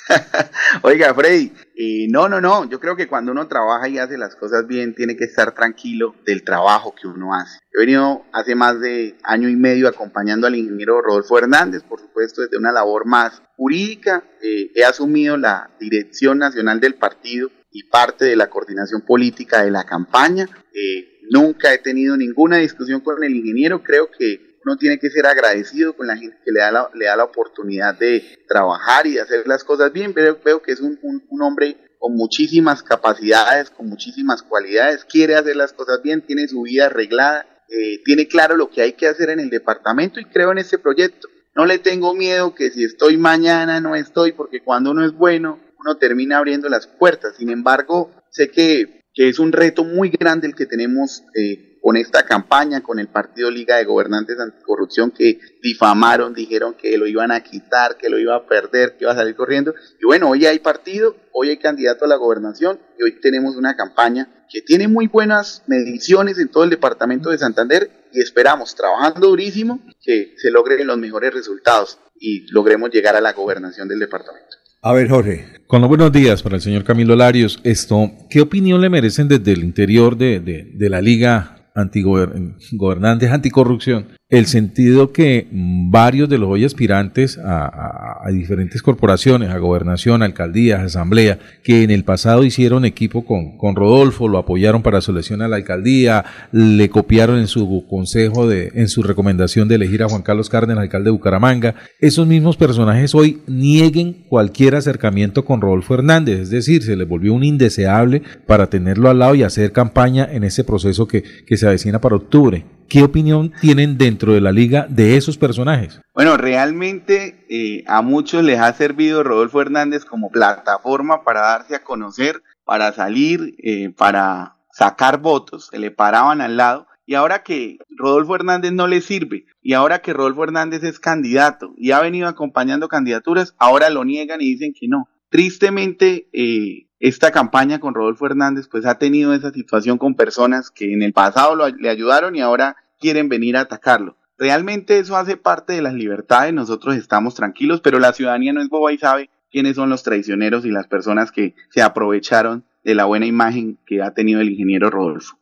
Oiga, 0.82 1.14
Freddy, 1.14 1.52
eh, 1.76 2.06
no, 2.10 2.28
no, 2.28 2.40
no, 2.40 2.68
yo 2.68 2.78
creo 2.78 2.96
que 2.96 3.08
cuando 3.08 3.32
uno 3.32 3.48
trabaja 3.48 3.88
y 3.88 3.98
hace 3.98 4.18
las 4.18 4.36
cosas 4.36 4.66
bien, 4.66 4.94
tiene 4.94 5.16
que 5.16 5.24
estar 5.24 5.54
tranquilo 5.54 6.14
del 6.24 6.44
trabajo 6.44 6.94
que 6.94 7.08
uno 7.08 7.34
hace. 7.34 7.58
He 7.72 7.80
venido 7.80 8.24
hace 8.32 8.54
más 8.54 8.80
de 8.80 9.16
año 9.24 9.48
y 9.48 9.56
medio 9.56 9.88
acompañando 9.88 10.46
al 10.46 10.54
ingeniero 10.54 11.00
Rodolfo 11.00 11.38
Hernández, 11.38 11.82
por 11.82 12.00
supuesto, 12.00 12.42
desde 12.42 12.58
una 12.58 12.72
labor 12.72 13.06
más 13.06 13.42
jurídica. 13.56 14.22
he 14.42 14.84
asumido 14.84 15.36
la 15.36 15.70
dirección 15.80 16.38
nacional 16.38 16.80
del 16.80 16.94
partido 16.94 17.50
y 17.76 17.82
parte 17.84 18.24
de 18.24 18.36
la 18.36 18.48
coordinación 18.48 19.02
política 19.02 19.62
de 19.62 19.70
la 19.70 19.84
campaña. 19.84 20.48
Eh, 20.72 21.20
nunca 21.30 21.74
he 21.74 21.78
tenido 21.78 22.16
ninguna 22.16 22.56
discusión 22.56 23.00
con 23.00 23.22
el 23.22 23.36
ingeniero, 23.36 23.82
creo 23.82 24.08
que 24.10 24.45
uno 24.66 24.76
tiene 24.76 24.98
que 24.98 25.10
ser 25.10 25.26
agradecido 25.26 25.94
con 25.96 26.08
la 26.08 26.16
gente 26.16 26.36
que 26.44 26.50
le 26.50 26.58
da 26.58 26.72
la, 26.72 26.90
le 26.92 27.04
da 27.04 27.16
la 27.16 27.24
oportunidad 27.24 27.96
de 27.96 28.36
trabajar 28.48 29.06
y 29.06 29.12
de 29.12 29.20
hacer 29.20 29.46
las 29.46 29.62
cosas 29.62 29.92
bien, 29.92 30.12
pero 30.12 30.40
veo 30.44 30.60
que 30.60 30.72
es 30.72 30.80
un, 30.80 30.98
un, 31.02 31.42
hombre 31.42 31.76
con 32.00 32.16
muchísimas 32.16 32.82
capacidades, 32.82 33.70
con 33.70 33.88
muchísimas 33.88 34.42
cualidades, 34.42 35.04
quiere 35.04 35.36
hacer 35.36 35.54
las 35.54 35.72
cosas 35.72 36.02
bien, 36.02 36.26
tiene 36.26 36.48
su 36.48 36.62
vida 36.62 36.86
arreglada, 36.86 37.46
eh, 37.68 38.02
tiene 38.04 38.26
claro 38.26 38.56
lo 38.56 38.68
que 38.68 38.82
hay 38.82 38.94
que 38.94 39.06
hacer 39.06 39.30
en 39.30 39.38
el 39.38 39.50
departamento 39.50 40.18
y 40.18 40.24
creo 40.24 40.50
en 40.50 40.58
este 40.58 40.78
proyecto. 40.78 41.28
No 41.54 41.64
le 41.64 41.78
tengo 41.78 42.12
miedo 42.12 42.54
que 42.54 42.70
si 42.70 42.82
estoy 42.82 43.16
mañana 43.18 43.80
no 43.80 43.94
estoy, 43.94 44.32
porque 44.32 44.62
cuando 44.64 44.90
uno 44.90 45.04
es 45.04 45.12
bueno, 45.12 45.60
uno 45.78 45.96
termina 45.96 46.38
abriendo 46.38 46.68
las 46.68 46.88
puertas. 46.88 47.36
Sin 47.36 47.50
embargo, 47.50 48.10
sé 48.30 48.50
que, 48.50 49.00
que 49.14 49.28
es 49.28 49.38
un 49.38 49.52
reto 49.52 49.84
muy 49.84 50.10
grande 50.10 50.48
el 50.48 50.56
que 50.56 50.66
tenemos 50.66 51.22
eh, 51.34 51.75
con 51.86 51.96
esta 51.96 52.26
campaña, 52.26 52.82
con 52.82 52.98
el 52.98 53.06
Partido 53.06 53.48
Liga 53.48 53.76
de 53.76 53.84
Gobernantes 53.84 54.40
Anticorrupción 54.40 55.12
que 55.12 55.38
difamaron, 55.62 56.34
dijeron 56.34 56.74
que 56.74 56.98
lo 56.98 57.06
iban 57.06 57.30
a 57.30 57.44
quitar, 57.44 57.96
que 57.96 58.08
lo 58.08 58.18
iba 58.18 58.34
a 58.34 58.44
perder, 58.44 58.96
que 58.96 59.04
iba 59.04 59.12
a 59.12 59.14
salir 59.14 59.36
corriendo. 59.36 59.72
Y 60.02 60.04
bueno, 60.04 60.28
hoy 60.28 60.46
hay 60.46 60.58
partido, 60.58 61.14
hoy 61.32 61.50
hay 61.50 61.58
candidato 61.58 62.04
a 62.04 62.08
la 62.08 62.16
gobernación 62.16 62.80
y 62.98 63.04
hoy 63.04 63.20
tenemos 63.20 63.54
una 63.54 63.76
campaña 63.76 64.28
que 64.50 64.62
tiene 64.62 64.88
muy 64.88 65.06
buenas 65.06 65.62
mediciones 65.68 66.40
en 66.40 66.48
todo 66.48 66.64
el 66.64 66.70
departamento 66.70 67.30
de 67.30 67.38
Santander 67.38 67.88
y 68.12 68.20
esperamos, 68.20 68.74
trabajando 68.74 69.28
durísimo, 69.28 69.78
que 70.02 70.34
se 70.38 70.50
logren 70.50 70.84
los 70.88 70.98
mejores 70.98 71.32
resultados 71.32 72.00
y 72.18 72.50
logremos 72.50 72.90
llegar 72.90 73.14
a 73.14 73.20
la 73.20 73.32
gobernación 73.32 73.86
del 73.86 74.00
departamento. 74.00 74.56
A 74.82 74.92
ver, 74.92 75.08
Jorge. 75.08 75.62
Con 75.68 75.82
los 75.82 75.88
buenos 75.88 76.10
días 76.10 76.42
para 76.42 76.56
el 76.56 76.62
señor 76.62 76.82
Camilo 76.82 77.14
Larios. 77.14 77.60
Esto, 77.62 78.10
¿qué 78.28 78.40
opinión 78.40 78.80
le 78.80 78.90
merecen 78.90 79.28
desde 79.28 79.52
el 79.52 79.62
interior 79.62 80.16
de, 80.16 80.40
de, 80.40 80.72
de 80.74 80.90
la 80.90 81.00
Liga 81.00 81.52
Antigobernantes 81.76 83.30
Anticorrupción 83.30 84.08
el 84.28 84.46
sentido 84.46 85.12
que 85.12 85.46
varios 85.52 86.28
de 86.28 86.38
los 86.38 86.48
hoy 86.48 86.64
aspirantes 86.64 87.38
a, 87.38 88.24
diferentes 88.32 88.82
corporaciones, 88.82 89.50
a 89.50 89.58
gobernación, 89.58 90.20
alcaldías, 90.22 90.80
asamblea, 90.80 91.38
que 91.62 91.84
en 91.84 91.92
el 91.92 92.02
pasado 92.02 92.42
hicieron 92.42 92.84
equipo 92.84 93.24
con, 93.24 93.56
con 93.56 93.76
Rodolfo, 93.76 94.26
lo 94.26 94.38
apoyaron 94.38 94.82
para 94.82 95.00
su 95.00 95.12
elección 95.12 95.42
a 95.42 95.48
la 95.48 95.56
alcaldía, 95.56 96.24
le 96.50 96.90
copiaron 96.90 97.38
en 97.38 97.46
su 97.46 97.86
consejo, 97.88 98.48
de, 98.48 98.72
en 98.74 98.88
su 98.88 99.04
recomendación 99.04 99.68
de 99.68 99.76
elegir 99.76 100.02
a 100.02 100.08
Juan 100.08 100.22
Carlos 100.22 100.50
Cárdenas, 100.50 100.82
alcalde 100.82 101.06
de 101.06 101.12
Bucaramanga, 101.12 101.76
esos 102.00 102.26
mismos 102.26 102.56
personajes 102.56 103.14
hoy 103.14 103.42
nieguen 103.46 104.24
cualquier 104.28 104.74
acercamiento 104.74 105.44
con 105.44 105.60
Rodolfo 105.60 105.94
Hernández, 105.94 106.40
es 106.40 106.50
decir, 106.50 106.82
se 106.82 106.96
les 106.96 107.06
volvió 107.06 107.32
un 107.32 107.44
indeseable 107.44 108.22
para 108.44 108.68
tenerlo 108.68 109.08
al 109.08 109.20
lado 109.20 109.36
y 109.36 109.44
hacer 109.44 109.70
campaña 109.70 110.28
en 110.28 110.42
ese 110.42 110.64
proceso 110.64 111.06
que, 111.06 111.22
que 111.46 111.56
se 111.56 111.68
avecina 111.68 112.00
para 112.00 112.16
octubre. 112.16 112.75
¿Qué 112.88 113.02
opinión 113.02 113.52
tienen 113.60 113.98
dentro 113.98 114.32
de 114.32 114.40
la 114.40 114.52
liga 114.52 114.86
de 114.88 115.16
esos 115.16 115.36
personajes? 115.36 116.00
Bueno, 116.14 116.36
realmente 116.36 117.44
eh, 117.48 117.84
a 117.86 118.02
muchos 118.02 118.44
les 118.44 118.60
ha 118.60 118.72
servido 118.72 119.22
Rodolfo 119.22 119.60
Hernández 119.60 120.04
como 120.04 120.30
plataforma 120.30 121.24
para 121.24 121.40
darse 121.40 121.74
a 121.74 121.82
conocer, 121.82 122.42
para 122.64 122.92
salir, 122.92 123.56
eh, 123.58 123.90
para 123.90 124.56
sacar 124.72 125.20
votos, 125.20 125.68
se 125.70 125.78
le 125.78 125.90
paraban 125.90 126.40
al 126.40 126.56
lado. 126.56 126.86
Y 127.06 127.14
ahora 127.14 127.42
que 127.42 127.78
Rodolfo 127.88 128.34
Hernández 128.34 128.72
no 128.72 128.88
le 128.88 129.00
sirve, 129.00 129.46
y 129.62 129.74
ahora 129.74 130.00
que 130.00 130.12
Rodolfo 130.12 130.44
Hernández 130.44 130.82
es 130.82 130.98
candidato 130.98 131.72
y 131.76 131.92
ha 131.92 132.00
venido 132.00 132.28
acompañando 132.28 132.88
candidaturas, 132.88 133.54
ahora 133.58 133.90
lo 133.90 134.04
niegan 134.04 134.40
y 134.40 134.46
dicen 134.46 134.72
que 134.78 134.88
no. 134.88 135.08
Tristemente, 135.28 136.28
eh, 136.32 136.86
esta 136.98 137.30
campaña 137.30 137.78
con 137.78 137.94
Rodolfo 137.94 138.26
Hernández 138.26 138.68
pues 138.68 138.86
ha 138.86 138.98
tenido 138.98 139.34
esa 139.34 139.50
situación 139.50 139.98
con 139.98 140.14
personas 140.14 140.70
que 140.70 140.92
en 140.92 141.02
el 141.02 141.12
pasado 141.12 141.56
le 141.70 141.90
ayudaron 141.90 142.36
y 142.36 142.40
ahora 142.40 142.76
quieren 143.00 143.28
venir 143.28 143.56
a 143.56 143.60
atacarlo. 143.60 144.16
Realmente 144.38 144.98
eso 144.98 145.16
hace 145.16 145.36
parte 145.36 145.72
de 145.72 145.82
las 145.82 145.94
libertades, 145.94 146.52
nosotros 146.52 146.96
estamos 146.96 147.34
tranquilos, 147.34 147.80
pero 147.80 147.98
la 147.98 148.12
ciudadanía 148.12 148.52
no 148.52 148.60
es 148.60 148.68
boba 148.68 148.92
y 148.92 148.98
sabe 148.98 149.30
quiénes 149.50 149.76
son 149.76 149.88
los 149.88 150.02
traicioneros 150.02 150.66
y 150.66 150.70
las 150.70 150.86
personas 150.86 151.32
que 151.32 151.54
se 151.70 151.80
aprovecharon 151.80 152.64
de 152.84 152.94
la 152.94 153.06
buena 153.06 153.26
imagen 153.26 153.78
que 153.86 154.02
ha 154.02 154.12
tenido 154.12 154.40
el 154.40 154.50
ingeniero 154.50 154.90
Rodolfo. 154.90 155.38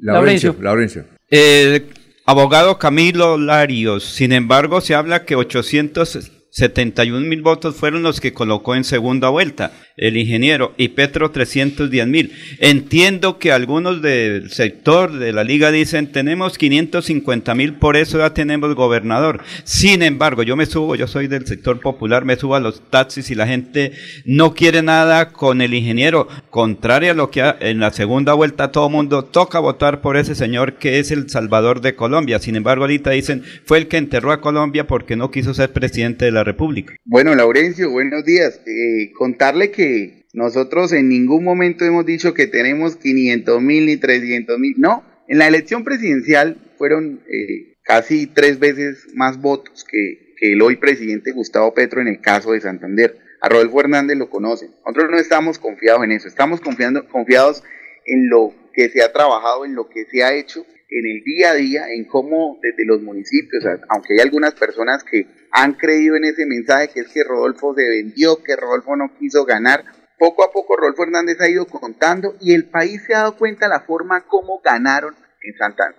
Laurencio, 0.00 0.54
Laurencio. 0.60 1.04
El 1.28 1.86
abogado 2.24 2.78
Camilo 2.78 3.36
Larios, 3.36 4.04
sin 4.04 4.32
embargo, 4.32 4.80
se 4.80 4.94
habla 4.94 5.24
que 5.24 5.34
871 6.58 7.28
mil 7.28 7.42
votos 7.42 7.76
fueron 7.76 8.02
los 8.02 8.18
que 8.18 8.32
colocó 8.32 8.74
en 8.74 8.84
segunda 8.84 9.28
vuelta 9.28 9.72
el 9.98 10.16
ingeniero 10.16 10.74
y 10.78 10.88
Petro 10.88 11.30
310 11.30 12.06
mil. 12.06 12.32
Entiendo 12.60 13.38
que 13.38 13.52
algunos 13.52 14.00
del 14.00 14.50
sector 14.50 15.12
de 15.12 15.32
la 15.32 15.44
liga 15.44 15.70
dicen 15.70 16.12
tenemos 16.12 16.56
550 16.56 17.54
mil, 17.54 17.74
por 17.74 17.96
eso 17.96 18.18
ya 18.18 18.32
tenemos 18.32 18.74
gobernador. 18.74 19.42
Sin 19.64 20.02
embargo, 20.02 20.42
yo 20.42 20.56
me 20.56 20.64
subo, 20.64 20.94
yo 20.94 21.06
soy 21.06 21.26
del 21.26 21.46
sector 21.46 21.80
popular, 21.80 22.24
me 22.24 22.36
subo 22.36 22.54
a 22.54 22.60
los 22.60 22.80
taxis 22.88 23.30
y 23.30 23.34
la 23.34 23.46
gente 23.46 23.92
no 24.24 24.54
quiere 24.54 24.80
nada 24.80 25.32
con 25.32 25.60
el 25.60 25.74
ingeniero. 25.74 26.26
Contrario 26.48 27.10
a 27.10 27.14
lo 27.14 27.30
que 27.30 27.54
en 27.60 27.80
la 27.80 27.92
segunda 27.92 28.32
vuelta 28.32 28.72
todo 28.72 28.88
mundo 28.88 29.24
toca 29.24 29.58
votar 29.58 30.00
por 30.00 30.16
ese 30.16 30.34
señor 30.34 30.74
que 30.74 31.00
es 31.00 31.10
el 31.10 31.28
salvador 31.28 31.82
de 31.82 31.94
Colombia. 31.94 32.38
Sin 32.38 32.56
embargo, 32.56 32.84
ahorita 32.84 33.10
dicen 33.10 33.44
fue 33.66 33.76
el 33.76 33.88
que 33.88 33.98
enterró 33.98 34.32
a 34.32 34.40
Colombia 34.40 34.86
porque 34.86 35.16
no 35.16 35.30
quiso 35.30 35.52
ser 35.52 35.72
presidente 35.72 36.24
de 36.24 36.32
la 36.32 36.45
República. 36.46 36.94
Bueno, 37.04 37.34
Laurencio, 37.34 37.90
buenos 37.90 38.24
días. 38.24 38.60
Eh, 38.66 39.12
contarle 39.12 39.70
que 39.70 40.26
nosotros 40.32 40.92
en 40.92 41.08
ningún 41.08 41.44
momento 41.44 41.84
hemos 41.84 42.06
dicho 42.06 42.32
que 42.32 42.46
tenemos 42.46 42.96
500 42.96 43.60
mil 43.60 43.86
ni 43.86 43.96
300 43.96 44.58
mil. 44.58 44.74
No, 44.78 45.04
en 45.28 45.38
la 45.38 45.48
elección 45.48 45.84
presidencial 45.84 46.56
fueron 46.78 47.20
eh, 47.28 47.74
casi 47.82 48.26
tres 48.26 48.58
veces 48.58 49.08
más 49.14 49.40
votos 49.40 49.84
que, 49.84 50.34
que 50.38 50.52
el 50.52 50.62
hoy 50.62 50.76
presidente 50.76 51.32
Gustavo 51.32 51.74
Petro 51.74 52.00
en 52.00 52.08
el 52.08 52.20
caso 52.20 52.52
de 52.52 52.60
Santander. 52.60 53.18
A 53.40 53.48
Rodolfo 53.48 53.80
Hernández 53.80 54.16
lo 54.16 54.30
conocen. 54.30 54.70
Nosotros 54.86 55.10
no 55.10 55.18
estamos 55.18 55.58
confiados 55.58 56.04
en 56.04 56.12
eso, 56.12 56.28
estamos 56.28 56.60
confiando, 56.60 57.06
confiados 57.08 57.62
en 58.06 58.28
lo 58.28 58.54
que 58.72 58.88
se 58.88 59.02
ha 59.02 59.12
trabajado, 59.12 59.64
en 59.64 59.74
lo 59.74 59.88
que 59.88 60.04
se 60.06 60.22
ha 60.22 60.32
hecho 60.32 60.64
en 60.88 61.06
el 61.06 61.24
día 61.24 61.50
a 61.50 61.54
día, 61.54 61.92
en 61.92 62.04
cómo 62.04 62.58
desde 62.62 62.84
los 62.84 63.02
municipios, 63.02 63.64
aunque 63.88 64.14
hay 64.14 64.20
algunas 64.20 64.54
personas 64.54 65.02
que 65.02 65.26
han 65.56 65.72
creído 65.72 66.16
en 66.16 66.24
ese 66.24 66.44
mensaje 66.44 66.90
que 66.92 67.00
es 67.00 67.08
que 67.08 67.24
Rodolfo 67.24 67.74
se 67.74 67.88
vendió, 67.88 68.42
que 68.42 68.56
Rodolfo 68.56 68.94
no 68.94 69.10
quiso 69.18 69.46
ganar, 69.46 69.84
poco 70.18 70.44
a 70.44 70.52
poco 70.52 70.76
Rodolfo 70.76 71.04
Hernández 71.04 71.40
ha 71.40 71.48
ido 71.48 71.64
contando 71.66 72.36
y 72.42 72.54
el 72.54 72.68
país 72.68 73.02
se 73.06 73.14
ha 73.14 73.20
dado 73.20 73.36
cuenta 73.36 73.66
la 73.66 73.80
forma 73.80 74.26
como 74.26 74.60
ganaron 74.62 75.14
en 75.42 75.56
Santander, 75.56 75.96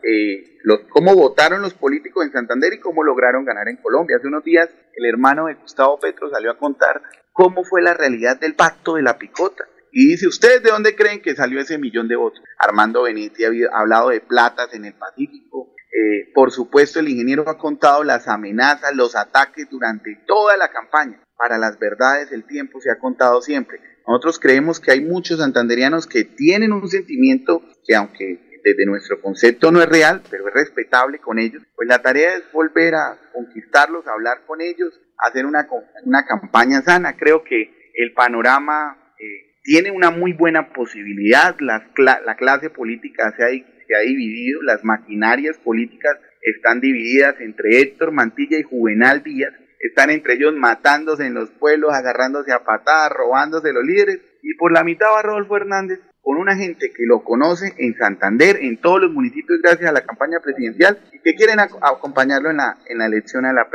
los, 0.61 0.81
cómo 0.89 1.15
votaron 1.15 1.63
los 1.63 1.73
políticos 1.73 2.25
en 2.25 2.33
Santander 2.33 2.73
y 2.73 2.79
cómo 2.79 3.03
lograron 3.03 3.45
ganar 3.45 3.67
en 3.67 3.77
Colombia. 3.77 4.17
Hace 4.17 4.27
unos 4.27 4.43
días 4.43 4.69
el 4.93 5.05
hermano 5.05 5.47
de 5.47 5.55
Gustavo 5.55 5.99
Petro 5.99 6.29
salió 6.29 6.51
a 6.51 6.59
contar 6.59 7.01
cómo 7.33 7.63
fue 7.63 7.81
la 7.81 7.95
realidad 7.95 8.39
del 8.39 8.53
pacto 8.53 8.95
de 8.95 9.01
la 9.01 9.17
picota. 9.17 9.65
Y 9.91 10.07
dice, 10.09 10.27
¿ustedes 10.27 10.61
de 10.61 10.69
dónde 10.69 10.95
creen 10.95 11.21
que 11.21 11.35
salió 11.35 11.59
ese 11.59 11.79
millón 11.79 12.07
de 12.07 12.15
votos? 12.15 12.43
Armando 12.59 13.03
Benetti 13.03 13.43
ha 13.45 13.79
hablado 13.79 14.09
de 14.09 14.21
platas 14.21 14.71
en 14.75 14.85
el 14.85 14.93
Pacífico. 14.93 15.73
Eh, 15.99 16.31
por 16.35 16.51
supuesto, 16.51 16.99
el 16.99 17.07
ingeniero 17.09 17.49
ha 17.49 17.57
contado 17.57 18.03
las 18.03 18.27
amenazas, 18.27 18.95
los 18.95 19.15
ataques 19.15 19.67
durante 19.69 20.15
toda 20.27 20.55
la 20.55 20.67
campaña. 20.69 21.19
Para 21.35 21.57
las 21.57 21.79
verdades, 21.79 22.31
el 22.31 22.45
tiempo 22.45 22.79
se 22.79 22.91
ha 22.91 22.99
contado 22.99 23.41
siempre. 23.41 23.79
Nosotros 24.07 24.37
creemos 24.39 24.79
que 24.79 24.91
hay 24.91 25.01
muchos 25.01 25.39
santanderianos 25.39 26.05
que 26.05 26.23
tienen 26.23 26.71
un 26.71 26.87
sentimiento 26.87 27.61
que 27.85 27.95
aunque 27.95 28.59
desde 28.63 28.85
nuestro 28.85 29.19
concepto 29.21 29.71
no 29.71 29.81
es 29.81 29.87
real, 29.89 30.21
pero 30.29 30.47
es 30.47 30.53
respetable 30.53 31.19
con 31.19 31.39
ellos, 31.39 31.63
pues 31.75 31.87
la 31.87 32.01
tarea 32.03 32.35
es 32.35 32.43
volver 32.51 32.93
a 32.95 33.17
conquistarlos, 33.33 34.05
hablar 34.07 34.45
con 34.45 34.61
ellos, 34.61 34.99
hacer 35.17 35.45
una, 35.45 35.67
una 36.05 36.25
campaña 36.25 36.81
sana. 36.83 37.15
Creo 37.17 37.43
que 37.43 37.91
el 37.95 38.13
panorama 38.13 39.13
eh, 39.19 39.55
tiene 39.63 39.89
una 39.91 40.11
muy 40.11 40.33
buena 40.33 40.73
posibilidad, 40.73 41.55
cla- 41.57 42.21
la 42.23 42.35
clase 42.35 42.69
política 42.69 43.33
se 43.35 43.43
ha, 43.43 43.47
se 43.87 43.95
ha 43.95 43.99
dividido, 43.99 44.61
las 44.63 44.83
maquinarias 44.83 45.57
políticas 45.57 46.17
están 46.41 46.81
divididas 46.81 47.35
entre 47.39 47.79
Héctor 47.81 48.11
Mantilla 48.11 48.57
y 48.59 48.63
Juvenal 48.63 49.23
Díaz, 49.23 49.53
están 49.79 50.09
entre 50.09 50.33
ellos 50.33 50.53
matándose 50.55 51.25
en 51.25 51.33
los 51.33 51.49
pueblos, 51.51 51.93
agarrándose 51.93 52.51
a 52.51 52.63
patadas, 52.63 53.11
robándose 53.11 53.71
los 53.73 53.83
líderes, 53.83 54.19
y 54.41 54.53
por 54.55 54.71
la 54.71 54.83
mitad 54.83 55.07
va 55.13 55.21
Rodolfo 55.21 55.57
Hernández 55.57 55.99
con 56.21 56.37
una 56.37 56.55
gente 56.55 56.89
que 56.89 57.05
lo 57.05 57.23
conoce 57.23 57.73
en 57.77 57.95
Santander, 57.95 58.57
en 58.61 58.77
todos 58.81 59.01
los 59.01 59.11
municipios 59.11 59.61
gracias 59.61 59.89
a 59.89 59.93
la 59.93 60.05
campaña 60.05 60.39
presidencial 60.43 60.99
y 61.13 61.19
que 61.19 61.35
quieren 61.35 61.57
ac- 61.59 61.77
acompañarlo 61.81 62.49
en 62.49 62.57
la, 62.57 62.77
en 62.87 62.97
la 62.97 63.05
elección 63.05 63.45
a 63.45 63.53
la, 63.53 63.67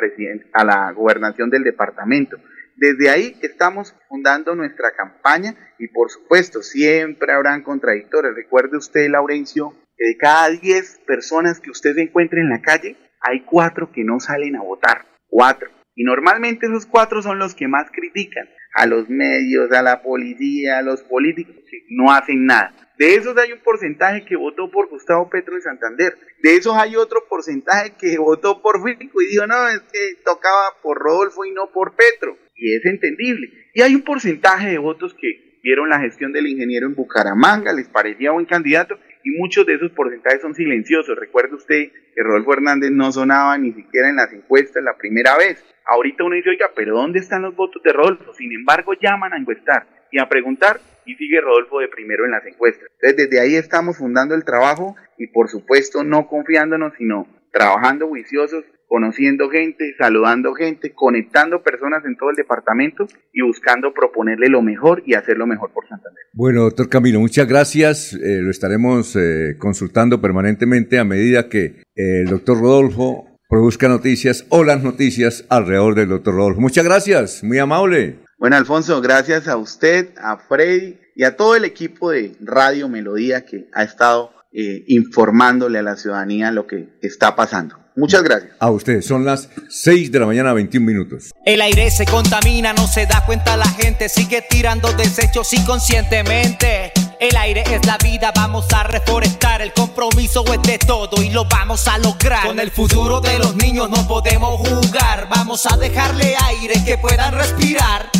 a 0.52 0.64
la 0.64 0.92
gobernación 0.92 1.48
del 1.50 1.64
departamento. 1.64 2.36
Desde 2.76 3.10
ahí 3.10 3.36
estamos 3.42 3.94
fundando 4.08 4.54
nuestra 4.54 4.90
campaña 4.90 5.54
y 5.78 5.88
por 5.88 6.10
supuesto 6.10 6.62
siempre 6.62 7.32
habrán 7.32 7.62
contradictores. 7.62 8.34
Recuerde 8.34 8.76
usted, 8.76 9.08
Laurencio, 9.08 9.74
de 10.06 10.16
cada 10.16 10.50
10 10.50 11.02
personas 11.06 11.60
que 11.60 11.70
usted 11.70 11.96
encuentre 11.98 12.40
en 12.40 12.48
la 12.48 12.60
calle, 12.60 12.96
hay 13.20 13.40
cuatro 13.40 13.90
que 13.92 14.04
no 14.04 14.20
salen 14.20 14.56
a 14.56 14.62
votar. 14.62 15.06
Cuatro. 15.28 15.70
Y 15.94 16.04
normalmente 16.04 16.66
esos 16.66 16.86
cuatro 16.86 17.22
son 17.22 17.38
los 17.38 17.54
que 17.54 17.68
más 17.68 17.90
critican 17.90 18.48
a 18.74 18.86
los 18.86 19.08
medios, 19.08 19.70
a 19.72 19.82
la 19.82 20.02
policía, 20.02 20.78
a 20.78 20.82
los 20.82 21.02
políticos 21.02 21.54
que 21.70 21.78
no 21.90 22.10
hacen 22.10 22.46
nada. 22.46 22.74
De 22.98 23.14
esos 23.14 23.36
hay 23.36 23.52
un 23.52 23.60
porcentaje 23.60 24.24
que 24.24 24.36
votó 24.36 24.70
por 24.70 24.88
Gustavo 24.88 25.28
Petro 25.28 25.54
en 25.54 25.62
Santander. 25.62 26.16
De 26.42 26.56
esos 26.56 26.76
hay 26.76 26.96
otro 26.96 27.26
porcentaje 27.28 27.94
que 27.98 28.18
votó 28.18 28.62
por 28.62 28.82
Fico 28.82 29.20
y 29.22 29.26
dijo, 29.26 29.46
no, 29.46 29.68
es 29.68 29.80
que 29.80 30.22
tocaba 30.24 30.76
por 30.82 30.98
Rodolfo 30.98 31.44
y 31.44 31.52
no 31.52 31.70
por 31.72 31.94
Petro. 31.94 32.36
Y 32.56 32.74
es 32.74 32.84
entendible. 32.86 33.48
Y 33.74 33.82
hay 33.82 33.94
un 33.94 34.02
porcentaje 34.02 34.70
de 34.70 34.78
votos 34.78 35.14
que 35.14 35.60
vieron 35.62 35.88
la 35.88 36.00
gestión 36.00 36.32
del 36.32 36.48
ingeniero 36.48 36.86
en 36.86 36.94
Bucaramanga, 36.94 37.72
les 37.72 37.88
parecía 37.88 38.32
buen 38.32 38.46
candidato 38.46 38.98
y 39.24 39.30
muchos 39.30 39.66
de 39.66 39.74
esos 39.74 39.90
porcentajes 39.92 40.42
son 40.42 40.54
silenciosos. 40.54 41.18
Recuerde 41.18 41.54
usted 41.54 41.90
que 42.14 42.22
Rodolfo 42.22 42.54
Hernández 42.54 42.90
no 42.90 43.12
sonaba 43.12 43.56
ni 43.58 43.72
siquiera 43.72 44.08
en 44.08 44.16
las 44.16 44.32
encuestas 44.32 44.82
la 44.82 44.96
primera 44.96 45.36
vez. 45.36 45.64
Ahorita 45.86 46.24
uno 46.24 46.36
dice, 46.36 46.50
oiga, 46.50 46.70
pero 46.74 46.96
¿dónde 46.96 47.18
están 47.18 47.42
los 47.42 47.56
votos 47.56 47.82
de 47.82 47.92
Rodolfo? 47.92 48.34
Sin 48.34 48.52
embargo, 48.52 48.92
llaman 49.00 49.32
a 49.32 49.38
encuestar 49.38 49.86
y 50.10 50.20
a 50.20 50.28
preguntar 50.28 50.80
y 51.04 51.14
sigue 51.16 51.40
Rodolfo 51.40 51.80
de 51.80 51.88
primero 51.88 52.24
en 52.24 52.32
las 52.32 52.46
encuestas. 52.46 52.88
Entonces, 53.00 53.28
desde 53.28 53.40
ahí 53.40 53.56
estamos 53.56 53.98
fundando 53.98 54.34
el 54.34 54.44
trabajo 54.44 54.94
y 55.18 55.26
por 55.28 55.48
supuesto 55.48 56.04
no 56.04 56.26
confiándonos, 56.26 56.92
sino 56.96 57.26
trabajando 57.52 58.08
juiciosos, 58.08 58.64
conociendo 58.92 59.48
gente, 59.48 59.94
saludando 59.96 60.52
gente, 60.52 60.92
conectando 60.92 61.62
personas 61.62 62.04
en 62.04 62.14
todo 62.14 62.28
el 62.28 62.36
departamento 62.36 63.06
y 63.32 63.40
buscando 63.40 63.94
proponerle 63.94 64.50
lo 64.50 64.60
mejor 64.60 65.02
y 65.06 65.14
hacer 65.14 65.38
lo 65.38 65.46
mejor 65.46 65.70
por 65.72 65.88
Santander. 65.88 66.22
Bueno, 66.34 66.64
doctor 66.64 66.90
Camilo, 66.90 67.18
muchas 67.18 67.48
gracias. 67.48 68.12
Eh, 68.12 68.42
lo 68.42 68.50
estaremos 68.50 69.16
eh, 69.16 69.56
consultando 69.58 70.20
permanentemente 70.20 70.98
a 70.98 71.04
medida 71.04 71.48
que 71.48 71.64
eh, 71.64 71.84
el 71.96 72.26
doctor 72.26 72.60
Rodolfo 72.60 73.38
produzca 73.48 73.88
noticias 73.88 74.44
o 74.50 74.62
las 74.62 74.82
noticias 74.82 75.46
alrededor 75.48 75.94
del 75.94 76.10
doctor 76.10 76.34
Rodolfo. 76.34 76.60
Muchas 76.60 76.84
gracias, 76.84 77.42
muy 77.42 77.58
amable. 77.58 78.18
Bueno, 78.36 78.56
Alfonso, 78.56 79.00
gracias 79.00 79.48
a 79.48 79.56
usted, 79.56 80.10
a 80.18 80.36
Freddy 80.36 80.98
y 81.16 81.24
a 81.24 81.34
todo 81.34 81.56
el 81.56 81.64
equipo 81.64 82.10
de 82.10 82.32
Radio 82.42 82.90
Melodía 82.90 83.46
que 83.46 83.68
ha 83.72 83.84
estado 83.84 84.32
eh, 84.52 84.84
informándole 84.88 85.78
a 85.78 85.82
la 85.82 85.96
ciudadanía 85.96 86.50
lo 86.50 86.66
que 86.66 86.90
está 87.00 87.34
pasando. 87.34 87.81
Muchas 87.94 88.22
gracias. 88.22 88.52
A 88.58 88.70
ustedes, 88.70 89.06
son 89.06 89.24
las 89.24 89.48
6 89.68 90.10
de 90.10 90.18
la 90.18 90.26
mañana, 90.26 90.52
21 90.52 90.86
minutos. 90.86 91.30
El 91.44 91.60
aire 91.60 91.90
se 91.90 92.06
contamina, 92.06 92.72
no 92.72 92.86
se 92.86 93.06
da 93.06 93.24
cuenta 93.26 93.56
la 93.56 93.68
gente, 93.68 94.08
sigue 94.08 94.42
tirando 94.48 94.92
desechos 94.94 95.52
inconscientemente. 95.52 96.92
El 97.20 97.36
aire 97.36 97.62
es 97.70 97.84
la 97.86 97.98
vida, 97.98 98.32
vamos 98.34 98.66
a 98.72 98.82
reforestar, 98.82 99.60
el 99.62 99.72
compromiso 99.72 100.44
es 100.52 100.62
de 100.62 100.78
todo 100.78 101.22
y 101.22 101.30
lo 101.30 101.44
vamos 101.44 101.86
a 101.86 101.98
lograr. 101.98 102.46
Con 102.46 102.58
el 102.58 102.70
futuro 102.70 103.20
de 103.20 103.38
los 103.38 103.54
niños 103.56 103.90
no 103.90 104.08
podemos 104.08 104.66
jugar, 104.66 105.28
vamos 105.28 105.66
a 105.70 105.76
dejarle 105.76 106.34
aire 106.46 106.82
que 106.84 106.96
puedan 106.98 107.34
respirar. 107.34 108.10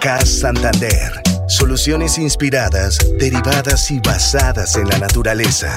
CAS 0.00 0.28
Santander. 0.28 1.22
Soluciones 1.48 2.18
inspiradas, 2.18 2.98
derivadas 3.18 3.90
y 3.90 4.00
basadas 4.00 4.76
en 4.76 4.88
la 4.88 4.98
naturaleza. 4.98 5.76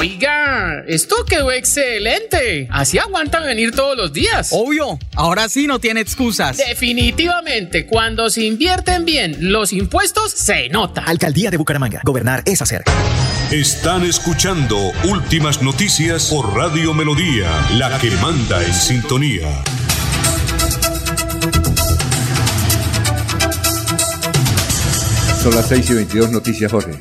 Oiga, 0.00 0.82
esto 0.88 1.26
quedó 1.26 1.52
excelente. 1.52 2.66
Así 2.70 2.96
aguantan 2.96 3.44
venir 3.44 3.72
todos 3.72 3.98
los 3.98 4.14
días. 4.14 4.48
Obvio, 4.50 4.98
ahora 5.14 5.46
sí 5.50 5.66
no 5.66 5.78
tiene 5.78 6.00
excusas. 6.00 6.56
Definitivamente, 6.56 7.84
cuando 7.84 8.30
se 8.30 8.44
invierten 8.44 9.04
bien 9.04 9.36
los 9.52 9.74
impuestos, 9.74 10.32
se 10.32 10.70
nota. 10.70 11.02
Alcaldía 11.02 11.50
de 11.50 11.58
Bucaramanga. 11.58 12.00
Gobernar 12.02 12.42
es 12.46 12.62
hacer. 12.62 12.82
Están 13.50 14.06
escuchando 14.06 14.78
Últimas 15.04 15.60
Noticias 15.60 16.30
por 16.30 16.56
Radio 16.56 16.94
Melodía, 16.94 17.50
la 17.76 17.98
que 17.98 18.10
manda 18.22 18.64
en 18.64 18.72
sintonía. 18.72 19.62
Son 25.42 25.54
las 25.54 25.68
6 25.68 25.90
y 25.90 25.92
22 25.92 26.30
noticias, 26.30 26.72
Jorge. 26.72 26.98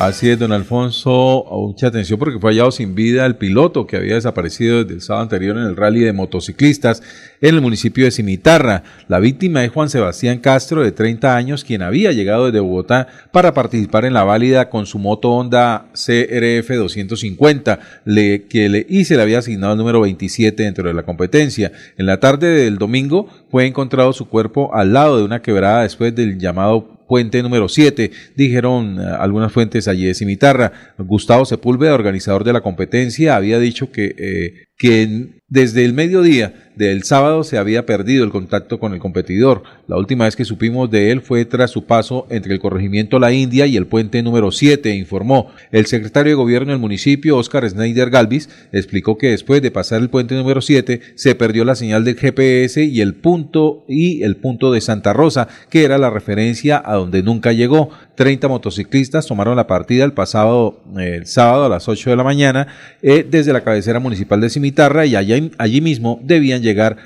Así 0.00 0.30
es, 0.30 0.38
don 0.38 0.50
Alfonso, 0.52 1.44
mucha 1.50 1.88
atención 1.88 2.18
porque 2.18 2.38
fue 2.38 2.52
hallado 2.52 2.70
sin 2.70 2.94
vida 2.94 3.26
el 3.26 3.36
piloto 3.36 3.86
que 3.86 3.98
había 3.98 4.14
desaparecido 4.14 4.78
desde 4.78 4.94
el 4.94 5.02
sábado 5.02 5.24
anterior 5.24 5.58
en 5.58 5.64
el 5.64 5.76
rally 5.76 6.00
de 6.00 6.14
motociclistas 6.14 7.02
en 7.42 7.54
el 7.54 7.60
municipio 7.60 8.06
de 8.06 8.10
Cimitarra. 8.10 8.82
La 9.08 9.18
víctima 9.18 9.62
es 9.62 9.70
Juan 9.70 9.90
Sebastián 9.90 10.38
Castro, 10.38 10.82
de 10.82 10.92
30 10.92 11.36
años, 11.36 11.64
quien 11.64 11.82
había 11.82 12.12
llegado 12.12 12.46
desde 12.46 12.60
Bogotá 12.60 13.08
para 13.30 13.52
participar 13.52 14.06
en 14.06 14.14
la 14.14 14.24
válida 14.24 14.70
con 14.70 14.86
su 14.86 14.98
moto 14.98 15.32
Honda 15.32 15.88
CRF 15.92 16.70
250, 16.70 17.80
le, 18.06 18.44
que 18.44 18.70
le, 18.70 18.86
y 18.88 19.04
se 19.04 19.16
le 19.16 19.22
había 19.22 19.40
asignado 19.40 19.74
el 19.74 19.78
número 19.80 20.00
27 20.00 20.62
dentro 20.62 20.88
de 20.88 20.94
la 20.94 21.02
competencia. 21.02 21.72
En 21.98 22.06
la 22.06 22.18
tarde 22.20 22.48
del 22.48 22.78
domingo 22.78 23.28
fue 23.50 23.66
encontrado 23.66 24.14
su 24.14 24.30
cuerpo 24.30 24.74
al 24.74 24.94
lado 24.94 25.18
de 25.18 25.24
una 25.24 25.42
quebrada 25.42 25.82
después 25.82 26.14
del 26.14 26.38
llamado 26.38 26.99
puente 27.10 27.42
número 27.42 27.68
7, 27.68 28.12
dijeron 28.36 29.00
eh, 29.00 29.04
algunas 29.18 29.50
fuentes 29.50 29.88
allí 29.88 30.04
de 30.04 30.14
Cimitarra. 30.14 30.94
Gustavo 30.96 31.44
Sepúlveda, 31.44 31.92
organizador 31.92 32.44
de 32.44 32.52
la 32.52 32.60
competencia, 32.60 33.34
había 33.34 33.58
dicho 33.58 33.90
que, 33.90 34.14
eh, 34.16 34.66
que 34.76 35.42
desde 35.48 35.84
el 35.84 35.92
mediodía 35.92 36.59
del 36.76 37.02
sábado 37.02 37.44
se 37.44 37.58
había 37.58 37.84
perdido 37.84 38.24
el 38.24 38.30
contacto 38.30 38.78
con 38.78 38.94
el 38.94 39.00
competidor. 39.00 39.62
La 39.86 39.96
última 39.96 40.24
vez 40.24 40.36
que 40.36 40.44
supimos 40.44 40.90
de 40.90 41.10
él 41.10 41.20
fue 41.20 41.44
tras 41.44 41.70
su 41.70 41.84
paso 41.84 42.26
entre 42.30 42.54
el 42.54 42.60
corregimiento 42.60 43.18
La 43.18 43.32
India 43.32 43.66
y 43.66 43.76
el 43.76 43.86
puente 43.86 44.22
número 44.22 44.50
7, 44.50 44.94
informó. 44.94 45.50
El 45.72 45.86
secretario 45.86 46.30
de 46.30 46.36
gobierno 46.36 46.72
del 46.72 46.80
municipio, 46.80 47.36
Oscar 47.36 47.68
Schneider 47.68 48.10
Galvis, 48.10 48.48
explicó 48.72 49.18
que 49.18 49.28
después 49.30 49.62
de 49.62 49.70
pasar 49.70 50.00
el 50.00 50.10
puente 50.10 50.34
número 50.34 50.60
7 50.60 51.00
se 51.14 51.34
perdió 51.34 51.64
la 51.64 51.74
señal 51.74 52.04
del 52.04 52.16
GPS 52.16 52.82
y 52.84 53.00
el 53.00 53.14
punto 53.14 53.84
y 53.88 54.22
el 54.22 54.36
punto 54.36 54.72
de 54.72 54.80
Santa 54.80 55.12
Rosa, 55.12 55.48
que 55.68 55.84
era 55.84 55.98
la 55.98 56.10
referencia 56.10 56.82
a 56.84 56.94
donde 56.94 57.22
nunca 57.22 57.52
llegó. 57.52 57.90
30 58.20 58.48
motociclistas 58.48 59.26
tomaron 59.26 59.56
la 59.56 59.66
partida 59.66 60.04
el 60.04 60.12
pasado 60.12 60.78
el 60.98 61.24
sábado 61.24 61.64
a 61.64 61.68
las 61.70 61.88
8 61.88 62.10
de 62.10 62.16
la 62.16 62.22
mañana 62.22 62.66
eh, 63.00 63.26
desde 63.26 63.50
la 63.50 63.62
cabecera 63.62 63.98
municipal 63.98 64.42
de 64.42 64.50
Cimitarra 64.50 65.06
y 65.06 65.16
allí, 65.16 65.50
allí 65.56 65.80
mismo 65.80 66.20
debían 66.22 66.60
llegar, 66.60 66.98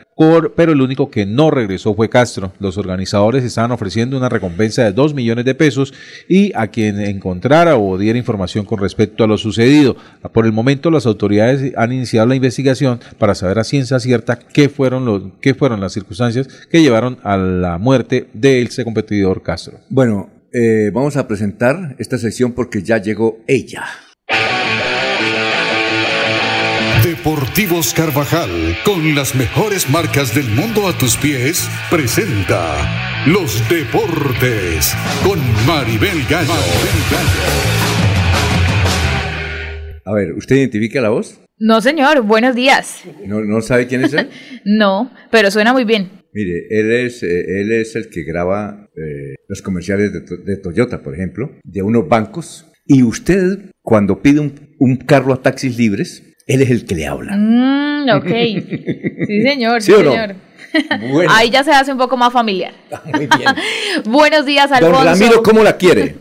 pero 0.56 0.72
el 0.72 0.80
único 0.80 1.12
que 1.12 1.24
no 1.24 1.52
regresó 1.52 1.94
fue 1.94 2.08
Castro. 2.08 2.52
Los 2.58 2.78
organizadores 2.78 3.44
estaban 3.44 3.70
ofreciendo 3.70 4.16
una 4.16 4.28
recompensa 4.28 4.82
de 4.82 4.90
2 4.90 5.14
millones 5.14 5.44
de 5.44 5.54
pesos 5.54 5.94
y 6.28 6.50
a 6.56 6.66
quien 6.66 6.98
encontrara 6.98 7.76
o 7.76 7.96
diera 7.96 8.18
información 8.18 8.64
con 8.64 8.80
respecto 8.80 9.22
a 9.22 9.28
lo 9.28 9.38
sucedido. 9.38 9.94
Por 10.32 10.46
el 10.46 10.52
momento 10.52 10.90
las 10.90 11.06
autoridades 11.06 11.74
han 11.76 11.92
iniciado 11.92 12.26
la 12.26 12.34
investigación 12.34 12.98
para 13.18 13.36
saber 13.36 13.60
a 13.60 13.64
ciencia 13.64 14.00
cierta 14.00 14.36
qué 14.36 14.68
fueron, 14.68 15.04
los, 15.04 15.22
qué 15.40 15.54
fueron 15.54 15.80
las 15.80 15.92
circunstancias 15.92 16.48
que 16.68 16.82
llevaron 16.82 17.18
a 17.22 17.36
la 17.36 17.78
muerte 17.78 18.26
de 18.32 18.62
ese 18.62 18.82
competidor 18.82 19.42
Castro. 19.42 19.78
Bueno, 19.88 20.33
eh, 20.54 20.90
vamos 20.92 21.16
a 21.16 21.26
presentar 21.26 21.96
esta 21.98 22.16
sección 22.16 22.52
porque 22.52 22.80
ya 22.82 22.98
llegó 22.98 23.40
ella. 23.48 23.84
Deportivos 27.02 27.92
Carvajal, 27.92 28.50
con 28.84 29.16
las 29.16 29.34
mejores 29.34 29.90
marcas 29.90 30.32
del 30.32 30.48
mundo 30.48 30.86
a 30.86 30.96
tus 30.96 31.16
pies, 31.16 31.68
presenta 31.90 33.24
Los 33.26 33.68
Deportes 33.68 34.94
con 35.24 35.40
Maribel 35.66 36.24
Gallo. 36.30 36.52
A 40.04 40.12
ver, 40.12 40.32
¿usted 40.34 40.56
identifica 40.56 41.00
la 41.00 41.08
voz? 41.08 41.40
No, 41.58 41.80
señor. 41.80 42.22
Buenos 42.22 42.54
días. 42.54 43.02
¿No, 43.26 43.40
no 43.40 43.60
sabe 43.60 43.88
quién 43.88 44.04
es 44.04 44.12
él? 44.12 44.30
no, 44.64 45.10
pero 45.30 45.50
suena 45.50 45.72
muy 45.72 45.84
bien. 45.84 46.23
Mire, 46.34 46.66
él 46.68 46.90
es, 46.92 47.22
eh, 47.22 47.60
él 47.60 47.70
es 47.72 47.94
el 47.96 48.10
que 48.10 48.24
graba 48.24 48.88
eh, 48.96 49.36
los 49.48 49.62
comerciales 49.62 50.12
de, 50.12 50.20
to- 50.22 50.36
de 50.36 50.56
Toyota, 50.56 51.00
por 51.02 51.14
ejemplo, 51.14 51.52
de 51.62 51.82
unos 51.82 52.08
bancos. 52.08 52.66
Y 52.86 53.02
usted, 53.04 53.70
cuando 53.82 54.20
pide 54.20 54.40
un, 54.40 54.74
un 54.78 54.96
carro 54.96 55.32
a 55.32 55.40
taxis 55.40 55.78
libres, 55.78 56.22
él 56.46 56.60
es 56.60 56.70
el 56.70 56.84
que 56.86 56.96
le 56.96 57.06
habla. 57.06 57.36
Mm, 57.36 58.08
ok. 58.16 58.26
Sí, 59.26 59.42
señor. 59.42 59.80
¿Sí 59.80 59.92
Sí, 59.92 59.98
o 59.98 60.02
no? 60.02 60.10
señor. 60.12 60.34
Bueno. 61.12 61.30
Ahí 61.32 61.50
ya 61.50 61.62
se 61.62 61.70
hace 61.70 61.92
un 61.92 61.98
poco 61.98 62.16
más 62.16 62.32
familiar. 62.32 62.74
Muy 63.06 63.20
bien. 63.26 63.48
Buenos 64.04 64.44
días, 64.44 64.68
Don 64.68 64.78
Alfonso. 64.92 65.04
Ramiro, 65.04 65.42
¿cómo 65.42 65.62
la 65.62 65.76
quiere? 65.76 66.16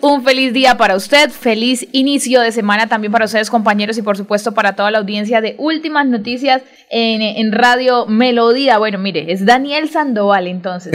Un 0.00 0.24
feliz 0.24 0.52
día 0.52 0.76
para 0.76 0.96
usted, 0.96 1.30
feliz 1.30 1.86
inicio 1.92 2.40
de 2.40 2.52
semana 2.52 2.86
también 2.88 3.12
para 3.12 3.24
ustedes 3.26 3.50
compañeros 3.50 3.98
y 3.98 4.02
por 4.02 4.16
supuesto 4.16 4.52
para 4.52 4.74
toda 4.74 4.90
la 4.90 4.98
audiencia 4.98 5.40
de 5.40 5.54
Últimas 5.58 6.06
Noticias 6.06 6.62
en, 6.90 7.20
en 7.22 7.52
Radio 7.52 8.06
Melodía. 8.06 8.78
Bueno, 8.78 8.98
mire, 8.98 9.32
es 9.32 9.44
Daniel 9.44 9.88
Sandoval 9.90 10.46
entonces, 10.46 10.92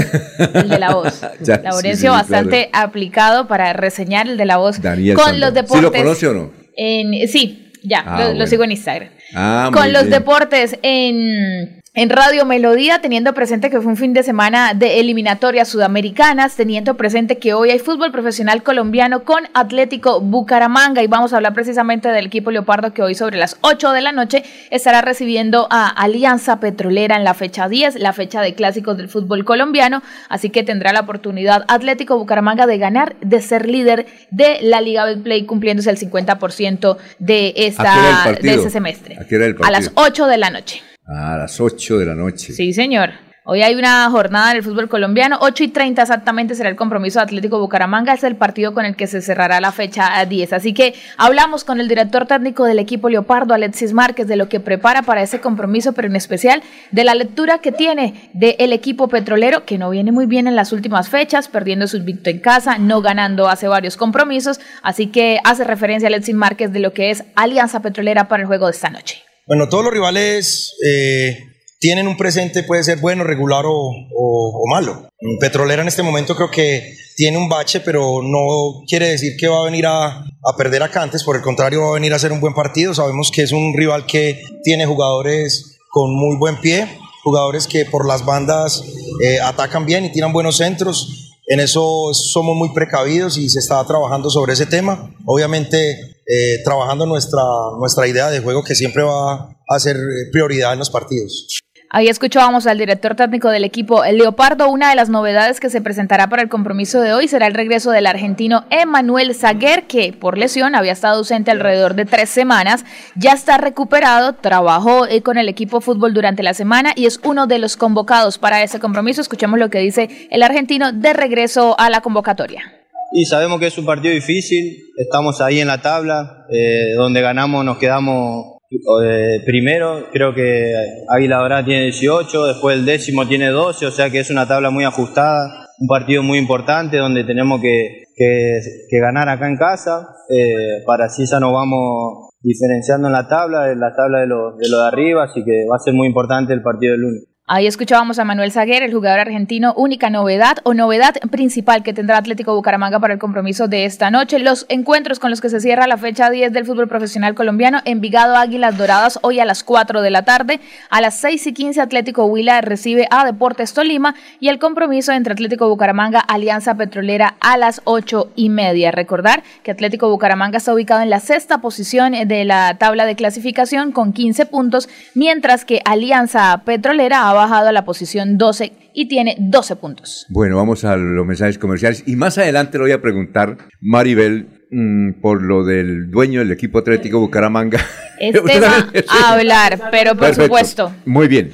el 0.54 0.70
de 0.70 0.80
la 0.80 0.94
voz. 0.94 1.22
Ya, 1.42 1.58
Laurencio 1.64 1.92
sí, 1.96 1.98
sí, 2.02 2.08
bastante 2.08 2.70
aplicado 2.74 3.48
para 3.48 3.72
reseñar 3.74 4.28
el 4.28 4.38
de 4.38 4.46
la 4.46 4.58
voz 4.58 4.82
Daniel 4.82 5.16
con 5.16 5.26
Sandoval. 5.26 5.42
los 5.42 5.54
deportes. 5.54 5.78
¿Sí 5.78 5.82
lo 5.84 5.92
conoce 5.92 6.28
o 6.28 6.34
no? 6.34 6.52
en- 6.76 7.28
sí, 7.28 7.72
ya, 7.84 8.04
Ah, 8.06 8.34
lo, 8.36 8.46
sigo 8.48 8.64
en 8.64 8.72
Instagram. 8.72 9.10
Ah, 9.36 9.70
con 9.74 9.94
los 9.94 10.04
bien. 10.04 10.12
deportes 10.20 10.78
en, 10.82 11.79
en 11.96 12.10
Radio 12.12 12.46
Melodía, 12.46 13.02
teniendo 13.02 13.34
presente 13.34 13.72
que 13.72 13.82
fue 13.82 13.92
un 13.92 13.98
fin 13.98 14.14
de 14.14 14.22
semana 14.22 14.74
de 14.76 15.00
eliminatorias 15.00 15.68
sudamericanas, 15.68 16.56
teniendo 16.56 16.96
presente 16.96 17.40
que 17.40 17.54
hoy 17.54 17.72
hay 17.72 17.80
fútbol 17.80 18.12
profesional 18.12 18.62
colombiano 18.62 19.24
con 19.24 19.44
Atlético 19.56 20.22
Bucaramanga 20.22 21.02
y 21.02 21.08
vamos 21.08 21.34
a 21.34 21.38
hablar 21.38 21.54
precisamente 21.54 22.10
del 22.10 22.28
equipo 22.28 22.52
Leopardo 22.52 22.94
que 22.94 23.02
hoy 23.02 23.16
sobre 23.16 23.38
las 23.38 23.58
8 23.62 23.92
de 23.92 24.02
la 24.02 24.12
noche 24.12 24.44
estará 24.70 25.02
recibiendo 25.02 25.68
a 25.72 25.88
Alianza 25.88 26.60
Petrolera 26.60 27.18
en 27.18 27.24
la 27.24 27.34
fecha 27.34 27.68
10, 27.68 27.96
la 27.96 28.14
fecha 28.14 28.42
de 28.42 28.54
clásicos 28.54 28.96
del 28.96 29.10
fútbol 29.10 29.44
colombiano, 29.44 30.04
así 30.30 30.52
que 30.52 30.62
tendrá 30.62 30.94
la 30.94 31.02
oportunidad 31.02 31.66
Atlético 31.68 32.20
Bucaramanga 32.20 32.68
de 32.68 32.78
ganar, 32.78 33.16
de 33.22 33.42
ser 33.42 33.68
líder 33.68 34.06
de 34.30 34.60
la 34.62 34.80
Liga 34.80 35.06
Betplay 35.06 35.46
cumpliéndose 35.46 35.90
el 35.90 35.98
50% 35.98 36.98
de 37.18 37.50
¿A 37.50 37.54
qué 37.54 37.90
hora 37.90 38.24
esta 38.30 38.32
de 38.42 38.54
ese 38.54 38.70
semestre. 38.70 39.18
¿A 39.20 39.26
qué 39.26 39.38
hora 39.38 39.48
el 39.48 39.56
A 39.64 39.72
las 39.72 39.90
partido? 39.90 40.08
8 40.08 40.28
de 40.28 40.38
la 40.38 40.50
noche. 40.52 40.89
A 41.10 41.38
las 41.38 41.60
8 41.60 41.98
de 41.98 42.06
la 42.06 42.16
noche. 42.16 42.54
Sí, 42.54 42.72
señor. 42.74 43.12
Hoy 43.52 43.64
hay 43.64 43.74
una 43.74 44.08
jornada 44.12 44.54
del 44.54 44.62
fútbol 44.62 44.88
colombiano. 44.88 45.40
8 45.42 45.64
y 45.64 45.68
30 45.70 46.04
exactamente 46.04 46.54
será 46.54 46.70
el 46.70 46.76
compromiso 46.76 47.18
de 47.18 47.24
Atlético 47.24 47.58
Bucaramanga. 47.60 48.14
Es 48.14 48.24
el 48.24 48.36
partido 48.36 48.76
con 48.76 48.86
el 48.86 48.96
que 48.96 49.08
se 49.08 49.24
cerrará 49.24 49.60
la 49.60 49.72
fecha 49.72 50.24
10. 50.24 50.54
Así 50.54 50.72
que 50.72 50.94
hablamos 51.18 51.64
con 51.64 51.80
el 51.80 51.88
director 51.88 52.28
técnico 52.28 52.66
del 52.66 52.78
equipo 52.78 53.10
Leopardo, 53.10 53.56
Alexis 53.56 53.92
Márquez, 53.92 54.28
de 54.28 54.36
lo 54.36 54.50
que 54.50 54.60
prepara 54.60 55.02
para 55.02 55.24
ese 55.24 55.42
compromiso, 55.42 55.94
pero 55.94 56.08
en 56.08 56.16
especial 56.16 56.62
de 56.92 57.04
la 57.04 57.16
lectura 57.16 57.58
que 57.58 57.72
tiene 57.72 58.30
del 58.34 58.72
equipo 58.72 59.08
petrolero, 59.08 59.66
que 59.66 59.80
no 59.80 59.90
viene 59.90 60.12
muy 60.12 60.28
bien 60.28 60.48
en 60.48 60.56
las 60.56 60.72
últimas 60.72 61.10
fechas, 61.10 61.48
perdiendo 61.48 61.88
su 61.88 61.98
invicto 61.98 62.30
en 62.30 62.38
casa, 62.38 62.78
no 62.78 63.02
ganando 63.02 63.50
hace 63.50 63.68
varios 63.68 63.98
compromisos. 63.98 64.60
Así 64.84 65.08
que 65.08 65.40
hace 65.44 65.64
referencia 65.64 66.06
a 66.06 66.10
Alexis 66.10 66.36
Márquez 66.36 66.72
de 66.72 66.82
lo 66.82 66.94
que 66.94 67.10
es 67.10 67.24
Alianza 67.34 67.82
Petrolera 67.82 68.28
para 68.28 68.44
el 68.44 68.48
juego 68.48 68.68
de 68.68 68.74
esta 68.74 68.92
noche. 68.92 69.29
Bueno, 69.50 69.68
todos 69.68 69.84
los 69.84 69.92
rivales 69.92 70.76
eh, 70.86 71.40
tienen 71.80 72.08
un 72.08 72.16
presente, 72.18 72.62
puede 72.62 72.84
ser 72.84 73.00
bueno, 73.00 73.24
regular 73.24 73.66
o, 73.66 73.72
o- 74.16 74.64
malo. 74.70 75.10
Petrolera 75.40 75.82
en 75.82 75.88
este 75.88 76.04
momento 76.04 76.36
creo 76.36 76.52
que 76.52 76.94
tiene 77.16 77.40
un 77.40 77.50
bache, 77.50 77.80
pero 77.80 78.22
no 78.22 78.84
quiere 78.88 79.10
decir 79.10 79.36
que 79.40 79.48
va 79.48 79.62
a 79.62 79.66
venir 79.66 79.88
a, 79.88 80.06
a 80.20 80.56
perder 80.56 80.84
a 80.84 80.92
Cantes, 80.92 81.24
por 81.24 81.36
el 81.36 81.42
contrario 81.42 81.82
va 81.82 81.90
a 81.90 81.94
venir 81.94 82.14
a 82.14 82.18
hacer 82.18 82.32
un 82.32 82.40
buen 82.40 82.54
partido. 82.54 82.94
Sabemos 82.94 83.32
que 83.34 83.42
es 83.42 83.52
un 83.52 83.74
rival 83.76 84.06
que 84.06 84.40
tiene 84.64 84.86
jugadores 84.86 85.80
con 85.90 86.14
muy 86.14 86.38
buen 86.38 86.62
pie, 86.62 86.88
jugadores 87.24 87.66
que 87.66 87.86
por 87.86 88.06
las 88.08 88.24
bandas 88.24 88.84
eh, 89.24 89.40
atacan 89.44 89.88
bien 89.88 90.06
y 90.06 90.12
tiran 90.12 90.32
buenos 90.32 90.58
centros. 90.58 91.29
En 91.52 91.60
eso 91.60 92.14
somos 92.14 92.56
muy 92.56 92.70
precavidos 92.76 93.36
y 93.38 93.50
se 93.50 93.58
está 93.58 93.84
trabajando 93.84 94.30
sobre 94.30 94.54
ese 94.54 94.68
tema. 94.68 95.12
Obviamente 95.26 96.20
eh, 96.28 96.62
trabajando 96.64 97.08
nuestra, 97.08 97.42
nuestra 97.80 98.08
idea 98.08 98.30
de 98.30 98.40
juego 98.40 98.64
que 98.64 98.76
siempre 98.76 99.02
va 99.02 99.58
a 99.68 99.80
ser 99.80 99.98
prioridad 100.32 100.74
en 100.74 100.80
los 100.80 100.92
partidos. 100.92 101.48
Ahí 101.92 102.08
escuchábamos 102.08 102.68
al 102.68 102.78
director 102.78 103.16
técnico 103.16 103.50
del 103.50 103.64
equipo, 103.64 104.04
el 104.04 104.20
Leopardo. 104.20 104.70
Una 104.70 104.92
de 104.92 104.96
las 104.96 105.10
novedades 105.10 105.60
que 105.60 105.72
se 105.72 105.82
presentará 105.82 106.30
para 106.30 106.44
el 106.44 106.48
compromiso 106.48 107.02
de 107.02 107.14
hoy 107.14 107.28
será 107.28 107.48
el 107.48 107.56
regreso 107.56 107.90
del 107.90 108.06
argentino 108.06 108.66
Emanuel 108.70 109.34
Zaguer, 109.34 109.88
que 109.88 110.14
por 110.14 110.38
lesión 110.38 110.76
había 110.76 110.92
estado 110.92 111.18
ausente 111.18 111.50
alrededor 111.50 111.96
de 111.96 112.06
tres 112.06 112.30
semanas. 112.30 112.86
Ya 113.16 113.32
está 113.32 113.58
recuperado, 113.58 114.34
trabajó 114.34 115.08
eh, 115.08 115.24
con 115.24 115.40
el 115.40 115.50
equipo 115.50 115.82
fútbol 115.82 116.14
durante 116.14 116.44
la 116.44 116.54
semana 116.54 116.94
y 116.96 117.08
es 117.08 117.20
uno 117.24 117.48
de 117.48 117.58
los 117.58 117.76
convocados 117.76 118.38
para 118.38 118.62
ese 118.62 118.80
compromiso. 118.80 119.22
Escuchemos 119.22 119.58
lo 119.58 119.72
que 119.72 119.80
dice 119.80 120.28
el 120.30 120.44
argentino 120.44 120.92
de 120.92 121.14
regreso 121.14 121.76
a 121.80 121.90
la 121.90 122.02
convocatoria. 122.02 122.72
Y 123.12 123.26
sabemos 123.26 123.60
que 123.60 123.66
es 123.66 123.78
un 123.80 123.88
partido 123.88 124.14
difícil, 124.14 124.78
estamos 124.96 125.42
ahí 125.42 125.60
en 125.60 125.68
la 125.68 125.82
tabla, 125.82 126.46
eh, 126.52 126.94
donde 126.96 127.22
ganamos 127.22 127.66
nos 127.66 127.80
quedamos 127.80 128.59
eh, 128.72 129.42
primero, 129.46 130.06
creo 130.12 130.34
que 130.34 130.74
Águila 131.10 131.38
Dorada 131.38 131.66
tiene 131.66 131.84
18, 131.86 132.48
después 132.48 132.78
el 132.78 132.86
décimo 132.86 133.28
tiene 133.28 133.48
12, 133.48 133.88
o 133.88 133.92
sea 133.92 134.10
que 134.10 134.20
es 134.20 134.30
una 134.30 134.48
tabla 134.48 134.70
muy 134.70 134.84
ajustada, 134.84 135.70
un 135.80 135.88
partido 135.88 136.22
muy 136.22 136.38
importante 136.38 136.98
donde 136.98 137.24
tenemos 137.24 137.62
que, 137.62 138.04
que, 138.16 139.00
ganar 139.00 139.28
acá 139.30 139.48
en 139.48 139.58
casa, 139.58 140.10
eh, 140.30 140.84
para 140.86 141.06
así 141.06 141.26
ya 141.26 141.40
nos 141.40 141.54
vamos 141.54 142.30
diferenciando 142.42 143.08
en 143.08 143.14
la 143.14 143.28
tabla, 143.28 143.72
en 143.72 143.80
la 143.80 143.96
tabla 143.96 144.20
de 144.20 144.28
lo, 144.28 144.56
de 144.58 144.70
lo 144.70 144.82
de 144.82 144.88
arriba, 144.88 145.24
así 145.24 145.44
que 145.44 145.66
va 145.70 145.78
a 145.78 145.80
ser 145.80 145.94
muy 145.94 146.08
importante 146.08 146.54
el 146.54 146.62
partido 146.62 146.92
del 146.94 147.02
lunes. 147.02 147.29
Ahí 147.52 147.66
escuchábamos 147.66 148.20
a 148.20 148.26
Manuel 148.26 148.52
Zaguer, 148.52 148.84
el 148.84 148.94
jugador 148.94 149.22
argentino, 149.22 149.74
única 149.76 150.12
novedad 150.12 150.58
o 150.66 150.76
novedad 150.76 151.16
principal 151.32 151.82
que 151.82 151.96
tendrá 151.96 152.20
Atlético 152.20 152.54
Bucaramanga 152.54 153.00
para 153.00 153.16
el 153.16 153.20
compromiso 153.20 153.68
de 153.68 153.86
esta 153.86 154.12
noche. 154.12 154.38
Los 154.38 154.68
encuentros 154.70 155.18
con 155.18 155.32
los 155.32 155.42
que 155.42 155.50
se 155.50 155.60
cierra 155.60 155.88
la 155.88 155.98
fecha 155.98 156.30
10 156.30 156.54
del 156.54 156.68
fútbol 156.68 156.88
profesional 156.88 157.34
colombiano, 157.34 157.80
Envigado 157.86 158.36
Águilas 158.36 158.78
Doradas 158.78 159.18
hoy 159.24 159.40
a 159.40 159.46
las 159.46 159.64
4 159.64 160.04
de 160.04 160.12
la 160.12 160.26
tarde, 160.26 160.60
a 160.92 161.02
las 161.02 161.20
6 161.22 161.48
y 161.48 161.54
15 161.54 161.82
Atlético 161.82 162.26
Huila 162.26 162.62
recibe 162.62 163.08
a 163.10 163.26
Deportes 163.26 163.74
Tolima 163.74 164.14
y 164.40 164.50
el 164.50 164.60
compromiso 164.60 165.12
entre 165.12 165.34
Atlético 165.34 165.70
Bucaramanga 165.70 166.20
Alianza 166.20 166.76
Petrolera 166.76 167.34
a 167.40 167.58
las 167.58 167.82
8 167.86 168.30
y 168.36 168.50
media. 168.50 168.92
Recordar 168.92 169.42
que 169.64 169.72
Atlético 169.72 170.08
Bucaramanga 170.08 170.60
está 170.60 170.72
ubicado 170.72 171.02
en 171.02 171.10
la 171.10 171.20
sexta 171.20 171.62
posición 171.62 172.12
de 172.28 172.46
la 172.46 172.78
tabla 172.78 173.06
de 173.06 173.16
clasificación 173.16 173.92
con 173.92 174.14
15 174.14 174.46
puntos, 174.46 174.88
mientras 175.16 175.66
que 175.66 175.82
Alianza 175.84 176.62
Petrolera 176.64 177.24
ha 177.24 177.39
bajado 177.40 177.70
a 177.70 177.72
la 177.72 177.86
posición 177.86 178.38
12 178.38 178.72
y 178.94 179.08
tiene 179.08 179.36
12 179.40 179.76
puntos. 179.78 180.26
Bueno, 180.30 180.58
vamos 180.58 180.84
a 180.86 180.96
los 180.98 181.26
mensajes 181.26 181.58
comerciales 181.58 182.04
y 182.06 182.16
más 182.16 182.38
adelante 182.38 182.78
le 182.78 182.84
voy 182.84 182.92
a 182.92 183.02
preguntar, 183.02 183.58
Maribel, 183.82 184.66
mm, 184.72 185.22
por 185.22 185.42
lo 185.42 185.64
del 185.64 186.12
dueño 186.12 186.40
del 186.40 186.52
equipo 186.52 186.80
atlético 186.80 187.20
Bucaramanga. 187.20 187.80
Este 188.20 188.60
va 188.60 188.90
a 189.08 189.34
hablar, 189.34 189.90
pero 189.92 190.16
por 190.16 190.36
supuesto. 190.36 190.92
Muy 191.06 191.28
bien. 191.28 191.54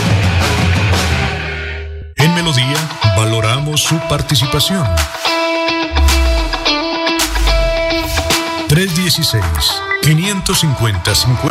En 2.31 2.35
Melodía 2.35 2.77
valoramos 3.17 3.81
su 3.81 3.99
participación. 4.07 4.87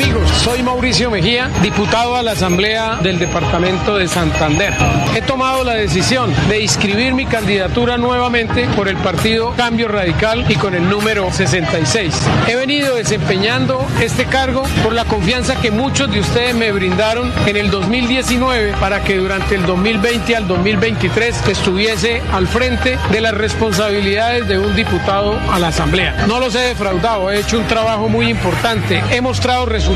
Amigos, 0.00 0.30
soy 0.44 0.62
Mauricio 0.62 1.10
Mejía, 1.10 1.50
diputado 1.60 2.14
a 2.14 2.22
la 2.22 2.30
Asamblea 2.30 3.00
del 3.02 3.18
Departamento 3.18 3.96
de 3.96 4.06
Santander. 4.06 4.72
He 5.16 5.22
tomado 5.22 5.64
la 5.64 5.74
decisión 5.74 6.32
de 6.48 6.62
inscribir 6.62 7.14
mi 7.14 7.26
candidatura 7.26 7.98
nuevamente 7.98 8.68
por 8.76 8.86
el 8.86 8.96
partido 8.98 9.54
Cambio 9.56 9.88
Radical 9.88 10.48
y 10.48 10.54
con 10.54 10.76
el 10.76 10.88
número 10.88 11.32
66. 11.32 12.14
He 12.46 12.54
venido 12.54 12.94
desempeñando 12.94 13.84
este 14.00 14.26
cargo 14.26 14.62
por 14.84 14.92
la 14.92 15.04
confianza 15.04 15.60
que 15.60 15.72
muchos 15.72 16.08
de 16.12 16.20
ustedes 16.20 16.54
me 16.54 16.70
brindaron 16.70 17.32
en 17.46 17.56
el 17.56 17.68
2019 17.68 18.74
para 18.78 19.02
que 19.02 19.16
durante 19.16 19.56
el 19.56 19.66
2020 19.66 20.36
al 20.36 20.46
2023 20.46 21.48
estuviese 21.48 22.22
al 22.32 22.46
frente 22.46 22.96
de 23.10 23.20
las 23.20 23.34
responsabilidades 23.34 24.46
de 24.46 24.60
un 24.60 24.76
diputado 24.76 25.40
a 25.50 25.58
la 25.58 25.68
Asamblea. 25.68 26.24
No 26.28 26.38
los 26.38 26.54
he 26.54 26.60
defraudado, 26.60 27.32
he 27.32 27.40
hecho 27.40 27.58
un 27.58 27.66
trabajo 27.66 28.08
muy 28.08 28.28
importante. 28.28 29.02
He 29.10 29.20
mostrado 29.20 29.66
resultados 29.66 29.87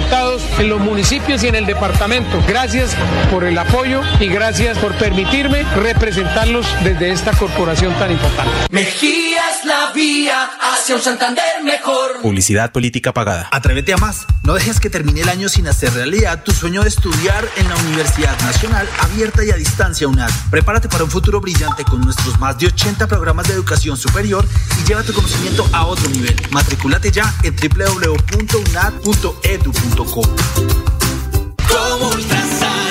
en 0.59 0.69
los 0.71 0.81
municipios 0.81 1.43
y 1.43 1.49
en 1.49 1.55
el 1.55 1.67
departamento. 1.67 2.43
Gracias 2.49 2.97
por 3.31 3.45
el 3.45 3.59
apoyo 3.59 4.01
y 4.21 4.27
gracias 4.29 4.79
por 4.79 4.95
permitirme 4.95 5.65
representarlos 5.77 6.67
desde 6.83 7.11
esta 7.11 7.33
corporación 7.33 7.93
tan 7.99 8.11
importante. 8.11 8.53
Mejía 8.71 9.39
es 9.51 9.67
la 9.67 9.93
vía 9.93 10.51
hacia 10.61 10.97
un 10.97 11.03
Santander 11.03 11.63
mejor. 11.63 12.23
Publicidad 12.23 12.73
política 12.73 13.13
pagada. 13.13 13.49
Atrévete 13.51 13.93
a 13.93 13.99
más. 13.99 14.27
No 14.43 14.55
dejes 14.55 14.81
que 14.81 14.89
termine 14.89 15.21
el 15.21 15.29
año 15.29 15.49
sin 15.49 15.69
hacer 15.69 15.93
realidad 15.93 16.43
tu 16.43 16.53
sueño 16.53 16.83
de 16.83 16.89
estudiar 16.89 17.47
en 17.57 17.69
la 17.69 17.77
Universidad 17.77 18.39
Nacional 18.41 18.89
Abierta 19.01 19.45
y 19.45 19.51
a 19.51 19.57
Distancia 19.57 20.09
UNAD. 20.09 20.31
Prepárate 20.51 20.89
para 20.89 21.05
un 21.05 21.11
futuro 21.11 21.41
brillante 21.41 21.85
con 21.85 22.01
nuestros 22.01 22.39
más 22.39 22.59
de 22.59 22.69
80 22.69 23.07
programas 23.09 23.47
de 23.47 23.55
educación 23.55 23.97
superior 23.97 24.47
y 24.81 24.89
lleva 24.89 25.03
tu 25.03 25.13
conocimiento 25.13 25.69
a 25.73 25.85
otro 25.87 26.09
nivel. 26.09 26.35
Matricúlate 26.51 27.11
ya 27.11 27.35
en 27.43 27.55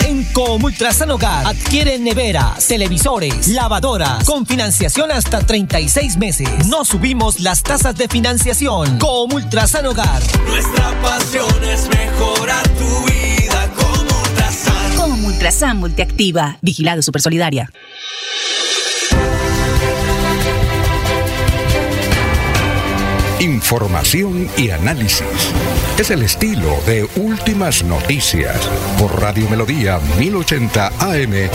En 0.05 0.26
Comultrasan 0.34 1.11
Hogar 1.11 1.47
adquieren 1.47 2.03
neveras, 2.03 2.68
televisores, 2.68 3.47
lavadoras 3.47 4.26
con 4.26 4.45
financiación 4.45 5.11
hasta 5.11 5.39
36 5.45 6.18
meses. 6.18 6.68
No 6.68 6.84
subimos 6.84 7.39
las 7.39 7.63
tasas 7.63 7.95
de 7.95 8.07
financiación. 8.07 8.97
Comultrasan 8.99 9.85
Hogar. 9.85 10.22
Nuestra 10.47 11.01
pasión 11.01 11.63
es 11.63 11.88
mejorar 11.89 12.68
tu 12.69 13.05
vida 13.05 13.69
como 13.76 14.22
Ultrasan. 14.23 14.95
Como 14.97 15.27
Ultrasan 15.27 15.77
Multiactiva, 15.77 16.57
Vigilado 16.61 17.01
Supersolidaria. 17.01 17.72
Información 23.41 24.47
y 24.55 24.69
análisis. 24.69 25.26
Es 25.97 26.11
el 26.11 26.22
estilo 26.22 26.80
de 26.85 27.07
Últimas 27.15 27.84
Noticias 27.84 28.55
por 28.99 29.19
Radio 29.19 29.49
Melodía 29.49 29.99
1080 30.19 30.88
AM. 30.99 31.49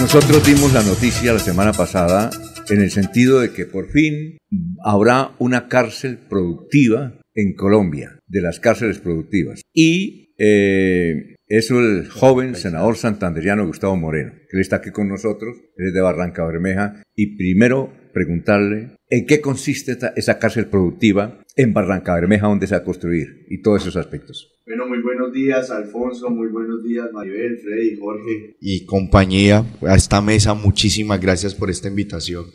Nosotros 0.00 0.44
dimos 0.44 0.72
la 0.72 0.82
noticia 0.82 1.34
la 1.34 1.38
semana 1.38 1.72
pasada 1.72 2.30
en 2.68 2.80
el 2.80 2.90
sentido 2.90 3.38
de 3.38 3.52
que 3.52 3.64
por 3.64 3.92
fin 3.92 4.38
habrá 4.82 5.36
una 5.38 5.68
cárcel 5.68 6.18
productiva 6.18 7.12
en 7.32 7.54
Colombia 7.54 8.15
de 8.26 8.40
las 8.42 8.60
cárceles 8.60 8.98
productivas. 8.98 9.62
Y 9.72 10.34
eh, 10.38 11.34
es 11.48 11.70
el 11.70 12.08
joven 12.08 12.54
senador 12.56 12.96
santanderiano 12.96 13.66
Gustavo 13.66 13.96
Moreno, 13.96 14.32
que 14.50 14.56
él 14.56 14.60
está 14.60 14.76
aquí 14.76 14.90
con 14.90 15.08
nosotros, 15.08 15.56
él 15.76 15.88
es 15.88 15.94
de 15.94 16.00
Barranca 16.00 16.44
Bermeja, 16.46 17.02
y 17.14 17.36
primero 17.36 17.92
preguntarle 18.12 18.96
en 19.08 19.26
qué 19.26 19.40
consiste 19.40 19.92
esta- 19.92 20.12
esa 20.16 20.38
cárcel 20.38 20.66
productiva 20.66 21.40
en 21.54 21.72
Barranca 21.72 22.14
Bermeja, 22.14 22.48
donde 22.48 22.66
se 22.66 22.74
va 22.74 22.80
a 22.80 22.84
construir, 22.84 23.46
y 23.48 23.62
todos 23.62 23.82
esos 23.82 23.96
aspectos. 23.96 24.52
Bueno, 24.66 24.86
muy 24.88 25.00
buenos 25.00 25.32
días, 25.32 25.70
Alfonso, 25.70 26.28
muy 26.28 26.48
buenos 26.48 26.82
días, 26.82 27.06
Maribel, 27.12 27.58
Freddy, 27.58 27.96
Jorge 27.96 28.56
y 28.60 28.84
compañía. 28.84 29.64
A 29.82 29.94
esta 29.94 30.20
mesa, 30.20 30.54
muchísimas 30.54 31.20
gracias 31.20 31.54
por 31.54 31.70
esta 31.70 31.88
invitación. 31.88 32.46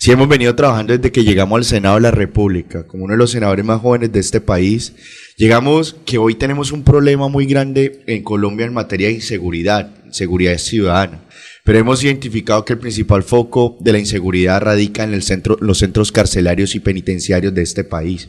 Sí, 0.00 0.12
hemos 0.12 0.28
venido 0.28 0.54
trabajando 0.54 0.96
desde 0.96 1.10
que 1.10 1.24
llegamos 1.24 1.56
al 1.56 1.64
Senado 1.64 1.96
de 1.96 2.02
la 2.02 2.12
República, 2.12 2.86
como 2.86 3.06
uno 3.06 3.14
de 3.14 3.18
los 3.18 3.32
senadores 3.32 3.64
más 3.64 3.80
jóvenes 3.80 4.12
de 4.12 4.20
este 4.20 4.40
país. 4.40 4.92
Llegamos 5.36 5.96
que 6.06 6.18
hoy 6.18 6.36
tenemos 6.36 6.70
un 6.70 6.84
problema 6.84 7.26
muy 7.26 7.46
grande 7.46 8.04
en 8.06 8.22
Colombia 8.22 8.64
en 8.64 8.72
materia 8.72 9.08
de 9.08 9.14
inseguridad, 9.14 9.92
seguridad 10.12 10.56
ciudadana. 10.58 11.24
Pero 11.64 11.80
hemos 11.80 12.04
identificado 12.04 12.64
que 12.64 12.74
el 12.74 12.78
principal 12.78 13.24
foco 13.24 13.76
de 13.80 13.90
la 13.90 13.98
inseguridad 13.98 14.62
radica 14.62 15.02
en 15.02 15.14
el 15.14 15.24
centro, 15.24 15.58
los 15.60 15.78
centros 15.78 16.12
carcelarios 16.12 16.76
y 16.76 16.80
penitenciarios 16.80 17.52
de 17.52 17.62
este 17.62 17.82
país. 17.82 18.28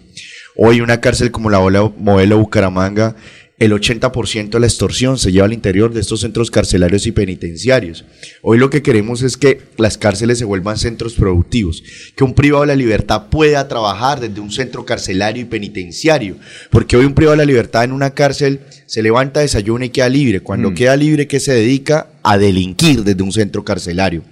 Hoy 0.56 0.82
una 0.82 1.00
cárcel 1.00 1.30
como 1.30 1.52
la 1.52 1.60
modelo 1.60 2.40
Bucaramanga, 2.40 3.16
el 3.60 3.74
80% 3.74 4.52
de 4.52 4.60
la 4.60 4.68
extorsión 4.68 5.18
se 5.18 5.32
lleva 5.32 5.46
al 5.46 5.54
interior 5.54 5.94
de 5.94 6.00
estos 6.00 6.22
centros 6.22 6.50
carcelarios 6.50 7.06
y 7.06 7.12
penitenciarios. 7.12 8.06
Hoy 8.42 8.58
lo 8.58 8.70
que 8.70 8.82
queremos 8.82 9.22
es 9.22 9.36
que 9.36 9.62
las 9.78 9.98
cárceles 9.98 10.40
se 10.40 10.46
vuelvan 10.46 10.78
centros 10.78 11.14
productivos, 11.14 11.84
que 12.16 12.24
un 12.24 12.34
privado 12.34 12.62
de 12.62 12.68
la 12.68 12.76
libertad 12.76 13.28
pueda 13.30 13.68
trabajar 13.68 14.22
desde 14.22 14.40
un 14.40 14.52
centro 14.52 14.86
carcelario 14.86 15.44
y 15.44 15.46
penitenciario, 15.46 16.38
porque 16.70 16.96
hoy 16.96 17.06
un 17.06 17.14
privado 17.14 17.34
de 17.38 17.46
la 17.46 17.52
libertad 17.52 17.84
en 17.84 17.92
una 17.92 18.12
cárcel 18.12 18.62
se 18.86 19.04
levanta, 19.04 19.42
desayuna 19.42 19.86
y 19.86 19.90
queda 19.90 20.08
libre. 20.10 20.40
Cuando 20.40 20.72
Mm. 20.72 20.76
queda 20.76 20.96
libre, 20.96 21.28
que 21.28 21.40
se 21.42 21.54
dedica 21.54 22.08
a 22.24 22.38
delinquir 22.38 23.04
desde 23.04 23.24
un 23.24 23.34
centro 23.34 23.64
carcelario. 23.66 24.24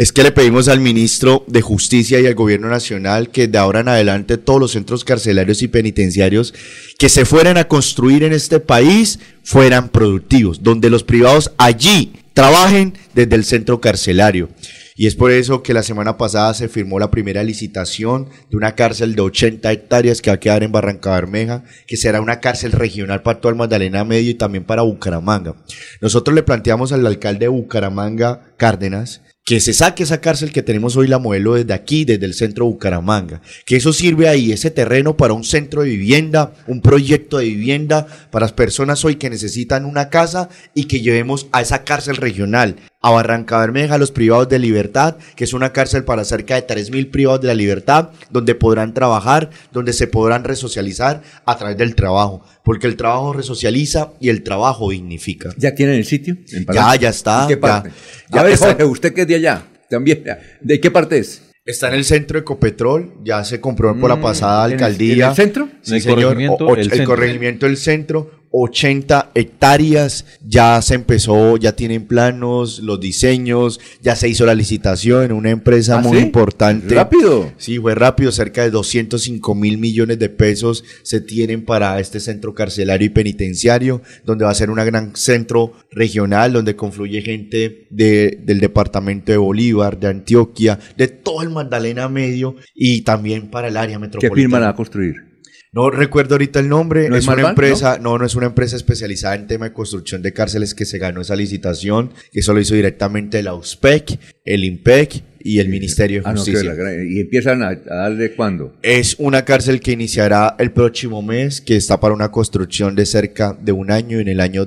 Es 0.00 0.12
que 0.12 0.22
le 0.22 0.32
pedimos 0.32 0.68
al 0.68 0.80
ministro 0.80 1.44
de 1.46 1.60
Justicia 1.60 2.18
y 2.20 2.26
al 2.26 2.34
gobierno 2.34 2.70
nacional 2.70 3.28
que 3.28 3.48
de 3.48 3.58
ahora 3.58 3.80
en 3.80 3.88
adelante 3.88 4.38
todos 4.38 4.58
los 4.58 4.72
centros 4.72 5.04
carcelarios 5.04 5.60
y 5.60 5.68
penitenciarios 5.68 6.54
que 6.98 7.10
se 7.10 7.26
fueran 7.26 7.58
a 7.58 7.68
construir 7.68 8.22
en 8.22 8.32
este 8.32 8.60
país 8.60 9.18
fueran 9.42 9.90
productivos, 9.90 10.62
donde 10.62 10.88
los 10.88 11.04
privados 11.04 11.52
allí 11.58 12.14
trabajen 12.32 12.94
desde 13.12 13.36
el 13.36 13.44
centro 13.44 13.82
carcelario. 13.82 14.48
Y 14.96 15.06
es 15.06 15.16
por 15.16 15.32
eso 15.32 15.62
que 15.62 15.74
la 15.74 15.82
semana 15.82 16.16
pasada 16.16 16.54
se 16.54 16.70
firmó 16.70 16.98
la 16.98 17.10
primera 17.10 17.44
licitación 17.44 18.30
de 18.50 18.56
una 18.56 18.74
cárcel 18.74 19.14
de 19.14 19.20
80 19.20 19.70
hectáreas 19.70 20.22
que 20.22 20.30
va 20.30 20.36
a 20.36 20.40
quedar 20.40 20.62
en 20.62 20.72
Barranca 20.72 21.10
Bermeja, 21.10 21.64
que 21.86 21.98
será 21.98 22.22
una 22.22 22.40
cárcel 22.40 22.72
regional 22.72 23.20
para 23.20 23.38
todo 23.38 23.50
el 23.50 23.58
Magdalena 23.58 24.04
Medio 24.04 24.30
y 24.30 24.34
también 24.34 24.64
para 24.64 24.80
Bucaramanga. 24.80 25.56
Nosotros 26.00 26.34
le 26.34 26.42
planteamos 26.42 26.90
al 26.92 27.06
alcalde 27.06 27.40
de 27.40 27.48
Bucaramanga, 27.48 28.54
Cárdenas, 28.56 29.20
que 29.50 29.58
se 29.58 29.72
saque 29.72 30.04
esa 30.04 30.20
cárcel 30.20 30.52
que 30.52 30.62
tenemos 30.62 30.96
hoy 30.96 31.08
la 31.08 31.18
modelo 31.18 31.54
desde 31.54 31.72
aquí, 31.72 32.04
desde 32.04 32.24
el 32.24 32.34
centro 32.34 32.66
de 32.66 32.70
Bucaramanga, 32.70 33.42
que 33.66 33.74
eso 33.74 33.92
sirve 33.92 34.28
ahí, 34.28 34.52
ese 34.52 34.70
terreno 34.70 35.16
para 35.16 35.32
un 35.32 35.42
centro 35.42 35.82
de 35.82 35.88
vivienda, 35.88 36.52
un 36.68 36.80
proyecto 36.80 37.38
de 37.38 37.46
vivienda 37.46 38.06
para 38.30 38.44
las 38.44 38.52
personas 38.52 39.04
hoy 39.04 39.16
que 39.16 39.28
necesitan 39.28 39.86
una 39.86 40.08
casa 40.08 40.50
y 40.72 40.84
que 40.84 41.00
llevemos 41.00 41.48
a 41.50 41.62
esa 41.62 41.82
cárcel 41.82 42.14
regional, 42.14 42.76
a 43.02 43.10
Barranca 43.10 43.58
Bermeja, 43.58 43.94
a 43.94 43.98
los 43.98 44.12
privados 44.12 44.48
de 44.48 44.58
libertad, 44.58 45.16
que 45.34 45.44
es 45.44 45.54
una 45.54 45.72
cárcel 45.72 46.04
para 46.04 46.24
cerca 46.24 46.54
de 46.56 46.66
3.000 46.66 47.10
privados 47.10 47.40
de 47.40 47.48
la 47.48 47.54
libertad, 47.54 48.10
donde 48.30 48.54
podrán 48.54 48.92
trabajar, 48.92 49.48
donde 49.72 49.92
se 49.94 50.06
podrán 50.06 50.44
resocializar 50.44 51.22
a 51.46 51.56
través 51.56 51.78
del 51.78 51.94
trabajo, 51.94 52.44
porque 52.62 52.86
el 52.86 52.96
trabajo 52.96 53.32
resocializa 53.32 54.12
y 54.20 54.28
el 54.28 54.42
trabajo 54.42 54.90
dignifica. 54.90 55.50
¿Ya 55.56 55.74
tienen 55.74 55.94
el 55.96 56.04
sitio? 56.04 56.36
en 56.52 56.66
Ya, 56.72 56.94
ya 56.96 57.08
está. 57.08 57.42
¿En 57.42 57.48
qué 57.48 57.54
ya. 57.54 57.60
parte? 57.60 57.90
Ya 58.30 58.40
a 58.40 58.44
ver, 58.44 58.52
está- 58.52 58.66
Jorge, 58.66 58.84
usted 58.84 59.14
que 59.14 59.22
es 59.22 59.28
de 59.28 59.34
allá, 59.36 59.62
también. 59.88 60.22
¿De 60.60 60.78
qué 60.80 60.90
parte 60.90 61.18
es? 61.18 61.42
Está 61.64 61.88
en 61.88 61.94
el 61.94 62.04
centro 62.04 62.36
de 62.38 62.40
Ecopetrol, 62.42 63.14
ya 63.22 63.44
se 63.44 63.60
compró 63.60 63.94
por 63.98 64.08
la 64.10 64.16
Mm, 64.16 64.22
pasada 64.22 64.64
¿en 64.66 64.72
el- 64.72 64.74
alcaldía. 64.74 65.24
en 65.24 65.30
el 65.30 65.36
centro? 65.36 65.68
Sí, 65.82 65.94
el 65.94 66.00
señor. 66.02 66.22
corregimiento, 66.22 66.66
O- 66.66 66.74
el 66.74 66.80
el, 66.80 66.88
centro. 66.90 67.06
corregimiento 67.06 67.66
del 67.66 67.76
centro, 67.76 68.30
80 68.52 69.30
hectáreas, 69.34 70.24
ya 70.44 70.80
se 70.82 70.94
empezó, 70.94 71.56
ya 71.56 71.76
tienen 71.76 72.06
planos, 72.06 72.80
los 72.80 73.00
diseños, 73.00 73.78
ya 74.02 74.16
se 74.16 74.28
hizo 74.28 74.44
la 74.46 74.54
licitación, 74.54 75.32
una 75.32 75.50
empresa 75.50 75.98
¿Ah, 75.98 76.00
muy 76.02 76.18
sí? 76.18 76.24
importante. 76.24 76.94
¿Rápido? 76.94 77.52
Sí, 77.58 77.78
fue 77.78 77.94
rápido, 77.94 78.32
cerca 78.32 78.62
de 78.62 78.70
205 78.70 79.54
mil 79.54 79.78
millones 79.78 80.18
de 80.18 80.28
pesos 80.28 80.84
se 81.02 81.20
tienen 81.20 81.64
para 81.64 82.00
este 82.00 82.20
centro 82.20 82.54
carcelario 82.54 83.06
y 83.06 83.10
penitenciario, 83.10 84.02
donde 84.24 84.44
va 84.44 84.50
a 84.50 84.54
ser 84.54 84.70
un 84.70 84.76
gran 84.76 85.14
centro 85.14 85.72
regional, 85.90 86.52
donde 86.52 86.76
confluye 86.76 87.22
gente 87.22 87.86
de- 87.90 88.38
del 88.44 88.60
departamento 88.60 89.30
de 89.32 89.38
Bolívar, 89.38 89.98
de 89.98 90.08
Antioquia, 90.08 90.78
de 90.96 91.08
todo 91.08 91.42
el 91.42 91.50
Magdalena 91.50 92.08
Medio 92.08 92.56
y 92.74 93.02
también 93.02 93.48
para 93.50 93.68
el 93.68 93.76
área 93.76 93.96
¿Qué 93.96 94.00
metropolitana. 94.00 94.34
firma 94.36 94.58
la 94.60 94.66
va 94.66 94.72
a 94.72 94.76
construir? 94.76 95.29
No 95.72 95.88
recuerdo 95.88 96.34
ahorita 96.34 96.58
el 96.58 96.68
nombre, 96.68 97.08
¿No 97.08 97.14
es 97.14 97.28
una 97.28 97.50
empresa, 97.50 97.98
no? 98.00 98.18
no, 98.18 98.24
es 98.24 98.34
una 98.34 98.46
empresa 98.46 98.74
especializada 98.74 99.36
en 99.36 99.46
tema 99.46 99.66
de 99.66 99.72
construcción 99.72 100.20
de 100.20 100.32
cárceles 100.32 100.74
que 100.74 100.84
se 100.84 100.98
ganó 100.98 101.20
esa 101.20 101.36
licitación, 101.36 102.12
que 102.32 102.40
eso 102.40 102.52
lo 102.52 102.60
hizo 102.60 102.74
directamente 102.74 103.40
la 103.44 103.54
USPEC, 103.54 104.18
el 104.44 104.64
IMPEC 104.64 105.22
y 105.42 105.58
el 105.58 105.68
Ministerio 105.68 106.20
de 106.22 106.28
Ah, 106.28 106.32
no, 106.32 106.40
Justicia. 106.40 106.74
la 106.74 107.02
¿Y 107.04 107.20
empiezan 107.20 107.62
a, 107.62 107.68
a 107.68 107.94
darle 107.94 108.32
cuándo? 108.34 108.74
Es 108.82 109.16
una 109.18 109.44
cárcel 109.44 109.80
que 109.80 109.92
iniciará 109.92 110.54
el 110.58 110.70
próximo 110.70 111.22
mes, 111.22 111.60
que 111.60 111.76
está 111.76 111.98
para 111.98 112.14
una 112.14 112.30
construcción 112.30 112.94
de 112.94 113.06
cerca 113.06 113.56
de 113.60 113.72
un 113.72 113.90
año. 113.90 114.20
En 114.20 114.28
el 114.28 114.40
año 114.40 114.64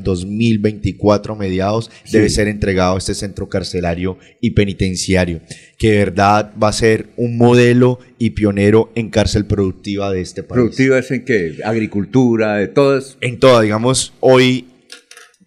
2024, 0.57 1.35
mediados, 1.35 1.89
Sí. 2.05 2.13
debe 2.17 2.29
ser 2.29 2.47
entregado 2.47 2.97
este 2.97 3.13
centro 3.13 3.47
carcelario 3.49 4.17
y 4.41 4.51
penitenciario, 4.51 5.41
que 5.77 5.91
de 5.91 5.97
verdad 5.99 6.51
va 6.61 6.69
a 6.69 6.73
ser 6.73 7.07
un 7.17 7.37
modelo 7.37 7.99
y 8.17 8.31
pionero 8.31 8.91
en 8.95 9.09
cárcel 9.09 9.45
productiva 9.45 10.11
de 10.11 10.21
este 10.21 10.43
país. 10.43 10.53
¿Productiva 10.55 10.99
es 10.99 11.11
en 11.11 11.25
qué? 11.25 11.57
Agricultura, 11.63 12.55
de 12.57 12.67
todas. 12.67 13.17
En 13.21 13.39
toda, 13.39 13.61
digamos, 13.61 14.13
hoy 14.19 14.65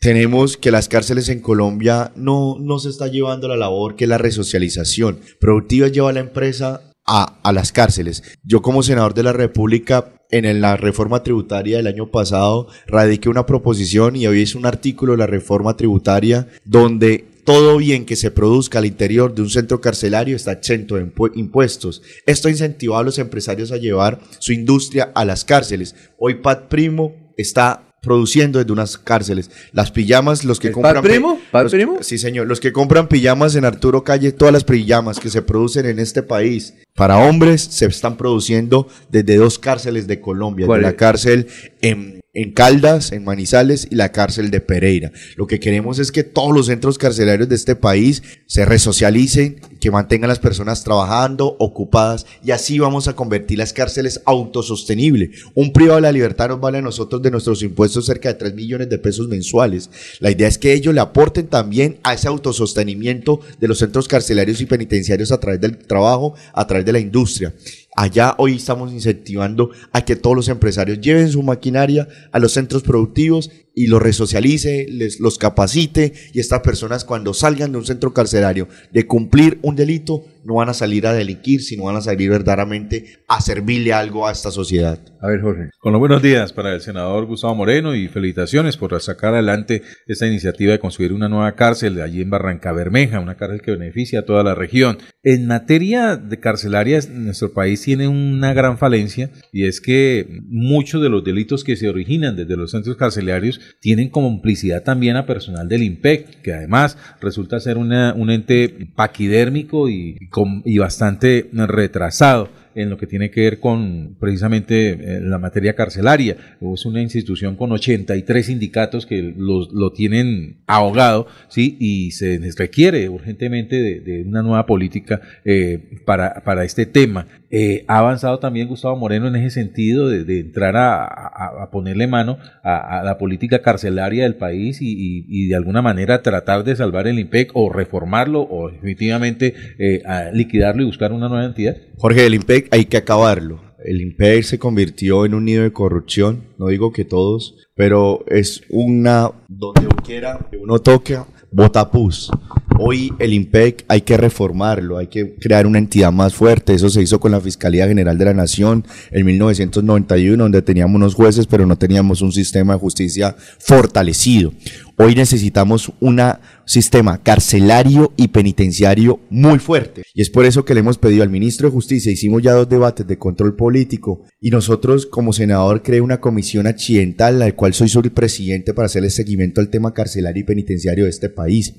tenemos 0.01 0.57
que 0.57 0.71
las 0.71 0.89
cárceles 0.89 1.29
en 1.29 1.41
Colombia 1.41 2.13
no, 2.17 2.57
no 2.61 2.79
se 2.79 2.89
está 2.89 3.09
llevando 3.09 3.49
la 3.49 3.57
labor 3.57 3.97
que 3.97 4.05
es 4.05 4.11
la 4.11 4.19
resocialización. 4.19 5.21
Productiva 5.41 5.89
lleva 5.89 6.11
a 6.11 6.13
la 6.13 6.21
empresa 6.21 6.93
a, 7.07 7.39
a 7.43 7.53
las 7.53 7.73
cárceles. 7.73 8.23
Yo 8.43 8.63
como 8.63 8.83
senador 8.83 9.15
de 9.15 9.23
la 9.23 9.33
República 9.33 10.13
en 10.31 10.61
la 10.61 10.77
reforma 10.77 11.23
tributaria 11.23 11.77
del 11.77 11.87
año 11.87 12.11
pasado 12.11 12.67
radiqué 12.89 13.29
una 13.29 13.47
proposición 13.47 14.17
y 14.17 14.27
hoy 14.27 14.43
es 14.43 14.57
un 14.57 14.67
artículo 14.67 15.13
de 15.13 15.19
la 15.19 15.27
reforma 15.29 15.77
tributaria 15.77 16.49
donde 16.65 17.25
todo 17.45 17.77
bien 17.77 18.07
que 18.07 18.17
se 18.17 18.33
produzca 18.33 18.81
al 18.81 18.87
interior 18.87 19.33
de 19.33 19.43
un 19.43 19.51
centro 19.51 19.81
carcelario 19.81 20.35
está 20.35 20.51
exento 20.51 20.97
de 20.97 21.07
impu- 21.07 21.31
impuestos. 21.37 22.03
Esto 22.27 22.49
incentiva 22.49 22.99
a 22.99 23.05
los 23.05 23.21
empresarios 23.21 23.71
a 23.71 23.77
llevar 23.77 24.19
su 24.41 24.53
industria 24.53 25.13
a 25.15 25.25
las 25.25 25.45
cárceles. 25.45 25.95
Hoy 26.19 26.35
Pat 26.43 26.67
Primo 26.67 27.33
está 27.37 27.86
produciendo 28.07 28.59
desde 28.61 28.73
unas 28.73 28.97
cárceles. 28.97 29.51
Las 29.73 29.91
pijamas, 29.91 30.45
los 30.45 30.59
que 30.61 30.69
¿El 30.69 30.73
compran... 30.73 31.03
Primo? 31.03 31.39
¿Pat 31.51 31.65
los- 31.65 31.73
Primo? 31.73 31.99
Sí, 32.01 32.17
señor. 32.17 32.47
Los 32.47 32.61
que 32.61 32.73
compran 32.73 33.09
pijamas 33.09 33.55
en 33.57 33.65
Arturo 33.67 34.05
Calle, 34.05 34.33
todas 34.33 34.55
las 34.55 34.65
pijamas 34.65 35.19
que 35.21 35.29
se 35.29 35.43
producen 35.43 35.85
en 35.87 35.99
este 35.99 36.23
país 36.23 36.75
para 36.95 37.19
hombres 37.19 37.61
se 37.63 37.85
están 37.87 38.17
produciendo 38.17 38.89
desde 39.11 39.37
dos 39.37 39.59
cárceles 39.59 40.07
de 40.07 40.21
Colombia. 40.21 40.67
¿Cuál 40.67 40.81
De 40.81 40.87
la 40.87 40.93
cárcel 40.97 41.49
en, 41.83 42.16
en 42.37 42.53
Caldas, 42.53 43.13
en 43.13 43.25
Manizales 43.25 43.89
y 43.91 43.95
la 43.95 44.13
cárcel 44.13 44.51
de 44.51 44.61
Pereira. 44.61 45.11
Lo 45.37 45.47
que 45.47 45.59
queremos 45.59 45.99
es 45.99 46.13
que 46.13 46.23
todos 46.23 46.55
los 46.55 46.67
centros 46.67 46.99
carcelarios 46.99 47.49
de 47.49 47.55
este 47.55 47.77
país 47.77 48.23
se 48.45 48.67
resocialicen, 48.67 49.59
que 49.81 49.91
mantengan 49.91 50.29
las 50.29 50.39
personas 50.39 50.85
trabajando, 50.85 51.57
ocupadas 51.59 52.27
y 52.45 52.51
así 52.51 52.79
vamos 52.79 53.09
a 53.09 53.17
convertir 53.17 53.57
las 53.57 53.73
cárceles 53.73 54.21
autosostenibles. 54.27 55.45
Un 55.55 55.73
privado 55.73 55.97
de 55.97 56.03
la 56.03 56.13
libertad 56.13 56.49
nos 56.49 56.61
vale 56.61 56.79
a 56.79 56.83
nosotros 56.83 57.23
de 57.23 57.31
nuestros 57.31 57.63
impuestos 57.63 58.05
cerca 58.05 58.29
de 58.29 58.35
3 58.35 58.55
millones 58.55 58.91
de 58.91 58.99
pesos 58.99 59.29
mensuales. 59.29 59.89
La 60.21 60.31
idea 60.31 60.47
es 60.47 60.59
que 60.59 60.75
ellos 60.75 60.93
le 60.93 61.01
aporten 61.01 61.47
también 61.47 61.97
a 62.03 62.13
ese 62.13 62.29
autosostenimiento 62.29 63.41
de 63.59 63.69
los 63.69 63.79
centros 63.79 64.09
carcelarios 64.09 64.61
y 64.61 64.67
penitenciarios 64.67 65.33
a 65.33 65.41
través 65.41 65.63
del 65.63 65.79
trabajo, 65.79 66.35
a 66.53 66.67
través 66.67 66.85
de 66.85 66.93
la 66.93 66.99
industria. 66.99 67.55
Allá 67.99 68.35
hoy 68.37 68.57
estamos 68.57 68.93
incentivando 68.93 69.71
a 69.91 70.05
que 70.05 70.17
todos 70.17 70.37
los 70.37 70.49
empresarios 70.49 71.01
lleven 71.01 71.31
su 71.31 71.43
maquinaria 71.43 72.07
a 72.31 72.39
los 72.39 72.53
centros 72.53 72.83
productivos 72.83 73.51
y 73.79 73.89
los 73.89 74.01
resocialice, 74.01 74.87
les, 74.89 75.21
los 75.21 75.37
capacite 75.37 76.15
y 76.33 76.41
estas 76.41 76.61
personas 76.61 77.05
cuando 77.05 77.35
salgan 77.35 77.73
de 77.73 77.79
un 77.79 77.85
centro 77.85 78.15
carcelario 78.15 78.69
de 78.91 79.07
cumplir 79.07 79.59
un 79.61 79.77
delito 79.77 80.25
no 80.47 80.55
van 80.55 80.69
a 80.69 80.75
salir 80.75 81.07
a 81.07 81.13
delinquir, 81.13 81.61
sino 81.61 81.85
van 81.85 81.97
a 81.97 82.01
salir 82.01 82.31
verdaderamente 82.31 83.19
a 83.29 83.41
servirle 83.41 83.93
algo 83.93 84.27
a 84.27 84.33
esta 84.33 84.51
sociedad. 84.51 84.99
A 85.21 85.27
ver, 85.27 85.41
Jorge. 85.41 85.71
Con 85.79 85.93
los 85.93 85.99
buenos 85.99 86.23
días 86.23 86.53
para 86.53 86.73
el 86.73 86.81
senador 86.81 87.27
Gustavo 87.27 87.57
Moreno 87.57 87.97
y 87.97 88.07
felicitaciones 88.07 88.77
por 88.77 88.99
sacar 89.03 89.35
adelante 89.35 89.83
esta 90.07 90.27
iniciativa 90.27 90.73
de 90.73 90.79
construir 90.79 91.13
una 91.13 91.29
nueva 91.29 91.57
cárcel 91.57 92.01
allí 92.01 92.23
en 92.23 92.31
Barranca 92.31 92.73
Bermeja, 92.73 93.19
una 93.19 93.37
cárcel 93.37 93.61
que 93.61 93.73
beneficia 93.73 94.21
a 94.21 94.25
toda 94.25 94.45
la 94.45 94.55
región. 94.55 94.99
En 95.25 95.49
materia 95.49 96.17
de 96.17 96.39
carcelarias, 96.39 97.11
nuestro 97.11 97.53
país 97.53 97.83
tiene 97.83 98.07
una 98.07 98.55
gran 98.55 98.79
falencia 98.79 99.31
y 99.53 99.67
es 99.67 99.81
que 99.81 100.29
muchos 100.47 101.03
de 101.03 101.09
los 101.09 101.25
delitos 101.25 101.65
que 101.65 101.77
se 101.77 101.89
originan 101.89 102.37
desde 102.37 102.57
los 102.57 102.71
centros 102.71 102.97
carcelarios 102.97 103.61
tienen 103.81 104.11
complicidad 104.11 104.83
también 104.83 105.17
a 105.17 105.27
personal 105.27 105.69
del 105.69 105.83
IMPEC, 105.83 106.43
que 106.43 106.53
además 106.53 106.99
resulta 107.21 107.61
ser 107.61 107.79
una, 107.79 108.15
un 108.15 108.31
ente 108.31 108.89
paquidérmico 108.95 109.89
y, 109.89 110.19
y 110.65 110.79
bastante 110.79 111.51
retrasado 111.53 112.66
en 112.77 112.91
lo 112.91 112.99
que 112.99 113.07
tiene 113.07 113.31
que 113.31 113.41
ver 113.41 113.59
con 113.59 114.17
precisamente 114.21 114.91
eh, 114.91 115.21
la 115.21 115.39
materia 115.39 115.75
carcelaria. 115.75 116.37
Es 116.61 116.87
una 116.87 117.03
institución 117.03 117.57
con 117.57 117.73
83 117.73 118.47
sindicatos 118.47 119.07
que 119.07 119.35
los- 119.37 119.73
lo 119.73 119.93
tienen 119.93 120.59
ahogado, 120.67 121.27
¿sí? 121.49 121.77
Y 121.81 122.13
se 122.13 122.39
requiere 122.57 123.09
urgentemente 123.09 123.77
de, 123.77 124.23
una 124.27 124.43
nueva 124.43 124.67
política 124.67 125.21
eh, 125.45 126.01
para, 126.05 126.43
para 126.45 126.65
este 126.65 126.87
tema. 126.87 127.27
Eh, 127.51 127.85
ha 127.87 127.99
avanzado 127.99 128.41
también 128.41 128.67
Gustavo 128.67 128.97
Moreno 128.97 129.29
en 129.29 129.37
ese 129.37 129.51
sentido 129.51 130.09
de, 130.09 130.41
entrar 130.41 130.75
a, 130.77 131.69
ponerle 131.71 132.07
mano 132.07 132.39
a, 132.65 133.03
la 133.05 133.19
política 133.19 133.63
carcelaria 133.63 134.25
del 134.25 134.35
país 134.35 134.79
y, 134.81 135.47
de 135.49 135.55
alguna 135.55 135.81
manera 135.81 136.23
tratar 136.23 136.65
de 136.65 136.75
salvar 136.75 137.07
el 137.07 137.19
IMPEC 137.19 137.51
o 137.55 137.73
reformarlo 137.73 138.43
o 138.43 138.71
definitivamente 138.71 139.55
eh, 139.79 140.03
liquidarlo 140.33 140.83
y 140.83 140.87
buscar 140.87 141.13
una 141.13 141.29
nueva 141.29 141.45
entidad. 141.45 141.77
Jorge, 141.99 142.27
el 142.27 142.35
IMPEC 142.35 142.66
hay 142.71 142.87
que 142.87 142.97
acabarlo. 142.97 143.61
El 143.85 144.01
IMPEC 144.01 144.43
se 144.43 144.59
convirtió 144.59 145.25
en 145.25 145.35
un 145.35 145.45
nido 145.45 145.63
de 145.63 145.73
corrupción, 145.73 146.49
no 146.59 146.69
digo 146.69 146.93
que 146.93 147.05
todos, 147.05 147.55
pero 147.75 148.25
es 148.27 148.63
una, 148.71 149.31
donde 149.49 149.87
quiera 150.05 150.49
uno 150.61 150.81
toque, 150.81 151.19
bota 151.53 151.91
pus. 151.91 152.31
Hoy 152.79 153.13
el 153.19 153.33
IMPEC 153.33 153.85
hay 153.89 154.03
que 154.03 154.17
reformarlo, 154.17 154.99
hay 154.99 155.07
que 155.07 155.35
crear 155.37 155.67
una 155.67 155.79
entidad 155.79 156.13
más 156.13 156.35
fuerte. 156.35 156.75
Eso 156.75 156.91
se 156.91 157.03
hizo 157.03 157.19
con 157.21 157.33
la 157.33 157.41
Fiscalía 157.41 157.89
General 157.89 158.19
de 158.19 158.25
la 158.27 158.35
Nación 158.35 158.85
en 159.11 159.25
1991, 159.25 160.43
donde 160.43 160.63
teníamos 160.63 160.97
unos 160.97 161.15
jueces, 161.15 161.47
pero 161.47 161.65
no 161.65 161.77
teníamos 161.77 162.21
un 162.21 162.33
sistema 162.33 162.75
de 162.75 162.81
justicia 162.81 163.35
fortalecido. 163.59 164.53
Hoy 164.99 165.15
necesitamos 165.15 165.93
un 166.01 166.23
sistema 166.65 167.23
carcelario 167.23 168.15
y 168.17 168.29
penitenciario 168.29 169.21
muy 169.29 169.59
fuerte. 169.59 170.05
Y 170.15 170.23
es 170.23 170.31
por 170.31 170.47
eso 170.47 170.65
que 170.65 170.73
le 170.73 170.81
hemos 170.81 170.97
pedido 170.97 171.23
al 171.23 171.29
ministro 171.29 171.69
de 171.69 171.73
Justicia, 171.73 172.11
hicimos 172.11 172.43
ya 172.43 172.55
dos 172.55 172.67
debates 172.67 173.07
de 173.07 173.19
control 173.19 173.57
político 173.57 174.23
y 174.41 174.49
nosotros 174.49 175.05
como 175.05 175.35
senador 175.35 175.83
creé 175.83 176.01
una 176.01 176.19
comisión 176.19 176.67
accidental, 176.67 177.39
la 177.39 177.53
cual 177.53 177.75
soy 177.75 177.91
su 177.91 178.01
presidente 178.05 178.73
para 178.73 178.87
hacerle 178.87 179.11
seguimiento 179.11 179.61
al 179.61 179.69
tema 179.69 179.93
carcelario 179.93 180.41
y 180.41 180.47
penitenciario 180.47 181.05
de 181.05 181.11
este 181.11 181.29
país. 181.29 181.75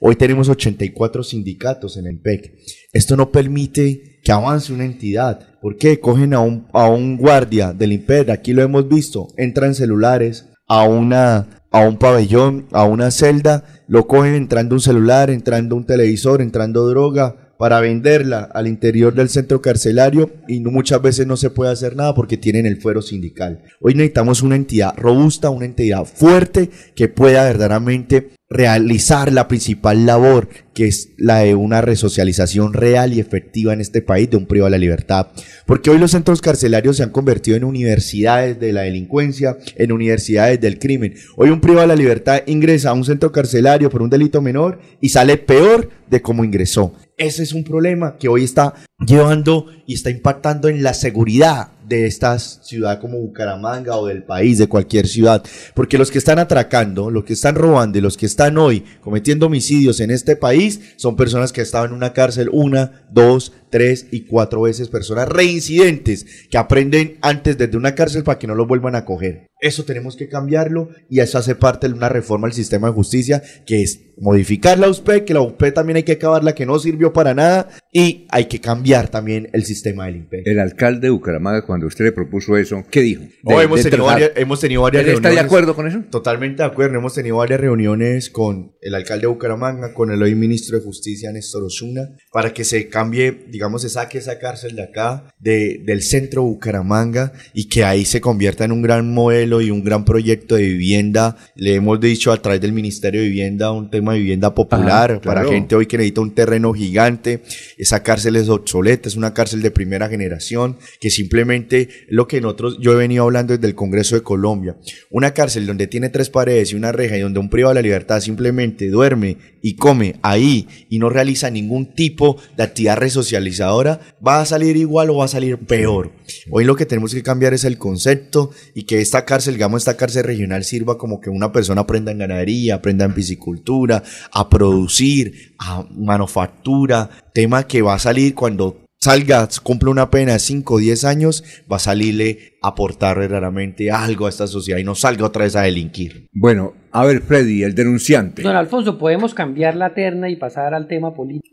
Hoy 0.00 0.14
tenemos 0.14 0.39
84 0.48 1.22
sindicatos 1.22 1.96
en 1.96 2.06
el 2.06 2.20
PEC. 2.20 2.54
Esto 2.92 3.16
no 3.16 3.30
permite 3.30 4.20
que 4.22 4.32
avance 4.32 4.72
una 4.72 4.84
entidad. 4.84 5.58
¿Por 5.60 5.76
qué? 5.76 6.00
Cogen 6.00 6.34
a 6.34 6.40
un, 6.40 6.66
a 6.72 6.88
un 6.88 7.16
guardia 7.16 7.72
del 7.72 7.92
IMPER, 7.92 8.30
aquí 8.30 8.52
lo 8.52 8.62
hemos 8.62 8.88
visto, 8.88 9.28
entran 9.36 9.74
celulares 9.74 10.46
a 10.66 10.84
una 10.84 11.60
a 11.72 11.86
un 11.86 11.98
pabellón, 11.98 12.66
a 12.72 12.84
una 12.84 13.10
celda, 13.10 13.64
lo 13.86 14.06
cogen 14.08 14.34
entrando 14.34 14.74
un 14.74 14.80
celular, 14.80 15.30
entrando 15.30 15.76
un 15.76 15.86
televisor, 15.86 16.42
entrando 16.42 16.88
droga 16.88 17.54
para 17.58 17.80
venderla 17.80 18.48
al 18.54 18.66
interior 18.66 19.14
del 19.14 19.28
centro 19.28 19.60
carcelario 19.60 20.30
y 20.48 20.60
muchas 20.60 21.02
veces 21.02 21.26
no 21.26 21.36
se 21.36 21.50
puede 21.50 21.70
hacer 21.70 21.94
nada 21.94 22.14
porque 22.14 22.38
tienen 22.38 22.64
el 22.64 22.80
fuero 22.80 23.02
sindical. 23.02 23.62
Hoy 23.80 23.94
necesitamos 23.94 24.42
una 24.42 24.56
entidad 24.56 24.94
robusta, 24.96 25.50
una 25.50 25.66
entidad 25.66 26.06
fuerte 26.06 26.70
que 26.96 27.08
pueda 27.08 27.44
verdaderamente 27.44 28.30
realizar 28.50 29.32
la 29.32 29.46
principal 29.46 30.06
labor 30.06 30.48
que 30.74 30.88
es 30.88 31.10
la 31.16 31.38
de 31.38 31.54
una 31.54 31.82
resocialización 31.82 32.72
real 32.72 33.12
y 33.12 33.20
efectiva 33.20 33.72
en 33.72 33.80
este 33.80 34.02
país 34.02 34.28
de 34.28 34.36
un 34.36 34.46
privado 34.46 34.66
de 34.66 34.72
la 34.72 34.80
libertad. 34.80 35.28
Porque 35.66 35.90
hoy 35.90 35.98
los 35.98 36.10
centros 36.10 36.40
carcelarios 36.40 36.96
se 36.96 37.04
han 37.04 37.10
convertido 37.10 37.56
en 37.56 37.64
universidades 37.64 38.58
de 38.58 38.72
la 38.72 38.82
delincuencia, 38.82 39.56
en 39.76 39.92
universidades 39.92 40.60
del 40.60 40.78
crimen. 40.78 41.14
Hoy 41.36 41.50
un 41.50 41.60
privado 41.60 41.82
de 41.82 41.94
la 41.94 41.96
libertad 41.96 42.42
ingresa 42.46 42.90
a 42.90 42.94
un 42.94 43.04
centro 43.04 43.30
carcelario 43.30 43.88
por 43.88 44.02
un 44.02 44.10
delito 44.10 44.40
menor 44.42 44.80
y 45.00 45.10
sale 45.10 45.36
peor 45.36 45.90
de 46.08 46.22
cómo 46.22 46.44
ingresó. 46.44 46.94
Ese 47.16 47.42
es 47.42 47.52
un 47.52 47.62
problema 47.62 48.16
que 48.16 48.28
hoy 48.28 48.44
está 48.44 48.74
llevando 48.98 49.66
y 49.86 49.94
está 49.94 50.10
impactando 50.10 50.68
en 50.68 50.82
la 50.82 50.94
seguridad 50.94 51.72
de 51.90 52.06
esta 52.06 52.38
ciudad 52.38 53.00
como 53.00 53.18
Bucaramanga 53.18 53.96
o 53.96 54.06
del 54.06 54.22
país, 54.22 54.58
de 54.58 54.68
cualquier 54.68 55.08
ciudad. 55.08 55.42
Porque 55.74 55.98
los 55.98 56.10
que 56.10 56.18
están 56.18 56.38
atracando, 56.38 57.10
los 57.10 57.24
que 57.24 57.32
están 57.32 57.56
robando 57.56 57.98
y 57.98 58.00
los 58.00 58.16
que 58.16 58.26
están 58.26 58.56
hoy 58.58 58.84
cometiendo 59.00 59.46
homicidios 59.46 59.98
en 59.98 60.12
este 60.12 60.36
país 60.36 60.94
son 60.96 61.16
personas 61.16 61.52
que 61.52 61.60
estaban 61.60 61.90
en 61.90 61.96
una 61.96 62.12
cárcel 62.12 62.48
una, 62.52 63.02
dos, 63.10 63.52
tres 63.70 64.06
y 64.12 64.22
cuatro 64.22 64.62
veces, 64.62 64.88
personas 64.88 65.28
reincidentes 65.28 66.24
que 66.48 66.58
aprenden 66.58 67.18
antes 67.22 67.58
desde 67.58 67.76
una 67.76 67.94
cárcel 67.96 68.22
para 68.22 68.38
que 68.38 68.46
no 68.46 68.54
los 68.54 68.68
vuelvan 68.68 68.94
a 68.94 69.04
coger. 69.04 69.49
Eso 69.60 69.84
tenemos 69.84 70.16
que 70.16 70.28
cambiarlo 70.28 70.88
y 71.08 71.20
eso 71.20 71.38
hace 71.38 71.54
parte 71.54 71.88
de 71.88 71.94
una 71.94 72.08
reforma 72.08 72.46
al 72.46 72.52
sistema 72.52 72.88
de 72.88 72.94
justicia 72.94 73.42
que 73.66 73.82
es 73.82 74.00
modificar 74.18 74.78
la 74.78 74.88
USP, 74.88 75.24
que 75.24 75.32
la 75.32 75.40
USP 75.40 75.72
también 75.72 75.96
hay 75.96 76.02
que 76.02 76.12
acabarla, 76.12 76.54
que 76.54 76.66
no 76.66 76.78
sirvió 76.78 77.12
para 77.12 77.32
nada 77.34 77.68
y 77.90 78.26
hay 78.30 78.44
que 78.46 78.60
cambiar 78.60 79.08
también 79.08 79.48
el 79.54 79.64
sistema 79.64 80.04
del 80.06 80.16
IMPEC. 80.16 80.46
El 80.46 80.58
alcalde 80.60 81.06
de 81.06 81.10
Bucaramanga, 81.10 81.64
cuando 81.64 81.86
usted 81.86 82.04
le 82.04 82.12
propuso 82.12 82.56
eso, 82.58 82.84
¿qué 82.90 83.00
dijo? 83.00 83.22
De- 83.42 83.54
hemos, 83.62 83.82
de 83.82 83.90
tenido 83.90 84.04
varias, 84.06 84.30
hemos 84.36 84.60
tenido 84.60 84.82
varias 84.82 85.04
¿Él 85.04 85.08
está 85.10 85.20
de 85.22 85.34
reuniones. 85.36 85.44
acuerdo 85.46 85.74
con 85.74 85.86
eso? 85.88 86.02
Totalmente 86.10 86.62
de 86.62 86.68
acuerdo. 86.68 86.98
Hemos 86.98 87.14
tenido 87.14 87.36
varias 87.38 87.60
reuniones 87.60 88.28
con 88.30 88.72
el 88.82 88.94
alcalde 88.94 89.22
de 89.22 89.28
Bucaramanga, 89.28 89.94
con 89.94 90.10
el 90.10 90.22
hoy 90.22 90.34
ministro 90.34 90.78
de 90.78 90.84
Justicia, 90.84 91.32
Néstor 91.32 91.62
Osuna, 91.64 92.10
para 92.30 92.52
que 92.52 92.64
se 92.64 92.88
cambie, 92.88 93.46
digamos, 93.48 93.82
se 93.82 93.88
saque 93.88 94.18
esa 94.18 94.38
cárcel 94.38 94.76
de 94.76 94.82
acá, 94.82 95.32
de, 95.38 95.80
del 95.86 96.02
centro 96.02 96.42
de 96.42 96.48
Bucaramanga, 96.48 97.32
y 97.54 97.68
que 97.68 97.84
ahí 97.84 98.04
se 98.04 98.20
convierta 98.20 98.64
en 98.66 98.72
un 98.72 98.82
gran 98.82 99.12
modelo 99.12 99.49
y 99.58 99.70
un 99.70 99.82
gran 99.82 100.04
proyecto 100.04 100.56
de 100.56 100.64
vivienda. 100.64 101.36
Le 101.56 101.76
hemos 101.76 101.98
dicho 101.98 102.30
a 102.30 102.36
través 102.36 102.60
del 102.60 102.74
Ministerio 102.74 103.22
de 103.22 103.28
Vivienda 103.28 103.72
un 103.72 103.90
tema 103.90 104.12
de 104.12 104.18
vivienda 104.18 104.54
popular 104.54 105.12
Ajá, 105.12 105.20
para 105.22 105.44
gente 105.44 105.74
hoy 105.74 105.86
que 105.86 105.96
necesita 105.96 106.20
un 106.20 106.34
terreno 106.34 106.74
gigante. 106.74 107.42
Esa 107.78 108.02
cárcel 108.02 108.36
es 108.36 108.50
obsoleta, 108.50 109.08
es 109.08 109.16
una 109.16 109.32
cárcel 109.32 109.62
de 109.62 109.70
primera 109.70 110.08
generación 110.08 110.76
que 111.00 111.08
simplemente 111.08 111.88
lo 112.08 112.28
que 112.28 112.40
nosotros, 112.40 112.76
yo 112.80 112.92
he 112.92 112.96
venido 112.96 113.24
hablando 113.24 113.54
desde 113.54 113.66
el 113.66 113.74
Congreso 113.74 114.14
de 114.14 114.22
Colombia. 114.22 114.76
Una 115.10 115.32
cárcel 115.32 115.66
donde 115.66 115.86
tiene 115.86 116.10
tres 116.10 116.28
paredes 116.28 116.72
y 116.72 116.76
una 116.76 116.92
reja 116.92 117.16
y 117.16 117.20
donde 117.20 117.40
un 117.40 117.48
privado 117.48 117.70
de 117.74 117.80
la 117.80 117.82
libertad 117.82 118.20
simplemente 118.20 118.90
duerme 118.90 119.38
y 119.62 119.76
come 119.76 120.16
ahí 120.22 120.68
y 120.88 120.98
no 120.98 121.08
realiza 121.08 121.50
ningún 121.50 121.94
tipo 121.94 122.36
de 122.56 122.62
actividad 122.62 122.96
resocializadora, 122.96 124.00
va 124.26 124.40
a 124.40 124.46
salir 124.46 124.76
igual 124.76 125.10
o 125.10 125.16
va 125.16 125.26
a 125.26 125.28
salir 125.28 125.58
peor. 125.58 126.12
Hoy 126.50 126.64
lo 126.64 126.76
que 126.76 126.86
tenemos 126.86 127.14
que 127.14 127.22
cambiar 127.22 127.54
es 127.54 127.64
el 127.64 127.78
concepto 127.78 128.50
y 128.74 128.84
que 128.84 129.00
esta 129.00 129.24
cárcel, 129.24 129.54
digamos, 129.54 129.82
esta 129.82 129.96
cárcel 129.96 130.24
regional 130.24 130.64
sirva 130.64 130.98
como 130.98 131.20
que 131.20 131.30
una 131.30 131.52
persona 131.52 131.82
aprenda 131.82 132.12
en 132.12 132.18
ganadería, 132.18 132.76
aprenda 132.76 133.04
en 133.04 133.14
piscicultura, 133.14 134.02
a 134.32 134.48
producir, 134.48 135.54
a 135.58 135.86
manufactura, 135.90 137.10
tema 137.34 137.66
que 137.66 137.82
va 137.82 137.94
a 137.94 137.98
salir 137.98 138.34
cuando 138.34 138.89
salga, 139.02 139.48
cumple 139.62 139.90
una 139.90 140.10
pena 140.10 140.34
de 140.34 140.38
5 140.38 140.74
o 140.74 140.78
10 140.78 141.04
años, 141.04 141.42
va 141.70 141.76
a 141.76 141.78
salirle 141.78 142.58
a 142.62 142.68
aportar 142.68 143.18
verdaderamente 143.18 143.90
algo 143.90 144.26
a 144.26 144.28
esta 144.28 144.46
sociedad 144.46 144.78
y 144.78 144.84
no 144.84 144.94
salga 144.94 145.24
otra 145.24 145.44
vez 145.44 145.56
a 145.56 145.62
delinquir. 145.62 146.28
Bueno, 146.34 146.74
a 146.92 147.06
ver, 147.06 147.22
Freddy, 147.22 147.62
el 147.62 147.74
denunciante. 147.74 148.42
Don 148.42 148.56
Alfonso, 148.56 148.98
podemos 148.98 149.32
cambiar 149.32 149.74
la 149.74 149.94
terna 149.94 150.28
y 150.28 150.36
pasar 150.36 150.74
al 150.74 150.86
tema 150.86 151.14
político. 151.14 151.48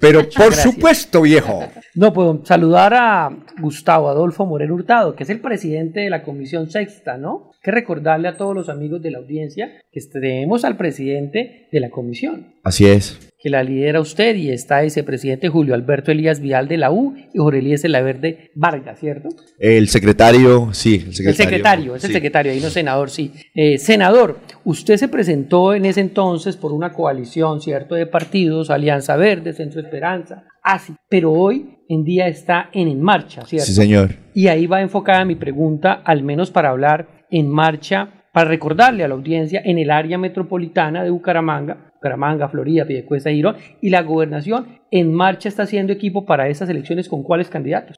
Pero 0.00 0.22
por 0.22 0.46
Gracias. 0.46 0.62
supuesto, 0.62 1.22
viejo. 1.22 1.64
No, 1.94 2.12
puedo 2.12 2.44
saludar 2.44 2.94
a 2.94 3.30
Gustavo 3.60 4.08
Adolfo 4.08 4.46
Moreno 4.46 4.74
Hurtado, 4.74 5.14
que 5.14 5.22
es 5.22 5.30
el 5.30 5.40
presidente 5.40 6.00
de 6.00 6.10
la 6.10 6.24
Comisión 6.24 6.68
Sexta, 6.68 7.16
¿no? 7.16 7.52
Que 7.68 7.72
recordarle 7.72 8.28
a 8.28 8.38
todos 8.38 8.54
los 8.54 8.70
amigos 8.70 9.02
de 9.02 9.10
la 9.10 9.18
audiencia 9.18 9.70
que 9.92 10.00
tenemos 10.10 10.64
al 10.64 10.78
presidente 10.78 11.68
de 11.70 11.80
la 11.80 11.90
comisión, 11.90 12.54
Así 12.64 12.86
es. 12.86 13.30
que 13.38 13.50
la 13.50 13.62
lidera 13.62 14.00
usted 14.00 14.36
y 14.36 14.48
está 14.48 14.84
ese 14.84 15.02
presidente 15.02 15.50
Julio 15.50 15.74
Alberto 15.74 16.10
Elías 16.10 16.40
Vial 16.40 16.66
de 16.66 16.78
la 16.78 16.90
U 16.90 17.14
y 17.34 17.36
Jorge 17.36 17.58
Elías 17.58 17.82
Verde 17.82 18.52
Vargas, 18.54 19.00
¿cierto? 19.00 19.28
El 19.58 19.88
secretario, 19.88 20.70
sí, 20.72 20.94
el 20.94 21.14
secretario. 21.14 21.28
El 21.28 21.36
secretario, 21.36 21.94
es 21.96 22.04
el 22.04 22.12
secretario, 22.12 22.52
ahí 22.52 22.60
no 22.60 22.70
senador, 22.70 23.10
sí. 23.10 23.32
Eh, 23.54 23.76
senador, 23.76 24.38
usted 24.64 24.96
se 24.96 25.08
presentó 25.08 25.74
en 25.74 25.84
ese 25.84 26.00
entonces 26.00 26.56
por 26.56 26.72
una 26.72 26.94
coalición, 26.94 27.60
¿cierto?, 27.60 27.96
de 27.96 28.06
partidos, 28.06 28.70
Alianza 28.70 29.16
Verde, 29.16 29.52
Centro 29.52 29.82
Esperanza, 29.82 30.44
así, 30.62 30.94
pero 31.10 31.32
hoy 31.32 31.76
en 31.90 32.02
día 32.02 32.28
está 32.28 32.70
en 32.72 32.88
En 32.88 33.02
Marcha, 33.02 33.44
¿cierto? 33.44 33.66
Sí, 33.66 33.74
señor. 33.74 34.14
Y 34.32 34.48
ahí 34.48 34.66
va 34.66 34.80
enfocada 34.80 35.26
mi 35.26 35.34
pregunta, 35.34 36.00
al 36.02 36.22
menos 36.22 36.50
para 36.50 36.70
hablar 36.70 37.17
en 37.30 37.48
marcha 37.48 38.08
para 38.32 38.48
recordarle 38.50 39.04
a 39.04 39.08
la 39.08 39.14
audiencia 39.14 39.62
en 39.64 39.78
el 39.78 39.90
área 39.90 40.18
metropolitana 40.18 41.02
de 41.02 41.10
Bucaramanga, 41.10 41.92
Bucaramanga, 41.94 42.48
Florida, 42.48 42.84
Piedecuesta, 42.86 43.30
Girón, 43.30 43.56
y 43.80 43.90
la 43.90 44.02
gobernación 44.02 44.78
en 44.90 45.12
marcha 45.12 45.48
está 45.48 45.64
haciendo 45.64 45.92
equipo 45.92 46.24
para 46.24 46.48
estas 46.48 46.68
elecciones 46.68 47.08
con 47.08 47.22
cuáles 47.22 47.48
candidatos. 47.48 47.96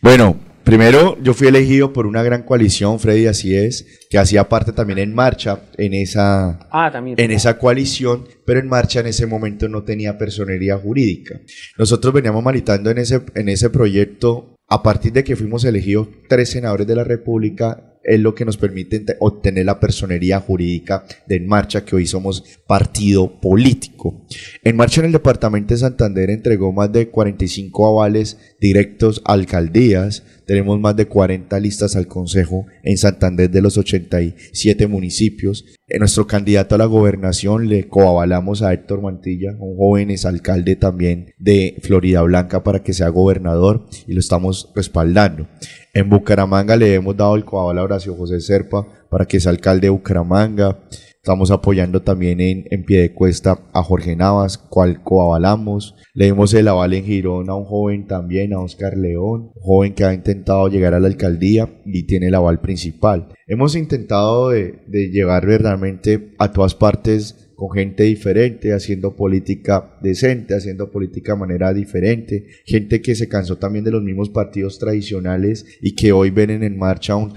Bueno, 0.00 0.36
primero 0.64 1.18
yo 1.22 1.34
fui 1.34 1.48
elegido 1.48 1.92
por 1.92 2.06
una 2.06 2.22
gran 2.22 2.42
coalición, 2.42 2.98
Freddy, 2.98 3.26
así 3.26 3.56
es, 3.56 4.06
que 4.10 4.18
hacía 4.18 4.48
parte 4.48 4.72
también 4.72 4.98
en 4.98 5.14
marcha 5.14 5.60
en 5.76 5.94
esa, 5.94 6.60
Ah, 6.70 6.90
también. 6.90 7.18
en 7.20 7.30
esa 7.30 7.58
coalición, 7.58 8.24
pero 8.46 8.60
en 8.60 8.68
marcha 8.68 9.00
en 9.00 9.06
ese 9.06 9.26
momento 9.26 9.68
no 9.68 9.82
tenía 9.82 10.16
personería 10.18 10.76
jurídica. 10.78 11.40
Nosotros 11.78 12.12
veníamos 12.14 12.44
militando 12.44 12.90
en 12.90 12.98
ese, 12.98 13.20
en 13.34 13.48
ese 13.48 13.70
proyecto 13.70 14.56
a 14.68 14.82
partir 14.82 15.12
de 15.12 15.24
que 15.24 15.36
fuimos 15.36 15.64
elegidos 15.64 16.08
tres 16.28 16.50
senadores 16.50 16.86
de 16.86 16.96
la 16.96 17.04
República. 17.04 17.90
Es 18.04 18.20
lo 18.20 18.34
que 18.34 18.44
nos 18.44 18.56
permite 18.56 19.04
obtener 19.18 19.64
la 19.66 19.80
personería 19.80 20.40
jurídica 20.40 21.04
de 21.26 21.36
En 21.36 21.46
Marcha, 21.46 21.84
que 21.84 21.96
hoy 21.96 22.06
somos 22.06 22.44
partido 22.66 23.40
político. 23.40 24.24
En 24.62 24.76
Marcha 24.76 25.00
en 25.00 25.06
el 25.06 25.12
departamento 25.12 25.74
de 25.74 25.80
Santander 25.80 26.30
entregó 26.30 26.72
más 26.72 26.92
de 26.92 27.08
45 27.08 27.86
avales 27.86 28.38
directos 28.60 29.22
a 29.24 29.32
alcaldías. 29.32 30.22
Tenemos 30.46 30.78
más 30.78 30.96
de 30.96 31.06
40 31.06 31.58
listas 31.60 31.96
al 31.96 32.06
Consejo 32.06 32.66
en 32.82 32.98
Santander 32.98 33.50
de 33.50 33.62
los 33.62 33.78
87 33.78 34.86
municipios. 34.86 35.64
En 35.88 36.00
nuestro 36.00 36.26
candidato 36.26 36.74
a 36.74 36.78
la 36.78 36.86
gobernación 36.86 37.68
le 37.68 37.88
coavalamos 37.88 38.62
a 38.62 38.72
Héctor 38.72 39.00
Mantilla, 39.00 39.56
un 39.58 39.76
joven 39.76 40.10
exalcalde 40.10 40.76
también 40.76 41.32
de 41.38 41.76
Florida 41.82 42.22
Blanca 42.22 42.62
para 42.62 42.82
que 42.82 42.92
sea 42.92 43.08
gobernador 43.08 43.86
y 44.06 44.12
lo 44.12 44.20
estamos 44.20 44.70
respaldando. 44.74 45.46
En 45.94 46.10
Bucaramanga 46.10 46.76
le 46.76 46.94
hemos 46.94 47.16
dado 47.16 47.36
el 47.36 47.44
coaval 47.44 47.78
a 47.78 47.82
Horacio 47.82 48.14
José 48.14 48.40
Serpa 48.40 48.86
para 49.08 49.26
que 49.26 49.40
sea 49.40 49.52
alcalde 49.52 49.86
de 49.86 49.90
Bucaramanga. 49.90 50.80
Estamos 51.24 51.50
apoyando 51.50 52.02
también 52.02 52.38
en, 52.42 52.66
en 52.70 52.84
Piedecuesta 52.84 53.58
a 53.72 53.82
Jorge 53.82 54.14
Navas, 54.14 54.58
cual 54.58 55.02
coavalamos. 55.02 55.96
Le 56.12 56.26
dimos 56.26 56.52
el 56.52 56.68
aval 56.68 56.92
en 56.92 57.06
Girón 57.06 57.48
a 57.48 57.54
un 57.54 57.64
joven 57.64 58.06
también, 58.06 58.52
a 58.52 58.60
Oscar 58.60 58.94
León, 58.98 59.50
joven 59.58 59.94
que 59.94 60.04
ha 60.04 60.12
intentado 60.12 60.68
llegar 60.68 60.92
a 60.92 61.00
la 61.00 61.06
alcaldía 61.06 61.80
y 61.86 62.02
tiene 62.02 62.26
el 62.26 62.34
aval 62.34 62.60
principal. 62.60 63.28
Hemos 63.46 63.74
intentado 63.74 64.50
de, 64.50 64.82
de 64.86 65.08
llegar 65.08 65.46
verdaderamente 65.46 66.34
a 66.38 66.52
todas 66.52 66.74
partes 66.74 67.43
con 67.54 67.70
gente 67.70 68.04
diferente, 68.04 68.72
haciendo 68.72 69.16
política 69.16 69.98
decente, 70.02 70.54
haciendo 70.54 70.90
política 70.90 71.32
de 71.32 71.38
manera 71.38 71.72
diferente, 71.72 72.46
gente 72.64 73.00
que 73.00 73.14
se 73.14 73.28
cansó 73.28 73.58
también 73.58 73.84
de 73.84 73.90
los 73.90 74.02
mismos 74.02 74.30
partidos 74.30 74.78
tradicionales 74.78 75.66
y 75.80 75.94
que 75.94 76.12
hoy 76.12 76.30
ven 76.30 76.50
en 76.50 76.78
marcha 76.78 77.16
un, 77.16 77.32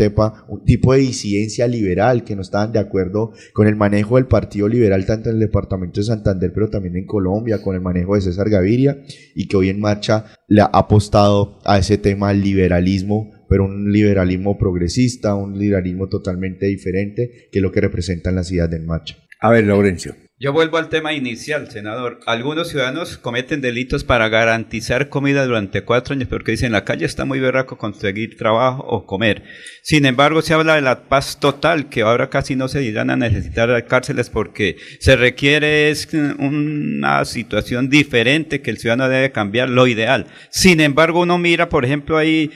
un 0.48 0.66
tipo 0.66 0.94
de 0.94 1.00
disidencia 1.00 1.68
liberal, 1.68 2.24
que 2.24 2.36
no 2.36 2.42
estaban 2.42 2.72
de 2.72 2.80
acuerdo 2.80 3.32
con 3.54 3.68
el 3.68 3.76
manejo 3.76 4.16
del 4.16 4.28
Partido 4.28 4.68
Liberal 4.68 5.06
tanto 5.06 5.30
en 5.30 5.36
el 5.36 5.42
departamento 5.42 6.00
de 6.00 6.08
Santander, 6.08 6.52
pero 6.54 6.70
también 6.70 6.96
en 6.96 7.06
Colombia, 7.06 7.62
con 7.62 7.76
el 7.76 7.82
manejo 7.82 8.16
de 8.16 8.22
César 8.22 8.50
Gaviria, 8.50 9.02
y 9.36 9.48
que 9.48 9.58
hoy 9.58 9.70
en 9.70 9.80
marcha 9.80 10.26
le 10.48 10.62
ha 10.62 10.70
apostado 10.74 11.60
a 11.66 11.78
ese 11.78 11.98
tema 11.98 12.34
liberalismo 12.34 13.32
pero 13.50 13.66
un 13.66 13.92
liberalismo 13.92 14.58
progresista, 14.58 15.36
un 15.36 15.58
liberalismo 15.58 16.08
totalmente 16.08 16.66
diferente 16.66 17.48
que 17.52 17.60
es 17.60 17.64
lo 17.64 17.72
que 17.72 17.82
representa 17.82 18.30
en 18.30 18.36
la 18.36 18.44
ciudad 18.44 18.70
de 18.70 18.78
En 18.78 18.86
Marcha. 18.86 19.27
A 19.40 19.50
ver, 19.52 19.66
Laurencio. 19.66 20.16
Yo 20.40 20.54
vuelvo 20.54 20.78
al 20.78 20.90
tema 20.90 21.14
inicial, 21.14 21.72
senador. 21.72 22.20
Algunos 22.28 22.70
ciudadanos 22.70 23.18
cometen 23.18 23.60
delitos 23.60 24.04
para 24.04 24.30
garantizar 24.30 25.10
comida 25.10 25.44
durante 25.48 25.82
cuatro 25.82 26.14
años 26.14 26.28
porque 26.28 26.52
dicen 26.52 26.72
la 26.72 26.86
calle 26.86 27.08
está 27.08 27.26
muy 27.26 27.40
berraco 27.40 27.80
conseguir 27.80 28.38
trabajo 28.38 28.84
o 28.88 29.08
comer. 29.08 29.44
Sin 29.82 30.06
embargo, 30.06 30.44
se 30.44 30.54
habla 30.54 30.76
de 30.76 30.84
la 30.84 31.10
paz 31.10 31.40
total, 31.40 31.90
que 31.90 32.04
ahora 32.04 32.30
casi 32.30 32.56
no 32.56 32.68
se 32.68 32.84
irán 32.84 33.10
a 33.10 33.16
necesitar 33.16 33.84
cárceles 33.88 34.30
porque 34.30 34.78
se 35.00 35.16
requiere 35.16 35.90
es 35.90 36.08
una 36.14 37.26
situación 37.26 37.90
diferente 37.90 38.62
que 38.62 38.70
el 38.70 38.78
ciudadano 38.78 39.10
debe 39.10 39.32
cambiar, 39.32 39.70
lo 39.70 39.88
ideal. 39.88 40.28
Sin 40.52 40.82
embargo, 40.82 41.22
uno 41.22 41.40
mira, 41.40 41.68
por 41.68 41.84
ejemplo, 41.84 42.16
ahí, 42.16 42.52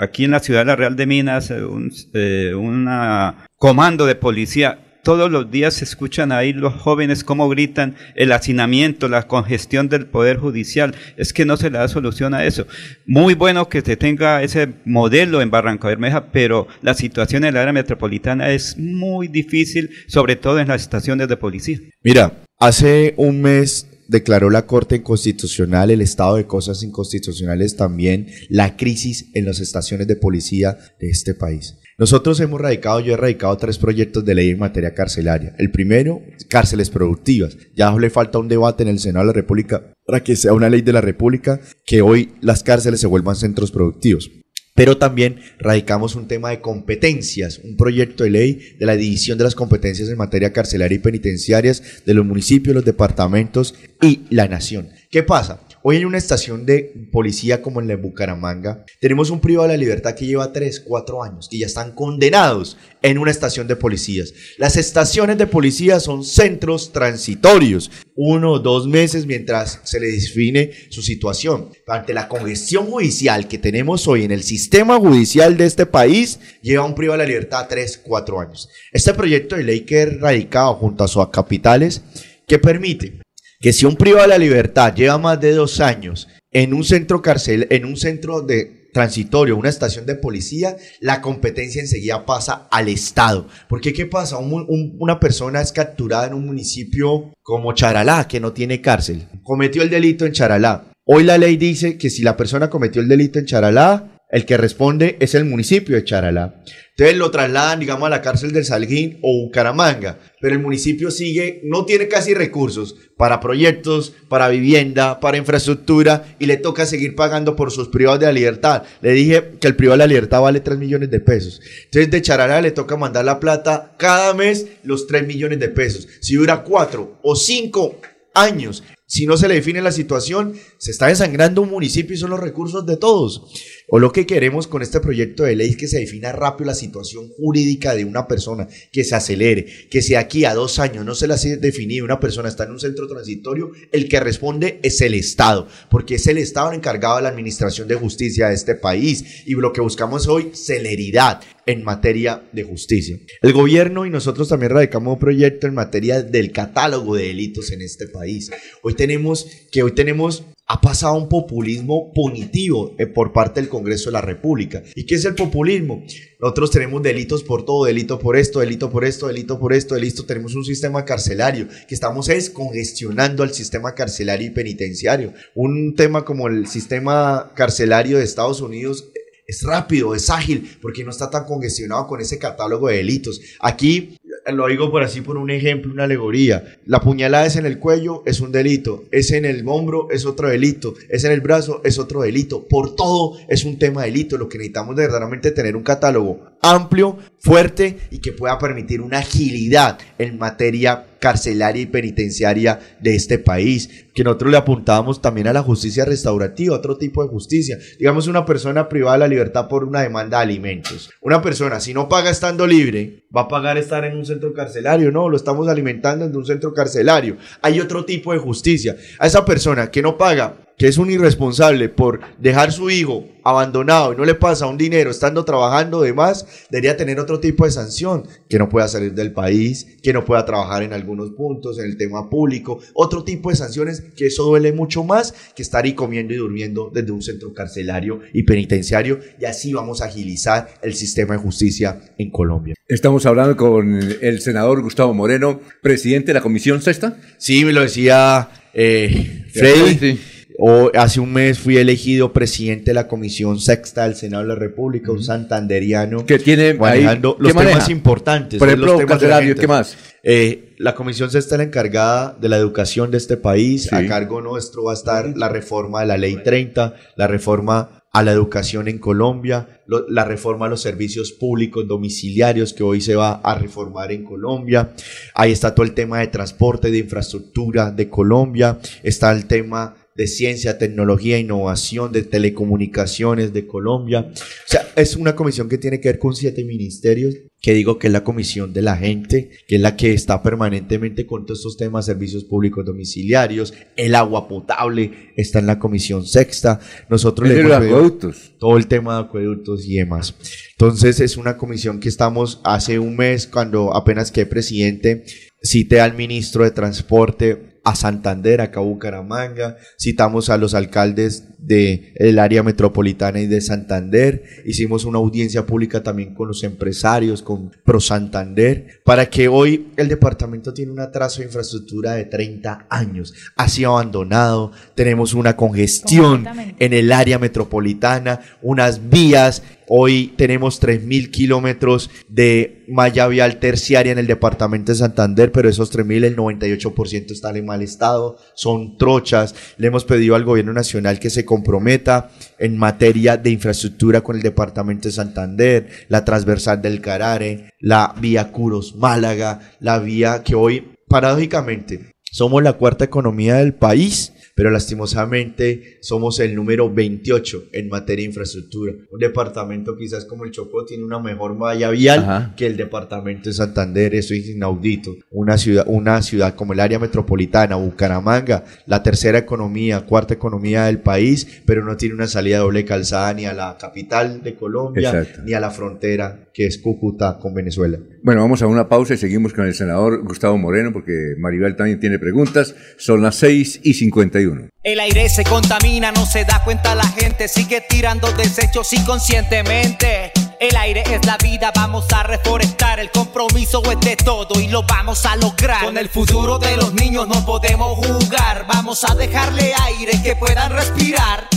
aquí 0.00 0.24
en 0.24 0.32
la 0.32 0.40
ciudad 0.40 0.62
de 0.62 0.66
la 0.66 0.76
Real 0.76 0.96
de 0.96 1.06
Minas, 1.06 1.52
eh, 1.52 1.62
un 1.62 2.88
eh, 2.88 3.32
comando 3.56 4.04
de 4.04 4.16
policía 4.16 4.89
todos 5.02 5.30
los 5.30 5.50
días 5.50 5.74
se 5.74 5.84
escuchan 5.84 6.32
ahí 6.32 6.52
los 6.52 6.74
jóvenes 6.74 7.24
cómo 7.24 7.48
gritan 7.48 7.96
el 8.14 8.32
hacinamiento, 8.32 9.08
la 9.08 9.26
congestión 9.26 9.88
del 9.88 10.06
Poder 10.06 10.36
Judicial. 10.38 10.94
Es 11.16 11.32
que 11.32 11.44
no 11.44 11.56
se 11.56 11.70
le 11.70 11.78
da 11.78 11.88
solución 11.88 12.34
a 12.34 12.44
eso. 12.44 12.66
Muy 13.06 13.34
bueno 13.34 13.68
que 13.68 13.80
se 13.80 13.96
tenga 13.96 14.42
ese 14.42 14.68
modelo 14.84 15.40
en 15.40 15.50
Barranca 15.50 15.88
Bermeja, 15.88 16.30
pero 16.32 16.66
la 16.82 16.94
situación 16.94 17.44
en 17.44 17.54
la 17.54 17.62
área 17.62 17.72
metropolitana 17.72 18.50
es 18.50 18.76
muy 18.78 19.28
difícil, 19.28 19.90
sobre 20.06 20.36
todo 20.36 20.60
en 20.60 20.68
las 20.68 20.82
estaciones 20.82 21.28
de 21.28 21.36
policía. 21.36 21.78
Mira, 22.02 22.42
hace 22.58 23.14
un 23.16 23.40
mes 23.40 23.86
declaró 24.10 24.50
la 24.50 24.66
Corte 24.66 24.96
Inconstitucional 24.96 25.90
el 25.90 26.02
estado 26.02 26.36
de 26.36 26.46
cosas 26.46 26.82
inconstitucionales 26.82 27.76
también 27.76 28.26
la 28.48 28.76
crisis 28.76 29.26
en 29.34 29.44
las 29.44 29.60
estaciones 29.60 30.08
de 30.08 30.16
policía 30.16 30.76
de 30.98 31.10
este 31.10 31.34
país. 31.34 31.76
Nosotros 32.00 32.40
hemos 32.40 32.58
radicado, 32.58 33.00
yo 33.00 33.12
he 33.12 33.16
radicado 33.18 33.54
tres 33.58 33.76
proyectos 33.76 34.24
de 34.24 34.34
ley 34.34 34.48
en 34.48 34.58
materia 34.58 34.94
carcelaria. 34.94 35.54
El 35.58 35.70
primero, 35.70 36.22
cárceles 36.48 36.88
productivas. 36.88 37.58
Ya 37.76 37.92
le 37.92 38.08
falta 38.08 38.38
un 38.38 38.48
debate 38.48 38.84
en 38.84 38.88
el 38.88 38.98
Senado 38.98 39.26
de 39.26 39.26
la 39.26 39.32
República 39.34 39.92
para 40.06 40.24
que 40.24 40.34
sea 40.34 40.54
una 40.54 40.70
ley 40.70 40.80
de 40.80 40.94
la 40.94 41.02
República 41.02 41.60
que 41.84 42.00
hoy 42.00 42.30
las 42.40 42.62
cárceles 42.62 43.00
se 43.00 43.06
vuelvan 43.06 43.36
centros 43.36 43.70
productivos. 43.70 44.30
Pero 44.74 44.96
también 44.96 45.40
radicamos 45.58 46.16
un 46.16 46.26
tema 46.26 46.48
de 46.48 46.62
competencias, 46.62 47.60
un 47.62 47.76
proyecto 47.76 48.24
de 48.24 48.30
ley 48.30 48.76
de 48.78 48.86
la 48.86 48.96
división 48.96 49.36
de 49.36 49.44
las 49.44 49.54
competencias 49.54 50.08
en 50.08 50.16
materia 50.16 50.54
carcelaria 50.54 50.96
y 50.96 51.00
penitenciarias 51.00 51.82
de 52.06 52.14
los 52.14 52.24
municipios, 52.24 52.74
los 52.74 52.86
departamentos 52.86 53.74
y 54.00 54.22
la 54.30 54.48
nación. 54.48 54.88
¿Qué 55.10 55.22
pasa? 55.22 55.60
Hoy 55.82 55.96
hay 55.96 56.04
una 56.04 56.18
estación 56.18 56.66
de 56.66 57.08
policía 57.10 57.62
como 57.62 57.80
en 57.80 57.88
la 57.88 57.96
de 57.96 58.02
Bucaramanga. 58.02 58.84
Tenemos 59.00 59.30
un 59.30 59.40
privado 59.40 59.66
de 59.66 59.74
la 59.74 59.80
libertad 59.80 60.14
que 60.14 60.26
lleva 60.26 60.52
3, 60.52 60.80
4 60.80 61.22
años, 61.22 61.48
que 61.50 61.58
ya 61.58 61.64
están 61.64 61.94
condenados 61.94 62.76
en 63.00 63.16
una 63.16 63.30
estación 63.30 63.66
de 63.66 63.76
policías. 63.76 64.34
Las 64.58 64.76
estaciones 64.76 65.38
de 65.38 65.46
policía 65.46 65.98
son 65.98 66.22
centros 66.22 66.92
transitorios, 66.92 67.90
uno 68.14 68.52
o 68.52 68.58
dos 68.58 68.86
meses 68.88 69.24
mientras 69.24 69.80
se 69.84 70.00
le 70.00 70.08
define 70.08 70.70
su 70.90 71.00
situación. 71.00 71.70
Ante 71.86 72.12
la 72.12 72.28
congestión 72.28 72.84
judicial 72.84 73.48
que 73.48 73.56
tenemos 73.56 74.06
hoy 74.06 74.24
en 74.24 74.32
el 74.32 74.42
sistema 74.42 74.98
judicial 74.98 75.56
de 75.56 75.64
este 75.64 75.86
país, 75.86 76.40
lleva 76.60 76.84
un 76.84 76.94
privado 76.94 77.18
de 77.18 77.24
la 77.24 77.30
libertad 77.30 77.68
3, 77.70 78.02
4 78.04 78.40
años. 78.40 78.68
Este 78.92 79.14
proyecto 79.14 79.56
de 79.56 79.64
ley 79.64 79.80
que 79.80 80.02
es 80.02 80.20
radicado 80.20 80.74
junto 80.74 81.04
a 81.04 81.08
sus 81.08 81.26
capitales, 81.30 82.02
que 82.46 82.58
permite 82.58 83.20
que 83.60 83.72
si 83.72 83.84
un 83.86 83.96
privado 83.96 84.22
de 84.22 84.28
la 84.28 84.38
libertad 84.38 84.94
lleva 84.94 85.18
más 85.18 85.40
de 85.40 85.52
dos 85.52 85.80
años 85.80 86.28
en 86.50 86.72
un 86.72 86.82
centro 86.82 87.20
cárcel, 87.20 87.66
en 87.70 87.84
un 87.84 87.96
centro 87.96 88.40
de 88.40 88.88
transitorio, 88.92 89.56
una 89.56 89.68
estación 89.68 90.04
de 90.06 90.16
policía, 90.16 90.76
la 91.00 91.20
competencia 91.20 91.80
enseguida 91.80 92.26
pasa 92.26 92.66
al 92.72 92.88
Estado. 92.88 93.46
Porque 93.68 93.92
¿qué 93.92 94.06
pasa? 94.06 94.38
Un- 94.38 94.64
un- 94.66 94.96
una 94.98 95.20
persona 95.20 95.60
es 95.60 95.70
capturada 95.72 96.26
en 96.26 96.34
un 96.34 96.46
municipio 96.46 97.32
como 97.42 97.72
Charalá, 97.74 98.26
que 98.26 98.40
no 98.40 98.52
tiene 98.52 98.80
cárcel. 98.80 99.28
Cometió 99.44 99.82
el 99.82 99.90
delito 99.90 100.26
en 100.26 100.32
Charalá. 100.32 100.86
Hoy 101.06 101.22
la 101.24 101.38
ley 101.38 101.56
dice 101.56 101.98
que 101.98 102.10
si 102.10 102.22
la 102.22 102.36
persona 102.36 102.68
cometió 102.70 103.00
el 103.00 103.08
delito 103.08 103.38
en 103.38 103.46
Charalá, 103.46 104.16
el 104.30 104.46
que 104.46 104.56
responde 104.56 105.16
es 105.20 105.34
el 105.34 105.44
municipio 105.44 105.96
de 105.96 106.04
Charalá. 106.04 106.62
Entonces 106.90 107.16
lo 107.16 107.30
trasladan, 107.30 107.80
digamos, 107.80 108.06
a 108.06 108.10
la 108.10 108.20
cárcel 108.20 108.52
del 108.52 108.66
Salguín 108.66 109.18
o 109.22 109.44
Bucaramanga, 109.44 110.18
pero 110.40 110.54
el 110.54 110.60
municipio 110.60 111.10
sigue, 111.10 111.62
no 111.64 111.86
tiene 111.86 112.08
casi 112.08 112.34
recursos 112.34 112.94
para 113.16 113.40
proyectos, 113.40 114.12
para 114.28 114.48
vivienda, 114.48 115.18
para 115.18 115.38
infraestructura 115.38 116.36
y 116.38 116.44
le 116.44 116.58
toca 116.58 116.84
seguir 116.84 117.14
pagando 117.14 117.56
por 117.56 117.70
sus 117.70 117.88
privados 117.88 118.20
de 118.20 118.26
la 118.26 118.32
libertad. 118.32 118.82
Le 119.00 119.12
dije 119.12 119.52
que 119.60 119.66
el 119.66 119.76
privado 119.76 119.94
de 119.94 120.04
la 120.04 120.06
libertad 120.08 120.42
vale 120.42 120.60
3 120.60 120.78
millones 120.78 121.10
de 121.10 121.20
pesos. 121.20 121.60
Entonces 121.84 122.10
de 122.10 122.22
Charalá 122.22 122.60
le 122.60 122.72
toca 122.72 122.98
mandar 122.98 123.24
la 123.24 123.40
plata 123.40 123.94
cada 123.98 124.34
mes 124.34 124.66
los 124.82 125.06
3 125.06 125.26
millones 125.26 125.58
de 125.58 125.70
pesos. 125.70 126.06
Si 126.20 126.34
dura 126.34 126.62
4 126.62 127.20
o 127.22 127.34
5 127.34 128.00
años, 128.34 128.82
si 129.10 129.26
no 129.26 129.36
se 129.36 129.48
le 129.48 129.54
define 129.54 129.82
la 129.82 129.90
situación, 129.90 130.54
se 130.78 130.92
está 130.92 131.08
desangrando 131.08 131.62
un 131.62 131.70
municipio 131.70 132.14
y 132.14 132.18
son 132.18 132.30
los 132.30 132.38
recursos 132.38 132.86
de 132.86 132.96
todos. 132.96 133.52
O 133.92 133.98
lo 133.98 134.12
que 134.12 134.24
queremos 134.24 134.68
con 134.68 134.82
este 134.82 135.00
proyecto 135.00 135.42
de 135.42 135.56
ley 135.56 135.70
es 135.70 135.76
que 135.76 135.88
se 135.88 135.98
defina 135.98 136.30
rápido 136.30 136.68
la 136.68 136.76
situación 136.76 137.28
jurídica 137.28 137.96
de 137.96 138.04
una 138.04 138.28
persona, 138.28 138.68
que 138.92 139.02
se 139.02 139.16
acelere, 139.16 139.66
que 139.90 140.00
si 140.00 140.14
aquí 140.14 140.44
a 140.44 140.54
dos 140.54 140.78
años 140.78 141.04
no 141.04 141.16
se 141.16 141.26
la 141.26 141.36
definido, 141.36 142.04
una 142.04 142.20
persona 142.20 142.48
está 142.48 142.64
en 142.64 142.70
un 142.70 142.78
centro 142.80 143.08
transitorio, 143.08 143.72
el 143.90 144.08
que 144.08 144.20
responde 144.20 144.78
es 144.84 145.00
el 145.00 145.14
Estado, 145.14 145.66
porque 145.90 146.14
es 146.14 146.26
el 146.28 146.38
Estado 146.38 146.70
el 146.70 146.76
encargado 146.76 147.16
de 147.16 147.22
la 147.22 147.30
administración 147.30 147.88
de 147.88 147.96
justicia 147.96 148.48
de 148.48 148.54
este 148.54 148.76
país. 148.76 149.42
Y 149.46 149.54
lo 149.54 149.72
que 149.72 149.80
buscamos 149.80 150.28
hoy, 150.28 150.50
celeridad 150.54 151.40
en 151.66 151.82
materia 151.82 152.42
de 152.52 152.62
justicia. 152.62 153.18
El 153.42 153.52
gobierno 153.52 154.06
y 154.06 154.10
nosotros 154.10 154.48
también 154.48 154.70
radicamos 154.70 155.14
un 155.14 155.18
proyecto 155.18 155.66
en 155.66 155.74
materia 155.74 156.22
del 156.22 156.52
catálogo 156.52 157.16
de 157.16 157.28
delitos 157.28 157.72
en 157.72 157.82
este 157.82 158.06
país. 158.06 158.50
Hoy 158.82 158.94
tenemos 158.94 159.46
que 159.72 159.82
hoy 159.82 159.92
tenemos 159.92 160.44
ha 160.72 160.80
pasado 160.80 161.14
un 161.14 161.28
populismo 161.28 162.12
punitivo 162.14 162.94
eh, 162.96 163.08
por 163.08 163.32
parte 163.32 163.60
del 163.60 163.68
Congreso 163.68 164.08
de 164.08 164.12
la 164.12 164.20
República. 164.20 164.84
¿Y 164.94 165.04
qué 165.04 165.16
es 165.16 165.24
el 165.24 165.34
populismo? 165.34 166.04
Nosotros 166.38 166.70
tenemos 166.70 167.02
delitos 167.02 167.42
por 167.42 167.64
todo, 167.64 167.86
delito 167.86 168.20
por 168.20 168.36
esto, 168.36 168.60
delito 168.60 168.88
por 168.88 169.04
esto, 169.04 169.26
delito 169.26 169.58
por 169.58 169.72
esto, 169.72 169.96
delito. 169.96 170.24
Tenemos 170.26 170.54
un 170.54 170.64
sistema 170.64 171.04
carcelario 171.04 171.66
que 171.88 171.94
estamos 171.96 172.28
es 172.28 172.50
congestionando 172.50 173.42
al 173.42 173.52
sistema 173.52 173.96
carcelario 173.96 174.46
y 174.46 174.50
penitenciario. 174.50 175.34
Un 175.56 175.96
tema 175.96 176.24
como 176.24 176.46
el 176.46 176.68
sistema 176.68 177.50
carcelario 177.56 178.18
de 178.18 178.22
Estados 178.22 178.60
Unidos 178.60 179.10
es 179.48 179.64
rápido, 179.64 180.14
es 180.14 180.30
ágil, 180.30 180.78
porque 180.80 181.02
no 181.02 181.10
está 181.10 181.28
tan 181.28 181.46
congestionado 181.46 182.06
con 182.06 182.20
ese 182.20 182.38
catálogo 182.38 182.86
de 182.86 182.98
delitos. 182.98 183.40
Aquí 183.58 184.16
lo 184.52 184.66
digo 184.66 184.90
por 184.90 185.02
así, 185.02 185.20
por 185.20 185.36
un 185.36 185.50
ejemplo, 185.50 185.92
una 185.92 186.04
alegoría. 186.04 186.78
La 186.86 187.00
puñalada 187.00 187.46
es 187.46 187.56
en 187.56 187.66
el 187.66 187.78
cuello, 187.78 188.22
es 188.26 188.40
un 188.40 188.52
delito. 188.52 189.04
Es 189.10 189.30
en 189.32 189.44
el 189.44 189.62
hombro, 189.66 190.08
es 190.10 190.26
otro 190.26 190.48
delito. 190.48 190.94
Es 191.08 191.24
en 191.24 191.32
el 191.32 191.40
brazo, 191.40 191.80
es 191.84 191.98
otro 191.98 192.22
delito. 192.22 192.66
Por 192.66 192.94
todo 192.96 193.36
es 193.48 193.64
un 193.64 193.78
tema 193.78 194.04
delito. 194.04 194.38
Lo 194.38 194.48
que 194.48 194.58
necesitamos 194.58 194.92
es 194.92 194.96
verdaderamente 194.96 195.50
tener 195.50 195.76
un 195.76 195.82
catálogo 195.82 196.40
amplio, 196.62 197.18
fuerte 197.38 197.98
y 198.10 198.18
que 198.18 198.32
pueda 198.32 198.58
permitir 198.58 199.00
una 199.00 199.18
agilidad 199.18 199.98
en 200.18 200.38
materia 200.38 201.06
carcelaria 201.20 201.82
y 201.82 201.86
penitenciaria 201.86 202.80
de 203.00 203.14
este 203.14 203.38
país. 203.38 204.06
Que 204.14 204.24
nosotros 204.24 204.50
le 204.50 204.56
apuntábamos 204.56 205.22
también 205.22 205.46
a 205.46 205.52
la 205.52 205.62
justicia 205.62 206.04
restaurativa, 206.04 206.74
otro 206.74 206.98
tipo 206.98 207.22
de 207.22 207.28
justicia. 207.28 207.78
Digamos, 207.98 208.26
una 208.26 208.44
persona 208.44 208.88
privada 208.88 209.14
de 209.14 209.20
la 209.20 209.28
libertad 209.28 209.68
por 209.68 209.84
una 209.84 210.02
demanda 210.02 210.38
de 210.38 210.44
alimentos. 210.44 211.10
Una 211.20 211.40
persona, 211.40 211.78
si 211.78 211.94
no 211.94 212.08
paga 212.08 212.30
estando 212.30 212.66
libre, 212.66 213.24
va 213.34 213.42
a 213.42 213.48
pagar 213.48 213.78
estar 213.78 214.04
en 214.04 214.16
un 214.16 214.26
centro 214.26 214.52
carcelario. 214.52 215.12
No, 215.12 215.28
lo 215.28 215.36
estamos 215.36 215.68
alimentando 215.68 216.24
en 216.24 216.34
un 216.34 216.44
centro 216.44 216.72
carcelario. 216.72 217.36
Hay 217.62 217.80
otro 217.80 218.04
tipo 218.04 218.32
de 218.32 218.38
justicia. 218.38 218.96
A 219.18 219.26
esa 219.26 219.44
persona 219.44 219.90
que 219.90 220.02
no 220.02 220.18
paga 220.18 220.56
que 220.80 220.88
es 220.88 220.96
un 220.96 221.10
irresponsable 221.10 221.90
por 221.90 222.20
dejar 222.38 222.72
su 222.72 222.88
hijo 222.88 223.28
abandonado 223.44 224.14
y 224.14 224.16
no 224.16 224.24
le 224.24 224.34
pasa 224.34 224.66
un 224.66 224.78
dinero 224.78 225.10
estando 225.10 225.44
trabajando 225.44 226.00
de 226.00 226.14
más, 226.14 226.46
debería 226.70 226.96
tener 226.96 227.20
otro 227.20 227.38
tipo 227.38 227.66
de 227.66 227.70
sanción, 227.70 228.26
que 228.48 228.58
no 228.58 228.70
pueda 228.70 228.88
salir 228.88 229.12
del 229.12 229.34
país, 229.34 229.98
que 230.02 230.14
no 230.14 230.24
pueda 230.24 230.46
trabajar 230.46 230.82
en 230.82 230.94
algunos 230.94 231.32
puntos, 231.32 231.78
en 231.78 231.84
el 231.84 231.98
tema 231.98 232.30
público, 232.30 232.80
otro 232.94 233.24
tipo 233.24 233.50
de 233.50 233.56
sanciones 233.56 234.00
que 234.16 234.28
eso 234.28 234.44
duele 234.44 234.72
mucho 234.72 235.04
más 235.04 235.34
que 235.54 235.60
estar 235.60 235.84
ahí 235.84 235.92
comiendo 235.92 236.32
y 236.32 236.38
durmiendo 236.38 236.90
desde 236.90 237.12
un 237.12 237.20
centro 237.20 237.52
carcelario 237.52 238.20
y 238.32 238.44
penitenciario 238.44 239.20
y 239.38 239.44
así 239.44 239.74
vamos 239.74 240.00
a 240.00 240.06
agilizar 240.06 240.66
el 240.80 240.94
sistema 240.94 241.34
de 241.34 241.40
justicia 241.40 242.00
en 242.16 242.30
Colombia. 242.30 242.74
Estamos 242.88 243.26
hablando 243.26 243.54
con 243.54 244.00
el 244.22 244.40
senador 244.40 244.80
Gustavo 244.80 245.12
Moreno, 245.12 245.60
presidente 245.82 246.28
de 246.28 246.34
la 246.34 246.40
Comisión 246.40 246.80
Sexta. 246.80 247.18
Sí, 247.36 247.66
me 247.66 247.74
lo 247.74 247.82
decía 247.82 248.48
eh, 248.72 249.44
Freddy. 249.52 250.18
O 250.62 250.90
hace 250.94 251.20
un 251.20 251.32
mes 251.32 251.58
fui 251.58 251.78
elegido 251.78 252.34
presidente 252.34 252.90
de 252.90 252.94
la 252.94 253.08
Comisión 253.08 253.58
Sexta 253.58 254.04
del 254.04 254.14
Senado 254.14 254.42
de 254.42 254.48
la 254.50 254.54
República, 254.56 255.10
un 255.10 255.24
santanderiano 255.24 256.26
que 256.26 256.38
tiene 256.38 256.74
manejando 256.74 257.30
ahí, 257.38 257.44
los 257.44 257.54
maneja? 257.54 257.74
temas 257.76 257.90
importantes. 257.90 258.58
Por 258.58 258.68
ejemplo, 258.68 259.00
los 259.00 259.18
temas. 259.18 259.54
¿qué 259.58 259.66
más? 259.66 259.96
Eh, 260.22 260.74
la 260.76 260.94
Comisión 260.94 261.30
Sexta 261.30 261.54
es 261.54 261.58
la 261.60 261.64
encargada 261.64 262.36
de 262.38 262.48
la 262.50 262.58
educación 262.58 263.10
de 263.10 263.16
este 263.16 263.38
país. 263.38 263.90
A 263.92 264.04
cargo 264.06 264.42
nuestro 264.42 264.84
va 264.84 264.90
a 264.92 264.94
estar 264.94 265.34
la 265.36 265.48
reforma 265.48 266.00
de 266.02 266.06
la 266.08 266.18
Ley 266.18 266.36
30, 266.44 266.94
la 267.16 267.26
reforma 267.26 268.02
a 268.12 268.22
la 268.24 268.32
educación 268.32 268.88
en 268.88 268.98
Colombia, 268.98 269.80
lo- 269.86 270.06
la 270.08 270.24
reforma 270.24 270.66
a 270.66 270.68
los 270.68 270.82
servicios 270.82 271.30
públicos 271.32 271.86
domiciliarios 271.86 272.72
que 272.74 272.82
hoy 272.82 273.00
se 273.00 273.14
va 273.14 273.34
a 273.42 273.54
reformar 273.54 274.10
en 274.12 274.24
Colombia. 274.24 274.90
Ahí 275.32 275.52
está 275.52 275.74
todo 275.74 275.86
el 275.86 275.94
tema 275.94 276.18
de 276.18 276.26
transporte, 276.26 276.90
de 276.90 276.98
infraestructura 276.98 277.90
de 277.92 278.08
Colombia. 278.10 278.78
Está 279.02 279.30
el 279.32 279.46
tema 279.46 279.94
de 280.20 280.26
ciencia, 280.26 280.76
tecnología, 280.76 281.38
innovación, 281.38 282.12
de 282.12 282.22
telecomunicaciones 282.22 283.54
de 283.54 283.66
Colombia. 283.66 284.30
O 284.30 284.66
sea, 284.66 284.86
es 284.94 285.16
una 285.16 285.34
comisión 285.34 285.66
que 285.66 285.78
tiene 285.78 285.98
que 285.98 286.10
ver 286.10 286.18
con 286.18 286.36
siete 286.36 286.62
ministerios, 286.62 287.36
que 287.58 287.72
digo 287.72 287.98
que 287.98 288.08
es 288.08 288.12
la 288.12 288.22
comisión 288.22 288.74
de 288.74 288.82
la 288.82 288.98
gente, 288.98 289.48
que 289.66 289.76
es 289.76 289.80
la 289.80 289.96
que 289.96 290.12
está 290.12 290.42
permanentemente 290.42 291.24
con 291.24 291.46
todos 291.46 291.60
estos 291.60 291.78
temas, 291.78 292.04
servicios 292.04 292.44
públicos 292.44 292.84
domiciliarios, 292.84 293.72
el 293.96 294.14
agua 294.14 294.46
potable 294.46 295.32
está 295.38 295.58
en 295.58 295.66
la 295.66 295.78
comisión 295.78 296.26
sexta. 296.26 296.80
Nosotros 297.08 297.48
le 297.48 297.58
hemos 297.58 297.72
acueductos. 297.72 298.52
todo 298.58 298.76
el 298.76 298.88
tema 298.88 299.14
de 299.14 299.20
acueductos 299.22 299.86
y 299.86 299.94
demás. 299.94 300.34
Entonces 300.72 301.18
es 301.20 301.38
una 301.38 301.56
comisión 301.56 301.98
que 301.98 302.10
estamos 302.10 302.60
hace 302.62 302.98
un 302.98 303.16
mes, 303.16 303.46
cuando 303.46 303.96
apenas 303.96 304.30
quedé 304.30 304.44
presidente, 304.44 305.24
cité 305.62 306.02
al 306.02 306.14
ministro 306.14 306.64
de 306.64 306.72
Transporte 306.72 307.69
a 307.84 307.94
Santander, 307.94 308.60
acá 308.60 308.80
a 308.80 308.82
Bucaramanga, 308.82 309.76
citamos 309.98 310.50
a 310.50 310.56
los 310.56 310.74
alcaldes 310.74 311.44
del 311.58 312.12
el 312.16 312.38
área 312.38 312.62
metropolitana 312.62 313.40
y 313.40 313.46
de 313.46 313.60
Santander, 313.60 314.44
hicimos 314.64 315.04
una 315.04 315.18
audiencia 315.18 315.66
pública 315.66 316.02
también 316.02 316.34
con 316.34 316.48
los 316.48 316.62
empresarios, 316.62 317.42
con 317.42 317.70
Pro 317.84 318.00
Santander, 318.00 319.00
para 319.04 319.28
que 319.28 319.48
hoy 319.48 319.88
el 319.96 320.08
departamento 320.08 320.72
tiene 320.72 320.92
un 320.92 321.00
atraso 321.00 321.40
de 321.40 321.46
infraestructura 321.46 322.12
de 322.12 322.24
30 322.24 322.86
años, 322.90 323.34
ha 323.56 323.68
sido 323.68 323.92
abandonado, 323.92 324.72
tenemos 324.94 325.34
una 325.34 325.56
congestión 325.56 326.46
en 326.78 326.92
el 326.92 327.12
área 327.12 327.38
metropolitana, 327.38 328.40
unas 328.62 329.08
vías 329.08 329.62
Hoy 329.92 330.34
tenemos 330.36 330.80
3.000 330.80 331.32
kilómetros 331.32 332.10
de 332.28 332.84
malla 332.86 333.26
vial 333.26 333.58
terciaria 333.58 334.12
en 334.12 334.20
el 334.20 334.28
departamento 334.28 334.92
de 334.92 334.98
Santander, 334.98 335.50
pero 335.50 335.68
esos 335.68 335.92
3.000, 335.92 336.26
el 336.26 336.36
98% 336.36 337.32
están 337.32 337.56
en 337.56 337.66
mal 337.66 337.82
estado, 337.82 338.38
son 338.54 338.96
trochas. 338.98 339.56
Le 339.78 339.88
hemos 339.88 340.04
pedido 340.04 340.36
al 340.36 340.44
gobierno 340.44 340.72
nacional 340.72 341.18
que 341.18 341.28
se 341.28 341.44
comprometa 341.44 342.30
en 342.60 342.78
materia 342.78 343.36
de 343.36 343.50
infraestructura 343.50 344.20
con 344.20 344.36
el 344.36 344.42
departamento 344.42 345.08
de 345.08 345.12
Santander, 345.12 345.88
la 346.06 346.24
transversal 346.24 346.80
del 346.80 347.00
Carare, 347.00 347.70
la 347.80 348.14
vía 348.20 348.52
Curos 348.52 348.94
Málaga, 348.94 349.72
la 349.80 349.98
vía 349.98 350.44
que 350.44 350.54
hoy, 350.54 350.92
paradójicamente, 351.08 352.12
somos 352.30 352.62
la 352.62 352.74
cuarta 352.74 353.04
economía 353.04 353.56
del 353.56 353.74
país, 353.74 354.34
pero 354.60 354.70
lastimosamente 354.70 355.96
somos 356.02 356.38
el 356.38 356.54
número 356.54 356.92
28 356.92 357.68
en 357.72 357.88
materia 357.88 358.24
de 358.24 358.28
infraestructura. 358.28 358.92
Un 359.10 359.18
departamento 359.18 359.96
quizás 359.96 360.26
como 360.26 360.44
el 360.44 360.50
Chocó 360.50 360.84
tiene 360.84 361.02
una 361.02 361.18
mejor 361.18 361.56
valla 361.56 361.88
vial 361.88 362.18
Ajá. 362.18 362.54
que 362.58 362.66
el 362.66 362.76
departamento 362.76 363.48
de 363.48 363.54
Santander, 363.54 364.14
eso 364.14 364.34
es 364.34 364.50
inaudito. 364.50 365.16
Una 365.30 365.56
ciudad, 365.56 365.86
una 365.88 366.20
ciudad 366.20 366.54
como 366.56 366.74
el 366.74 366.80
área 366.80 366.98
metropolitana, 366.98 367.76
Bucaramanga, 367.76 368.64
la 368.84 369.02
tercera 369.02 369.38
economía, 369.38 370.02
cuarta 370.02 370.34
economía 370.34 370.84
del 370.84 371.00
país, 371.00 371.62
pero 371.64 371.82
no 371.82 371.96
tiene 371.96 372.16
una 372.16 372.26
salida 372.26 372.58
doble 372.58 372.84
calzada 372.84 373.32
ni 373.32 373.46
a 373.46 373.54
la 373.54 373.78
capital 373.78 374.42
de 374.42 374.56
Colombia, 374.56 375.08
Exacto. 375.08 375.40
ni 375.42 375.54
a 375.54 375.60
la 375.60 375.70
frontera 375.70 376.49
que 376.52 376.66
es 376.66 376.78
Cúcuta 376.78 377.38
con 377.38 377.54
Venezuela. 377.54 377.98
Bueno, 378.22 378.42
vamos 378.42 378.62
a 378.62 378.66
una 378.66 378.88
pausa 378.88 379.14
y 379.14 379.16
seguimos 379.16 379.52
con 379.52 379.66
el 379.66 379.74
senador 379.74 380.24
Gustavo 380.24 380.58
Moreno, 380.58 380.92
porque 380.92 381.34
Maribel 381.38 381.76
también 381.76 382.00
tiene 382.00 382.18
preguntas. 382.18 382.74
Son 382.96 383.22
las 383.22 383.36
6 383.36 383.80
y 383.84 383.94
51. 383.94 384.68
El 384.82 385.00
aire 385.00 385.28
se 385.28 385.44
contamina, 385.44 386.12
no 386.12 386.26
se 386.26 386.44
da 386.44 386.62
cuenta 386.64 386.94
la 386.94 387.06
gente, 387.06 387.48
sigue 387.48 387.82
tirando 387.88 388.32
desechos 388.32 388.92
inconscientemente. 388.92 390.32
El 390.60 390.76
aire 390.76 391.02
es 391.10 391.24
la 391.24 391.38
vida, 391.38 391.72
vamos 391.74 392.06
a 392.12 392.22
reforestar, 392.22 393.00
el 393.00 393.10
compromiso 393.10 393.82
es 393.90 394.00
de 394.00 394.16
todo 394.16 394.60
y 394.60 394.68
lo 394.68 394.82
vamos 394.82 395.24
a 395.24 395.36
lograr. 395.36 395.84
Con 395.84 395.96
el 395.96 396.08
futuro 396.08 396.58
de 396.58 396.76
los 396.76 396.92
niños 396.92 397.26
no 397.28 397.46
podemos 397.46 397.96
jugar, 398.06 398.66
vamos 398.68 399.02
a 399.08 399.14
dejarle 399.14 399.72
aire 399.86 400.12
que 400.22 400.36
puedan 400.36 400.72
respirar. 400.72 401.48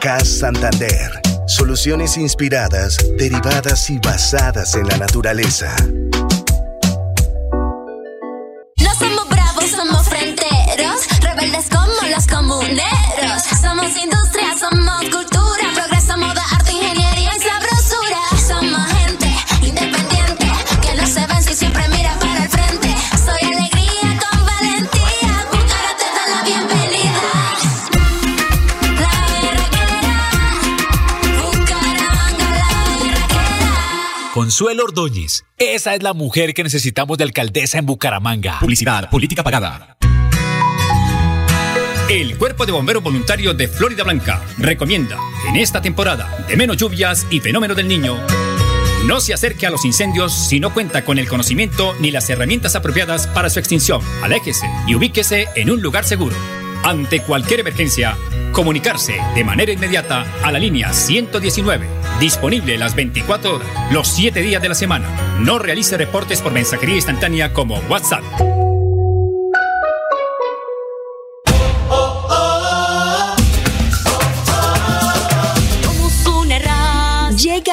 CAS 0.00 0.28
Santander. 0.28 1.33
Soluciones 1.46 2.16
inspiradas, 2.16 2.96
derivadas 3.18 3.90
y 3.90 3.98
basadas 3.98 4.74
en 4.76 4.88
la 4.88 4.96
naturaleza. 4.96 5.76
No 8.78 8.94
somos 8.98 9.28
bravos, 9.28 9.70
somos 9.70 10.08
fronteros, 10.08 11.06
rebeldes 11.20 11.66
como 11.68 12.08
los 12.08 12.26
comuneros. 12.26 13.42
Somos 13.60 13.90
industria, 13.96 14.54
somos 14.58 15.04
cultura, 15.10 15.33
Consuelo 34.44 34.84
Ordóñez. 34.84 35.46
Esa 35.56 35.94
es 35.94 36.02
la 36.02 36.12
mujer 36.12 36.52
que 36.52 36.62
necesitamos 36.62 37.16
de 37.16 37.24
alcaldesa 37.24 37.78
en 37.78 37.86
Bucaramanga. 37.86 38.58
Publicidad, 38.60 39.08
política 39.08 39.42
pagada. 39.42 39.96
El 42.10 42.36
Cuerpo 42.36 42.66
de 42.66 42.72
Bomberos 42.72 43.02
Voluntarios 43.02 43.56
de 43.56 43.68
Florida 43.68 44.04
Blanca 44.04 44.42
recomienda 44.58 45.16
en 45.48 45.56
esta 45.56 45.80
temporada 45.80 46.44
de 46.46 46.58
menos 46.58 46.76
lluvias 46.76 47.26
y 47.30 47.40
fenómeno 47.40 47.74
del 47.74 47.88
niño 47.88 48.18
No 49.06 49.18
se 49.20 49.32
acerque 49.32 49.66
a 49.66 49.70
los 49.70 49.86
incendios 49.86 50.34
si 50.34 50.60
no 50.60 50.74
cuenta 50.74 51.06
con 51.06 51.18
el 51.18 51.26
conocimiento 51.26 51.94
ni 51.98 52.10
las 52.10 52.28
herramientas 52.28 52.76
apropiadas 52.76 53.26
para 53.28 53.48
su 53.48 53.60
extinción. 53.60 54.02
Aléjese 54.22 54.66
y 54.86 54.94
ubíquese 54.94 55.48
en 55.56 55.70
un 55.70 55.80
lugar 55.80 56.04
seguro. 56.04 56.36
Ante 56.82 57.22
cualquier 57.22 57.60
emergencia, 57.60 58.18
comunicarse 58.54 59.20
de 59.34 59.44
manera 59.44 59.72
inmediata 59.72 60.24
a 60.42 60.50
la 60.50 60.58
línea 60.58 60.92
119, 60.92 61.86
disponible 62.20 62.78
las 62.78 62.94
24 62.94 63.56
horas, 63.56 63.68
los 63.92 64.08
7 64.08 64.40
días 64.40 64.62
de 64.62 64.68
la 64.70 64.74
semana. 64.74 65.10
No 65.40 65.58
realice 65.58 65.98
reportes 65.98 66.40
por 66.40 66.52
mensajería 66.52 66.94
instantánea 66.94 67.52
como 67.52 67.76
WhatsApp. 67.90 68.24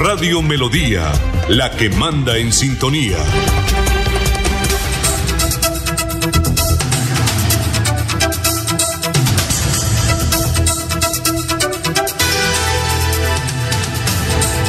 Radio 0.00 0.42
Melodía, 0.42 1.10
la 1.48 1.72
que 1.72 1.90
manda 1.90 2.38
en 2.38 2.52
sintonía. 2.52 3.16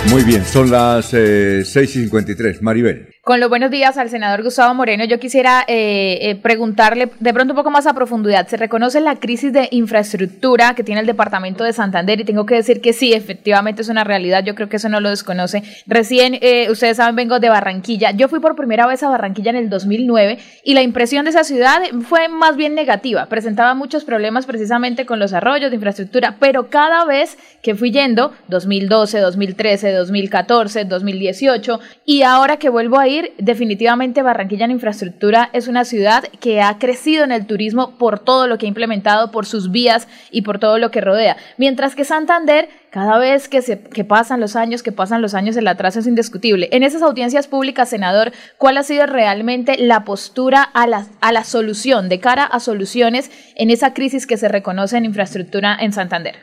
Muy 0.10 0.24
bien, 0.24 0.44
son 0.46 0.72
las 0.72 1.14
eh, 1.14 1.62
6 1.64 1.96
y 1.96 2.02
53. 2.02 2.64
Maribel. 2.64 3.10
Con 3.30 3.40
los 3.40 3.48
buenos 3.48 3.70
días 3.70 3.96
al 4.00 4.10
senador 4.10 4.42
Gustavo 4.42 4.74
Moreno, 4.74 5.06
yo 5.06 5.20
quisiera 5.20 5.64
eh, 5.68 6.18
eh, 6.20 6.36
preguntarle 6.36 7.12
de 7.20 7.32
pronto 7.32 7.54
un 7.54 7.58
poco 7.58 7.70
más 7.70 7.86
a 7.86 7.94
profundidad. 7.94 8.48
¿Se 8.48 8.58
reconoce 8.58 9.02
la 9.02 9.18
crisis 9.18 9.54
de 9.54 9.68
infraestructura 9.70 10.74
que 10.74 10.84
tiene 10.84 11.02
el 11.02 11.06
departamento 11.06 11.64
de 11.64 11.72
Santander? 11.72 12.20
Y 12.20 12.24
tengo 12.24 12.48
que 12.48 12.56
decir 12.56 12.82
que 12.82 12.92
sí, 12.92 13.14
efectivamente 13.14 13.84
es 13.84 13.90
una 13.90 14.04
realidad. 14.04 14.44
Yo 14.44 14.56
creo 14.56 14.68
que 14.68 14.78
eso 14.78 14.90
no 14.90 15.00
lo 15.00 15.12
desconoce. 15.12 15.62
Recién, 15.86 16.40
eh, 16.42 16.72
ustedes 16.72 16.98
saben, 16.98 17.16
vengo 17.16 17.40
de 17.40 17.50
Barranquilla. 17.50 18.10
Yo 18.10 18.30
fui 18.30 18.40
por 18.40 18.56
primera 18.56 18.88
vez 18.88 19.04
a 19.04 19.10
Barranquilla 19.10 19.52
en 19.52 19.58
el 19.58 19.70
2009 19.70 20.40
y 20.64 20.74
la 20.74 20.82
impresión 20.82 21.26
de 21.26 21.30
esa 21.30 21.44
ciudad 21.44 21.84
fue 22.02 22.30
más 22.30 22.56
bien 22.56 22.74
negativa. 22.74 23.28
Presentaba 23.28 23.76
muchos 23.76 24.06
problemas 24.06 24.48
precisamente 24.48 25.06
con 25.06 25.20
los 25.20 25.34
arroyos 25.34 25.70
de 25.70 25.76
infraestructura, 25.76 26.38
pero 26.40 26.72
cada 26.72 27.06
vez 27.06 27.38
que 27.62 27.76
fui 27.76 27.92
yendo, 27.92 28.34
2012, 28.48 29.20
2013, 29.20 29.92
2014, 29.92 30.86
2018, 30.86 31.80
y 32.06 32.24
ahora 32.24 32.58
que 32.58 32.70
vuelvo 32.70 32.98
a 32.98 33.08
ir, 33.08 33.19
definitivamente 33.38 34.22
Barranquilla 34.22 34.66
en 34.66 34.72
infraestructura 34.72 35.50
es 35.54 35.68
una 35.68 35.86
ciudad 35.86 36.24
que 36.40 36.62
ha 36.62 36.78
crecido 36.78 37.24
en 37.24 37.32
el 37.32 37.46
turismo 37.46 37.98
por 37.98 38.20
todo 38.20 38.48
lo 38.48 38.58
que 38.58 38.66
ha 38.66 38.70
implementado, 38.70 39.32
por 39.32 39.46
sus 39.46 39.72
vías 39.72 40.08
y 40.32 40.42
por 40.42 40.60
todo 40.60 40.78
lo 40.78 40.92
que 40.92 41.02
rodea. 41.02 41.38
Mientras 41.58 41.96
que 41.96 42.06
Santander, 42.06 42.70
cada 42.90 43.18
vez 43.20 43.48
que, 43.48 43.62
se, 43.62 43.80
que 43.80 44.04
pasan 44.04 44.40
los 44.40 44.56
años, 44.56 44.84
que 44.84 44.92
pasan 44.92 45.22
los 45.22 45.34
años, 45.34 45.56
el 45.58 45.68
atraso 45.68 46.00
es 46.00 46.08
indiscutible. 46.08 46.70
En 46.72 46.84
esas 46.84 47.02
audiencias 47.02 47.48
públicas, 47.48 47.90
senador, 47.90 48.32
¿cuál 48.58 48.78
ha 48.78 48.84
sido 48.84 49.06
realmente 49.06 49.78
la 49.78 50.04
postura 50.04 50.64
a 50.64 50.88
la, 50.88 51.08
a 51.22 51.44
solución, 51.44 52.10
de 52.10 52.20
cara 52.20 52.44
a 52.44 52.60
soluciones 52.60 53.30
en 53.56 53.70
esa 53.70 53.94
crisis 53.94 54.26
que 54.26 54.38
se 54.38 54.48
reconoce 54.48 54.98
en 54.98 55.06
infraestructura 55.06 55.78
en 55.80 55.94
Santander? 55.94 56.36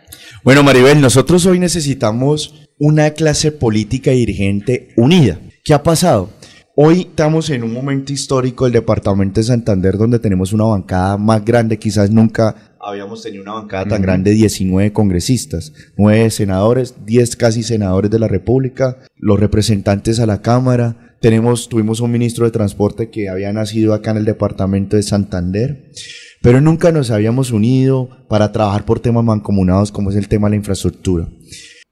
Bueno, 0.43 0.62
Maribel, 0.62 1.01
nosotros 1.01 1.47
hoy 1.47 1.59
necesitamos 1.59 2.66
una 2.78 3.11
clase 3.11 3.53
política 3.53 4.11
dirigente 4.11 4.89
unida. 4.97 5.39
¿Qué 5.65 5.74
ha 5.74 5.82
pasado? 5.82 6.31
Hoy 6.78 7.07
estamos 7.09 7.48
en 7.48 7.62
un 7.62 7.73
momento 7.73 8.12
histórico 8.12 8.65
del 8.65 8.74
departamento 8.74 9.40
de 9.40 9.44
Santander 9.44 9.97
donde 9.97 10.19
tenemos 10.19 10.53
una 10.53 10.65
bancada 10.65 11.16
más 11.16 11.43
grande, 11.43 11.78
quizás 11.78 12.11
nunca 12.11 12.77
habíamos 12.78 13.23
tenido 13.23 13.43
una 13.43 13.55
bancada 13.55 13.86
tan 13.86 14.03
grande, 14.03 14.32
19 14.32 14.93
congresistas, 14.93 15.73
9 15.97 16.28
senadores, 16.28 16.97
10 17.07 17.36
casi 17.36 17.62
senadores 17.62 18.11
de 18.11 18.19
la 18.19 18.28
República, 18.28 18.98
los 19.16 19.40
representantes 19.40 20.20
a 20.20 20.27
la 20.27 20.43
Cámara, 20.43 21.16
tenemos, 21.23 21.70
tuvimos 21.70 22.01
un 22.01 22.11
ministro 22.11 22.44
de 22.44 22.51
Transporte 22.51 23.09
que 23.09 23.31
había 23.31 23.55
nacido 23.55 23.94
acá 23.94 24.11
en 24.11 24.19
el 24.19 24.27
departamento 24.27 24.97
de 24.97 25.03
Santander, 25.03 25.90
pero 26.43 26.61
nunca 26.61 26.93
nos 26.93 27.11
habíamos 27.11 27.53
unido 27.53 28.11
para 28.28 28.53
trabajar 28.53 28.85
por 28.85 29.01
temas 29.01 29.24
mancomunados 29.24 29.90
como 29.90 30.11
es 30.11 30.16
el 30.16 30.28
tema 30.28 30.48
de 30.48 30.51
la 30.51 30.57
infraestructura. 30.57 31.27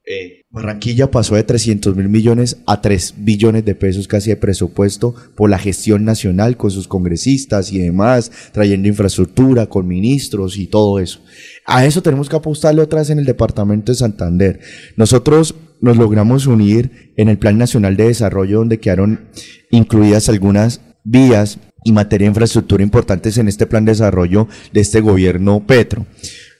Eh, 0.05 0.44
Barranquilla 0.55 1.11
pasó 1.11 1.35
de 1.35 1.43
300 1.43 1.97
mil 1.97 2.07
millones 2.07 2.59
a 2.65 2.81
3 2.81 3.15
billones 3.17 3.65
de 3.65 3.75
pesos 3.75 4.07
casi 4.07 4.29
de 4.29 4.37
presupuesto 4.37 5.13
por 5.35 5.49
la 5.49 5.59
gestión 5.59 6.05
nacional 6.05 6.55
con 6.55 6.71
sus 6.71 6.87
congresistas 6.87 7.73
y 7.73 7.79
demás, 7.79 8.31
trayendo 8.53 8.87
infraestructura 8.87 9.67
con 9.67 9.85
ministros 9.85 10.57
y 10.57 10.67
todo 10.67 10.99
eso. 10.99 11.19
A 11.65 11.85
eso 11.85 12.01
tenemos 12.01 12.29
que 12.29 12.37
apostarle 12.37 12.81
otra 12.81 12.99
vez 12.99 13.09
en 13.09 13.19
el 13.19 13.25
departamento 13.25 13.91
de 13.91 13.97
Santander. 13.97 14.61
Nosotros 14.95 15.55
nos 15.81 15.97
logramos 15.97 16.47
unir 16.47 17.11
en 17.17 17.27
el 17.27 17.37
Plan 17.37 17.57
Nacional 17.57 17.97
de 17.97 18.07
Desarrollo 18.07 18.59
donde 18.59 18.79
quedaron 18.79 19.25
incluidas 19.71 20.29
algunas 20.29 20.79
vías 21.03 21.59
y 21.83 21.91
materia 21.91 22.27
de 22.27 22.29
infraestructura 22.29 22.81
importantes 22.81 23.37
en 23.37 23.49
este 23.49 23.67
plan 23.67 23.83
de 23.83 23.91
desarrollo 23.91 24.47
de 24.71 24.79
este 24.79 25.01
gobierno 25.01 25.67
Petro. 25.67 26.05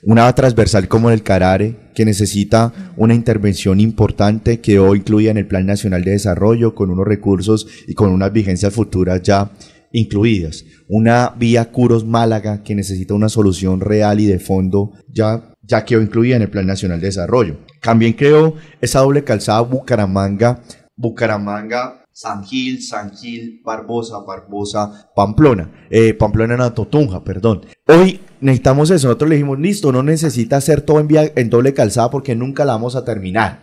Una 0.04 0.36
transversal 0.36 0.90
como 0.90 1.12
el 1.12 1.24
Carare, 1.24 1.85
que 1.96 2.06
necesita 2.06 2.72
una 2.98 3.16
intervención 3.16 3.80
importante, 3.80 4.60
quedó 4.60 4.94
incluida 4.94 5.32
en 5.32 5.38
el 5.38 5.48
Plan 5.48 5.66
Nacional 5.66 6.04
de 6.04 6.12
Desarrollo 6.12 6.76
con 6.76 6.92
unos 6.92 7.08
recursos 7.08 7.68
y 7.88 7.96
con 7.96 8.12
unas 8.12 8.32
vigencias 8.32 8.74
futuras 8.74 9.24
ya 9.24 9.52
incluidas. 9.92 10.66
Una 10.88 11.34
vía 11.36 11.72
Curos 11.72 12.06
Málaga 12.06 12.62
que 12.62 12.76
necesita 12.76 13.14
una 13.14 13.30
solución 13.30 13.80
real 13.80 14.20
y 14.20 14.26
de 14.26 14.40
fondo 14.40 14.92
ya, 15.08 15.54
ya 15.64 15.86
quedó 15.86 16.02
incluida 16.02 16.36
en 16.36 16.44
el 16.44 16.50
Plan 16.50 16.68
Nacional 16.68 17.00
de 17.00 17.08
Desarrollo. 17.08 17.58
También 17.82 18.14
creó 18.14 18.56
esa 18.82 19.00
doble 19.00 19.24
calzada 19.24 19.62
Bucaramanga, 19.62 20.62
Bucaramanga, 20.96 22.06
San 22.12 22.46
Gil, 22.46 22.82
San 22.82 23.12
Gil, 23.12 23.62
Barbosa, 23.64 24.20
Barbosa, 24.20 25.12
Pamplona, 25.16 25.88
eh, 25.90 26.14
Pamplona 26.14 26.54
en 26.66 26.74
Totunja, 26.74 27.24
perdón. 27.24 27.66
Hoy 27.88 28.22
necesitamos 28.42 28.90
eso, 28.92 29.08
nosotros 29.08 29.30
le 29.30 29.36
dijimos, 29.36 29.60
listo, 29.60 29.92
no 29.92 30.04
necesita 30.04 30.58
hacer 30.58 30.82
todo 30.82 31.00
en, 31.00 31.50
doble 31.50 31.74
calzada 31.74 32.10
porque 32.10 32.36
nunca 32.36 32.66
la 32.66 32.74
vamos 32.74 32.96
a 32.96 33.06
terminar. 33.06 33.62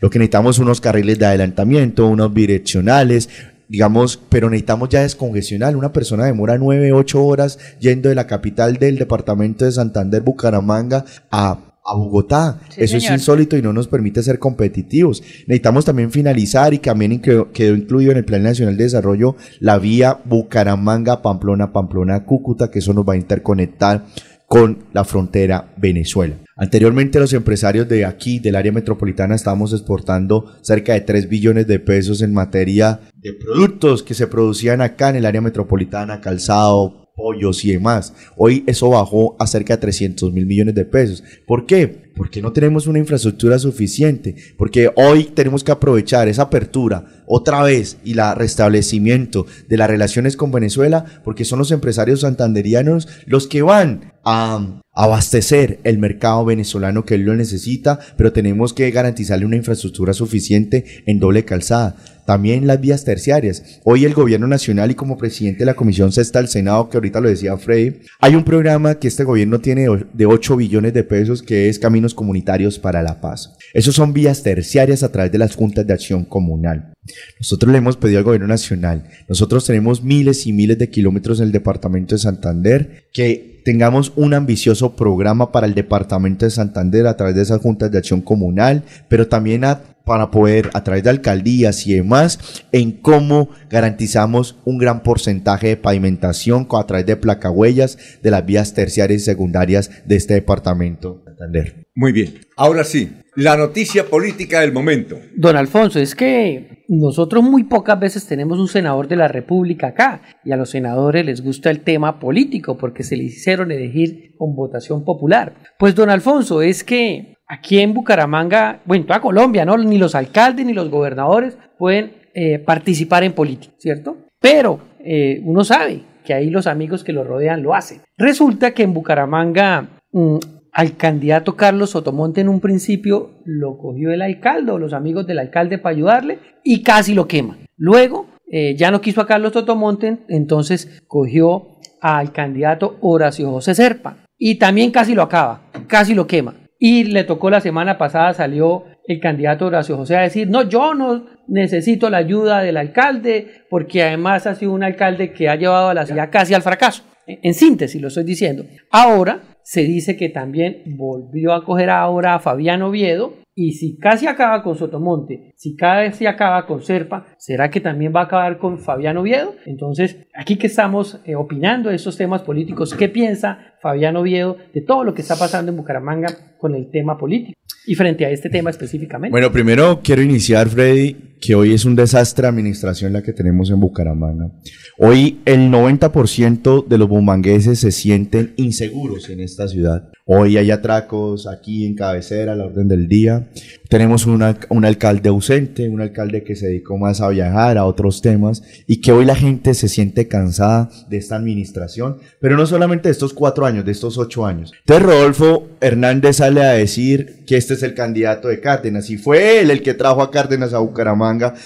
Lo 0.00 0.10
que 0.10 0.18
necesitamos 0.18 0.56
son 0.56 0.66
unos 0.66 0.80
carriles 0.80 1.18
de 1.18 1.26
adelantamiento, 1.26 2.06
unos 2.06 2.32
bidireccionales, 2.32 3.28
digamos, 3.68 4.20
pero 4.28 4.50
necesitamos 4.50 4.88
ya 4.88 5.02
descongestionar. 5.02 5.76
Una 5.76 5.92
persona 5.92 6.26
demora 6.26 6.58
9, 6.58 6.92
8 6.92 7.24
horas 7.24 7.58
yendo 7.80 8.08
de 8.08 8.14
la 8.14 8.26
capital 8.26 8.76
del 8.76 8.98
departamento 8.98 9.64
de 9.64 9.72
Santander, 9.72 10.22
Bucaramanga, 10.22 11.04
a, 11.30 11.73
a 11.84 11.94
Bogotá. 11.94 12.60
Sí, 12.70 12.82
Eso 12.82 12.96
es 12.96 13.10
insólito 13.10 13.56
y 13.56 13.62
no 13.62 13.72
nos 13.72 13.88
permite 13.88 14.22
ser 14.22 14.38
competitivos. 14.38 15.22
Necesitamos 15.46 15.84
también 15.84 16.10
finalizar 16.10 16.72
y 16.72 16.78
también 16.78 17.20
quedó, 17.20 17.52
quedó 17.52 17.74
incluido 17.74 18.12
en 18.12 18.18
el 18.18 18.24
Plan 18.24 18.42
Nacional 18.42 18.76
de 18.76 18.84
Desarrollo 18.84 19.36
la 19.60 19.78
vía 19.78 20.20
Bucaramanga, 20.24 21.22
Pamplona, 21.22 21.72
Pamplona, 21.72 22.24
Cúcuta, 22.24 22.70
que 22.70 22.78
eso 22.78 22.94
nos 22.94 23.06
va 23.06 23.14
a 23.14 23.16
interconectar 23.16 24.06
con 24.46 24.84
la 24.92 25.04
frontera 25.04 25.74
Venezuela. 25.76 26.36
Anteriormente 26.56 27.18
los 27.18 27.32
empresarios 27.32 27.88
de 27.88 28.04
aquí, 28.04 28.38
del 28.38 28.54
área 28.54 28.70
metropolitana, 28.70 29.34
estábamos 29.34 29.72
exportando 29.72 30.54
cerca 30.62 30.92
de 30.92 31.00
3 31.00 31.28
billones 31.28 31.66
de 31.66 31.80
pesos 31.80 32.22
en 32.22 32.32
materia 32.32 33.00
de 33.16 33.32
productos 33.32 34.02
que 34.02 34.14
se 34.14 34.28
producían 34.28 34.80
acá 34.80 35.10
en 35.10 35.16
el 35.16 35.26
área 35.26 35.40
metropolitana, 35.40 36.20
calzado, 36.20 37.03
pollos 37.14 37.64
y 37.64 37.72
demás. 37.72 38.12
Hoy 38.36 38.64
eso 38.66 38.90
bajó 38.90 39.36
a 39.38 39.46
cerca 39.46 39.76
de 39.76 39.80
300 39.80 40.32
mil 40.32 40.46
millones 40.46 40.74
de 40.74 40.84
pesos. 40.84 41.22
¿Por 41.46 41.66
qué? 41.66 42.10
Porque 42.16 42.42
no 42.42 42.52
tenemos 42.52 42.86
una 42.86 42.98
infraestructura 42.98 43.58
suficiente. 43.58 44.36
Porque 44.56 44.90
hoy 44.96 45.24
tenemos 45.24 45.64
que 45.64 45.72
aprovechar 45.72 46.28
esa 46.28 46.42
apertura 46.42 47.24
otra 47.26 47.62
vez 47.62 47.98
y 48.04 48.14
la 48.14 48.34
restablecimiento 48.34 49.46
de 49.68 49.76
las 49.76 49.88
relaciones 49.88 50.36
con 50.36 50.52
Venezuela, 50.52 51.04
porque 51.24 51.44
son 51.44 51.58
los 51.58 51.70
empresarios 51.70 52.20
santanderianos 52.20 53.08
los 53.26 53.46
que 53.46 53.62
van 53.62 54.12
a, 54.24 54.80
abastecer 54.94 55.80
el 55.84 55.98
mercado 55.98 56.44
venezolano 56.44 57.04
que 57.04 57.16
él 57.16 57.22
lo 57.22 57.34
necesita, 57.34 57.98
pero 58.16 58.32
tenemos 58.32 58.72
que 58.72 58.90
garantizarle 58.90 59.44
una 59.44 59.56
infraestructura 59.56 60.12
suficiente 60.12 60.84
en 61.06 61.18
doble 61.18 61.44
calzada. 61.44 61.96
También 62.26 62.66
las 62.66 62.80
vías 62.80 63.04
terciarias. 63.04 63.80
Hoy 63.84 64.06
el 64.06 64.14
gobierno 64.14 64.46
nacional 64.46 64.90
y 64.90 64.94
como 64.94 65.18
presidente 65.18 65.58
de 65.60 65.66
la 65.66 65.74
Comisión 65.74 66.10
Sexta 66.10 66.38
del 66.38 66.48
Senado, 66.48 66.88
que 66.88 66.96
ahorita 66.96 67.20
lo 67.20 67.28
decía 67.28 67.56
Freddy, 67.58 67.98
hay 68.18 68.34
un 68.34 68.44
programa 68.44 68.94
que 68.94 69.08
este 69.08 69.24
gobierno 69.24 69.60
tiene 69.60 69.86
de 70.12 70.26
8 70.26 70.56
billones 70.56 70.94
de 70.94 71.04
pesos 71.04 71.42
que 71.42 71.68
es 71.68 71.78
Caminos 71.78 72.14
Comunitarios 72.14 72.78
para 72.78 73.02
la 73.02 73.20
Paz. 73.20 73.54
Esos 73.74 73.94
son 73.94 74.14
vías 74.14 74.42
terciarias 74.42 75.02
a 75.02 75.12
través 75.12 75.32
de 75.32 75.38
las 75.38 75.54
juntas 75.54 75.86
de 75.86 75.92
acción 75.92 76.24
comunal. 76.24 76.94
Nosotros 77.38 77.70
le 77.70 77.78
hemos 77.78 77.98
pedido 77.98 78.18
al 78.18 78.24
gobierno 78.24 78.46
nacional, 78.46 79.04
nosotros 79.28 79.66
tenemos 79.66 80.02
miles 80.02 80.46
y 80.46 80.54
miles 80.54 80.78
de 80.78 80.88
kilómetros 80.88 81.40
en 81.40 81.46
el 81.46 81.52
departamento 81.52 82.14
de 82.14 82.20
Santander, 82.20 83.08
que 83.12 83.54
tengamos 83.64 84.12
un 84.16 84.34
ambicioso 84.34 84.83
programa 84.92 85.50
para 85.50 85.66
el 85.66 85.74
departamento 85.74 86.44
de 86.44 86.50
Santander 86.50 87.06
a 87.06 87.16
través 87.16 87.34
de 87.34 87.42
esas 87.42 87.60
juntas 87.60 87.90
de 87.90 87.98
acción 87.98 88.20
comunal, 88.20 88.82
pero 89.08 89.26
también 89.26 89.64
a 89.64 89.80
para 90.04 90.30
poder, 90.30 90.70
a 90.74 90.84
través 90.84 91.04
de 91.04 91.10
alcaldías 91.10 91.86
y 91.86 91.94
demás, 91.94 92.62
en 92.72 92.92
cómo 92.92 93.48
garantizamos 93.70 94.56
un 94.64 94.78
gran 94.78 95.02
porcentaje 95.02 95.68
de 95.68 95.76
pavimentación 95.76 96.66
a 96.70 96.86
través 96.86 97.06
de 97.06 97.16
placahuellas 97.16 97.98
de 98.22 98.30
las 98.30 98.44
vías 98.44 98.74
terciarias 98.74 99.22
y 99.22 99.24
secundarias 99.24 99.90
de 100.06 100.16
este 100.16 100.34
departamento. 100.34 101.22
Santander. 101.24 101.86
Muy 101.94 102.12
bien. 102.12 102.34
Ahora 102.56 102.84
sí, 102.84 103.10
la 103.36 103.56
noticia 103.56 104.04
política 104.06 104.60
del 104.60 104.72
momento. 104.72 105.18
Don 105.36 105.56
Alfonso, 105.56 105.98
es 105.98 106.14
que 106.14 106.84
nosotros 106.88 107.42
muy 107.42 107.64
pocas 107.64 107.98
veces 107.98 108.26
tenemos 108.26 108.58
un 108.58 108.68
senador 108.68 109.08
de 109.08 109.16
la 109.16 109.28
República 109.28 109.88
acá 109.88 110.22
y 110.44 110.52
a 110.52 110.56
los 110.56 110.70
senadores 110.70 111.24
les 111.24 111.42
gusta 111.42 111.70
el 111.70 111.80
tema 111.80 112.20
político 112.20 112.76
porque 112.76 113.02
se 113.02 113.16
les 113.16 113.36
hicieron 113.36 113.72
elegir 113.72 114.34
con 114.36 114.54
votación 114.54 115.04
popular. 115.04 115.54
Pues 115.78 115.94
don 115.94 116.10
Alfonso, 116.10 116.62
es 116.62 116.84
que 116.84 117.33
aquí 117.46 117.80
en 117.80 117.94
Bucaramanga, 117.94 118.80
bueno, 118.84 119.02
en 119.02 119.06
toda 119.06 119.20
Colombia, 119.20 119.64
¿no? 119.64 119.76
Ni 119.76 119.98
los 119.98 120.14
alcaldes 120.14 120.66
ni 120.66 120.72
los 120.72 120.90
gobernadores 120.90 121.56
pueden 121.78 122.12
eh, 122.34 122.58
participar 122.58 123.24
en 123.24 123.32
política, 123.32 123.74
¿cierto? 123.78 124.16
Pero 124.40 124.80
eh, 125.00 125.40
uno 125.44 125.64
sabe 125.64 126.02
que 126.24 126.34
ahí 126.34 126.50
los 126.50 126.66
amigos 126.66 127.04
que 127.04 127.12
lo 127.12 127.24
rodean 127.24 127.62
lo 127.62 127.74
hacen. 127.74 128.00
Resulta 128.16 128.72
que 128.72 128.82
en 128.82 128.94
Bucaramanga 128.94 129.88
mm, 130.12 130.38
al 130.72 130.96
candidato 130.96 131.54
Carlos 131.54 131.90
Sotomonte 131.90 132.40
en 132.40 132.48
un 132.48 132.60
principio 132.60 133.30
lo 133.44 133.78
cogió 133.78 134.12
el 134.12 134.22
alcalde 134.22 134.72
o 134.72 134.78
los 134.78 134.92
amigos 134.92 135.26
del 135.26 135.38
alcalde 135.38 135.78
para 135.78 135.94
ayudarle 135.94 136.38
y 136.64 136.82
casi 136.82 137.14
lo 137.14 137.28
quema. 137.28 137.58
Luego 137.76 138.26
eh, 138.50 138.74
ya 138.76 138.90
no 138.90 139.00
quiso 139.00 139.20
a 139.20 139.26
Carlos 139.26 139.52
Sotomonte, 139.52 140.18
entonces 140.28 141.02
cogió 141.06 141.68
al 142.00 142.32
candidato 142.32 142.98
Horacio 143.00 143.50
José 143.50 143.74
Serpa 143.74 144.16
y 144.36 144.56
también 144.56 144.90
casi 144.90 145.14
lo 145.14 145.22
acaba, 145.22 145.62
casi 145.86 146.14
lo 146.14 146.26
quema. 146.26 146.54
Y 146.78 147.04
le 147.04 147.24
tocó 147.24 147.50
la 147.50 147.60
semana 147.60 147.98
pasada, 147.98 148.34
salió 148.34 148.84
el 149.06 149.20
candidato 149.20 149.66
Horacio 149.66 149.96
José 149.96 150.16
a 150.16 150.22
decir, 150.22 150.48
no, 150.48 150.68
yo 150.68 150.94
no 150.94 151.26
necesito 151.46 152.10
la 152.10 152.18
ayuda 152.18 152.62
del 152.62 152.76
alcalde, 152.76 153.64
porque 153.70 154.02
además 154.02 154.46
ha 154.46 154.54
sido 154.54 154.72
un 154.72 154.82
alcalde 154.82 155.32
que 155.32 155.48
ha 155.48 155.56
llevado 155.56 155.88
a 155.88 155.94
la 155.94 156.06
ciudad 156.06 156.30
casi 156.30 156.54
al 156.54 156.62
fracaso. 156.62 157.04
En 157.26 157.54
síntesis, 157.54 158.00
lo 158.00 158.08
estoy 158.08 158.24
diciendo. 158.24 158.64
Ahora 158.90 159.56
se 159.62 159.82
dice 159.82 160.16
que 160.16 160.28
también 160.28 160.82
volvió 160.96 161.54
a 161.54 161.64
coger 161.64 161.90
ahora 161.90 162.34
a 162.34 162.38
Fabián 162.38 162.82
Oviedo 162.82 163.43
y 163.56 163.72
si 163.72 163.96
casi 163.98 164.26
acaba 164.26 164.62
con 164.62 164.76
Sotomonte, 164.76 165.52
si 165.56 165.76
casi 165.76 166.26
acaba 166.26 166.66
con 166.66 166.82
Serpa, 166.82 167.26
¿será 167.38 167.70
que 167.70 167.80
también 167.80 168.12
va 168.14 168.22
a 168.22 168.24
acabar 168.24 168.58
con 168.58 168.78
Fabián 168.78 169.16
Oviedo? 169.16 169.54
Entonces, 169.64 170.26
aquí 170.34 170.56
que 170.56 170.66
estamos 170.66 171.20
eh, 171.24 171.36
opinando 171.36 171.90
de 171.90 171.96
estos 171.96 172.16
temas 172.16 172.42
políticos, 172.42 172.94
¿qué 172.94 173.08
piensa 173.08 173.74
Fabián 173.80 174.16
Oviedo 174.16 174.56
de 174.72 174.80
todo 174.80 175.04
lo 175.04 175.14
que 175.14 175.22
está 175.22 175.36
pasando 175.36 175.70
en 175.70 175.76
Bucaramanga 175.76 176.56
con 176.58 176.74
el 176.74 176.90
tema 176.90 177.16
político? 177.16 177.58
Y 177.86 177.94
frente 177.94 178.24
a 178.24 178.30
este 178.30 178.48
tema 178.48 178.70
específicamente. 178.70 179.30
Bueno, 179.30 179.52
primero 179.52 180.00
quiero 180.02 180.22
iniciar, 180.22 180.68
Freddy, 180.68 181.33
que 181.40 181.54
hoy 181.54 181.74
es 181.74 181.84
un 181.84 181.96
desastre 181.96 182.42
de 182.42 182.48
administración 182.48 183.12
la 183.12 183.22
que 183.22 183.32
tenemos 183.32 183.70
en 183.70 183.80
Bucaramanga. 183.80 184.50
Hoy 184.98 185.40
el 185.44 185.70
90% 185.70 186.86
de 186.86 186.98
los 186.98 187.08
bumangueses 187.08 187.78
se 187.80 187.90
sienten 187.90 188.54
inseguros 188.56 189.28
en 189.28 189.40
esta 189.40 189.68
ciudad. 189.68 190.10
Hoy 190.26 190.56
hay 190.56 190.70
atracos 190.70 191.46
aquí 191.46 191.84
en 191.84 191.94
cabecera 191.94 192.56
la 192.56 192.64
orden 192.64 192.88
del 192.88 193.08
día. 193.08 193.50
Tenemos 193.90 194.24
una, 194.24 194.58
un 194.70 194.86
alcalde 194.86 195.28
ausente, 195.28 195.86
un 195.90 196.00
alcalde 196.00 196.42
que 196.42 196.56
se 196.56 196.68
dedicó 196.68 196.96
más 196.96 197.20
a 197.20 197.28
viajar, 197.28 197.76
a 197.76 197.84
otros 197.84 198.22
temas, 198.22 198.62
y 198.86 199.02
que 199.02 199.12
hoy 199.12 199.26
la 199.26 199.36
gente 199.36 199.74
se 199.74 199.86
siente 199.86 200.26
cansada 200.26 200.88
de 201.10 201.18
esta 201.18 201.36
administración, 201.36 202.16
pero 202.40 202.56
no 202.56 202.66
solamente 202.66 203.08
de 203.08 203.12
estos 203.12 203.34
cuatro 203.34 203.66
años, 203.66 203.84
de 203.84 203.92
estos 203.92 204.16
ocho 204.16 204.46
años. 204.46 204.72
Entonces 204.80 205.04
Rodolfo 205.04 205.68
Hernández 205.82 206.36
sale 206.36 206.62
a 206.62 206.72
decir 206.72 207.44
que 207.46 207.58
este 207.58 207.74
es 207.74 207.82
el 207.82 207.92
candidato 207.92 208.48
de 208.48 208.60
Cárdenas, 208.60 209.04
si 209.04 209.18
fue 209.18 209.60
él 209.60 209.70
el 209.70 209.82
que 209.82 209.92
trajo 209.92 210.22
a 210.22 210.30
Cárdenas 210.30 210.72
a 210.72 210.78
Bucaramanga, 210.78 211.23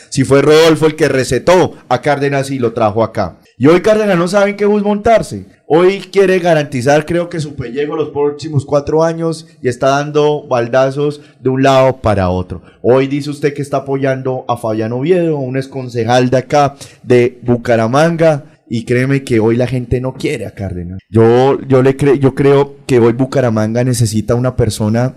si 0.09 0.25
fue 0.25 0.43
Rodolfo 0.43 0.87
el 0.87 0.97
que 0.97 1.09
recetó 1.09 1.75
a 1.89 2.01
Cárdenas 2.01 2.51
y 2.51 2.59
lo 2.59 2.73
trajo 2.73 3.03
acá. 3.03 3.39
Y 3.57 3.67
hoy 3.67 3.81
Cárdenas 3.81 4.17
no 4.17 4.29
saben 4.29 4.57
qué 4.57 4.67
bus 4.67 4.83
montarse. 4.83 5.47
Hoy 5.67 5.99
quiere 5.99 6.39
garantizar, 6.39 7.05
creo 7.05 7.29
que 7.29 7.41
su 7.41 7.55
pellejo 7.55 7.97
los 7.97 8.11
próximos 8.11 8.65
cuatro 8.65 9.03
años 9.03 9.47
y 9.61 9.69
está 9.69 9.89
dando 9.89 10.47
baldazos 10.47 11.21
de 11.41 11.51
un 11.51 11.63
lado 11.63 11.97
para 11.97 12.31
otro. 12.31 12.63
Hoy 12.83 13.07
dice 13.07 13.31
usted 13.31 13.53
que 13.53 13.63
está 13.63 13.79
apoyando 13.79 14.45
a 14.49 14.57
Fabián 14.57 14.93
Oviedo, 14.93 15.37
un 15.37 15.57
exconcejal 15.57 16.31
de 16.31 16.39
acá, 16.39 16.77
de 17.03 17.39
Bucaramanga. 17.43 18.45
Y 18.71 18.85
créeme 18.85 19.25
que 19.25 19.41
hoy 19.41 19.57
la 19.57 19.67
gente 19.67 20.01
no 20.01 20.15
quiere 20.15 20.47
a 20.47 20.53
Cárdenas. 20.53 21.01
Yo, 21.11 21.59
yo, 21.67 21.83
le 21.83 21.97
yo 22.19 22.35
creo 22.35 22.77
que 22.87 22.99
hoy 22.99 23.15
Bucaramanga 23.15 23.83
necesita 23.83 24.35
una 24.35 24.57
persona 24.57 25.17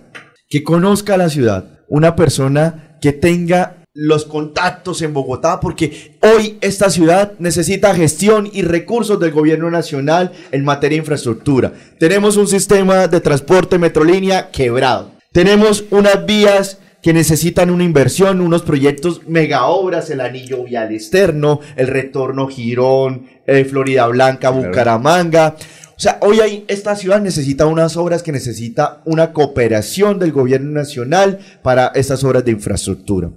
que 0.50 0.64
conozca 0.64 1.16
la 1.16 1.30
ciudad, 1.30 1.80
una 1.88 2.16
persona 2.16 2.98
que 3.02 3.14
tenga 3.14 3.81
los 3.94 4.26
contactos 4.26 5.02
en 5.02 5.14
Bogotá, 5.14 5.60
porque 5.60 6.18
hoy 6.22 6.58
esta 6.62 6.90
ciudad 6.90 7.34
necesita 7.40 7.94
gestión 7.94 8.50
y 8.52 8.62
recursos 8.62 9.20
del 9.20 9.32
gobierno 9.32 9.70
nacional 9.70 10.32
en 10.52 10.64
materia 10.64 10.96
de 10.96 11.02
infraestructura. 11.02 11.74
Tenemos 12.00 12.38
un 12.38 12.48
sistema 12.48 13.08
de 13.08 13.20
transporte 13.20 13.78
metrolínea 13.78 14.50
quebrado. 14.50 15.12
Tenemos 15.34 15.86
unas 15.92 16.26
vías 16.26 16.78
que 17.02 17.14
necesitan 17.14 17.72
una 17.72 17.84
inversión, 17.84 18.42
unos 18.42 18.62
proyectos 18.62 19.22
mega 19.28 19.66
obras, 19.66 20.10
el 20.10 20.22
anillo 20.22 20.64
vial 20.64 20.94
externo, 20.94 21.60
el 21.76 21.88
retorno 21.88 22.48
Girón, 22.48 23.28
eh, 23.48 23.66
Florida 23.66 24.08
Blanca, 24.08 24.52
Bucaramanga. 24.52 25.56
O 26.02 26.04
sea, 26.04 26.18
hoy 26.22 26.40
hay, 26.40 26.66
esta 26.68 26.96
ciudad 26.96 27.22
necesita 27.22 27.66
unas 27.68 27.96
obras 27.96 28.24
que 28.24 28.32
necesita 28.32 29.02
una 29.06 29.34
cooperación 29.34 30.20
del 30.20 30.32
gobierno 30.32 30.72
nacional 30.72 31.40
para 31.62 31.92
estas 31.94 32.24
obras 32.24 32.44
de 32.46 32.52
infraestructura. 32.52 33.30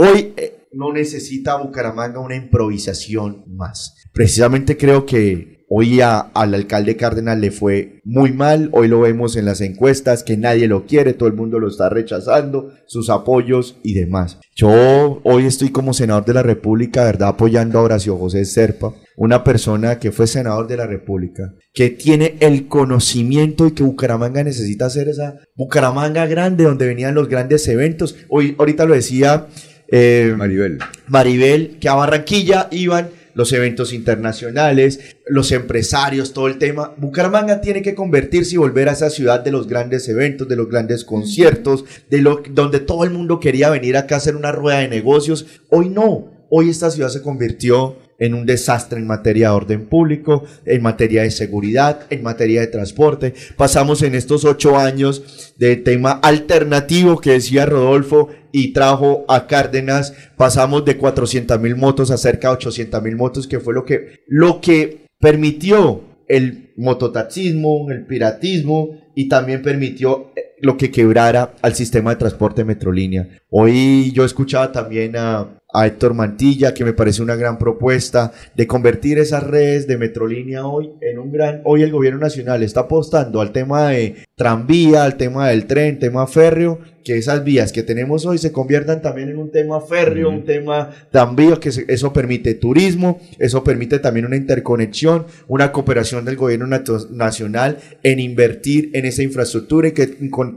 Hoy 0.00 0.32
eh, 0.36 0.68
no 0.70 0.92
necesita 0.92 1.56
Bucaramanga 1.56 2.20
una 2.20 2.36
improvisación 2.36 3.42
más. 3.48 3.96
Precisamente 4.12 4.76
creo 4.76 5.04
que 5.04 5.66
hoy 5.68 6.00
al 6.00 6.54
alcalde 6.54 6.96
Cárdenas 6.96 7.36
le 7.36 7.50
fue 7.50 8.00
muy 8.04 8.30
mal. 8.30 8.70
Hoy 8.72 8.86
lo 8.86 9.00
vemos 9.00 9.34
en 9.34 9.44
las 9.44 9.60
encuestas 9.60 10.22
que 10.22 10.36
nadie 10.36 10.68
lo 10.68 10.86
quiere, 10.86 11.14
todo 11.14 11.28
el 11.28 11.34
mundo 11.34 11.58
lo 11.58 11.66
está 11.66 11.88
rechazando, 11.88 12.70
sus 12.86 13.10
apoyos 13.10 13.78
y 13.82 13.94
demás. 13.94 14.38
Yo 14.54 15.20
hoy 15.24 15.46
estoy 15.46 15.70
como 15.70 15.92
senador 15.92 16.24
de 16.24 16.34
la 16.34 16.44
República, 16.44 17.02
¿verdad? 17.02 17.30
Apoyando 17.30 17.80
a 17.80 17.82
Horacio 17.82 18.16
José 18.16 18.44
Serpa, 18.44 18.94
una 19.16 19.42
persona 19.42 19.98
que 19.98 20.12
fue 20.12 20.28
senador 20.28 20.68
de 20.68 20.76
la 20.76 20.86
República, 20.86 21.54
que 21.74 21.90
tiene 21.90 22.36
el 22.38 22.68
conocimiento 22.68 23.66
y 23.66 23.72
que 23.72 23.82
Bucaramanga 23.82 24.44
necesita 24.44 24.86
hacer 24.86 25.08
esa 25.08 25.40
Bucaramanga 25.56 26.24
grande 26.26 26.62
donde 26.62 26.86
venían 26.86 27.16
los 27.16 27.28
grandes 27.28 27.66
eventos. 27.66 28.14
Hoy, 28.28 28.54
ahorita 28.58 28.84
lo 28.84 28.94
decía 28.94 29.48
eh, 29.88 30.34
Maribel. 30.36 30.78
Maribel, 31.06 31.78
que 31.80 31.88
a 31.88 31.94
Barranquilla 31.94 32.68
iban 32.70 33.08
los 33.34 33.52
eventos 33.52 33.92
internacionales, 33.92 35.16
los 35.28 35.52
empresarios, 35.52 36.32
todo 36.32 36.48
el 36.48 36.58
tema. 36.58 36.94
Bucaramanga 36.96 37.60
tiene 37.60 37.82
que 37.82 37.94
convertirse 37.94 38.54
y 38.54 38.58
volver 38.58 38.88
a 38.88 38.92
esa 38.92 39.10
ciudad 39.10 39.40
de 39.40 39.52
los 39.52 39.68
grandes 39.68 40.08
eventos, 40.08 40.48
de 40.48 40.56
los 40.56 40.68
grandes 40.68 41.04
conciertos, 41.04 41.84
de 42.10 42.20
lo, 42.20 42.42
donde 42.50 42.80
todo 42.80 43.04
el 43.04 43.10
mundo 43.10 43.38
quería 43.38 43.70
venir 43.70 43.96
acá 43.96 44.16
a 44.16 44.18
hacer 44.18 44.34
una 44.34 44.50
rueda 44.50 44.80
de 44.80 44.88
negocios. 44.88 45.46
Hoy 45.70 45.88
no, 45.88 46.32
hoy 46.50 46.68
esta 46.68 46.90
ciudad 46.90 47.10
se 47.10 47.22
convirtió 47.22 47.96
en 48.18 48.34
un 48.34 48.46
desastre 48.46 48.98
en 48.98 49.06
materia 49.06 49.48
de 49.48 49.54
orden 49.54 49.86
público, 49.86 50.44
en 50.64 50.82
materia 50.82 51.22
de 51.22 51.30
seguridad, 51.30 52.06
en 52.10 52.22
materia 52.22 52.60
de 52.60 52.66
transporte. 52.66 53.34
Pasamos 53.56 54.02
en 54.02 54.14
estos 54.14 54.44
ocho 54.44 54.76
años 54.76 55.54
de 55.56 55.76
tema 55.76 56.12
alternativo 56.12 57.20
que 57.20 57.32
decía 57.32 57.66
Rodolfo 57.66 58.28
y 58.52 58.72
trajo 58.72 59.24
a 59.28 59.46
Cárdenas, 59.46 60.14
pasamos 60.36 60.84
de 60.84 60.96
400 60.96 61.60
mil 61.60 61.76
motos 61.76 62.10
a 62.10 62.16
cerca 62.16 62.48
de 62.48 62.54
800 62.54 63.02
mil 63.02 63.16
motos, 63.16 63.46
que 63.46 63.60
fue 63.60 63.74
lo 63.74 63.84
que, 63.84 64.20
lo 64.26 64.60
que 64.60 65.06
permitió 65.20 66.02
el 66.28 66.72
mototaxismo, 66.76 67.90
el 67.90 68.06
piratismo 68.06 69.00
y 69.14 69.28
también 69.28 69.62
permitió 69.62 70.32
lo 70.60 70.76
que 70.76 70.90
quebrara 70.90 71.54
al 71.62 71.74
sistema 71.74 72.10
de 72.10 72.16
transporte 72.16 72.64
Metrolínea. 72.64 73.28
Hoy 73.50 74.12
yo 74.12 74.24
escuchaba 74.24 74.72
también 74.72 75.16
a, 75.16 75.46
a 75.72 75.86
Héctor 75.86 76.14
Mantilla, 76.14 76.74
que 76.74 76.84
me 76.84 76.92
parece 76.92 77.22
una 77.22 77.36
gran 77.36 77.58
propuesta 77.58 78.32
de 78.54 78.66
convertir 78.66 79.18
esas 79.18 79.42
redes 79.42 79.86
de 79.86 79.96
Metrolínea 79.98 80.66
hoy 80.66 80.90
en 81.00 81.18
un 81.18 81.30
gran... 81.32 81.60
Hoy 81.64 81.82
el 81.82 81.92
gobierno 81.92 82.20
nacional 82.20 82.62
está 82.62 82.80
apostando 82.80 83.40
al 83.40 83.52
tema 83.52 83.88
de 83.90 84.16
tranvía, 84.34 85.04
al 85.04 85.16
tema 85.16 85.48
del 85.48 85.66
tren, 85.66 85.98
tema 85.98 86.26
férreo, 86.26 86.78
que 87.04 87.16
esas 87.16 87.42
vías 87.42 87.72
que 87.72 87.82
tenemos 87.82 88.26
hoy 88.26 88.36
se 88.36 88.52
conviertan 88.52 89.00
también 89.00 89.30
en 89.30 89.38
un 89.38 89.50
tema 89.50 89.80
férreo, 89.80 90.28
un 90.28 90.44
tema 90.44 90.90
tranvía, 91.10 91.56
que 91.56 91.72
se- 91.72 91.86
eso 91.88 92.12
permite 92.12 92.52
turismo, 92.54 93.18
eso 93.38 93.64
permite 93.64 93.98
también 93.98 94.26
una 94.26 94.36
interconexión, 94.36 95.24
una 95.48 95.72
cooperación 95.72 96.26
del 96.26 96.36
gobierno 96.36 96.66
nacional 97.10 97.78
en 98.02 98.20
invertir 98.20 98.90
en 98.92 99.06
esa 99.06 99.22
infraestructura 99.22 99.88
y 99.88 99.92
que 99.92 100.28
con- 100.28 100.47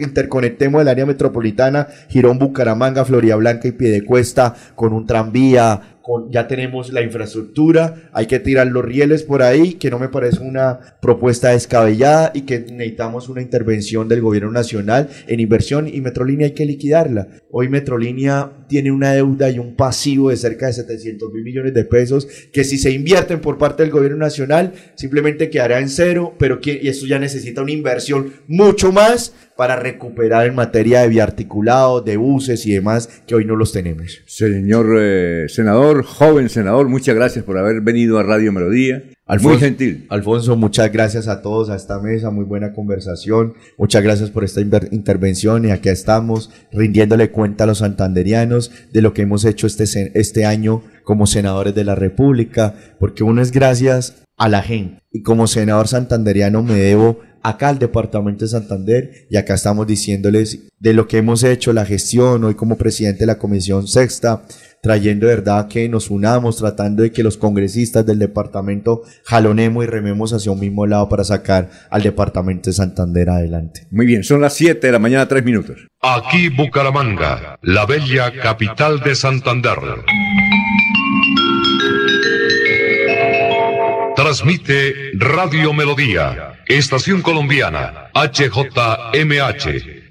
interconectemos 0.00 0.82
el 0.82 0.88
área 0.88 1.06
metropolitana, 1.06 1.88
Girón, 2.08 2.38
Bucaramanga, 2.38 3.04
Florida 3.04 3.36
Blanca 3.36 3.68
y 3.68 3.72
Piedecuesta 3.72 4.54
con 4.74 4.92
un 4.92 5.06
tranvía, 5.06 5.98
con, 6.02 6.30
ya 6.30 6.48
tenemos 6.48 6.92
la 6.92 7.02
infraestructura, 7.02 8.10
hay 8.12 8.26
que 8.26 8.40
tirar 8.40 8.66
los 8.66 8.84
rieles 8.84 9.22
por 9.22 9.42
ahí, 9.42 9.74
que 9.74 9.90
no 9.90 9.98
me 9.98 10.08
parece 10.08 10.40
una 10.40 10.78
propuesta 11.00 11.50
descabellada 11.50 12.32
y 12.34 12.42
que 12.42 12.60
necesitamos 12.60 13.28
una 13.28 13.42
intervención 13.42 14.08
del 14.08 14.20
gobierno 14.20 14.50
nacional 14.50 15.08
en 15.26 15.40
inversión 15.40 15.88
y 15.88 16.00
Metrolínea 16.00 16.46
hay 16.46 16.54
que 16.54 16.66
liquidarla. 16.66 17.28
Hoy 17.50 17.68
Metrolínea 17.68 18.50
tiene 18.68 18.92
una 18.92 19.12
deuda 19.12 19.50
y 19.50 19.58
un 19.58 19.76
pasivo 19.76 20.30
de 20.30 20.36
cerca 20.36 20.66
de 20.66 20.72
700 20.74 21.32
mil 21.32 21.42
millones 21.42 21.74
de 21.74 21.84
pesos 21.84 22.28
que 22.52 22.64
si 22.64 22.78
se 22.78 22.92
invierten 22.92 23.40
por 23.40 23.58
parte 23.58 23.82
del 23.82 23.92
gobierno 23.92 24.18
nacional 24.18 24.72
simplemente 24.94 25.50
quedará 25.50 25.80
en 25.80 25.88
cero, 25.88 26.34
pero 26.38 26.60
que 26.60 26.80
y 26.80 26.88
eso 26.88 27.06
ya 27.06 27.18
necesita 27.18 27.62
una 27.62 27.72
inversión 27.72 28.32
mucho 28.46 28.92
más 28.92 29.34
para 29.56 29.76
recuperar 29.76 30.46
en 30.46 30.54
materia 30.54 31.02
de 31.02 31.08
biarticulado, 31.08 32.00
de 32.00 32.16
buses 32.16 32.64
y 32.66 32.72
demás 32.72 33.22
que 33.26 33.34
hoy 33.34 33.44
no 33.44 33.56
los 33.56 33.72
tenemos. 33.72 34.22
Señor 34.26 34.96
eh, 34.98 35.46
senador, 35.48 35.89
joven 36.04 36.48
senador, 36.48 36.88
muchas 36.88 37.14
gracias 37.14 37.44
por 37.44 37.58
haber 37.58 37.80
venido 37.80 38.18
a 38.18 38.22
Radio 38.22 38.52
Melodía. 38.52 39.02
Muy 39.40 39.58
gentil. 39.58 40.06
Alfonso, 40.08 40.56
muchas 40.56 40.90
gracias 40.92 41.28
a 41.28 41.40
todos 41.40 41.70
a 41.70 41.76
esta 41.76 42.00
mesa, 42.00 42.30
muy 42.30 42.44
buena 42.44 42.72
conversación. 42.72 43.54
Muchas 43.78 44.02
gracias 44.02 44.30
por 44.30 44.42
esta 44.42 44.60
intervención 44.60 45.64
y 45.64 45.70
aquí 45.70 45.88
estamos 45.88 46.50
rindiéndole 46.72 47.30
cuenta 47.30 47.64
a 47.64 47.66
los 47.68 47.78
santanderianos 47.78 48.72
de 48.92 49.02
lo 49.02 49.14
que 49.14 49.22
hemos 49.22 49.44
hecho 49.44 49.66
este, 49.66 49.84
este 50.18 50.44
año 50.44 50.82
como 51.04 51.26
senadores 51.26 51.74
de 51.74 51.84
la 51.84 51.94
República, 51.94 52.74
porque 52.98 53.22
uno 53.22 53.40
es 53.40 53.52
gracias 53.52 54.24
a 54.36 54.48
la 54.48 54.62
gente 54.62 55.00
y 55.12 55.22
como 55.22 55.46
senador 55.46 55.86
santanderiano 55.86 56.62
me 56.62 56.74
debo 56.74 57.20
acá 57.42 57.68
al 57.68 57.78
departamento 57.78 58.44
de 58.44 58.50
Santander 58.50 59.26
y 59.30 59.36
acá 59.36 59.54
estamos 59.54 59.86
diciéndoles 59.86 60.68
de 60.78 60.92
lo 60.92 61.06
que 61.08 61.18
hemos 61.18 61.42
hecho, 61.42 61.72
la 61.72 61.86
gestión, 61.86 62.44
hoy 62.44 62.54
como 62.54 62.76
presidente 62.76 63.20
de 63.20 63.26
la 63.26 63.38
Comisión 63.38 63.86
Sexta, 63.86 64.44
trayendo 64.82 65.26
de 65.26 65.36
verdad 65.36 65.68
que 65.68 65.88
nos 65.88 66.10
unamos, 66.10 66.56
tratando 66.56 67.02
de 67.02 67.12
que 67.12 67.22
los 67.22 67.36
congresistas 67.36 68.06
del 68.06 68.18
departamento 68.18 69.02
jalonemos 69.24 69.84
y 69.84 69.86
rememos 69.86 70.32
hacia 70.32 70.52
un 70.52 70.60
mismo 70.60 70.86
lado 70.86 71.08
para 71.08 71.24
sacar 71.24 71.70
al 71.90 72.02
departamento 72.02 72.70
de 72.70 72.74
Santander 72.74 73.30
adelante. 73.30 73.86
Muy 73.90 74.06
bien, 74.06 74.24
son 74.24 74.40
las 74.40 74.54
7 74.54 74.86
de 74.86 74.92
la 74.92 74.98
mañana, 74.98 75.28
3 75.28 75.44
minutos. 75.44 75.76
Aquí 76.00 76.48
Bucaramanga, 76.48 77.58
la 77.62 77.86
bella 77.86 78.32
capital 78.32 79.00
de 79.00 79.14
Santander. 79.14 79.78
Transmite 84.16 84.94
Radio 85.14 85.72
Melodía, 85.72 86.52
Estación 86.68 87.22
Colombiana, 87.22 88.10
HJMH, 88.14 89.99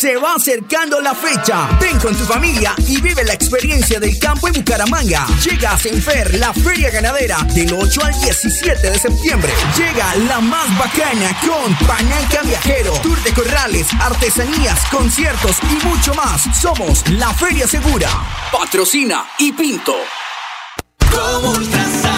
Se 0.00 0.16
va 0.16 0.32
acercando 0.32 0.98
la 1.02 1.14
fecha. 1.14 1.68
Ven 1.78 1.98
con 1.98 2.16
tu 2.16 2.24
familia 2.24 2.74
y 2.88 3.02
vive 3.02 3.22
la 3.22 3.34
experiencia 3.34 4.00
del 4.00 4.18
campo 4.18 4.48
en 4.48 4.54
Bucaramanga. 4.54 5.26
Llega 5.44 5.72
a 5.72 5.78
Senfer, 5.78 6.38
la 6.38 6.54
feria 6.54 6.88
ganadera, 6.88 7.36
del 7.54 7.70
8 7.70 8.04
al 8.04 8.18
17 8.18 8.92
de 8.92 8.98
septiembre. 8.98 9.52
Llega 9.76 10.14
la 10.26 10.40
más 10.40 10.74
bacana 10.78 11.36
con 11.46 11.86
Pananca 11.86 12.40
Viajero, 12.42 12.94
Tour 13.02 13.22
de 13.22 13.34
Corrales, 13.34 13.88
artesanías, 14.00 14.86
conciertos 14.86 15.58
y 15.70 15.86
mucho 15.86 16.14
más. 16.14 16.44
Somos 16.58 17.06
la 17.10 17.34
Feria 17.34 17.68
Segura. 17.68 18.08
Patrocina 18.50 19.26
y 19.38 19.52
Pinto. 19.52 19.96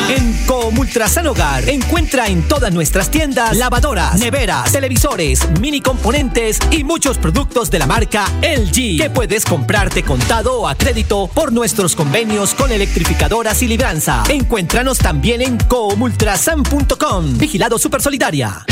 En 0.09 0.33
Comultrasan 0.47 1.27
Hogar 1.27 1.69
encuentra 1.69 2.27
en 2.27 2.43
todas 2.47 2.73
nuestras 2.73 3.11
tiendas 3.11 3.57
lavadoras, 3.57 4.19
neveras, 4.19 4.73
televisores, 4.73 5.49
mini 5.61 5.81
componentes 5.81 6.59
y 6.71 6.85
muchos 6.85 7.19
productos 7.19 7.71
de 7.71 7.79
la 7.79 7.87
marca 7.87 8.27
LG 8.43 8.99
que 9.01 9.11
puedes 9.13 9.45
comprarte 9.45 10.03
contado 10.03 10.61
o 10.61 10.69
a 10.69 10.75
crédito 10.75 11.29
por 11.33 11.53
nuestros 11.53 11.95
convenios 11.95 12.55
con 12.55 12.71
electrificadoras 12.73 13.63
y 13.63 13.69
libranza. 13.69 14.23
Encuéntranos 14.29 14.99
también 14.99 15.43
en 15.43 15.59
comultrasan.com. 15.59 17.39
Vigilado 17.39 17.79
Super 17.79 18.03
Solidaria. 18.03 18.65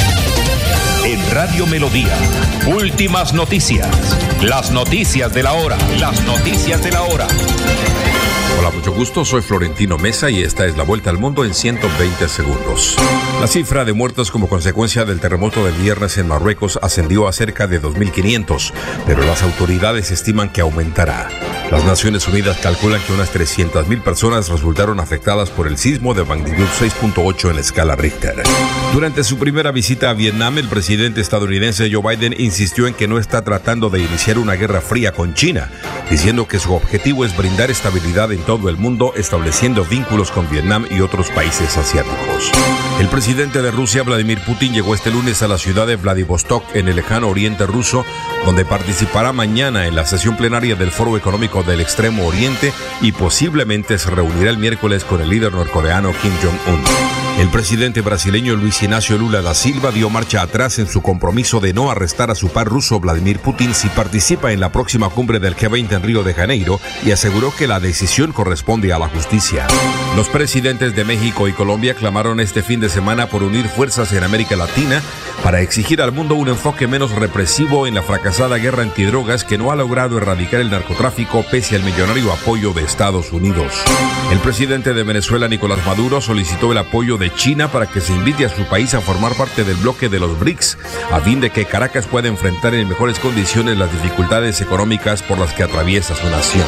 En 1.05 1.31
Radio 1.31 1.67
Melodía, 1.67 2.15
últimas 2.67 3.33
noticias. 3.33 3.89
Las 4.43 4.71
noticias 4.71 5.33
de 5.33 5.43
la 5.43 5.55
hora. 5.55 5.79
Las 5.99 6.23
noticias 6.25 6.83
de 6.83 6.91
la 6.91 7.03
hora. 7.03 7.27
Hola, 8.61 8.73
mucho 8.73 8.93
gusto. 8.93 9.25
Soy 9.25 9.41
Florentino 9.41 9.97
Mesa 9.97 10.29
y 10.29 10.43
esta 10.43 10.67
es 10.67 10.77
la 10.77 10.85
vuelta 10.85 11.09
al 11.09 11.17
mundo 11.17 11.47
en 11.47 11.55
120 11.55 12.29
segundos. 12.29 12.95
La 13.41 13.47
cifra 13.47 13.87
de 13.87 13.95
muertos 13.95 14.31
como 14.31 14.51
consecuencia 14.51 15.07
del 15.07 15.19
terremoto 15.19 15.65
del 15.65 15.73
viernes 15.77 16.19
en 16.19 16.29
Marruecos 16.29 16.79
ascendió 16.83 17.27
a 17.27 17.33
cerca 17.33 17.67
de 17.67 17.81
2.500, 17.81 18.75
pero 19.07 19.25
las 19.25 19.43
autoridades 19.43 20.11
estiman 20.11 20.53
que 20.53 20.61
aumentará. 20.61 21.31
Las 21.71 21.85
Naciones 21.85 22.29
Unidas 22.29 22.59
calculan 22.59 23.01
que 23.01 23.15
unas 23.15 23.33
300.000 23.33 24.03
personas 24.03 24.51
resultaron 24.51 25.01
afectadas 25.01 25.49
por 25.49 25.67
el 25.67 25.79
sismo 25.79 26.13
de 26.13 26.25
magnitud 26.25 26.67
6.8 26.67 27.49
en 27.49 27.55
la 27.55 27.61
escala 27.63 27.97
Richter. 27.97 28.43
Durante 28.93 29.25
su 29.25 29.39
primera 29.39 29.71
visita 29.71 30.11
a 30.11 30.15
Vietnam, 30.15 30.59
el 30.59 30.69
presidente 30.69 31.21
estadounidense 31.21 31.89
Joe 31.91 32.17
Biden 32.17 32.35
insistió 32.39 32.89
en 32.89 32.95
que 32.95 33.09
no 33.09 33.19
está 33.19 33.43
tratando 33.43 33.89
de 33.89 34.01
iniciar 34.01 34.37
una 34.37 34.55
guerra 34.55 34.81
fría 34.81 35.13
con 35.13 35.33
China, 35.33 35.71
diciendo 36.11 36.47
que 36.49 36.59
su 36.59 36.75
objetivo 36.75 37.25
es 37.25 37.35
brindar 37.37 37.71
estabilidad 37.71 38.33
en 38.33 38.43
todo 38.51 38.69
el 38.69 38.79
mundo, 38.79 39.13
estableciendo 39.15 39.85
vínculos 39.85 40.33
con 40.33 40.51
Vietnam 40.51 40.85
y 40.91 41.03
otros 41.03 41.31
países 41.31 41.77
asiáticos. 41.77 42.51
El 42.99 43.07
presidente 43.07 43.63
de 43.63 43.71
Rusia, 43.71 44.03
Vladimir 44.03 44.41
Putin, 44.45 44.73
llegó 44.73 44.93
este 44.93 45.13
lunes 45.13 45.41
a 45.43 45.47
la 45.47 45.57
ciudad 45.57 45.87
de 45.87 45.95
Vladivostok, 45.95 46.65
en 46.75 46.89
el 46.89 46.97
lejano 46.97 47.29
oriente 47.29 47.65
ruso, 47.65 48.05
donde 48.45 48.65
participará 48.65 49.33
mañana 49.33 49.87
en 49.87 49.95
la 49.95 50.05
sesión 50.05 50.37
plenaria 50.37 50.75
del 50.75 50.91
Foro 50.91 51.17
Económico 51.17 51.63
del 51.63 51.81
Extremo 51.81 52.27
Oriente 52.27 52.73
y 53.01 53.13
posiblemente 53.13 53.99
se 53.99 54.11
reunirá 54.11 54.51
el 54.51 54.59
miércoles 54.59 55.05
con 55.05 55.21
el 55.21 55.29
líder 55.29 55.53
norcoreano 55.53 56.13
Kim 56.21 56.33
Jong-un. 56.43 57.30
El 57.39 57.49
presidente 57.49 58.03
brasileño 58.03 58.55
Luis 58.55 58.83
Ignacio 58.83 59.17
Lula 59.17 59.41
da 59.41 59.55
Silva 59.55 59.91
dio 59.91 60.11
marcha 60.11 60.43
atrás 60.43 60.79
en 60.79 60.87
su 60.87 61.01
compromiso 61.01 61.61
de 61.61 61.73
no 61.73 61.91
arrestar 61.91 62.31
a 62.31 62.35
su 62.35 62.49
par 62.49 62.67
ruso 62.67 63.01
Vladimir 63.01 63.39
Putin 63.39 63.75
si 63.75 63.89
participa 63.89 64.53
en 64.53 64.61
la 64.61 64.73
próxima 64.73 65.09
cumbre 65.09 65.39
del 65.39 65.57
G20 65.57 65.93
en 65.93 66.03
Río 66.03 66.23
de 66.23 66.35
Janeiro 66.35 66.79
y 67.05 67.13
aseguró 67.13 67.55
que 67.57 67.67
la 67.67 67.81
decisión 67.81 68.33
corresponde 68.33 68.93
a 68.93 68.99
la 68.99 69.09
justicia. 69.09 69.67
Los 70.17 70.29
presidentes 70.29 70.95
de 70.95 71.05
México 71.05 71.49
y 71.49 71.53
Colombia 71.53 71.95
clamaron 71.95 72.41
este 72.41 72.63
fin 72.63 72.81
de 72.81 72.91
semana 72.91 73.27
por 73.27 73.43
unir 73.43 73.69
fuerzas 73.69 74.13
en 74.13 74.23
América 74.23 74.57
Latina 74.57 75.03
para 75.43 75.63
exigir 75.63 76.03
al 76.03 76.13
mundo 76.13 76.35
un 76.35 76.49
enfoque 76.49 76.87
menos 76.87 77.13
represivo 77.13 77.87
en 77.87 77.95
la 77.95 78.03
fracasada 78.03 78.59
guerra 78.59 78.83
antidrogas 78.83 79.45
que 79.45 79.57
no 79.57 79.73
ha 79.73 79.77
logrado 79.77 80.19
erradicar 80.19 80.61
el 80.61 80.71
narcotráfico 80.71 81.45
pese 81.51 81.77
al 81.77 81.85
millonario 81.85 82.33
apoyo 82.33 82.73
de 82.75 82.83
Estados 82.83 83.33
Unidos. 83.33 83.73
El 84.31 84.39
presidente 84.41 84.93
de 84.93 85.03
Venezuela, 85.03 85.49
Nicolás 85.49 85.85
Maduro, 85.87 86.21
solicitó 86.21 86.73
el 86.73 86.79
apoyo 86.79 87.17
de 87.17 87.30
China 87.35 87.71
para 87.71 87.87
que 87.87 88.01
se 88.01 88.13
invite 88.13 88.45
a 88.45 88.49
su 88.49 88.65
país 88.65 88.95
a 88.95 89.01
formar 89.01 89.35
parte 89.35 89.65
del 89.65 89.77
bloque 89.77 90.09
de 90.09 90.21
los 90.21 90.39
BRICS, 90.39 90.79
a 91.11 91.21
fin 91.21 91.41
de 91.41 91.51
que 91.51 91.67
Caracas 91.67 92.07
pueda 92.07 92.29
enfrentar 92.29 92.75
en 92.75 92.89
mejores 92.89 93.19
condiciones 93.19 93.77
las 93.77 93.93
dificultades 93.93 94.61
económicas 94.61 95.23
por 95.23 95.39
las 95.39 95.53
que 95.53 95.63
atraviesa 95.63 96.15
su 96.15 96.29
nación. 96.29 96.67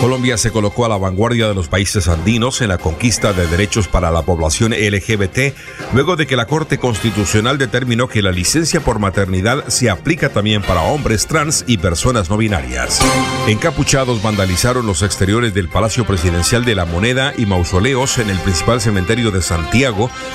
Colombia 0.00 0.36
se 0.36 0.50
colocó 0.50 0.84
a 0.84 0.88
la 0.88 0.96
vanguardia 0.96 1.48
de 1.48 1.54
los 1.54 1.68
países 1.68 2.08
andinos 2.08 2.60
en 2.60 2.68
la 2.68 2.78
conquista 2.78 3.32
de 3.32 3.46
derechos 3.46 3.86
para 3.86 4.10
la 4.10 4.22
población 4.22 4.72
LGBT, 4.72 5.54
luego 5.92 6.16
de 6.16 6.26
que 6.26 6.36
la 6.36 6.46
Corte 6.46 6.78
Constitucional 6.78 7.58
determinó 7.58 8.08
que 8.08 8.22
la 8.22 8.32
licencia 8.32 8.80
por 8.80 8.98
maternidad 8.98 9.68
se 9.68 9.90
aplica 9.90 10.30
también 10.30 10.62
para 10.62 10.82
hombres 10.82 11.26
trans 11.26 11.64
y 11.66 11.78
personas 11.78 12.30
no 12.30 12.36
binarias. 12.36 13.00
Encapuchados 13.46 14.22
vandalizaron 14.22 14.86
los 14.86 15.02
exteriores 15.02 15.54
del 15.54 15.68
Palacio 15.68 16.04
Presidencial 16.04 16.64
de 16.64 16.74
la 16.74 16.84
Moneda 16.84 17.32
y 17.36 17.46
mausoleos 17.46 18.18
en 18.18 18.30
el 18.30 18.38
principal 18.38 18.80
cementerio 18.80 19.30
de 19.30 19.42
Santiago 19.42 19.81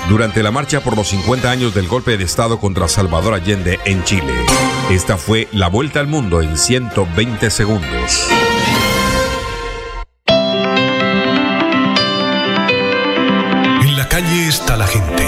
Durante 0.08 0.42
la 0.42 0.50
marcha 0.50 0.80
por 0.80 0.94
los 0.96 1.08
50 1.08 1.50
años 1.50 1.74
del 1.74 1.88
golpe 1.88 2.18
de 2.18 2.24
Estado 2.24 2.60
contra 2.60 2.86
Salvador 2.86 3.32
Allende 3.32 3.78
en 3.86 4.04
Chile. 4.04 4.34
Esta 4.90 5.16
fue 5.16 5.48
la 5.52 5.68
vuelta 5.68 6.00
al 6.00 6.06
mundo 6.06 6.42
en 6.42 6.58
120 6.58 7.50
segundos. 7.50 8.28
En 13.80 13.96
la 13.96 14.06
calle 14.08 14.48
está 14.48 14.76
la 14.76 14.86
gente. 14.86 15.24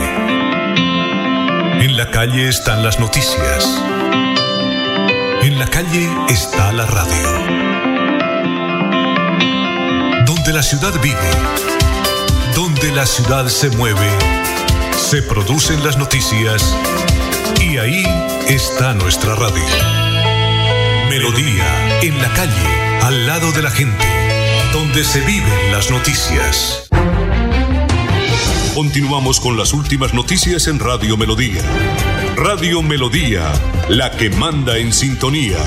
En 1.85 1.97
la 1.97 2.11
calle 2.11 2.49
están 2.49 2.83
las 2.83 3.01
noticias. 3.01 3.83
En 5.43 5.59
la 5.59 5.67
calle 5.67 6.11
está 6.29 6.73
la 6.73 6.85
radio. 6.85 7.31
Donde 10.27 10.53
la 10.53 10.63
ciudad 10.63 10.93
vive, 11.01 11.70
donde 12.55 12.93
la 12.93 13.07
ciudad 13.07 13.49
se 13.49 13.71
mueve, 13.71 14.09
se 14.97 15.23
producen 15.23 15.83
las 15.85 15.97
noticias 15.97 16.77
y 17.61 17.77
ahí 17.79 18.05
está 18.49 18.95
nuestra 18.95 19.35
radio. 19.35 19.63
Melodía, 21.09 22.01
en 22.03 22.21
la 22.21 22.29
calle, 22.33 23.01
al 23.03 23.27
lado 23.27 23.53
de 23.53 23.63
la 23.63 23.71
gente, 23.71 24.05
donde 24.73 25.05
se 25.05 25.21
viven 25.21 25.73
las 25.73 25.91
noticias. 25.91 26.89
Continuamos 28.75 29.41
con 29.41 29.57
las 29.57 29.73
últimas 29.73 30.15
noticias 30.15 30.67
en 30.67 30.79
Radio 30.79 31.17
Melodía. 31.17 31.63
Radio 32.37 32.83
Melodía, 32.83 33.53
la 33.89 34.11
que 34.13 34.31
manda 34.31 34.79
en 34.79 34.93
sintonía. 34.93 35.59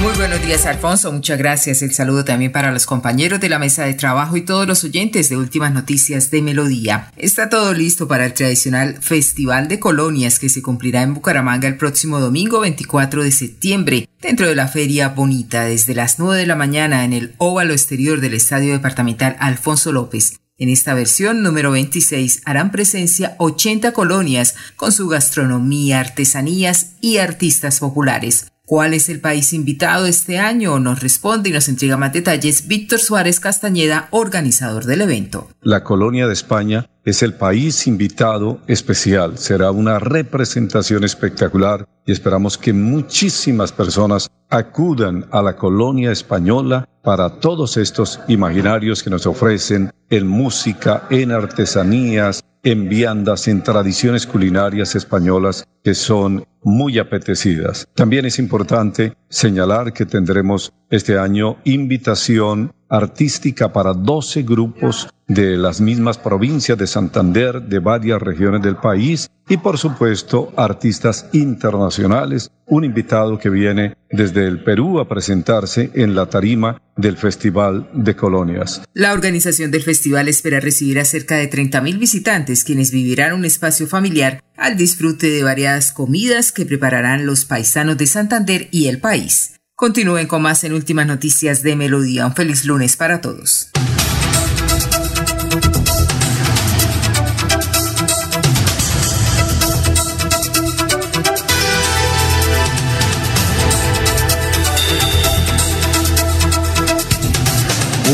Muy 0.00 0.14
buenos 0.14 0.40
días, 0.40 0.64
Alfonso. 0.64 1.12
Muchas 1.12 1.38
gracias. 1.38 1.82
El 1.82 1.92
saludo 1.92 2.24
también 2.24 2.52
para 2.52 2.72
los 2.72 2.86
compañeros 2.86 3.38
de 3.38 3.50
la 3.50 3.58
mesa 3.58 3.84
de 3.84 3.92
trabajo 3.92 4.34
y 4.38 4.40
todos 4.40 4.66
los 4.66 4.82
oyentes 4.82 5.28
de 5.28 5.36
Últimas 5.36 5.74
Noticias 5.74 6.30
de 6.30 6.40
Melodía. 6.40 7.12
Está 7.18 7.50
todo 7.50 7.74
listo 7.74 8.08
para 8.08 8.24
el 8.24 8.32
tradicional 8.32 8.96
Festival 9.02 9.68
de 9.68 9.78
Colonias 9.78 10.38
que 10.38 10.48
se 10.48 10.62
cumplirá 10.62 11.02
en 11.02 11.12
Bucaramanga 11.12 11.68
el 11.68 11.76
próximo 11.76 12.18
domingo 12.18 12.60
24 12.60 13.22
de 13.22 13.30
septiembre, 13.30 14.08
dentro 14.22 14.48
de 14.48 14.54
la 14.54 14.68
Feria 14.68 15.10
Bonita, 15.10 15.64
desde 15.64 15.94
las 15.94 16.18
9 16.18 16.40
de 16.40 16.46
la 16.46 16.56
mañana 16.56 17.04
en 17.04 17.12
el 17.12 17.34
óvalo 17.36 17.74
exterior 17.74 18.22
del 18.22 18.32
Estadio 18.32 18.72
Departamental 18.72 19.36
Alfonso 19.38 19.92
López. 19.92 20.40
En 20.56 20.70
esta 20.70 20.94
versión 20.94 21.42
número 21.42 21.72
26 21.72 22.40
harán 22.46 22.70
presencia 22.70 23.34
80 23.38 23.92
colonias 23.92 24.54
con 24.76 24.92
su 24.92 25.08
gastronomía, 25.08 26.00
artesanías 26.00 26.92
y 27.02 27.18
artistas 27.18 27.80
populares. 27.80 28.49
¿Cuál 28.70 28.94
es 28.94 29.08
el 29.08 29.20
país 29.20 29.52
invitado 29.52 30.06
este 30.06 30.38
año? 30.38 30.78
Nos 30.78 31.00
responde 31.00 31.48
y 31.48 31.52
nos 31.52 31.68
entrega 31.68 31.96
más 31.96 32.12
detalles 32.12 32.68
Víctor 32.68 33.00
Suárez 33.00 33.40
Castañeda, 33.40 34.06
organizador 34.12 34.84
del 34.84 35.00
evento. 35.00 35.48
La 35.60 35.82
colonia 35.82 36.28
de 36.28 36.34
España 36.34 36.88
es 37.04 37.24
el 37.24 37.34
país 37.34 37.88
invitado 37.88 38.60
especial. 38.68 39.38
Será 39.38 39.72
una 39.72 39.98
representación 39.98 41.02
espectacular 41.02 41.84
y 42.06 42.12
esperamos 42.12 42.56
que 42.56 42.72
muchísimas 42.72 43.72
personas 43.72 44.30
acudan 44.50 45.26
a 45.32 45.42
la 45.42 45.56
colonia 45.56 46.12
española 46.12 46.88
para 47.02 47.40
todos 47.40 47.76
estos 47.76 48.20
imaginarios 48.28 49.02
que 49.02 49.10
nos 49.10 49.26
ofrecen 49.26 49.90
en 50.10 50.28
música, 50.28 51.08
en 51.10 51.32
artesanías, 51.32 52.44
en 52.62 52.88
viandas, 52.88 53.48
en 53.48 53.62
tradiciones 53.62 54.26
culinarias 54.26 54.94
españolas 54.94 55.64
que 55.82 55.94
son 55.94 56.44
muy 56.62 56.98
apetecidas. 56.98 57.88
También 57.94 58.26
es 58.26 58.38
importante 58.38 59.14
señalar 59.28 59.92
que 59.92 60.06
tendremos 60.06 60.72
este 60.90 61.18
año 61.18 61.56
invitación 61.64 62.72
artística 62.88 63.72
para 63.72 63.94
12 63.94 64.42
grupos 64.42 65.08
de 65.28 65.56
las 65.56 65.80
mismas 65.80 66.18
provincias 66.18 66.76
de 66.76 66.88
Santander, 66.88 67.62
de 67.62 67.78
varias 67.78 68.20
regiones 68.20 68.62
del 68.62 68.76
país 68.76 69.30
y 69.48 69.56
por 69.56 69.78
supuesto 69.78 70.52
artistas 70.56 71.28
internacionales, 71.32 72.50
un 72.66 72.84
invitado 72.84 73.38
que 73.38 73.48
viene 73.48 73.94
desde 74.10 74.46
el 74.46 74.64
Perú 74.64 74.98
a 74.98 75.08
presentarse 75.08 75.90
en 75.94 76.16
la 76.16 76.26
tarima 76.26 76.82
del 76.96 77.16
Festival 77.16 77.88
de 77.94 78.16
Colonias. 78.16 78.82
La 78.92 79.12
organización 79.12 79.70
del 79.70 79.82
festival 79.82 80.28
espera 80.28 80.58
recibir 80.58 80.98
a 80.98 81.04
cerca 81.04 81.36
de 81.36 81.48
30.000 81.48 81.98
visitantes 81.98 82.64
quienes 82.64 82.90
vivirán 82.90 83.32
un 83.32 83.44
espacio 83.44 83.86
familiar 83.86 84.42
al 84.60 84.76
disfrute 84.76 85.30
de 85.30 85.42
variadas 85.42 85.90
comidas 85.90 86.52
que 86.52 86.66
prepararán 86.66 87.24
los 87.24 87.46
paisanos 87.46 87.96
de 87.96 88.06
Santander 88.06 88.68
y 88.70 88.88
el 88.88 89.00
país. 89.00 89.54
Continúen 89.74 90.26
con 90.26 90.42
más 90.42 90.62
en 90.64 90.74
Últimas 90.74 91.06
Noticias 91.06 91.62
de 91.62 91.74
Melodía. 91.74 92.26
Un 92.26 92.34
feliz 92.34 92.66
lunes 92.66 92.96
para 92.96 93.22
todos. 93.22 93.70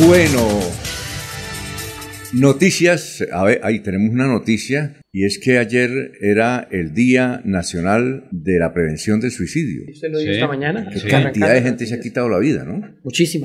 Bueno, 0.06 0.65
noticias, 2.40 3.24
a 3.32 3.44
ver, 3.44 3.60
ahí 3.62 3.80
tenemos 3.80 4.10
una 4.12 4.26
noticia 4.26 4.96
y 5.12 5.24
es 5.24 5.38
que 5.42 5.58
ayer 5.58 6.12
era 6.20 6.68
el 6.70 6.92
Día 6.92 7.40
Nacional 7.44 8.28
de 8.30 8.58
la 8.58 8.74
Prevención 8.74 9.18
del 9.20 9.30
Suicidio. 9.30 9.84
¿Usted 9.90 10.10
lo 10.10 10.18
dijo 10.18 10.32
esta 10.32 10.46
mañana? 10.48 10.88
Qué 10.92 10.98
Sí. 10.98 11.08
cantidad 11.08 11.54
de 11.54 11.62
gente 11.62 11.86
se 11.86 11.94
ha 11.94 12.00
quitado 12.00 12.28
la 12.28 12.38
vida, 12.38 12.64
¿no? 12.64 12.82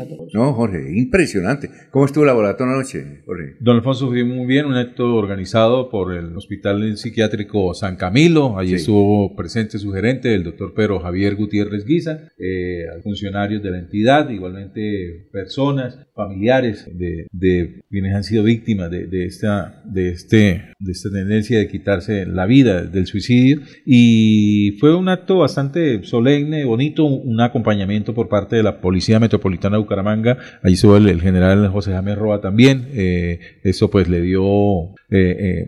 Alfonso. 0.02 0.26
No, 0.34 0.54
Jorge, 0.54 0.92
impresionante. 0.94 1.70
¿Cómo 1.92 2.06
estuvo 2.06 2.26
la 2.26 2.32
laboratorio 2.32 2.74
anoche, 2.74 3.22
Jorge? 3.26 3.56
Don 3.62 3.78
Alfonso 3.78 4.10
fue 4.10 4.24
muy 4.26 4.46
bien, 4.48 4.66
un 4.66 4.74
acto 4.76 5.16
organizado 5.16 5.90
por 5.90 6.14
el 6.14 6.36
Hospital 6.36 6.98
Psiquiátrico 6.98 7.74
San 7.74 7.96
Camilo. 7.96 8.58
Allí 8.60 8.70
Sí. 8.72 8.76
estuvo 8.76 9.36
presente 9.36 9.80
su 9.80 9.92
gerente, 9.94 10.34
el 10.36 10.44
doctor 10.44 10.74
Pedro 10.74 11.00
Javier 11.00 11.36
Gutiérrez 11.36 11.86
Guisa, 11.86 12.30
eh, 12.38 12.86
funcionarios 13.04 13.64
de 13.64 13.72
la 13.72 13.80
entidad, 13.80 14.30
igualmente 14.30 15.30
personas, 15.32 15.98
familiares 16.26 16.88
de, 16.94 17.28
de 17.32 17.82
quienes 17.90 18.14
han 18.16 18.24
sido 18.24 18.44
víctimas 18.44 18.90
de, 18.92 19.08
de 19.08 19.26
esta, 19.26 19.82
de, 19.86 20.10
este, 20.10 20.38
de 20.80 20.92
esta 20.92 21.10
tendencia 21.10 21.58
de 21.60 21.68
quitarse 21.68 22.26
la 22.26 22.46
vida 22.46 22.84
del 22.84 23.06
suicidio. 23.08 23.62
Y 23.86 24.78
fue 24.80 24.96
un 24.96 25.10
acto 25.10 25.38
bastante 25.40 26.04
solemne, 26.04 26.66
bonito, 26.66 27.06
un 27.06 27.40
acompañamiento 27.42 28.14
por 28.14 28.30
parte 28.30 28.56
de 28.56 28.64
la 28.64 28.82
Policía 28.82 29.20
Metropolitana 29.20 29.78
de 29.78 29.82
Bucaramanga. 29.84 30.38
Allí 30.64 30.76
estuvo 30.76 30.98
el, 30.98 31.08
el 31.10 31.22
general 31.22 31.68
José 31.70 31.92
Jaime 31.92 32.16
Roa 32.16 32.42
también. 32.42 32.88
Eh, 32.94 33.40
eso 33.64 33.90
pues 33.90 34.08
le 34.10 34.22
dio, 34.22 34.90
eh, 35.10 35.36
eh, 35.40 35.68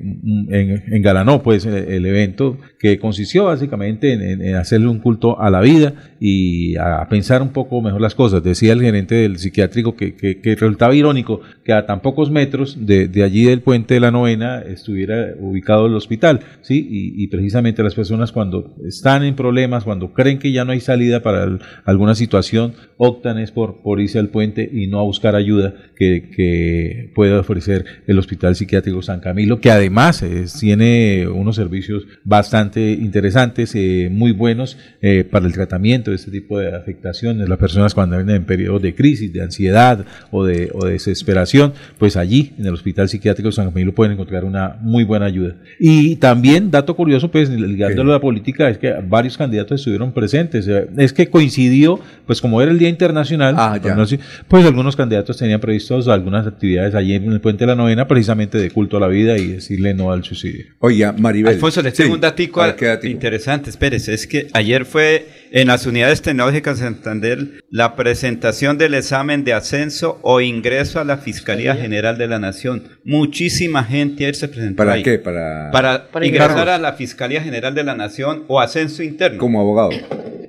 en- 0.50 0.94
engalanó 0.94 1.42
pues 1.44 1.66
el, 1.66 1.76
el 1.76 2.06
evento 2.06 2.58
que 2.80 2.98
consistió 3.00 3.46
básicamente 3.46 4.14
en, 4.14 4.22
en- 4.22 4.42
en 4.42 4.56
hacerle 4.56 4.88
un 4.88 5.00
culto 5.00 5.40
a 5.40 5.50
la 5.50 5.62
vida 5.62 5.94
y 6.20 6.76
a 6.78 7.08
pensar 7.10 7.42
un 7.42 7.50
poco 7.50 7.82
mejor 7.82 8.02
las 8.02 8.16
cosas. 8.16 8.44
Decía 8.44 8.74
el 8.74 8.82
gerente 8.82 9.16
del 9.16 9.38
psiquiátrico 9.38 9.96
que, 9.96 10.16
que, 10.16 10.40
que 10.44 10.54
resultaba 10.54 10.94
irónico 10.94 11.42
que 11.64 11.74
a 11.74 11.88
tan 11.88 12.02
pocos 12.02 12.30
metros 12.30 12.86
de, 12.86 13.08
de 13.08 13.24
allí 13.24 13.46
del 13.46 13.62
puente 13.62 13.96
de 13.96 14.00
la 14.00 14.12
novena 14.12 14.62
estuviera 14.62 15.34
ubicado 15.40 15.88
el 15.88 15.96
hospital, 15.96 16.42
¿sí? 16.62 16.88
Y, 16.92 17.28
precisamente 17.28 17.82
las 17.82 17.96
personas 17.96 18.32
cuando 18.32 18.76
están 18.86 19.24
en 19.24 19.36
problemas, 19.36 19.86
cuando 19.86 20.14
creen 20.14 20.38
que 20.38 20.52
ya 20.52 20.66
no 20.66 20.74
hay 20.74 20.82
salida 20.82 21.22
para 21.22 21.58
alguna 21.86 22.14
situación, 22.14 22.74
optan 22.98 23.40
es 23.40 23.52
por, 23.52 23.82
por 23.82 24.02
irse 24.02 24.20
al 24.20 24.30
puente 24.30 24.70
y 24.72 24.88
no 24.88 25.00
a 25.00 25.04
buscar 25.04 25.36
ayuda 25.36 25.74
que, 25.96 26.30
que 26.36 27.12
pueda 27.16 27.40
ofrecer 27.40 27.86
el 28.06 28.20
Hospital 28.20 28.56
Psiquiátrico 28.56 29.02
San 29.02 29.22
Camilo, 29.22 29.60
que 29.62 29.72
además 29.72 30.22
eh, 30.22 30.46
tiene 30.60 31.28
unos 31.28 31.56
servicios 31.56 32.06
bastante 32.24 32.92
interesantes, 32.92 33.74
eh, 33.76 34.10
muy 34.12 34.32
buenos 34.32 34.78
eh, 35.02 35.24
para 35.24 35.46
el 35.46 35.54
tratamiento 35.54 36.12
de 36.12 36.18
este 36.18 36.32
tipo 36.32 36.60
de 36.60 36.76
afectaciones. 36.76 37.48
Las 37.48 37.58
personas 37.58 37.94
cuando 37.94 38.18
vienen 38.18 38.38
en 38.38 38.46
periodos 38.46 38.82
de 38.82 38.96
crisis, 38.96 39.32
de 39.32 39.42
ansiedad 39.42 40.06
o 40.34 40.46
de, 40.46 40.70
o 40.74 40.86
de 40.86 40.94
desesperación, 40.94 41.74
pues 41.98 42.18
allí 42.18 42.54
en 42.58 42.66
el 42.66 42.74
Hospital 42.74 43.08
Psiquiátrico 43.08 43.52
San 43.52 43.70
Camilo 43.70 43.94
pueden 43.94 44.14
encontrar 44.14 44.44
una 44.44 44.78
muy 44.82 45.04
buena 45.04 45.26
ayuda. 45.26 45.56
Y 45.80 46.16
también, 46.16 46.72
dato 46.72 46.96
curioso, 46.96 47.30
pues 47.30 47.50
ligándolo 47.50 48.12
a 48.12 48.16
la 48.16 48.22
política, 48.22 48.70
es 48.70 48.78
que 48.78 48.94
varios 49.08 49.38
candidatos 49.38 49.80
estuvieron 49.80 50.12
presentes. 50.12 50.68
Eh, 50.68 50.88
Es 50.98 51.14
que 51.14 51.28
coincidió, 51.28 52.00
pues 52.26 52.42
como 52.42 52.62
era 52.62 52.72
el 52.72 52.80
Día 52.80 52.90
Internacional, 52.90 53.56
pues, 53.82 54.10
sé, 54.10 54.20
pues 54.48 54.66
algunos 54.66 54.96
candidatos 54.96 55.38
tenían 55.38 55.60
previstos 55.60 56.08
algunas 56.08 56.48
actividades 56.48 56.96
allí 56.96 57.14
en 57.16 57.32
el 57.32 57.42
Puente 57.42 57.64
de 57.64 57.68
la 57.68 57.76
Novena, 57.76 58.08
precisamente 58.08 58.58
de 58.58 58.72
culto 58.72 58.98
a 58.98 59.00
la 59.00 59.08
vida 59.08 59.38
y 59.38 59.48
decirle 59.48 59.94
no 59.94 60.12
al 60.12 60.24
suicidio. 60.24 60.66
Oiga, 60.80 61.14
Maribel. 61.18 61.54
Alfonso, 61.54 61.82
les 61.82 61.94
tengo 61.94 62.16
un 62.16 62.22
ver, 62.22 62.34
¿qué 62.76 62.86
datico? 62.88 63.12
interesante. 63.12 63.70
Espérese, 63.70 64.14
es 64.14 64.28
que 64.28 64.48
ayer 64.54 64.86
fue 64.86 65.43
en 65.56 65.68
las 65.68 65.86
unidades 65.86 66.24
tecnológicas 66.24 66.80
de 66.80 66.86
Santander 66.86 67.64
la 67.70 67.96
presentación 67.96 68.80
del 68.80 68.96
examen 68.96 69.44
de 69.44 69.54
ascenso 69.54 70.18
o 70.24 70.42
ingreso 70.42 71.00
a 71.00 71.04
la 71.04 71.18
Fiscalía 71.18 71.76
General 71.76 72.18
de 72.18 72.28
la 72.28 72.40
Nación. 72.40 72.84
Muchísima 73.06 73.84
gente 73.84 74.24
ayer 74.24 74.36
se 74.36 74.48
presentó 74.48 74.78
¿Para 74.78 74.94
ahí. 74.94 75.04
qué? 75.04 75.20
Para, 75.20 75.70
Para, 75.72 76.08
Para 76.12 76.26
ingresar 76.26 76.70
a 76.70 76.80
la 76.80 76.94
Fiscalía 76.94 77.42
General 77.42 77.74
de 77.76 77.84
la 77.84 77.96
Nación 77.96 78.44
o 78.48 78.60
ascenso 78.60 79.04
interno. 79.04 79.38
Como 79.38 79.62
abogado. 79.62 79.92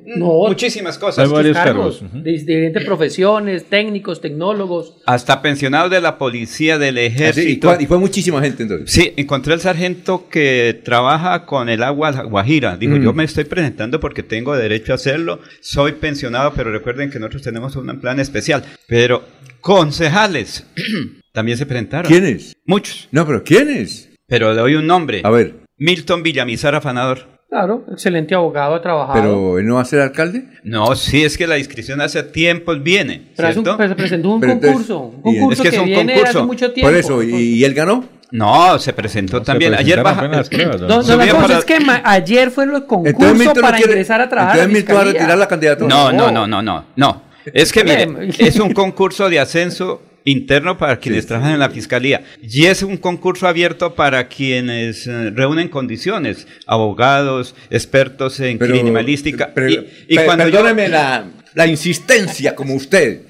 No, 0.06 0.47
muchísimas 0.48 0.98
cosas. 0.98 1.24
Hay 1.26 1.32
varios 1.32 1.56
cargos, 1.56 1.98
cargos. 2.01 2.22
de 2.22 2.31
diferentes 2.32 2.85
profesiones, 2.85 3.64
técnicos, 3.64 4.20
tecnólogos. 4.20 4.97
Hasta 5.06 5.40
pensionados 5.40 5.90
de 5.90 6.01
la 6.02 6.18
policía, 6.18 6.76
del 6.78 6.98
Ah, 6.98 7.01
sí, 7.01 7.02
y, 7.02 7.06
ejército. 7.06 7.68
cua- 7.70 7.81
y 7.82 7.86
fue 7.86 7.98
muchísima 7.98 8.40
gente 8.43 8.64
entonces. 8.64 8.93
Sí, 8.93 9.12
encontré 9.16 9.55
al 9.55 9.60
sargento 9.60 10.28
que 10.28 10.78
trabaja 10.85 11.47
con 11.47 11.70
el 11.70 11.82
agua 11.82 12.10
guajira. 12.24 12.76
Dijo, 12.76 12.97
Mm. 12.97 13.02
yo 13.02 13.12
me 13.14 13.24
estoy 13.24 13.44
presentando 13.44 13.98
porque 13.98 14.22
tengo 14.22 14.55
derecho 14.55 14.93
a 14.93 14.93
hacerlo. 14.94 15.40
Soy 15.60 15.92
pensionado, 15.92 16.52
pero 16.54 16.70
recuerden 16.72 17.10
que 17.10 17.18
nosotros 17.18 17.42
tenemos 17.42 17.76
un 17.76 18.00
plan 18.00 18.18
especial. 18.20 18.64
Pero 18.88 19.24
concejales 19.60 20.66
también 21.32 21.58
se 21.58 21.66
presentaron. 21.66 22.10
¿Quiénes? 22.10 22.54
Muchos. 22.66 23.08
No, 23.12 23.26
pero 23.26 23.42
¿quiénes? 23.44 24.10
Pero 24.26 24.52
le 24.54 24.60
doy 24.60 24.74
un 24.76 24.86
nombre. 24.86 25.20
A 25.24 25.30
ver, 25.30 25.56
Milton 25.78 26.22
Villamizar 26.22 26.74
Afanador. 26.74 27.34
Claro, 27.50 27.84
excelente 27.92 28.34
abogado, 28.34 28.74
ha 28.74 28.82
trabajado. 28.82 29.14
pero 29.14 29.58
¿él 29.60 29.66
no 29.66 29.76
va 29.76 29.82
a 29.82 29.84
ser 29.84 30.00
alcalde? 30.00 30.44
No, 30.64 30.96
sí, 30.96 31.22
es 31.22 31.38
que 31.38 31.46
la 31.46 31.56
inscripción 31.56 32.00
hace 32.00 32.22
tiempos 32.24 32.82
viene. 32.82 33.30
Pero 33.36 33.48
un- 33.48 33.54
¿cierto? 33.54 33.76
pero 33.76 33.88
se 33.90 33.94
presentó 33.94 34.30
un 34.30 34.40
Pero 34.40 34.52
entonces- 34.54 34.72
concurso, 34.88 35.00
un 35.22 35.22
concurso 35.22 35.62
es 35.62 35.68
que 35.68 35.70
que, 35.70 35.76
es 35.76 35.82
un 35.82 35.88
viene 35.88 36.14
concurso. 36.14 36.38
hace 36.38 36.46
mucho 36.46 36.72
tiempo. 36.72 36.90
Por 36.90 36.98
eso, 36.98 37.22
¿y, 37.22 37.32
y 37.34 37.64
él 37.64 37.74
ganó? 37.74 38.08
No, 38.35 38.78
se 38.81 38.93
presentó 38.93 39.40
también. 39.43 39.74
Ayer 39.74 40.02
baja. 40.02 40.19
apenas 40.20 40.48
pruebas, 40.48 40.81
¿no? 40.81 40.89
No, 40.89 40.97
no, 40.97 41.02
Subía 41.05 41.16
la 41.27 41.32
cosa 41.32 41.43
para- 41.47 41.59
es 41.61 41.65
que 41.65 41.78
ayer 42.05 42.51
fue 42.51 42.65
el 42.65 42.85
concurso 42.85 43.44
no 43.44 43.61
para 43.61 43.77
quiere- 43.77 43.93
ingresar 43.93 44.20
a 44.20 44.28
trabajar. 44.28 44.56
entonces 44.59 44.70
a 44.70 44.78
Milton 44.78 44.94
va 44.94 44.98
a 44.98 45.02
fiscalía. 45.05 45.20
retirar 45.20 45.39
la 45.39 45.48
candidatura. 45.48 45.89
No, 45.89 46.12
no, 46.12 46.31
no, 46.32 46.47
no, 46.47 46.61
no, 46.62 46.85
no. 46.97 47.23
Es 47.52 47.73
que 47.73 47.85
mire, 47.85 48.09
es 48.39 48.56
un 48.59 48.73
concurso 48.73 49.28
de 49.31 49.39
ascenso 49.39 50.02
interno 50.24 50.78
para 50.78 50.97
quienes 50.98 51.27
trabajan 51.27 51.52
en 51.52 51.59
la 51.61 51.69
fiscalía 51.70 52.23
y 52.43 52.65
es 52.65 52.82
un 52.82 52.97
concurso 52.97 53.47
abierto 53.47 53.94
para 53.94 54.27
quienes 54.27 55.06
eh, 55.06 55.31
reúnen 55.31 55.69
condiciones, 55.69 56.48
abogados, 56.66 57.55
expertos 57.70 58.40
en 58.40 58.59
Pero- 58.59 58.73
criminalística. 58.74 59.52
pero- 59.55 59.70
y 59.70 59.86
y 60.09 60.16
cuando 60.16 60.48
yo- 60.48 60.52
perdóneme 60.62 60.89
la, 60.89 61.24
la 61.55 61.66
insistencia 61.66 62.55
como 62.55 62.74
usted. 62.74 63.20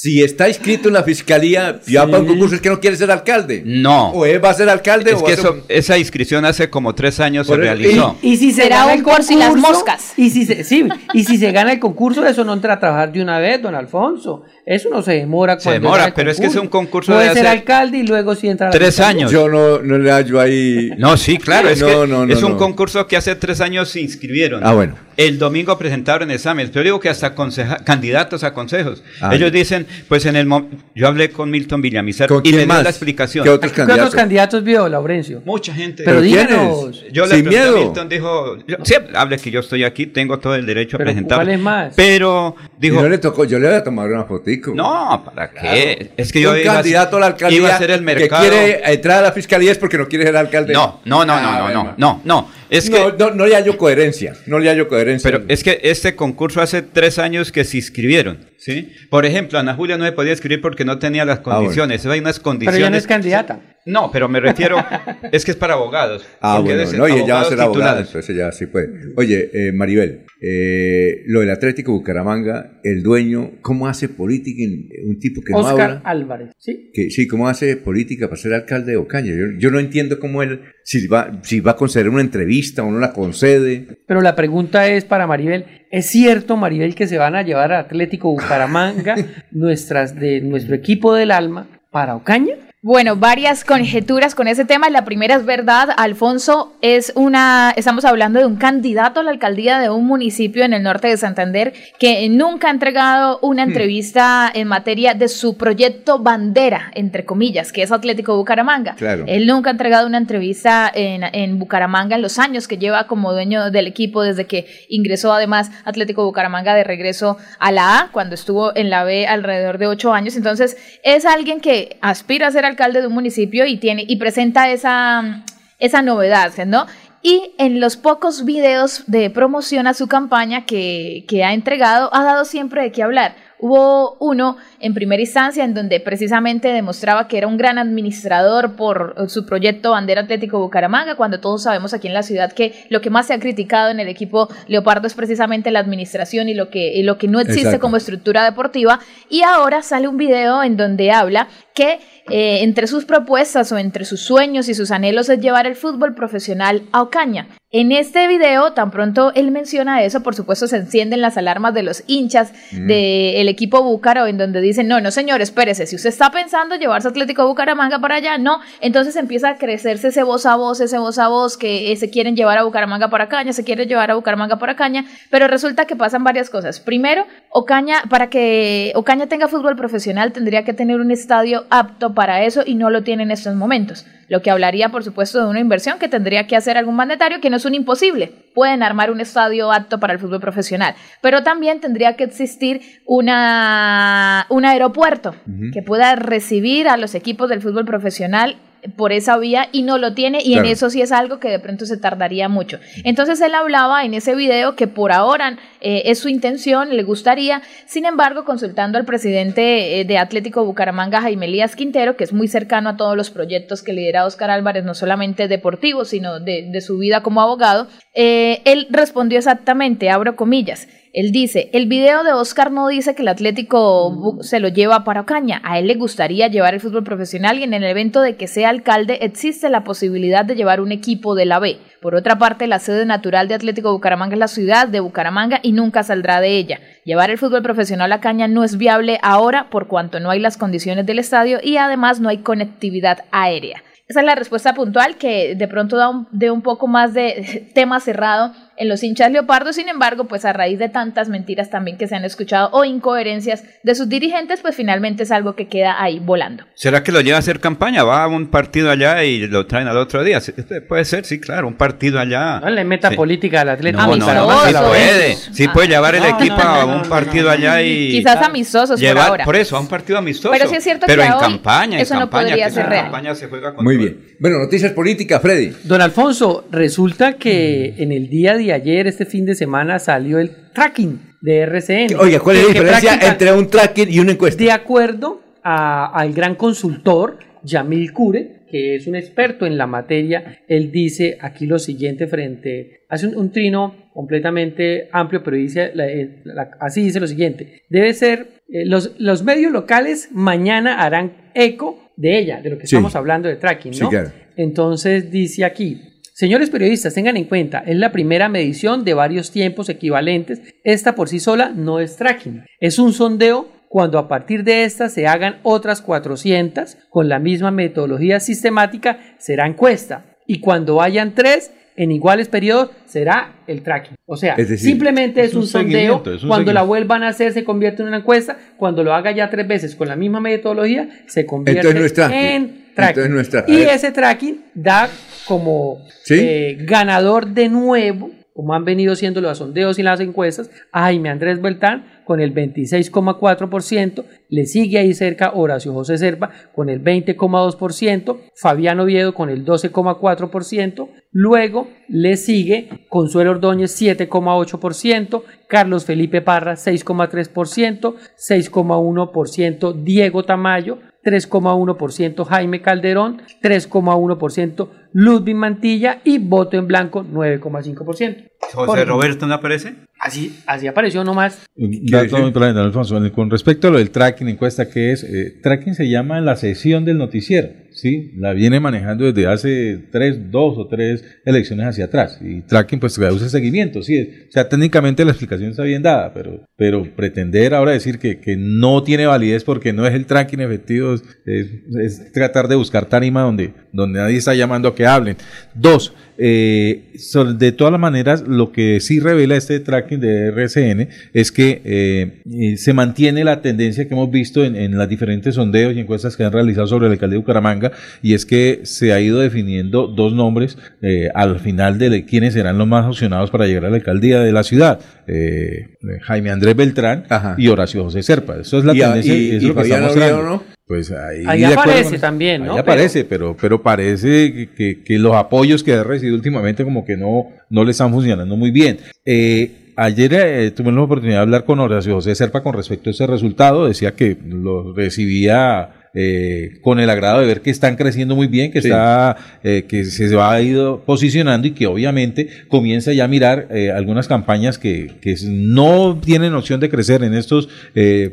Si 0.00 0.22
está 0.22 0.46
inscrito 0.46 0.86
en 0.86 0.94
la 0.94 1.02
fiscalía 1.02 1.80
y 1.84 1.96
va 1.96 2.06
para 2.06 2.18
un 2.20 2.26
concurso, 2.28 2.54
es 2.54 2.60
que 2.60 2.68
no 2.68 2.78
quiere 2.78 2.96
ser 2.96 3.10
alcalde. 3.10 3.64
No. 3.66 4.10
O 4.10 4.24
él 4.26 4.42
va 4.44 4.50
a 4.50 4.54
ser 4.54 4.68
alcalde 4.68 5.10
es 5.10 5.16
o 5.20 5.24
que 5.24 5.32
eso- 5.32 5.64
esa 5.68 5.98
inscripción 5.98 6.44
hace 6.44 6.70
como 6.70 6.94
tres 6.94 7.18
años 7.18 7.48
se 7.48 7.54
eso- 7.54 7.60
realizó. 7.60 8.16
Y 8.22 8.36
si 8.36 8.52
se 8.52 8.62
Será 8.62 8.86
un 8.86 9.02
por 9.02 9.24
si 9.24 9.34
las 9.34 9.48
concurso, 9.48 9.72
moscas. 9.72 10.12
Y 10.16 10.30
si 10.30 10.46
se, 10.46 10.62
sí, 10.62 10.86
y 11.14 11.24
si 11.24 11.36
se 11.36 11.50
gana 11.50 11.72
el 11.72 11.80
concurso, 11.80 12.24
eso 12.24 12.44
no 12.44 12.52
entra 12.52 12.74
a 12.74 12.78
trabajar 12.78 13.10
de 13.10 13.20
una 13.20 13.40
vez, 13.40 13.60
don 13.60 13.74
Alfonso. 13.74 14.44
Eso 14.64 14.88
no 14.88 15.02
se 15.02 15.14
demora. 15.14 15.58
Se 15.58 15.64
cuando 15.64 15.80
demora, 15.80 15.96
gana 16.02 16.08
el 16.10 16.14
pero 16.14 16.30
es 16.30 16.38
que 16.38 16.46
es 16.46 16.54
un 16.54 16.68
concurso 16.68 17.14
Puede 17.14 17.30
de 17.30 17.34
ser 17.34 17.48
alcalde 17.48 17.98
y 17.98 18.06
luego 18.06 18.36
sí 18.36 18.46
entra 18.48 18.68
a 18.68 18.70
la 18.70 18.78
tres 18.78 18.94
fiscalía. 18.94 19.22
años. 19.22 19.32
Yo 19.32 19.48
no, 19.48 19.80
no 19.80 19.98
le 19.98 20.12
hallo 20.12 20.38
ahí. 20.40 20.90
No, 20.96 21.16
sí, 21.16 21.38
claro, 21.38 21.70
es 21.70 21.80
No, 21.80 21.86
que 21.88 21.92
no, 22.06 22.24
no, 22.24 22.32
es 22.32 22.40
un 22.44 22.52
no. 22.52 22.56
concurso 22.56 23.04
que 23.08 23.16
hace 23.16 23.34
tres 23.34 23.60
años 23.60 23.88
se 23.88 24.00
inscribieron. 24.00 24.60
Ah, 24.64 24.74
bueno. 24.74 24.94
El 25.18 25.36
domingo 25.36 25.76
presentaron 25.76 26.30
exámenes, 26.30 26.70
pero 26.72 26.84
digo 26.84 27.00
que 27.00 27.08
hasta 27.08 27.34
conseja- 27.34 27.78
candidatos 27.84 28.44
a 28.44 28.54
consejos. 28.54 29.02
Ah, 29.20 29.34
Ellos 29.34 29.50
dicen, 29.50 29.84
pues 30.06 30.24
en 30.26 30.36
el 30.36 30.46
mo- 30.46 30.68
yo 30.94 31.08
hablé 31.08 31.30
con 31.30 31.50
Milton 31.50 31.82
Villamizar 31.82 32.28
¿Con 32.28 32.38
y 32.38 32.42
quién 32.42 32.54
le 32.54 32.60
di 32.62 32.66
más? 32.68 32.84
la 32.84 32.90
explicación. 32.90 33.42
¿Qué 33.42 33.50
otros 33.50 33.72
¿Qué 33.72 33.82
otros 33.82 33.88
candidatos? 33.96 34.14
candidatos 34.14 34.62
vio, 34.62 34.88
Laurencio? 34.88 35.42
Mucha 35.44 35.74
gente. 35.74 36.04
Pero 36.04 36.20
díganos. 36.20 37.04
Yo 37.12 37.26
le 37.26 37.34
Sin 37.34 37.44
pregunté 37.44 37.58
a 37.58 37.62
miedo. 37.72 37.84
Milton, 37.84 38.08
dijo, 38.08 38.56
yo- 38.64 38.76
sí, 38.84 38.94
hable 39.12 39.38
que 39.38 39.50
yo 39.50 39.58
estoy 39.58 39.82
aquí, 39.82 40.06
tengo 40.06 40.38
todo 40.38 40.54
el 40.54 40.64
derecho 40.64 40.96
a 40.96 41.00
presentar. 41.00 41.38
¿cuál 41.38 41.48
es 41.48 41.58
más? 41.58 41.94
Pero 41.96 42.54
dijo, 42.78 43.02
no 43.02 43.08
le 43.08 43.18
tocó, 43.18 43.44
yo 43.44 43.58
le 43.58 43.66
voy 43.66 43.76
a 43.76 43.82
tomar 43.82 44.08
una 44.08 44.22
fotico. 44.24 44.72
no, 44.72 45.24
¿para 45.24 45.50
qué? 45.50 45.58
Claro. 45.96 46.12
Es 46.16 46.30
que 46.30 46.40
yo 46.40 46.52
un 46.52 46.58
iba 46.60 46.74
candidato 46.74 47.16
a 47.16 47.20
la 47.20 47.26
alcaldía 47.26 47.58
iba 47.58 47.68
a 47.70 47.74
hacer 47.74 47.90
el 47.90 48.02
mercado. 48.02 48.40
que 48.44 48.48
quiere 48.50 48.92
entrar 48.92 49.18
a 49.18 49.22
la 49.22 49.32
fiscalía 49.32 49.72
es 49.72 49.78
porque 49.78 49.98
no 49.98 50.06
quiere 50.06 50.26
ser 50.26 50.36
alcalde. 50.36 50.72
No, 50.72 51.00
no, 51.06 51.24
no, 51.24 51.32
Ah, 51.32 51.40
no, 51.42 51.52
no, 51.56 51.62
bueno. 51.64 51.84
no, 51.84 51.94
no, 51.98 52.20
no. 52.24 52.57
Es 52.70 52.90
que 52.90 52.98
no, 52.98 53.12
no, 53.16 53.30
no 53.34 53.46
le 53.46 53.54
hallo 53.54 53.76
coherencia. 53.78 54.34
No 54.46 54.58
le 54.58 54.68
hallo 54.68 54.88
coherencia. 54.88 55.30
Pero 55.30 55.44
es 55.48 55.62
que 55.64 55.80
este 55.82 56.14
concurso 56.14 56.60
hace 56.60 56.82
tres 56.82 57.18
años 57.18 57.50
que 57.52 57.64
se 57.64 57.78
inscribieron, 57.78 58.38
¿sí? 58.58 58.92
Por 59.10 59.24
ejemplo, 59.24 59.58
Ana 59.58 59.74
Julia 59.74 59.96
no 59.96 60.04
se 60.04 60.12
podía 60.12 60.32
inscribir 60.32 60.60
porque 60.60 60.84
no 60.84 60.98
tenía 60.98 61.24
las 61.24 61.42
bueno. 61.42 61.60
condiciones. 61.60 62.04
Hay 62.06 62.20
unas 62.20 62.38
Pero 62.38 62.44
condiciones. 62.44 62.80
ya 62.80 62.90
no 62.90 62.96
es 62.96 63.06
candidata. 63.06 63.60
No, 63.86 64.10
pero 64.12 64.28
me 64.28 64.38
refiero, 64.38 64.76
es 65.32 65.46
que 65.46 65.52
es 65.52 65.56
para 65.56 65.72
abogados. 65.74 66.22
Ah, 66.42 66.58
bueno, 66.60 66.82
es 66.82 66.92
no, 66.92 67.08
y 67.08 67.12
ella 67.12 67.34
va 67.34 67.40
a 67.40 67.40
abogados 67.40 67.48
ser 67.48 67.60
abogada, 67.60 68.02
titulados. 68.02 68.06
entonces 68.08 68.36
ya 68.36 68.52
sí 68.52 68.66
puede. 68.66 68.88
Oye, 69.16 69.50
eh, 69.54 69.72
Maribel, 69.72 70.26
eh, 70.42 71.22
lo 71.26 71.40
del 71.40 71.48
Atlético 71.50 71.92
Bucaramanga, 71.92 72.80
el 72.84 73.02
dueño, 73.02 73.52
¿cómo 73.62 73.88
hace 73.88 74.10
política? 74.10 74.62
en- 74.62 74.88
Un 75.08 75.18
tipo 75.18 75.40
que 75.40 75.52
no 75.52 75.60
Oscar 75.60 75.80
habla. 75.90 76.02
Álvarez, 76.04 76.50
¿sí? 76.58 76.90
Que, 76.92 77.10
sí, 77.10 77.26
¿cómo 77.26 77.48
hace 77.48 77.76
política 77.76 78.28
para 78.28 78.36
ser 78.40 78.52
alcalde 78.52 78.92
de 78.92 78.98
Ocaña? 78.98 79.30
Yo, 79.30 79.46
yo 79.58 79.70
no 79.70 79.78
entiendo 79.78 80.18
cómo 80.20 80.42
él, 80.42 80.60
si 80.84 81.06
va, 81.06 81.40
si 81.42 81.60
va 81.60 81.70
a 81.72 81.76
conceder 81.76 82.10
una 82.10 82.20
entrevista 82.20 82.57
la 83.00 83.12
concede. 83.12 83.86
Pero 84.06 84.20
la 84.20 84.36
pregunta 84.36 84.86
es 84.88 85.04
para 85.04 85.26
Maribel, 85.26 85.64
¿es 85.90 86.06
cierto, 86.06 86.56
Maribel, 86.56 86.94
que 86.94 87.06
se 87.06 87.18
van 87.18 87.34
a 87.34 87.42
llevar 87.42 87.72
a 87.72 87.80
Atlético 87.80 88.30
Bucaramanga 88.30 89.16
nuestras 89.50 90.14
de 90.14 90.40
nuestro 90.40 90.74
equipo 90.74 91.14
del 91.14 91.30
alma 91.30 91.66
para 91.90 92.16
Ocaña? 92.16 92.54
Bueno, 92.80 93.16
varias 93.16 93.64
conjeturas 93.64 94.36
con 94.36 94.46
ese 94.46 94.64
tema. 94.64 94.88
La 94.88 95.04
primera 95.04 95.34
es 95.34 95.44
verdad, 95.44 95.88
Alfonso 95.96 96.74
es 96.80 97.12
una, 97.16 97.74
estamos 97.76 98.04
hablando 98.04 98.38
de 98.38 98.46
un 98.46 98.54
candidato 98.54 99.18
a 99.18 99.24
la 99.24 99.32
alcaldía 99.32 99.80
de 99.80 99.90
un 99.90 100.06
municipio 100.06 100.64
en 100.64 100.72
el 100.72 100.84
norte 100.84 101.08
de 101.08 101.16
Santander 101.16 101.72
que 101.98 102.28
nunca 102.28 102.68
ha 102.68 102.70
entregado 102.70 103.40
una 103.42 103.64
entrevista 103.64 104.48
en 104.54 104.68
materia 104.68 105.14
de 105.14 105.26
su 105.26 105.56
proyecto 105.56 106.20
bandera, 106.20 106.92
entre 106.94 107.24
comillas, 107.24 107.72
que 107.72 107.82
es 107.82 107.90
Atlético 107.90 108.36
Bucaramanga. 108.36 108.94
Claro. 108.94 109.24
Él 109.26 109.48
nunca 109.48 109.70
ha 109.70 109.72
entregado 109.72 110.06
una 110.06 110.18
entrevista 110.18 110.88
en, 110.94 111.24
en 111.24 111.58
Bucaramanga 111.58 112.14
en 112.14 112.22
los 112.22 112.38
años 112.38 112.68
que 112.68 112.78
lleva 112.78 113.08
como 113.08 113.32
dueño 113.32 113.72
del 113.72 113.88
equipo 113.88 114.22
desde 114.22 114.46
que 114.46 114.68
ingresó 114.88 115.32
además 115.32 115.72
Atlético 115.84 116.24
Bucaramanga 116.24 116.76
de 116.76 116.84
regreso 116.84 117.38
a 117.58 117.72
la 117.72 117.98
A, 117.98 118.12
cuando 118.12 118.36
estuvo 118.36 118.76
en 118.76 118.88
la 118.88 119.02
B 119.02 119.26
alrededor 119.26 119.78
de 119.78 119.88
ocho 119.88 120.12
años. 120.12 120.36
Entonces 120.36 120.76
es 121.02 121.26
alguien 121.26 121.60
que 121.60 121.98
aspira 122.02 122.46
a 122.46 122.52
ser 122.52 122.67
alcalde 122.68 123.00
de 123.00 123.06
un 123.06 123.14
municipio 123.14 123.66
y 123.66 123.76
tiene 123.78 124.04
y 124.06 124.16
presenta 124.16 124.70
esa, 124.70 125.44
esa 125.78 126.02
novedad, 126.02 126.52
¿no? 126.66 126.86
Y 127.20 127.52
en 127.58 127.80
los 127.80 127.96
pocos 127.96 128.44
videos 128.44 129.02
de 129.06 129.28
promoción 129.30 129.86
a 129.88 129.94
su 129.94 130.06
campaña 130.06 130.64
que, 130.66 131.24
que 131.26 131.42
ha 131.42 131.52
entregado, 131.52 132.14
ha 132.14 132.22
dado 132.22 132.44
siempre 132.44 132.82
de 132.82 132.92
qué 132.92 133.02
hablar. 133.02 133.34
Hubo 133.60 134.16
uno 134.20 134.56
en 134.78 134.94
primera 134.94 135.20
instancia 135.20 135.64
en 135.64 135.74
donde 135.74 135.98
precisamente 135.98 136.68
demostraba 136.68 137.26
que 137.26 137.38
era 137.38 137.48
un 137.48 137.56
gran 137.56 137.76
administrador 137.78 138.76
por 138.76 139.16
su 139.28 139.44
proyecto 139.46 139.90
Bandera 139.90 140.20
Atlético 140.20 140.60
Bucaramanga, 140.60 141.16
cuando 141.16 141.40
todos 141.40 141.64
sabemos 141.64 141.92
aquí 141.92 142.06
en 142.06 142.14
la 142.14 142.22
ciudad 142.22 142.52
que 142.52 142.86
lo 142.88 143.00
que 143.00 143.10
más 143.10 143.26
se 143.26 143.34
ha 143.34 143.40
criticado 143.40 143.90
en 143.90 143.98
el 143.98 144.06
equipo 144.06 144.48
Leopardo 144.68 145.08
es 145.08 145.14
precisamente 145.14 145.72
la 145.72 145.80
administración 145.80 146.48
y 146.48 146.54
lo 146.54 146.70
que, 146.70 146.94
y 146.94 147.02
lo 147.02 147.18
que 147.18 147.26
no 147.26 147.40
existe 147.40 147.62
Exacto. 147.62 147.80
como 147.80 147.96
estructura 147.96 148.44
deportiva. 148.44 149.00
Y 149.28 149.42
ahora 149.42 149.82
sale 149.82 150.06
un 150.06 150.18
video 150.18 150.62
en 150.62 150.76
donde 150.76 151.10
habla 151.10 151.48
que 151.78 152.00
eh, 152.28 152.64
entre 152.64 152.88
sus 152.88 153.04
propuestas 153.04 153.70
o 153.70 153.78
entre 153.78 154.04
sus 154.04 154.20
sueños 154.20 154.68
y 154.68 154.74
sus 154.74 154.90
anhelos 154.90 155.28
es 155.28 155.40
llevar 155.40 155.66
el 155.68 155.76
fútbol 155.76 156.12
profesional 156.12 156.82
a 156.90 157.02
Ocaña. 157.02 157.46
En 157.70 157.92
este 157.92 158.26
video, 158.28 158.72
tan 158.72 158.90
pronto 158.90 159.30
él 159.34 159.50
menciona 159.50 160.02
eso, 160.02 160.22
por 160.22 160.34
supuesto 160.34 160.66
se 160.66 160.78
encienden 160.78 161.20
las 161.20 161.36
alarmas 161.36 161.74
de 161.74 161.82
los 161.82 162.02
hinchas 162.06 162.50
Mm. 162.72 162.86
del 162.86 163.48
equipo 163.48 163.82
Búcaro, 163.82 164.26
en 164.26 164.38
donde 164.38 164.62
dicen, 164.62 164.88
no, 164.88 165.02
no 165.02 165.10
señor, 165.10 165.42
espérese, 165.42 165.86
si 165.86 165.96
usted 165.96 166.08
está 166.08 166.30
pensando 166.30 166.76
llevarse 166.76 167.08
Atlético 167.08 167.46
Bucaramanga 167.46 167.98
para 167.98 168.16
allá, 168.16 168.38
no, 168.38 168.60
entonces 168.80 169.16
empieza 169.16 169.50
a 169.50 169.56
crecerse 169.58 170.08
ese 170.08 170.22
voz 170.22 170.46
a 170.46 170.56
voz, 170.56 170.80
ese 170.80 170.98
voz 170.98 171.18
a 171.18 171.28
voz, 171.28 171.58
que 171.58 171.92
eh, 171.92 171.96
se 171.96 172.08
quieren 172.08 172.36
llevar 172.36 172.56
a 172.56 172.64
Bucaramanga 172.64 173.10
para 173.10 173.28
Caña, 173.28 173.52
se 173.52 173.64
quiere 173.64 173.86
llevar 173.86 174.10
a 174.10 174.14
Bucaramanga 174.14 174.58
para 174.58 174.74
Caña, 174.74 175.04
pero 175.30 175.46
resulta 175.46 175.84
que 175.84 175.94
pasan 175.94 176.24
varias 176.24 176.48
cosas. 176.48 176.80
Primero, 176.80 177.26
Ocaña, 177.50 178.02
para 178.08 178.30
que 178.30 178.92
Ocaña 178.94 179.26
tenga 179.26 179.46
fútbol 179.46 179.76
profesional, 179.76 180.32
tendría 180.32 180.64
que 180.64 180.72
tener 180.72 181.00
un 181.00 181.10
estadio 181.10 181.66
apto 181.70 182.14
para 182.14 182.44
eso 182.44 182.62
y 182.64 182.74
no 182.74 182.90
lo 182.90 183.02
tiene 183.02 183.22
en 183.22 183.30
estos 183.30 183.54
momentos. 183.54 184.06
Lo 184.28 184.42
que 184.42 184.50
hablaría, 184.50 184.90
por 184.90 185.04
supuesto, 185.04 185.42
de 185.42 185.48
una 185.48 185.60
inversión 185.60 185.98
que 185.98 186.08
tendría 186.08 186.46
que 186.46 186.56
hacer 186.56 186.76
algún 186.76 186.96
mandatario, 186.96 187.40
que 187.40 187.48
no 187.48 187.56
es 187.56 187.64
un 187.64 187.74
imposible. 187.74 188.32
Pueden 188.54 188.82
armar 188.82 189.10
un 189.10 189.20
estadio 189.20 189.72
apto 189.72 189.98
para 189.98 190.12
el 190.12 190.18
fútbol 190.18 190.40
profesional, 190.40 190.94
pero 191.22 191.42
también 191.42 191.80
tendría 191.80 192.14
que 192.14 192.24
existir 192.24 192.82
una, 193.06 194.46
un 194.50 194.64
aeropuerto 194.64 195.34
que 195.72 195.82
pueda 195.82 196.14
recibir 196.14 196.88
a 196.88 196.96
los 196.96 197.14
equipos 197.14 197.48
del 197.48 197.62
fútbol 197.62 197.86
profesional 197.86 198.56
por 198.96 199.12
esa 199.12 199.36
vía 199.38 199.68
y 199.72 199.82
no 199.82 199.98
lo 199.98 200.14
tiene 200.14 200.38
y 200.42 200.52
Claro. 200.52 200.66
en 200.66 200.72
eso 200.72 200.90
sí 200.90 201.02
es 201.02 201.12
algo 201.12 201.38
que 201.40 201.48
de 201.48 201.58
pronto 201.58 201.86
se 201.86 201.96
tardaría 201.96 202.48
mucho. 202.48 202.78
Entonces 203.04 203.40
él 203.40 203.54
hablaba 203.54 204.04
en 204.04 204.14
ese 204.14 204.34
video 204.34 204.76
que 204.76 204.86
por 204.86 205.12
ahora 205.12 205.58
eh, 205.80 206.02
es 206.06 206.18
su 206.18 206.28
intención, 206.28 206.96
le 206.96 207.02
gustaría, 207.02 207.62
sin 207.86 208.04
embargo, 208.04 208.44
consultando 208.44 208.98
al 208.98 209.04
presidente 209.04 210.00
eh, 210.00 210.04
de 210.04 210.18
Atlético 210.18 210.64
Bucaramanga, 210.64 211.20
Jaime 211.20 211.46
Elías 211.46 211.76
Quintero, 211.76 212.16
que 212.16 212.24
es 212.24 212.32
muy 212.32 212.48
cercano 212.48 212.90
a 212.90 212.96
todos 212.96 213.16
los 213.16 213.30
proyectos 213.30 213.82
que 213.82 213.92
lidera 213.92 214.24
Oscar 214.26 214.50
Álvarez, 214.50 214.84
no 214.84 214.94
solamente 214.94 215.48
deportivos, 215.48 216.08
sino 216.08 216.40
de, 216.40 216.68
de 216.70 216.80
su 216.80 216.98
vida 216.98 217.22
como 217.22 217.40
abogado, 217.40 217.88
eh, 218.14 218.60
él 218.64 218.86
respondió 218.90 219.38
exactamente, 219.38 220.10
abro 220.10 220.36
comillas, 220.36 220.88
él 221.20 221.32
dice, 221.32 221.70
el 221.72 221.86
video 221.86 222.22
de 222.24 222.32
Oscar 222.32 222.70
no 222.70 222.86
dice 222.88 223.14
que 223.14 223.22
el 223.22 223.28
Atlético 223.28 224.10
bu- 224.12 224.42
se 224.42 224.60
lo 224.60 224.68
lleva 224.68 225.04
para 225.04 225.22
Ocaña, 225.22 225.60
a 225.64 225.78
él 225.78 225.86
le 225.86 225.94
gustaría 225.94 226.48
llevar 226.48 226.74
el 226.74 226.80
fútbol 226.80 227.04
profesional 227.04 227.58
y 227.58 227.64
en 227.64 227.74
el 227.74 227.84
evento 227.84 228.20
de 228.20 228.36
que 228.36 228.46
sea 228.46 228.68
alcalde 228.68 229.18
existe 229.22 229.68
la 229.70 229.84
posibilidad 229.84 230.44
de 230.44 230.54
llevar 230.54 230.80
un 230.80 230.92
equipo 230.92 231.34
de 231.34 231.46
la 231.46 231.58
B. 231.58 231.78
Por 232.00 232.14
otra 232.14 232.38
parte, 232.38 232.66
la 232.66 232.78
sede 232.78 233.04
natural 233.06 233.48
de 233.48 233.54
Atlético 233.54 233.90
Bucaramanga 233.92 234.34
es 234.34 234.38
la 234.38 234.48
ciudad 234.48 234.86
de 234.86 235.00
Bucaramanga 235.00 235.58
y 235.62 235.72
nunca 235.72 236.02
saldrá 236.04 236.40
de 236.40 236.56
ella. 236.56 236.78
Llevar 237.04 237.30
el 237.30 237.38
fútbol 237.38 237.62
profesional 237.62 238.12
a 238.12 238.20
Caña 238.20 238.46
no 238.46 238.62
es 238.62 238.76
viable 238.78 239.18
ahora 239.22 239.68
por 239.70 239.88
cuanto 239.88 240.20
no 240.20 240.30
hay 240.30 240.38
las 240.40 240.56
condiciones 240.56 241.06
del 241.06 241.18
estadio 241.18 241.58
y 241.62 241.76
además 241.78 242.20
no 242.20 242.28
hay 242.28 242.38
conectividad 242.38 243.24
aérea. 243.32 243.82
Esa 244.06 244.20
es 244.20 244.26
la 244.26 244.34
respuesta 244.36 244.72
puntual 244.74 245.16
que 245.16 245.54
de 245.54 245.68
pronto 245.68 245.96
da 245.96 246.08
un, 246.08 246.28
de 246.30 246.50
un 246.50 246.62
poco 246.62 246.86
más 246.86 247.12
de 247.12 247.68
tema 247.74 248.00
cerrado 248.00 248.52
en 248.78 248.88
los 248.88 249.02
hinchas 249.02 249.30
leopardos. 249.32 249.76
Sin 249.76 249.88
embargo, 249.88 250.24
pues 250.24 250.44
a 250.44 250.52
raíz 250.52 250.78
de 250.78 250.88
tantas 250.88 251.28
mentiras 251.28 251.70
también 251.70 251.96
que 251.98 252.06
se 252.08 252.16
han 252.16 252.24
escuchado 252.24 252.70
o 252.72 252.84
incoherencias 252.84 253.62
de 253.82 253.94
sus 253.94 254.08
dirigentes, 254.08 254.60
pues 254.60 254.74
finalmente 254.76 255.22
es 255.24 255.30
algo 255.30 255.54
que 255.54 255.68
queda 255.68 256.02
ahí 256.02 256.18
volando. 256.18 256.64
¿Será 256.74 257.02
que 257.02 257.12
lo 257.12 257.20
lleva 257.20 257.36
a 257.36 257.40
hacer 257.40 257.60
campaña? 257.60 258.04
Va 258.04 258.24
a 258.24 258.28
un 258.28 258.48
partido 258.48 258.90
allá 258.90 259.24
y 259.24 259.46
lo 259.46 259.66
traen 259.66 259.88
al 259.88 259.96
otro 259.96 260.22
día. 260.24 260.40
Puede 260.88 261.04
ser, 261.04 261.24
sí, 261.24 261.40
claro, 261.40 261.66
un 261.68 261.74
partido 261.74 262.18
allá. 262.18 262.60
No 262.60 262.70
le 262.70 262.84
meta 262.84 263.10
Sí. 263.10 263.16
política 263.16 263.62
al 263.62 263.70
Atlético. 263.70 264.06
No, 264.06 264.16
no, 264.16 264.34
no, 264.34 264.66
sí 264.66 264.74
puede. 264.74 265.34
Sí 265.36 265.68
puede 265.68 265.88
llevar 265.88 266.14
el 266.14 266.22
No, 266.22 266.28
no, 266.30 266.36
equipo 266.38 266.56
no, 266.56 266.62
a 266.62 266.84
no, 266.86 266.96
un 266.96 267.02
no, 267.02 267.08
partido 267.08 267.50
allá 267.50 267.82
y... 267.82 268.10
Quizás 268.10 268.36
amistosos 268.42 268.90
por 268.90 268.98
llevar, 269.00 269.28
ahora. 269.30 269.44
por 269.44 269.56
eso, 269.56 269.76
a 269.76 269.80
un 269.80 269.88
partido 269.88 270.18
amistoso. 270.18 270.52
Pero 270.52 270.68
sí 270.68 270.76
es 270.76 270.84
cierto 270.84 271.06
Pero 271.06 271.22
que 271.22 271.28
en 271.28 271.34
hoy 271.34 271.40
campaña, 271.40 271.96
en 271.96 272.02
eso 272.02 272.14
no 272.14 272.20
campaña, 272.20 272.48
podría 272.48 272.66
que 272.66 272.70
ser 272.72 272.84
en 272.84 272.90
real. 272.90 273.02
campaña 273.04 273.34
se 273.34 273.46
juega 273.48 273.74
con 273.74 273.84
Muy 273.84 273.96
bien. 273.96 274.20
Bueno, 274.38 274.58
noticias 274.58 274.92
políticas, 274.92 275.40
Freddy. 275.42 275.72
Don 275.84 276.00
Alfonso, 276.02 276.66
resulta 276.70 277.34
que 277.34 277.94
en 277.98 278.12
el 278.12 278.28
día 278.28 278.54
de 278.68 278.74
ayer, 278.74 279.06
este 279.06 279.24
fin 279.24 279.44
de 279.46 279.54
semana, 279.54 279.98
salió 279.98 280.38
el 280.38 280.50
tracking 280.72 281.20
de 281.40 281.58
RCN. 281.60 282.14
Oiga, 282.18 282.40
¿cuál 282.40 282.56
es 282.56 282.62
la 282.62 282.68
diferencia 282.68 283.18
entre 283.22 283.52
un 283.52 283.68
tracking 283.68 284.08
y 284.10 284.20
una 284.20 284.32
encuesta? 284.32 284.62
De 284.62 284.70
acuerdo 284.72 285.40
al 285.62 286.32
gran 286.32 286.54
consultor 286.54 287.38
Yamil 287.62 288.12
Cure, 288.12 288.62
que 288.70 288.96
es 288.96 289.06
un 289.06 289.16
experto 289.16 289.66
en 289.66 289.76
la 289.78 289.86
materia, 289.86 290.58
él 290.68 290.90
dice 290.92 291.38
aquí 291.40 291.66
lo 291.66 291.78
siguiente 291.78 292.26
frente, 292.26 293.00
hace 293.08 293.26
un, 293.26 293.36
un 293.36 293.50
trino 293.52 294.10
completamente 294.12 295.08
amplio, 295.12 295.42
pero 295.42 295.56
dice 295.56 295.90
la- 295.94 296.06
eh, 296.08 296.40
la- 296.44 296.70
así 296.80 297.02
dice 297.02 297.18
lo 297.20 297.26
siguiente, 297.26 297.82
debe 297.88 298.12
ser, 298.14 298.62
eh, 298.68 298.84
los, 298.84 299.12
los 299.18 299.42
medios 299.42 299.72
locales 299.72 300.28
mañana 300.32 301.00
harán 301.02 301.50
eco 301.54 302.10
de 302.16 302.38
ella, 302.38 302.60
de 302.60 302.70
lo 302.70 302.78
que 302.78 302.86
Sí. 302.86 302.96
estamos 302.96 303.16
hablando 303.16 303.48
de 303.48 303.56
tracking, 303.56 303.94
Sí, 303.94 304.02
¿no? 304.02 304.10
claro. 304.10 304.30
Entonces 304.56 305.30
dice 305.30 305.64
aquí, 305.64 306.17
Señores 306.38 306.70
periodistas, 306.70 307.14
tengan 307.14 307.36
en 307.36 307.46
cuenta, 307.46 307.82
es 307.84 307.96
la 307.96 308.12
primera 308.12 308.48
medición 308.48 309.04
de 309.04 309.12
varios 309.12 309.50
tiempos 309.50 309.88
equivalentes. 309.88 310.62
Esta 310.84 311.16
por 311.16 311.28
sí 311.28 311.40
sola 311.40 311.72
no 311.74 311.98
es 311.98 312.14
tracking, 312.14 312.64
es 312.78 313.00
un 313.00 313.12
sondeo 313.12 313.66
cuando 313.88 314.20
a 314.20 314.28
partir 314.28 314.62
de 314.62 314.84
esta 314.84 315.08
se 315.08 315.26
hagan 315.26 315.58
otras 315.64 316.00
400 316.00 316.96
con 317.10 317.28
la 317.28 317.40
misma 317.40 317.72
metodología 317.72 318.38
sistemática, 318.38 319.18
será 319.38 319.66
encuesta. 319.66 320.36
Y 320.46 320.60
cuando 320.60 321.02
hayan 321.02 321.34
tres 321.34 321.72
en 321.98 322.12
iguales 322.12 322.48
periodos, 322.48 322.90
será 323.06 323.56
el 323.66 323.82
tracking. 323.82 324.14
O 324.24 324.36
sea, 324.36 324.54
Es 324.54 324.68
decir, 324.68 324.88
simplemente 324.90 325.40
es, 325.42 325.48
es 325.50 325.54
un 325.54 325.66
sondeo. 325.66 325.90
seguimiento, 325.92 326.32
es 326.34 326.42
un 326.42 326.48
cuando 326.48 326.72
la 326.72 326.82
vuelvan 326.82 327.24
a 327.24 327.28
hacer, 327.28 327.52
se 327.52 327.64
convierte 327.64 328.02
en 328.02 328.08
una 328.08 328.18
encuesta. 328.18 328.56
Cuando 328.76 329.02
lo 329.02 329.12
haga 329.12 329.32
ya 329.32 329.50
tres 329.50 329.66
veces 329.66 329.94
con 329.96 330.06
la 330.08 330.14
misma 330.16 330.40
metodología, 330.40 331.08
se 331.26 331.44
convierte 331.44 331.82
no 331.92 332.00
en 332.32 332.86
tracking. 332.94 333.24
Entonces 333.24 333.64
no. 333.66 333.74
Y 333.74 333.82
ese 333.82 334.12
tracking 334.12 334.60
da 334.74 335.08
como 335.44 336.06
¿Sí? 336.22 336.36
eh, 336.38 336.76
ganador 336.80 337.48
de 337.48 337.68
nuevo, 337.68 338.30
como 338.58 338.74
han 338.74 338.84
venido 338.84 339.14
siendo 339.14 339.40
los 339.40 339.58
sondeos 339.58 340.00
y 340.00 340.02
las 340.02 340.18
encuestas, 340.18 340.68
a 340.90 341.02
Jaime 341.02 341.30
Andrés 341.30 341.62
Beltrán 341.62 342.06
con 342.24 342.40
el 342.40 342.52
26,4%, 342.52 344.24
le 344.48 344.66
sigue 344.66 344.98
ahí 344.98 345.14
cerca 345.14 345.52
Horacio 345.54 345.92
José 345.92 346.18
Serpa 346.18 346.50
con 346.74 346.88
el 346.88 347.00
20,2%, 347.00 348.36
Fabián 348.56 348.98
Oviedo 348.98 349.32
con 349.32 349.48
el 349.48 349.64
12,4%, 349.64 351.08
luego 351.30 351.86
le 352.08 352.36
sigue 352.36 353.06
Consuelo 353.08 353.52
Ordóñez 353.52 353.96
7,8%, 354.02 355.44
Carlos 355.68 356.04
Felipe 356.04 356.42
Parra 356.42 356.72
6,3%, 356.72 358.16
6,1% 358.36 360.02
Diego 360.02 360.44
Tamayo, 360.44 360.98
3,1% 361.24 362.44
Jaime 362.44 362.82
Calderón, 362.82 363.40
3,1% 363.62 364.88
Ludwig 365.12 365.54
Mantilla 365.54 366.22
y 366.24 366.38
voto 366.38 366.76
en 366.76 366.88
blanco 366.88 367.22
9,5%. 367.22 368.47
José 368.72 369.04
Roberto 369.04 369.46
no 369.46 369.54
aparece. 369.54 369.94
Así, 370.18 370.58
así 370.66 370.86
apareció 370.86 371.24
nomás. 371.24 371.66
Dato 371.76 372.38
muy 372.38 372.48
importante, 372.48 372.80
Alfonso. 372.80 373.18
Con 373.32 373.50
respecto 373.50 373.88
a 373.88 373.90
lo 373.90 373.98
del 373.98 374.10
tracking, 374.10 374.48
encuesta 374.48 374.88
que 374.88 375.12
es, 375.12 375.22
eh, 375.24 375.58
tracking 375.62 375.94
se 375.94 376.08
llama 376.08 376.40
la 376.40 376.56
sesión 376.56 377.04
del 377.04 377.18
noticiero, 377.18 377.68
¿sí? 378.00 378.32
La 378.36 378.52
viene 378.52 378.80
manejando 378.80 379.24
desde 379.24 379.46
hace 379.46 379.98
tres, 380.10 380.50
dos 380.50 380.78
o 380.78 380.86
tres 380.86 381.24
elecciones 381.44 381.86
hacia 381.86 382.06
atrás. 382.06 382.38
Y 382.42 382.62
tracking, 382.62 383.00
pues, 383.00 383.16
produce 383.16 383.48
seguimiento, 383.48 384.02
sí. 384.02 384.30
O 384.48 384.52
sea, 384.52 384.68
técnicamente 384.68 385.24
la 385.24 385.32
explicación 385.32 385.70
está 385.70 385.82
bien 385.82 386.02
dada, 386.02 386.32
pero, 386.32 386.64
pero 386.76 387.04
pretender 387.14 387.74
ahora 387.74 387.92
decir 387.92 388.18
que, 388.18 388.38
que 388.38 388.56
no 388.56 389.02
tiene 389.02 389.26
validez 389.26 389.64
porque 389.64 389.92
no 389.92 390.06
es 390.06 390.14
el 390.14 390.26
tracking 390.26 390.60
efectivo 390.60 391.14
es, 391.44 392.32
tratar 392.32 392.68
de 392.68 392.76
buscar 392.76 393.06
tarima 393.06 393.42
donde, 393.42 393.72
donde 393.92 394.20
nadie 394.20 394.36
está 394.36 394.54
llamando 394.54 394.88
a 394.88 394.94
que 394.94 395.06
hablen. 395.06 395.36
Dos, 395.74 396.14
eh, 396.38 397.12
de 397.56 397.72
todas 397.72 397.90
las 397.90 398.00
maneras, 398.00 398.44
lo 398.46 398.72
que 398.72 399.00
sí 399.00 399.20
revela 399.20 399.56
este 399.56 399.80
tracking 399.80 400.20
de 400.20 400.48
RCN 400.48 401.08
es 401.32 401.50
que 401.50 401.82
eh, 401.84 402.42
eh, 402.50 402.76
se 402.76 402.92
mantiene 402.92 403.44
la 403.44 403.60
tendencia 403.60 404.06
que 404.06 404.14
hemos 404.14 404.30
visto 404.30 404.64
en, 404.64 404.76
en 404.76 404.96
las 404.96 405.08
diferentes 405.08 405.56
sondeos 405.56 405.94
y 405.94 406.00
encuestas 406.00 406.36
que 406.36 406.44
han 406.44 406.52
realizado 406.52 406.86
sobre 406.86 407.06
el 407.06 407.12
alcalde 407.12 407.34
de 407.34 407.40
Bucaramanga, 407.40 407.87
y 408.22 408.34
es 408.34 408.46
que 408.46 408.80
se 408.84 409.12
ha 409.12 409.20
ido 409.20 409.38
definiendo 409.40 410.06
dos 410.08 410.32
nombres 410.32 410.78
eh, 411.02 411.28
al 411.34 411.58
final 411.60 411.98
de 411.98 412.24
quiénes 412.24 412.54
serán 412.54 412.78
los 412.78 412.86
más 412.88 413.06
opcionados 413.06 413.50
para 413.50 413.66
llegar 413.66 413.84
a 413.86 413.90
la 413.90 413.96
alcaldía 413.96 414.40
de 414.40 414.52
la 414.52 414.62
ciudad: 414.62 415.00
eh, 415.26 415.96
Jaime 416.22 416.50
Andrés 416.50 416.74
Beltrán 416.76 417.24
y 417.56 417.68
Horacio 417.68 418.04
José 418.04 418.22
Serpa. 418.22 418.56
Eso 418.60 418.78
es 418.78 418.84
la 418.84 418.94
Y 418.94 418.98
tendencia 419.00 419.34
y- 419.36 419.50
es 419.56 419.62
y 419.62 419.66
lo 419.66 419.74
que 419.74 419.82
está 419.82 420.00
mostrando. 420.00 420.42
¿no? 420.42 420.62
Pues 420.86 421.10
ahí, 421.12 421.64
aparece 421.64 422.12
con- 422.12 422.20
también, 422.20 422.64
¿no? 422.64 422.72
Ahí 422.72 422.78
aparece, 422.78 423.24
pero, 423.24 423.54
pero 423.60 423.82
parece 423.82 424.52
que, 424.54 424.68
que- 424.74 425.02
que 425.04 425.18
los 425.18 425.34
apoyos 425.36 425.82
que 425.82 425.92
ha 425.92 426.02
recibido 426.02 426.34
últimamente 426.34 426.82
como 426.82 427.04
que 427.04 427.16
no, 427.18 427.48
no 427.68 427.84
le 427.84 427.90
están 427.90 428.10
funcionando 428.10 428.56
muy 428.56 428.70
bien. 428.70 428.96
Eh, 429.26 429.92
ayer 429.96 430.32
eh, 430.32 430.70
tuve 430.70 430.90
la 430.90 431.02
oportunidad 431.02 431.36
de 431.38 431.42
hablar 431.42 431.64
con 431.66 431.78
Horacio 431.80 432.14
José 432.14 432.34
Serpa 432.34 432.62
con 432.62 432.72
respecto 432.72 433.10
a 433.10 433.12
ese 433.12 433.26
resultado. 433.26 433.86
Decía 433.86 434.12
que 434.14 434.38
lo 434.46 434.94
recibía 434.94 435.90
eh, 436.14 436.78
con 436.82 437.00
el 437.00 437.10
agrado 437.10 437.40
de 437.40 437.46
ver 437.46 437.60
que 437.60 437.70
están 437.70 437.96
creciendo 437.96 438.34
muy 438.34 438.46
bien, 438.46 438.70
que 438.72 438.80
Sí. 438.80 438.88
está 438.88 439.36
eh, 439.62 439.84
que 439.88 440.04
se 440.04 440.34
va 440.34 440.60
ido 440.60 441.02
posicionando 441.04 441.68
y 441.68 441.72
que 441.72 441.86
obviamente 441.86 442.48
comienza 442.68 443.12
ya 443.12 443.24
a 443.24 443.28
mirar 443.28 443.68
eh, 443.70 443.90
algunas 443.90 444.26
campañas 444.28 444.78
que, 444.78 445.12
que 445.20 445.34
no 445.48 446.18
tienen 446.24 446.54
opción 446.54 446.80
de 446.80 446.88
crecer 446.88 447.22
en 447.22 447.34
estos 447.34 447.68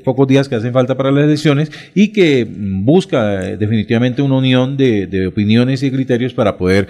pocos 0.03 0.27
días 0.27 0.47
que 0.49 0.55
hacen 0.55 0.73
falta 0.73 0.95
para 0.95 1.11
las 1.11 1.25
elecciones 1.25 1.71
y 1.93 2.09
que 2.09 2.47
busca 2.49 3.39
definitivamente 3.57 4.21
una 4.21 4.35
unión 4.35 4.77
de, 4.77 5.07
de 5.07 5.27
opiniones 5.27 5.83
y 5.83 5.91
criterios 5.91 6.33
para 6.33 6.57
poder 6.57 6.87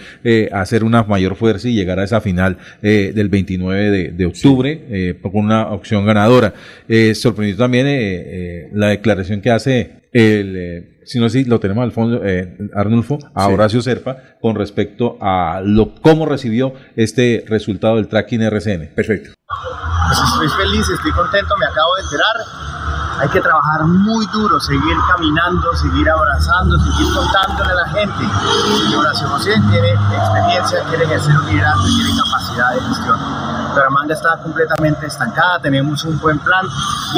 hacer 0.51 0.83
una 0.83 1.03
mayor 1.03 1.35
fuerza 1.35 1.67
y 1.69 1.73
llegar 1.73 1.99
a 1.99 2.03
esa 2.03 2.21
final 2.21 2.57
del 2.81 3.29
29 3.29 3.89
de, 3.91 4.11
de 4.11 4.25
octubre 4.25 5.15
con 5.21 5.45
una 5.45 5.67
opción 5.71 6.05
ganadora. 6.05 6.53
Sorprendió 7.13 7.55
también 7.57 8.69
la 8.73 8.89
declaración 8.89 9.41
que 9.41 9.49
hace 9.51 10.04
el, 10.15 10.55
eh, 10.55 11.01
si 11.03 11.19
no 11.19 11.27
sé 11.27 11.43
si 11.43 11.45
lo 11.49 11.59
tenemos 11.59 11.83
al 11.83 11.91
fondo, 11.91 12.21
eh, 12.23 12.57
Arnulfo, 12.73 13.19
a 13.35 13.47
Sí. 13.47 13.53
Horacio 13.53 13.81
Serpa, 13.81 14.15
con 14.39 14.55
respecto 14.55 15.17
a 15.19 15.59
lo 15.61 15.93
cómo 15.95 16.25
recibió 16.25 16.73
este 16.95 17.43
resultado 17.49 17.97
del 17.97 18.07
tracking 18.07 18.41
RCN. 18.43 18.93
Perfecto. 18.95 19.31
Pues 20.07 20.19
estoy 20.25 20.47
feliz, 20.65 20.87
estoy 20.87 21.11
contento, 21.11 21.53
me 21.59 21.65
acabo 21.65 21.95
de 21.97 22.01
enterar. 22.03 22.35
Hay 23.19 23.27
que 23.29 23.41
trabajar 23.41 23.83
muy 23.85 24.25
duro, 24.27 24.57
seguir 24.61 24.95
caminando, 25.13 25.73
seguir 25.75 26.09
abrazando, 26.09 26.77
seguir 26.79 27.13
contándole 27.13 27.71
a 27.71 27.75
la 27.75 27.89
gente. 27.89 28.23
Y 28.89 28.95
Horacio 28.95 29.27
José 29.27 29.51
tiene 29.69 29.89
experiencia, 29.91 30.79
quiere 30.87 31.03
ejercer 31.03 31.35
un 31.35 31.45
liderazgo 31.45 31.87
y 31.89 31.95
tiene 31.95 32.21
capacidad 32.23 32.73
de 32.73 32.81
gestión. 32.87 33.44
Bucaramanga 33.75 34.13
está 34.13 34.37
completamente 34.37 35.05
estancada, 35.05 35.59
tenemos 35.59 36.05
un 36.05 36.17
buen 36.21 36.39
plan, 36.39 36.65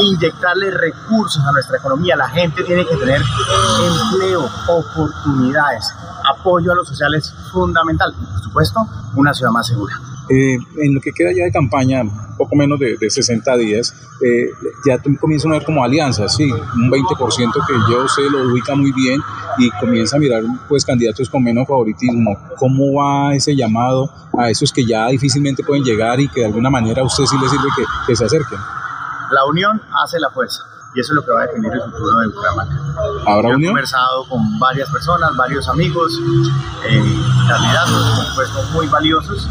inyectarle 0.02 0.72
recursos 0.72 1.46
a 1.46 1.52
nuestra 1.52 1.78
economía. 1.78 2.16
La 2.16 2.28
gente 2.30 2.64
tiene 2.64 2.84
que 2.84 2.96
tener 2.96 3.22
empleo, 3.22 4.50
oportunidades, 4.68 5.94
apoyo 6.28 6.72
a 6.72 6.76
los 6.76 6.88
sociales 6.88 7.32
fundamental 7.52 8.12
y 8.20 8.26
por 8.26 8.42
supuesto 8.42 8.88
una 9.14 9.36
ciudad 9.36 9.52
más 9.52 9.68
segura. 9.68 9.94
Eh, 10.30 10.58
en 10.82 10.94
lo 10.94 11.00
que 11.00 11.12
queda 11.12 11.32
ya 11.32 11.46
de 11.46 11.52
campaña, 11.52 12.04
poco 12.38 12.56
menos 12.56 12.80
de, 12.80 12.98
de 12.98 13.10
60 13.10 13.56
días, 13.58 13.94
eh, 14.22 14.50
ya 14.86 15.00
comienzan 15.20 15.52
a 15.52 15.56
ver 15.56 15.66
como 15.66 15.84
alianzas, 15.84 16.36
sí, 16.36 16.52
un 16.52 16.92
20% 16.92 17.54
que 17.66 17.74
yo 17.90 18.08
sé 18.08 18.24
lo 18.30 18.52
ubica 18.52 18.76
muy 18.76 18.92
bien 18.92 19.22
y 19.58 19.70
comienza 19.72 20.18
a 20.18 20.20
mirar 20.20 20.44
pues 20.68 20.84
candidatos 20.84 21.30
con 21.30 21.44
menos 21.44 21.68
favoritismo. 21.68 22.38
¿Cómo 22.58 22.94
va 22.94 23.36
ese 23.36 23.56
llamado 23.56 24.12
a 24.38 24.50
esos 24.50 24.72
que 24.72 24.86
ya 24.86 25.08
difícilmente 25.08 25.64
pueden 25.64 25.84
llegar 25.84 26.20
y 26.20 26.28
que 26.28 26.42
de 26.42 26.48
alguna 26.48 26.70
manera 26.70 27.02
a 27.02 27.06
usted 27.06 27.26
sí 27.26 27.36
le 27.42 27.48
sirve 27.48 27.68
que, 27.76 27.84
que 28.08 28.16
se 28.16 28.26
acerquen? 28.26 28.60
La 29.32 29.46
unión 29.46 29.82
hace 30.04 30.20
la 30.20 30.30
fuerza. 30.30 30.77
Y 30.98 31.00
eso 31.00 31.14
es 31.14 31.16
lo 31.18 31.24
que 31.24 31.32
va 31.32 31.44
a 31.44 31.46
definir 31.46 31.72
el 31.72 31.82
futuro 31.92 32.18
de 32.18 32.28
Bucaramanga. 32.30 32.76
¿Habrá 33.28 33.50
Yo 33.52 33.58
he 33.58 33.66
conversado 33.68 34.28
con 34.30 34.60
varias 34.60 34.90
personas, 34.90 35.30
varios 35.38 35.70
amigos, 35.70 36.20
eh, 36.90 37.04
candidatos, 37.48 38.28
supuesto, 38.30 38.64
muy 38.74 38.88
valiosos 38.88 39.48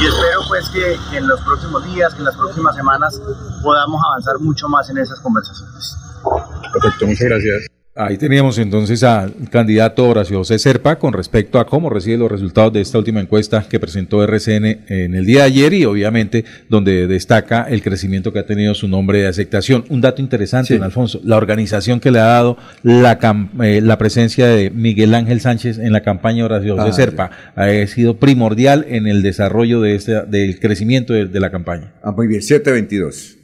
y 0.00 0.06
espero 0.06 0.42
pues 0.46 0.68
que, 0.68 0.96
que 1.10 1.16
en 1.16 1.26
los 1.26 1.40
próximos 1.40 1.84
días, 1.84 2.14
que 2.14 2.20
en 2.20 2.26
las 2.26 2.36
próximas 2.36 2.76
semanas 2.76 3.20
podamos 3.60 4.00
avanzar 4.08 4.38
mucho 4.38 4.68
más 4.68 4.88
en 4.88 4.98
esas 4.98 5.18
conversaciones. 5.18 5.96
Perfecto, 6.72 7.06
muchas 7.06 7.26
gracias. 7.26 7.83
Ahí 7.96 8.18
teníamos 8.18 8.58
entonces 8.58 9.04
al 9.04 9.32
candidato 9.50 10.08
Horacio 10.08 10.38
José 10.38 10.58
Serpa 10.58 10.98
con 10.98 11.12
respecto 11.12 11.60
a 11.60 11.66
cómo 11.66 11.88
recibe 11.88 12.16
los 12.16 12.28
resultados 12.28 12.72
de 12.72 12.80
esta 12.80 12.98
última 12.98 13.20
encuesta 13.20 13.64
que 13.70 13.78
presentó 13.78 14.20
RCN 14.24 14.64
en 14.88 15.14
el 15.14 15.24
día 15.24 15.42
de 15.42 15.44
ayer 15.44 15.74
y 15.74 15.84
obviamente 15.84 16.44
donde 16.68 17.06
destaca 17.06 17.62
el 17.70 17.82
crecimiento 17.82 18.32
que 18.32 18.40
ha 18.40 18.46
tenido 18.46 18.74
su 18.74 18.88
nombre 18.88 19.20
de 19.20 19.28
aceptación. 19.28 19.84
Un 19.90 20.00
dato 20.00 20.20
interesante, 20.20 20.74
don 20.74 20.82
Alfonso, 20.82 21.20
la 21.22 21.36
organización 21.36 22.00
que 22.00 22.10
le 22.10 22.18
ha 22.18 22.24
dado 22.24 22.58
la, 22.82 23.16
eh, 23.62 23.80
la 23.80 23.96
presencia 23.96 24.48
de 24.48 24.70
Miguel 24.70 25.14
Ángel 25.14 25.40
Sánchez 25.40 25.78
en 25.78 25.92
la 25.92 26.02
campaña 26.02 26.46
Horacio 26.46 26.76
José 26.76 26.88
Ah, 26.88 26.92
Serpa 26.92 27.30
ha 27.54 27.86
sido 27.86 28.16
primordial 28.18 28.86
en 28.88 29.06
el 29.06 29.22
desarrollo 29.22 29.80
de 29.80 29.94
este, 29.94 30.22
del 30.26 30.58
crecimiento 30.58 31.12
de, 31.12 31.26
de 31.26 31.38
la 31.38 31.52
campaña. 31.52 31.92
Ah, 32.02 32.10
muy 32.10 32.26
bien, 32.26 32.42
722. 32.42 33.43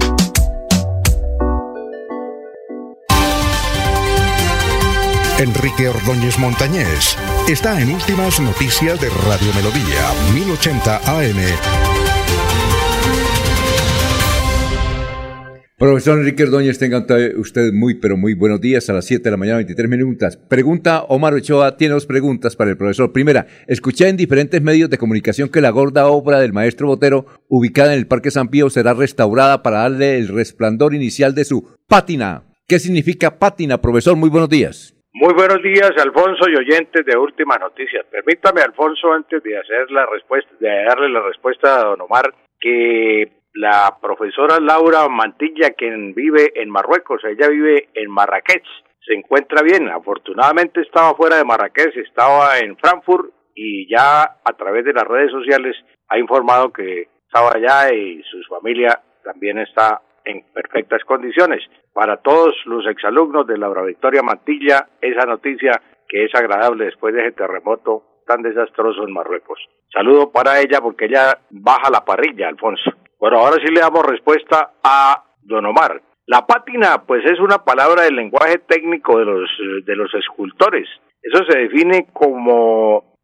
Enrique 5.41 5.89
Ordóñez 5.89 6.37
Montañés 6.37 7.17
está 7.49 7.81
en 7.81 7.89
Últimas 7.91 8.39
Noticias 8.39 9.01
de 9.01 9.09
Radio 9.09 9.51
Melodía, 9.55 10.03
1080 10.35 10.97
AM. 10.97 11.37
Profesor 15.79 16.19
Enrique 16.19 16.43
Ordóñez, 16.43 16.77
tengan 16.77 17.07
t- 17.07 17.35
usted 17.37 17.73
muy, 17.73 17.95
pero 17.95 18.15
muy 18.17 18.35
buenos 18.35 18.61
días 18.61 18.87
a 18.91 18.93
las 18.93 19.05
7 19.05 19.23
de 19.23 19.31
la 19.31 19.37
mañana, 19.37 19.57
23 19.57 19.89
minutos. 19.89 20.37
Pregunta 20.47 21.05
Omar 21.09 21.33
Ochoa, 21.33 21.75
tiene 21.75 21.95
dos 21.95 22.05
preguntas 22.05 22.55
para 22.55 22.69
el 22.69 22.77
profesor. 22.77 23.11
Primera, 23.11 23.47
escuché 23.67 24.09
en 24.09 24.17
diferentes 24.17 24.61
medios 24.61 24.91
de 24.91 24.99
comunicación 24.99 25.49
que 25.49 25.59
la 25.59 25.71
gorda 25.71 26.05
obra 26.05 26.39
del 26.39 26.53
maestro 26.53 26.85
Botero, 26.85 27.25
ubicada 27.49 27.93
en 27.93 27.99
el 27.99 28.05
Parque 28.05 28.29
San 28.29 28.49
Pío, 28.49 28.69
será 28.69 28.93
restaurada 28.93 29.63
para 29.63 29.79
darle 29.79 30.19
el 30.19 30.27
resplandor 30.27 30.93
inicial 30.93 31.33
de 31.33 31.45
su 31.45 31.67
pátina. 31.87 32.43
¿Qué 32.67 32.77
significa 32.77 33.39
pátina, 33.39 33.81
profesor? 33.81 34.15
Muy 34.15 34.29
buenos 34.29 34.49
días. 34.49 34.93
Muy 35.13 35.33
buenos 35.33 35.61
días, 35.61 35.91
Alfonso 36.01 36.49
y 36.49 36.55
oyentes 36.55 37.05
de 37.05 37.17
Últimas 37.17 37.59
Noticias. 37.59 38.05
Permítame, 38.09 38.61
Alfonso, 38.61 39.11
antes 39.11 39.43
de 39.43 39.57
hacer 39.57 39.91
la 39.91 40.05
respuesta, 40.05 40.49
de 40.57 40.85
darle 40.85 41.09
la 41.09 41.21
respuesta 41.21 41.79
a 41.79 41.83
don 41.83 41.99
Omar, 41.99 42.33
que 42.57 43.29
la 43.53 43.97
profesora 44.01 44.61
Laura 44.61 45.09
Mantilla, 45.09 45.71
quien 45.71 46.13
vive 46.13 46.53
en 46.55 46.69
Marruecos, 46.69 47.21
ella 47.25 47.49
vive 47.49 47.89
en 47.93 48.09
Marrakech, 48.09 48.63
se 49.05 49.13
encuentra 49.13 49.61
bien. 49.61 49.89
Afortunadamente 49.89 50.79
estaba 50.79 51.13
fuera 51.15 51.35
de 51.35 51.43
Marrakech, 51.43 51.93
estaba 51.97 52.59
en 52.59 52.77
Frankfurt 52.77 53.33
y 53.53 53.89
ya 53.93 54.21
a 54.21 54.53
través 54.57 54.85
de 54.85 54.93
las 54.93 55.03
redes 55.03 55.31
sociales 55.31 55.75
ha 56.07 56.17
informado 56.19 56.71
que 56.71 57.09
estaba 57.25 57.51
allá 57.53 57.93
y 57.93 58.23
su 58.23 58.41
familia 58.43 58.97
también 59.25 59.57
está 59.57 60.01
en 60.25 60.43
perfectas 60.53 61.03
condiciones. 61.05 61.63
Para 61.93 62.17
todos 62.17 62.53
los 62.65 62.85
exalumnos 62.87 63.47
de 63.47 63.57
Laura 63.57 63.83
Victoria 63.83 64.21
Mantilla, 64.21 64.87
esa 65.01 65.25
noticia 65.25 65.81
que 66.07 66.25
es 66.25 66.35
agradable 66.35 66.85
después 66.85 67.13
de 67.13 67.21
ese 67.21 67.31
terremoto 67.31 68.03
tan 68.25 68.41
desastroso 68.41 69.03
en 69.03 69.13
Marruecos. 69.13 69.59
Saludo 69.93 70.31
para 70.31 70.59
ella 70.59 70.79
porque 70.81 71.05
ella 71.05 71.37
baja 71.49 71.89
la 71.89 72.05
parrilla, 72.05 72.47
Alfonso. 72.47 72.91
Bueno, 73.19 73.39
ahora 73.39 73.57
sí 73.63 73.71
le 73.71 73.81
damos 73.81 74.05
respuesta 74.05 74.73
a 74.83 75.23
Don 75.41 75.65
Omar. 75.65 76.01
La 76.27 76.45
pátina, 76.45 77.03
pues 77.05 77.23
es 77.25 77.39
una 77.39 77.63
palabra 77.63 78.03
del 78.03 78.15
lenguaje 78.15 78.59
técnico 78.59 79.17
de 79.19 79.25
los, 79.25 79.49
eh, 79.49 79.83
de 79.85 79.95
los 79.95 80.13
escultores. 80.13 80.87
Eso 81.21 81.43
se 81.49 81.59
define 81.59 82.07
como 82.13 83.17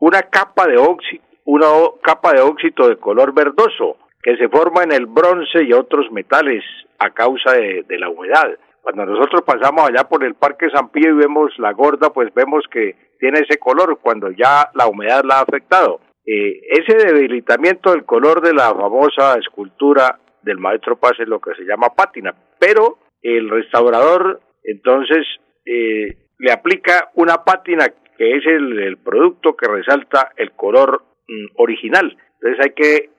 una 0.00 0.22
capa 0.22 0.66
de 0.66 0.76
óxido, 0.76 1.22
una 1.44 1.66
capa 2.02 2.32
de 2.32 2.40
óxido 2.40 2.88
de 2.88 2.96
color 2.96 3.32
verdoso 3.32 3.96
que 4.24 4.38
se 4.38 4.48
forma 4.48 4.82
en 4.82 4.92
el 4.92 5.04
bronce 5.04 5.64
y 5.64 5.74
otros 5.74 6.10
metales 6.10 6.64
a 6.98 7.10
causa 7.10 7.52
de, 7.52 7.98
la 7.98 8.08
humedad. 8.08 8.56
Cuando 8.80 9.04
nosotros 9.04 9.42
pasamos 9.42 9.86
allá 9.86 10.08
por 10.08 10.24
el 10.24 10.34
Parque 10.34 10.70
San 10.70 10.88
Pío 10.88 11.10
y 11.10 11.14
vemos 11.14 11.52
la 11.58 11.72
gorda, 11.72 12.10
pues 12.10 12.32
vemos 12.32 12.64
que 12.70 12.96
tiene 13.20 13.40
ese 13.40 13.58
color 13.58 13.98
cuando 14.00 14.30
ya 14.30 14.70
la 14.74 14.86
humedad 14.86 15.24
la 15.24 15.38
ha 15.38 15.42
afectado. 15.42 16.00
Eh, 16.26 16.58
ese 16.70 16.96
debilitamiento 16.96 17.90
del 17.90 18.04
color 18.04 18.40
de 18.40 18.54
la 18.54 18.74
famosa 18.74 19.38
escultura 19.38 20.18
del 20.40 20.56
maestro 20.56 20.96
Paz 20.96 21.12
es 21.18 21.28
lo 21.28 21.38
que 21.38 21.54
se 21.54 21.64
llama 21.64 21.94
pátina, 21.94 22.34
pero 22.58 22.96
el 23.22 23.50
restaurador 23.50 24.40
entonces 24.62 25.26
eh, 25.66 26.16
le 26.38 26.50
aplica 26.50 27.10
una 27.14 27.44
pátina 27.44 27.92
que 28.16 28.36
es 28.36 28.46
el, 28.46 28.96
producto 29.04 29.54
que 29.54 29.68
resalta 29.68 30.32
el 30.36 30.52
color 30.52 31.02
mm, 31.28 31.46
original. 31.56 32.16
Entonces 32.40 32.64
hay 32.64 32.72
que 32.72 33.13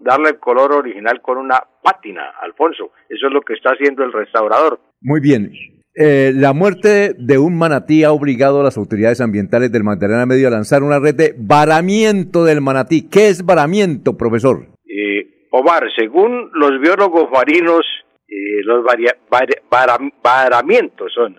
darle 0.00 0.30
el 0.30 0.38
color 0.38 0.72
original 0.72 1.20
con 1.20 1.38
una 1.38 1.60
pátina, 1.82 2.30
Alfonso. 2.42 2.92
Eso 3.08 3.26
es 3.26 3.32
lo 3.32 3.40
que 3.42 3.54
está 3.54 3.70
haciendo 3.70 4.04
el 4.04 4.12
restaurador. 4.12 4.80
Muy 5.00 5.20
bien. 5.20 5.52
Eh, 5.98 6.32
la 6.34 6.52
muerte 6.52 7.14
de 7.16 7.38
un 7.38 7.56
manatí 7.56 8.04
ha 8.04 8.12
obligado 8.12 8.60
a 8.60 8.64
las 8.64 8.76
autoridades 8.76 9.20
ambientales 9.22 9.72
del 9.72 9.82
Magdalena 9.84 10.26
Medio 10.26 10.48
a 10.48 10.50
lanzar 10.50 10.82
una 10.82 10.98
red 10.98 11.14
de 11.14 11.34
varamiento 11.38 12.44
del 12.44 12.60
manatí. 12.60 13.08
¿Qué 13.08 13.28
es 13.28 13.44
varamiento, 13.44 14.16
profesor? 14.16 14.66
Eh, 14.86 15.48
Omar, 15.52 15.84
según 15.96 16.50
los 16.52 16.78
biólogos 16.80 17.30
marinos, 17.32 17.86
eh, 18.28 18.62
los 18.64 18.84
varia- 18.84 19.16
var- 19.30 19.62
varam- 19.70 20.12
varamientos 20.22 21.12
son, 21.14 21.36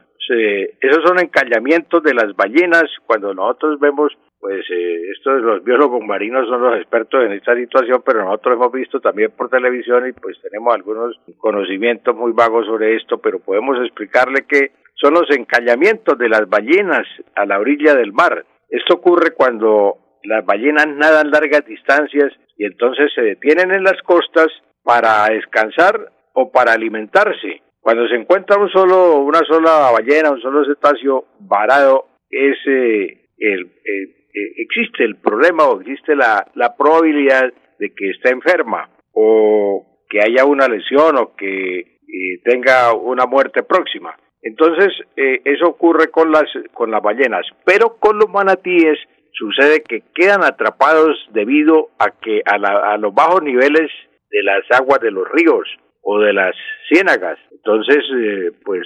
esos 0.82 1.04
son 1.06 1.20
encallamientos 1.20 2.02
de 2.04 2.14
las 2.16 2.36
ballenas. 2.36 2.86
Cuando 3.06 3.34
nosotros 3.36 3.80
vemos, 3.80 4.12
pues 4.39 4.65
eh, 4.69 5.01
estos 5.18 5.41
los 5.41 5.64
biólogos 5.64 6.03
marinos 6.05 6.47
son 6.47 6.61
los 6.61 6.77
expertos 6.77 7.23
en 7.23 7.34
esta 7.34 7.55
situación, 7.55 8.01
pero 8.05 8.23
nosotros 8.23 8.55
hemos 8.55 8.72
visto 8.72 8.99
también 8.99 9.31
por 9.31 9.49
televisión 9.49 10.07
y 10.07 10.14
pues 10.14 10.38
tenemos 10.41 10.76
algunos 10.76 11.19
conocimientos 11.38 12.15
muy 12.15 12.31
vagos 12.34 12.65
sobre 12.65 12.95
esto, 12.95 13.18
pero 13.18 13.39
podemos 13.39 13.77
explicarle 13.84 14.45
que 14.47 14.72
son 14.93 15.14
los 15.14 15.30
encallamientos 15.31 16.18
de 16.18 16.30
las 16.30 16.47
ballenas 16.47 17.07
a 17.35 17.45
la 17.45 17.59
orilla 17.59 17.95
del 17.95 18.14
mar. 18.14 18.45
Esto 18.69 18.95
ocurre 18.95 19.31
cuando 19.31 19.97
las 20.23 20.45
ballenas 20.45 20.88
nadan 20.88 21.31
largas 21.31 21.65
distancias 21.65 22.34
y 22.57 22.65
entonces 22.65 23.11
se 23.14 23.22
detienen 23.22 23.72
en 23.72 23.84
las 23.84 24.01
costas 24.03 24.47
para 24.84 25.26
descansar 25.30 26.11
o 26.34 26.51
para 26.51 26.73
alimentarse. 26.73 27.61
Cuando 27.80 28.07
se 28.07 28.15
encuentra 28.15 28.57
un 28.57 28.69
solo, 28.69 29.22
una 29.22 29.39
sola 29.47 29.91
ballena, 29.91 30.31
un 30.31 30.41
solo 30.41 30.65
cetáceo 30.65 31.26
varado, 31.39 32.07
es, 32.30 32.57
eh, 32.68 33.30
el, 33.38 33.72
eh, 33.85 34.16
existe 34.57 35.03
el 35.03 35.15
problema 35.18 35.65
o 35.65 35.80
existe 35.81 36.15
la, 36.15 36.45
la 36.55 36.76
probabilidad 36.76 37.51
de 37.80 37.93
que 37.93 38.09
esté 38.11 38.30
enferma 38.31 38.89
o 39.14 39.85
que 40.09 40.22
haya 40.22 40.45
una 40.45 40.68
lesión 40.68 41.18
o 41.18 41.35
que 41.35 41.80
eh, 41.80 42.39
tenga 42.43 42.93
una 42.93 43.26
muerte 43.26 43.64
próxima. 43.64 44.15
Entonces, 44.41 44.89
eh, 45.18 45.41
eso 45.45 45.68
ocurre 45.68 46.09
con 46.09 46.31
las, 46.31 46.45
con 46.73 46.91
las 46.91 47.01
ballenas, 47.01 47.45
pero 47.65 47.97
con 47.99 48.18
los 48.18 48.30
manatíes 48.30 48.97
sucede 49.34 49.84
que 49.84 50.03
quedan 50.15 50.43
atrapados 50.43 51.18
debido 51.34 51.89
a 51.99 52.11
que 52.11 52.41
a, 52.45 52.57
la- 52.57 52.93
a 52.93 52.97
los 52.97 53.14
bajos 53.14 53.43
niveles 53.43 53.91
de 54.30 54.43
las 54.43 54.64
aguas 54.72 54.99
de 55.01 55.11
los 55.11 55.27
ríos 55.31 55.68
o 56.01 56.19
de 56.19 56.34
las 56.34 56.55
ciénagas. 56.88 57.38
Entonces, 57.51 57.97
eh, 58.15 58.51
pues 58.64 58.84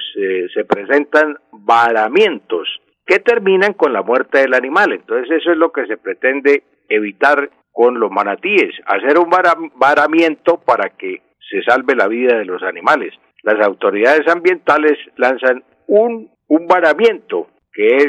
se 0.53 0.65
presentan 0.65 1.38
varamientos 1.52 2.68
que 3.06 3.19
terminan 3.19 3.73
con 3.73 3.94
la 3.94 4.02
muerte 4.03 4.40
del 4.40 4.53
animal. 4.53 4.94
Entonces, 4.94 5.30
eso 5.32 5.52
es 5.52 5.57
lo 5.57 5.72
que 5.72 5.86
se 5.86 5.98
pretende 5.98 6.64
evitar 6.90 7.49
con 7.72 7.99
los 7.99 8.11
manatíes, 8.11 8.73
hacer 8.86 9.18
un 9.18 9.30
vara- 9.30 9.56
varamiento 9.76 10.57
para 10.60 10.90
que 10.90 11.22
se 11.49 11.61
salve 11.64 11.95
la 11.95 12.07
vida 12.07 12.38
de 12.38 12.45
los 12.45 12.61
animales. 12.64 13.14
Las 13.44 13.65
autoridades 13.65 14.28
ambientales 14.28 14.98
lanzan 15.15 15.64
un, 15.88 16.30
un 16.48 16.68
varamiento 16.68 17.48
que 17.73 17.88
es, 17.95 18.07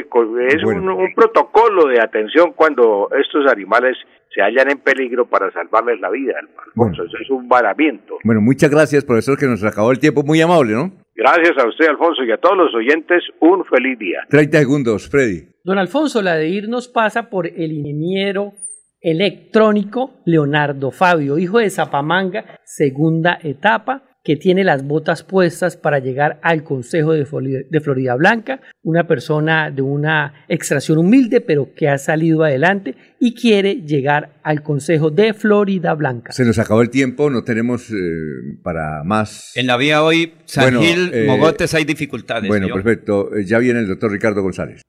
es 0.49 0.63
un, 0.65 0.89
un 0.89 1.13
protocolo 1.15 1.85
de 1.87 2.01
atención 2.01 2.51
cuando 2.51 3.09
estos 3.17 3.49
animales 3.49 3.97
se 4.33 4.41
hallan 4.41 4.71
en 4.71 4.79
peligro 4.79 5.27
para 5.27 5.51
salvarles 5.51 5.99
la 5.99 6.09
vida. 6.09 6.33
Alfonso. 6.65 7.03
Eso 7.03 7.17
es 7.21 7.29
un 7.29 7.47
varamiento. 7.47 8.17
Bueno, 8.23 8.41
muchas 8.41 8.69
gracias, 8.69 9.05
profesor, 9.05 9.37
que 9.37 9.45
nos 9.45 9.63
acabó 9.63 9.91
el 9.91 9.99
tiempo. 9.99 10.23
Muy 10.23 10.41
amable, 10.41 10.73
¿no? 10.73 10.91
Gracias 11.15 11.53
a 11.57 11.67
usted, 11.67 11.87
Alfonso, 11.87 12.23
y 12.23 12.31
a 12.31 12.37
todos 12.37 12.57
los 12.57 12.73
oyentes, 12.73 13.23
un 13.39 13.63
feliz 13.65 13.99
día. 13.99 14.19
30 14.29 14.57
segundos, 14.57 15.09
Freddy. 15.09 15.47
Don 15.63 15.77
Alfonso, 15.77 16.21
la 16.21 16.35
de 16.35 16.49
irnos 16.49 16.87
pasa 16.87 17.29
por 17.29 17.45
el 17.47 17.71
ingeniero 17.71 18.53
electrónico 18.99 20.21
Leonardo 20.25 20.89
Fabio, 20.91 21.37
hijo 21.37 21.59
de 21.59 21.69
Zapamanga, 21.69 22.59
segunda 22.63 23.37
etapa, 23.43 24.03
que 24.23 24.37
tiene 24.37 24.63
las 24.63 24.85
botas 24.85 25.23
puestas 25.23 25.75
para 25.75 25.99
llegar 25.99 26.39
al 26.41 26.63
Consejo 26.63 27.11
de 27.11 27.25
Florida, 27.25 28.15
Blanca, 28.15 28.61
una 28.81 29.05
persona 29.05 29.69
de 29.69 29.81
una 29.81 30.45
extracción 30.47 30.97
humilde, 30.97 31.41
pero 31.41 31.73
que 31.75 31.89
ha 31.89 31.97
salido 31.97 32.43
adelante 32.43 32.95
y 33.19 33.33
quiere 33.33 33.81
llegar 33.81 34.39
al 34.43 34.63
Consejo 34.63 35.09
de 35.11 35.33
Florida 35.33 35.93
Blanca. 35.93 36.31
Se 36.31 36.45
nos 36.45 36.57
acabó 36.57 36.81
el 36.81 36.89
tiempo, 36.89 37.29
no 37.29 37.43
tenemos 37.43 37.89
eh, 37.91 37.95
para 38.63 39.03
más. 39.03 39.51
En 39.55 39.67
la 39.67 39.75
vía 39.75 40.01
hoy, 40.03 40.33
San 40.45 40.79
Gil, 40.79 41.11
eh, 41.13 41.25
Mogotes, 41.27 41.73
hay 41.73 41.83
dificultades. 41.83 42.47
Bueno, 42.47 42.67
perfecto. 42.73 43.35
Eh, 43.35 43.45
ya 43.45 43.59
viene 43.59 43.79
el 43.79 43.87
doctor 43.87 44.11
Ricardo 44.11 44.41
González. 44.41 44.81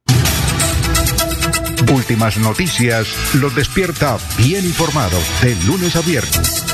Últimas 1.92 2.38
noticias 2.38 3.34
los 3.40 3.54
despierta 3.54 4.16
bien 4.38 4.64
informado 4.64 5.18
de 5.42 5.54
lunes 5.66 5.94
a 5.96 6.00
viernes. 6.00 6.73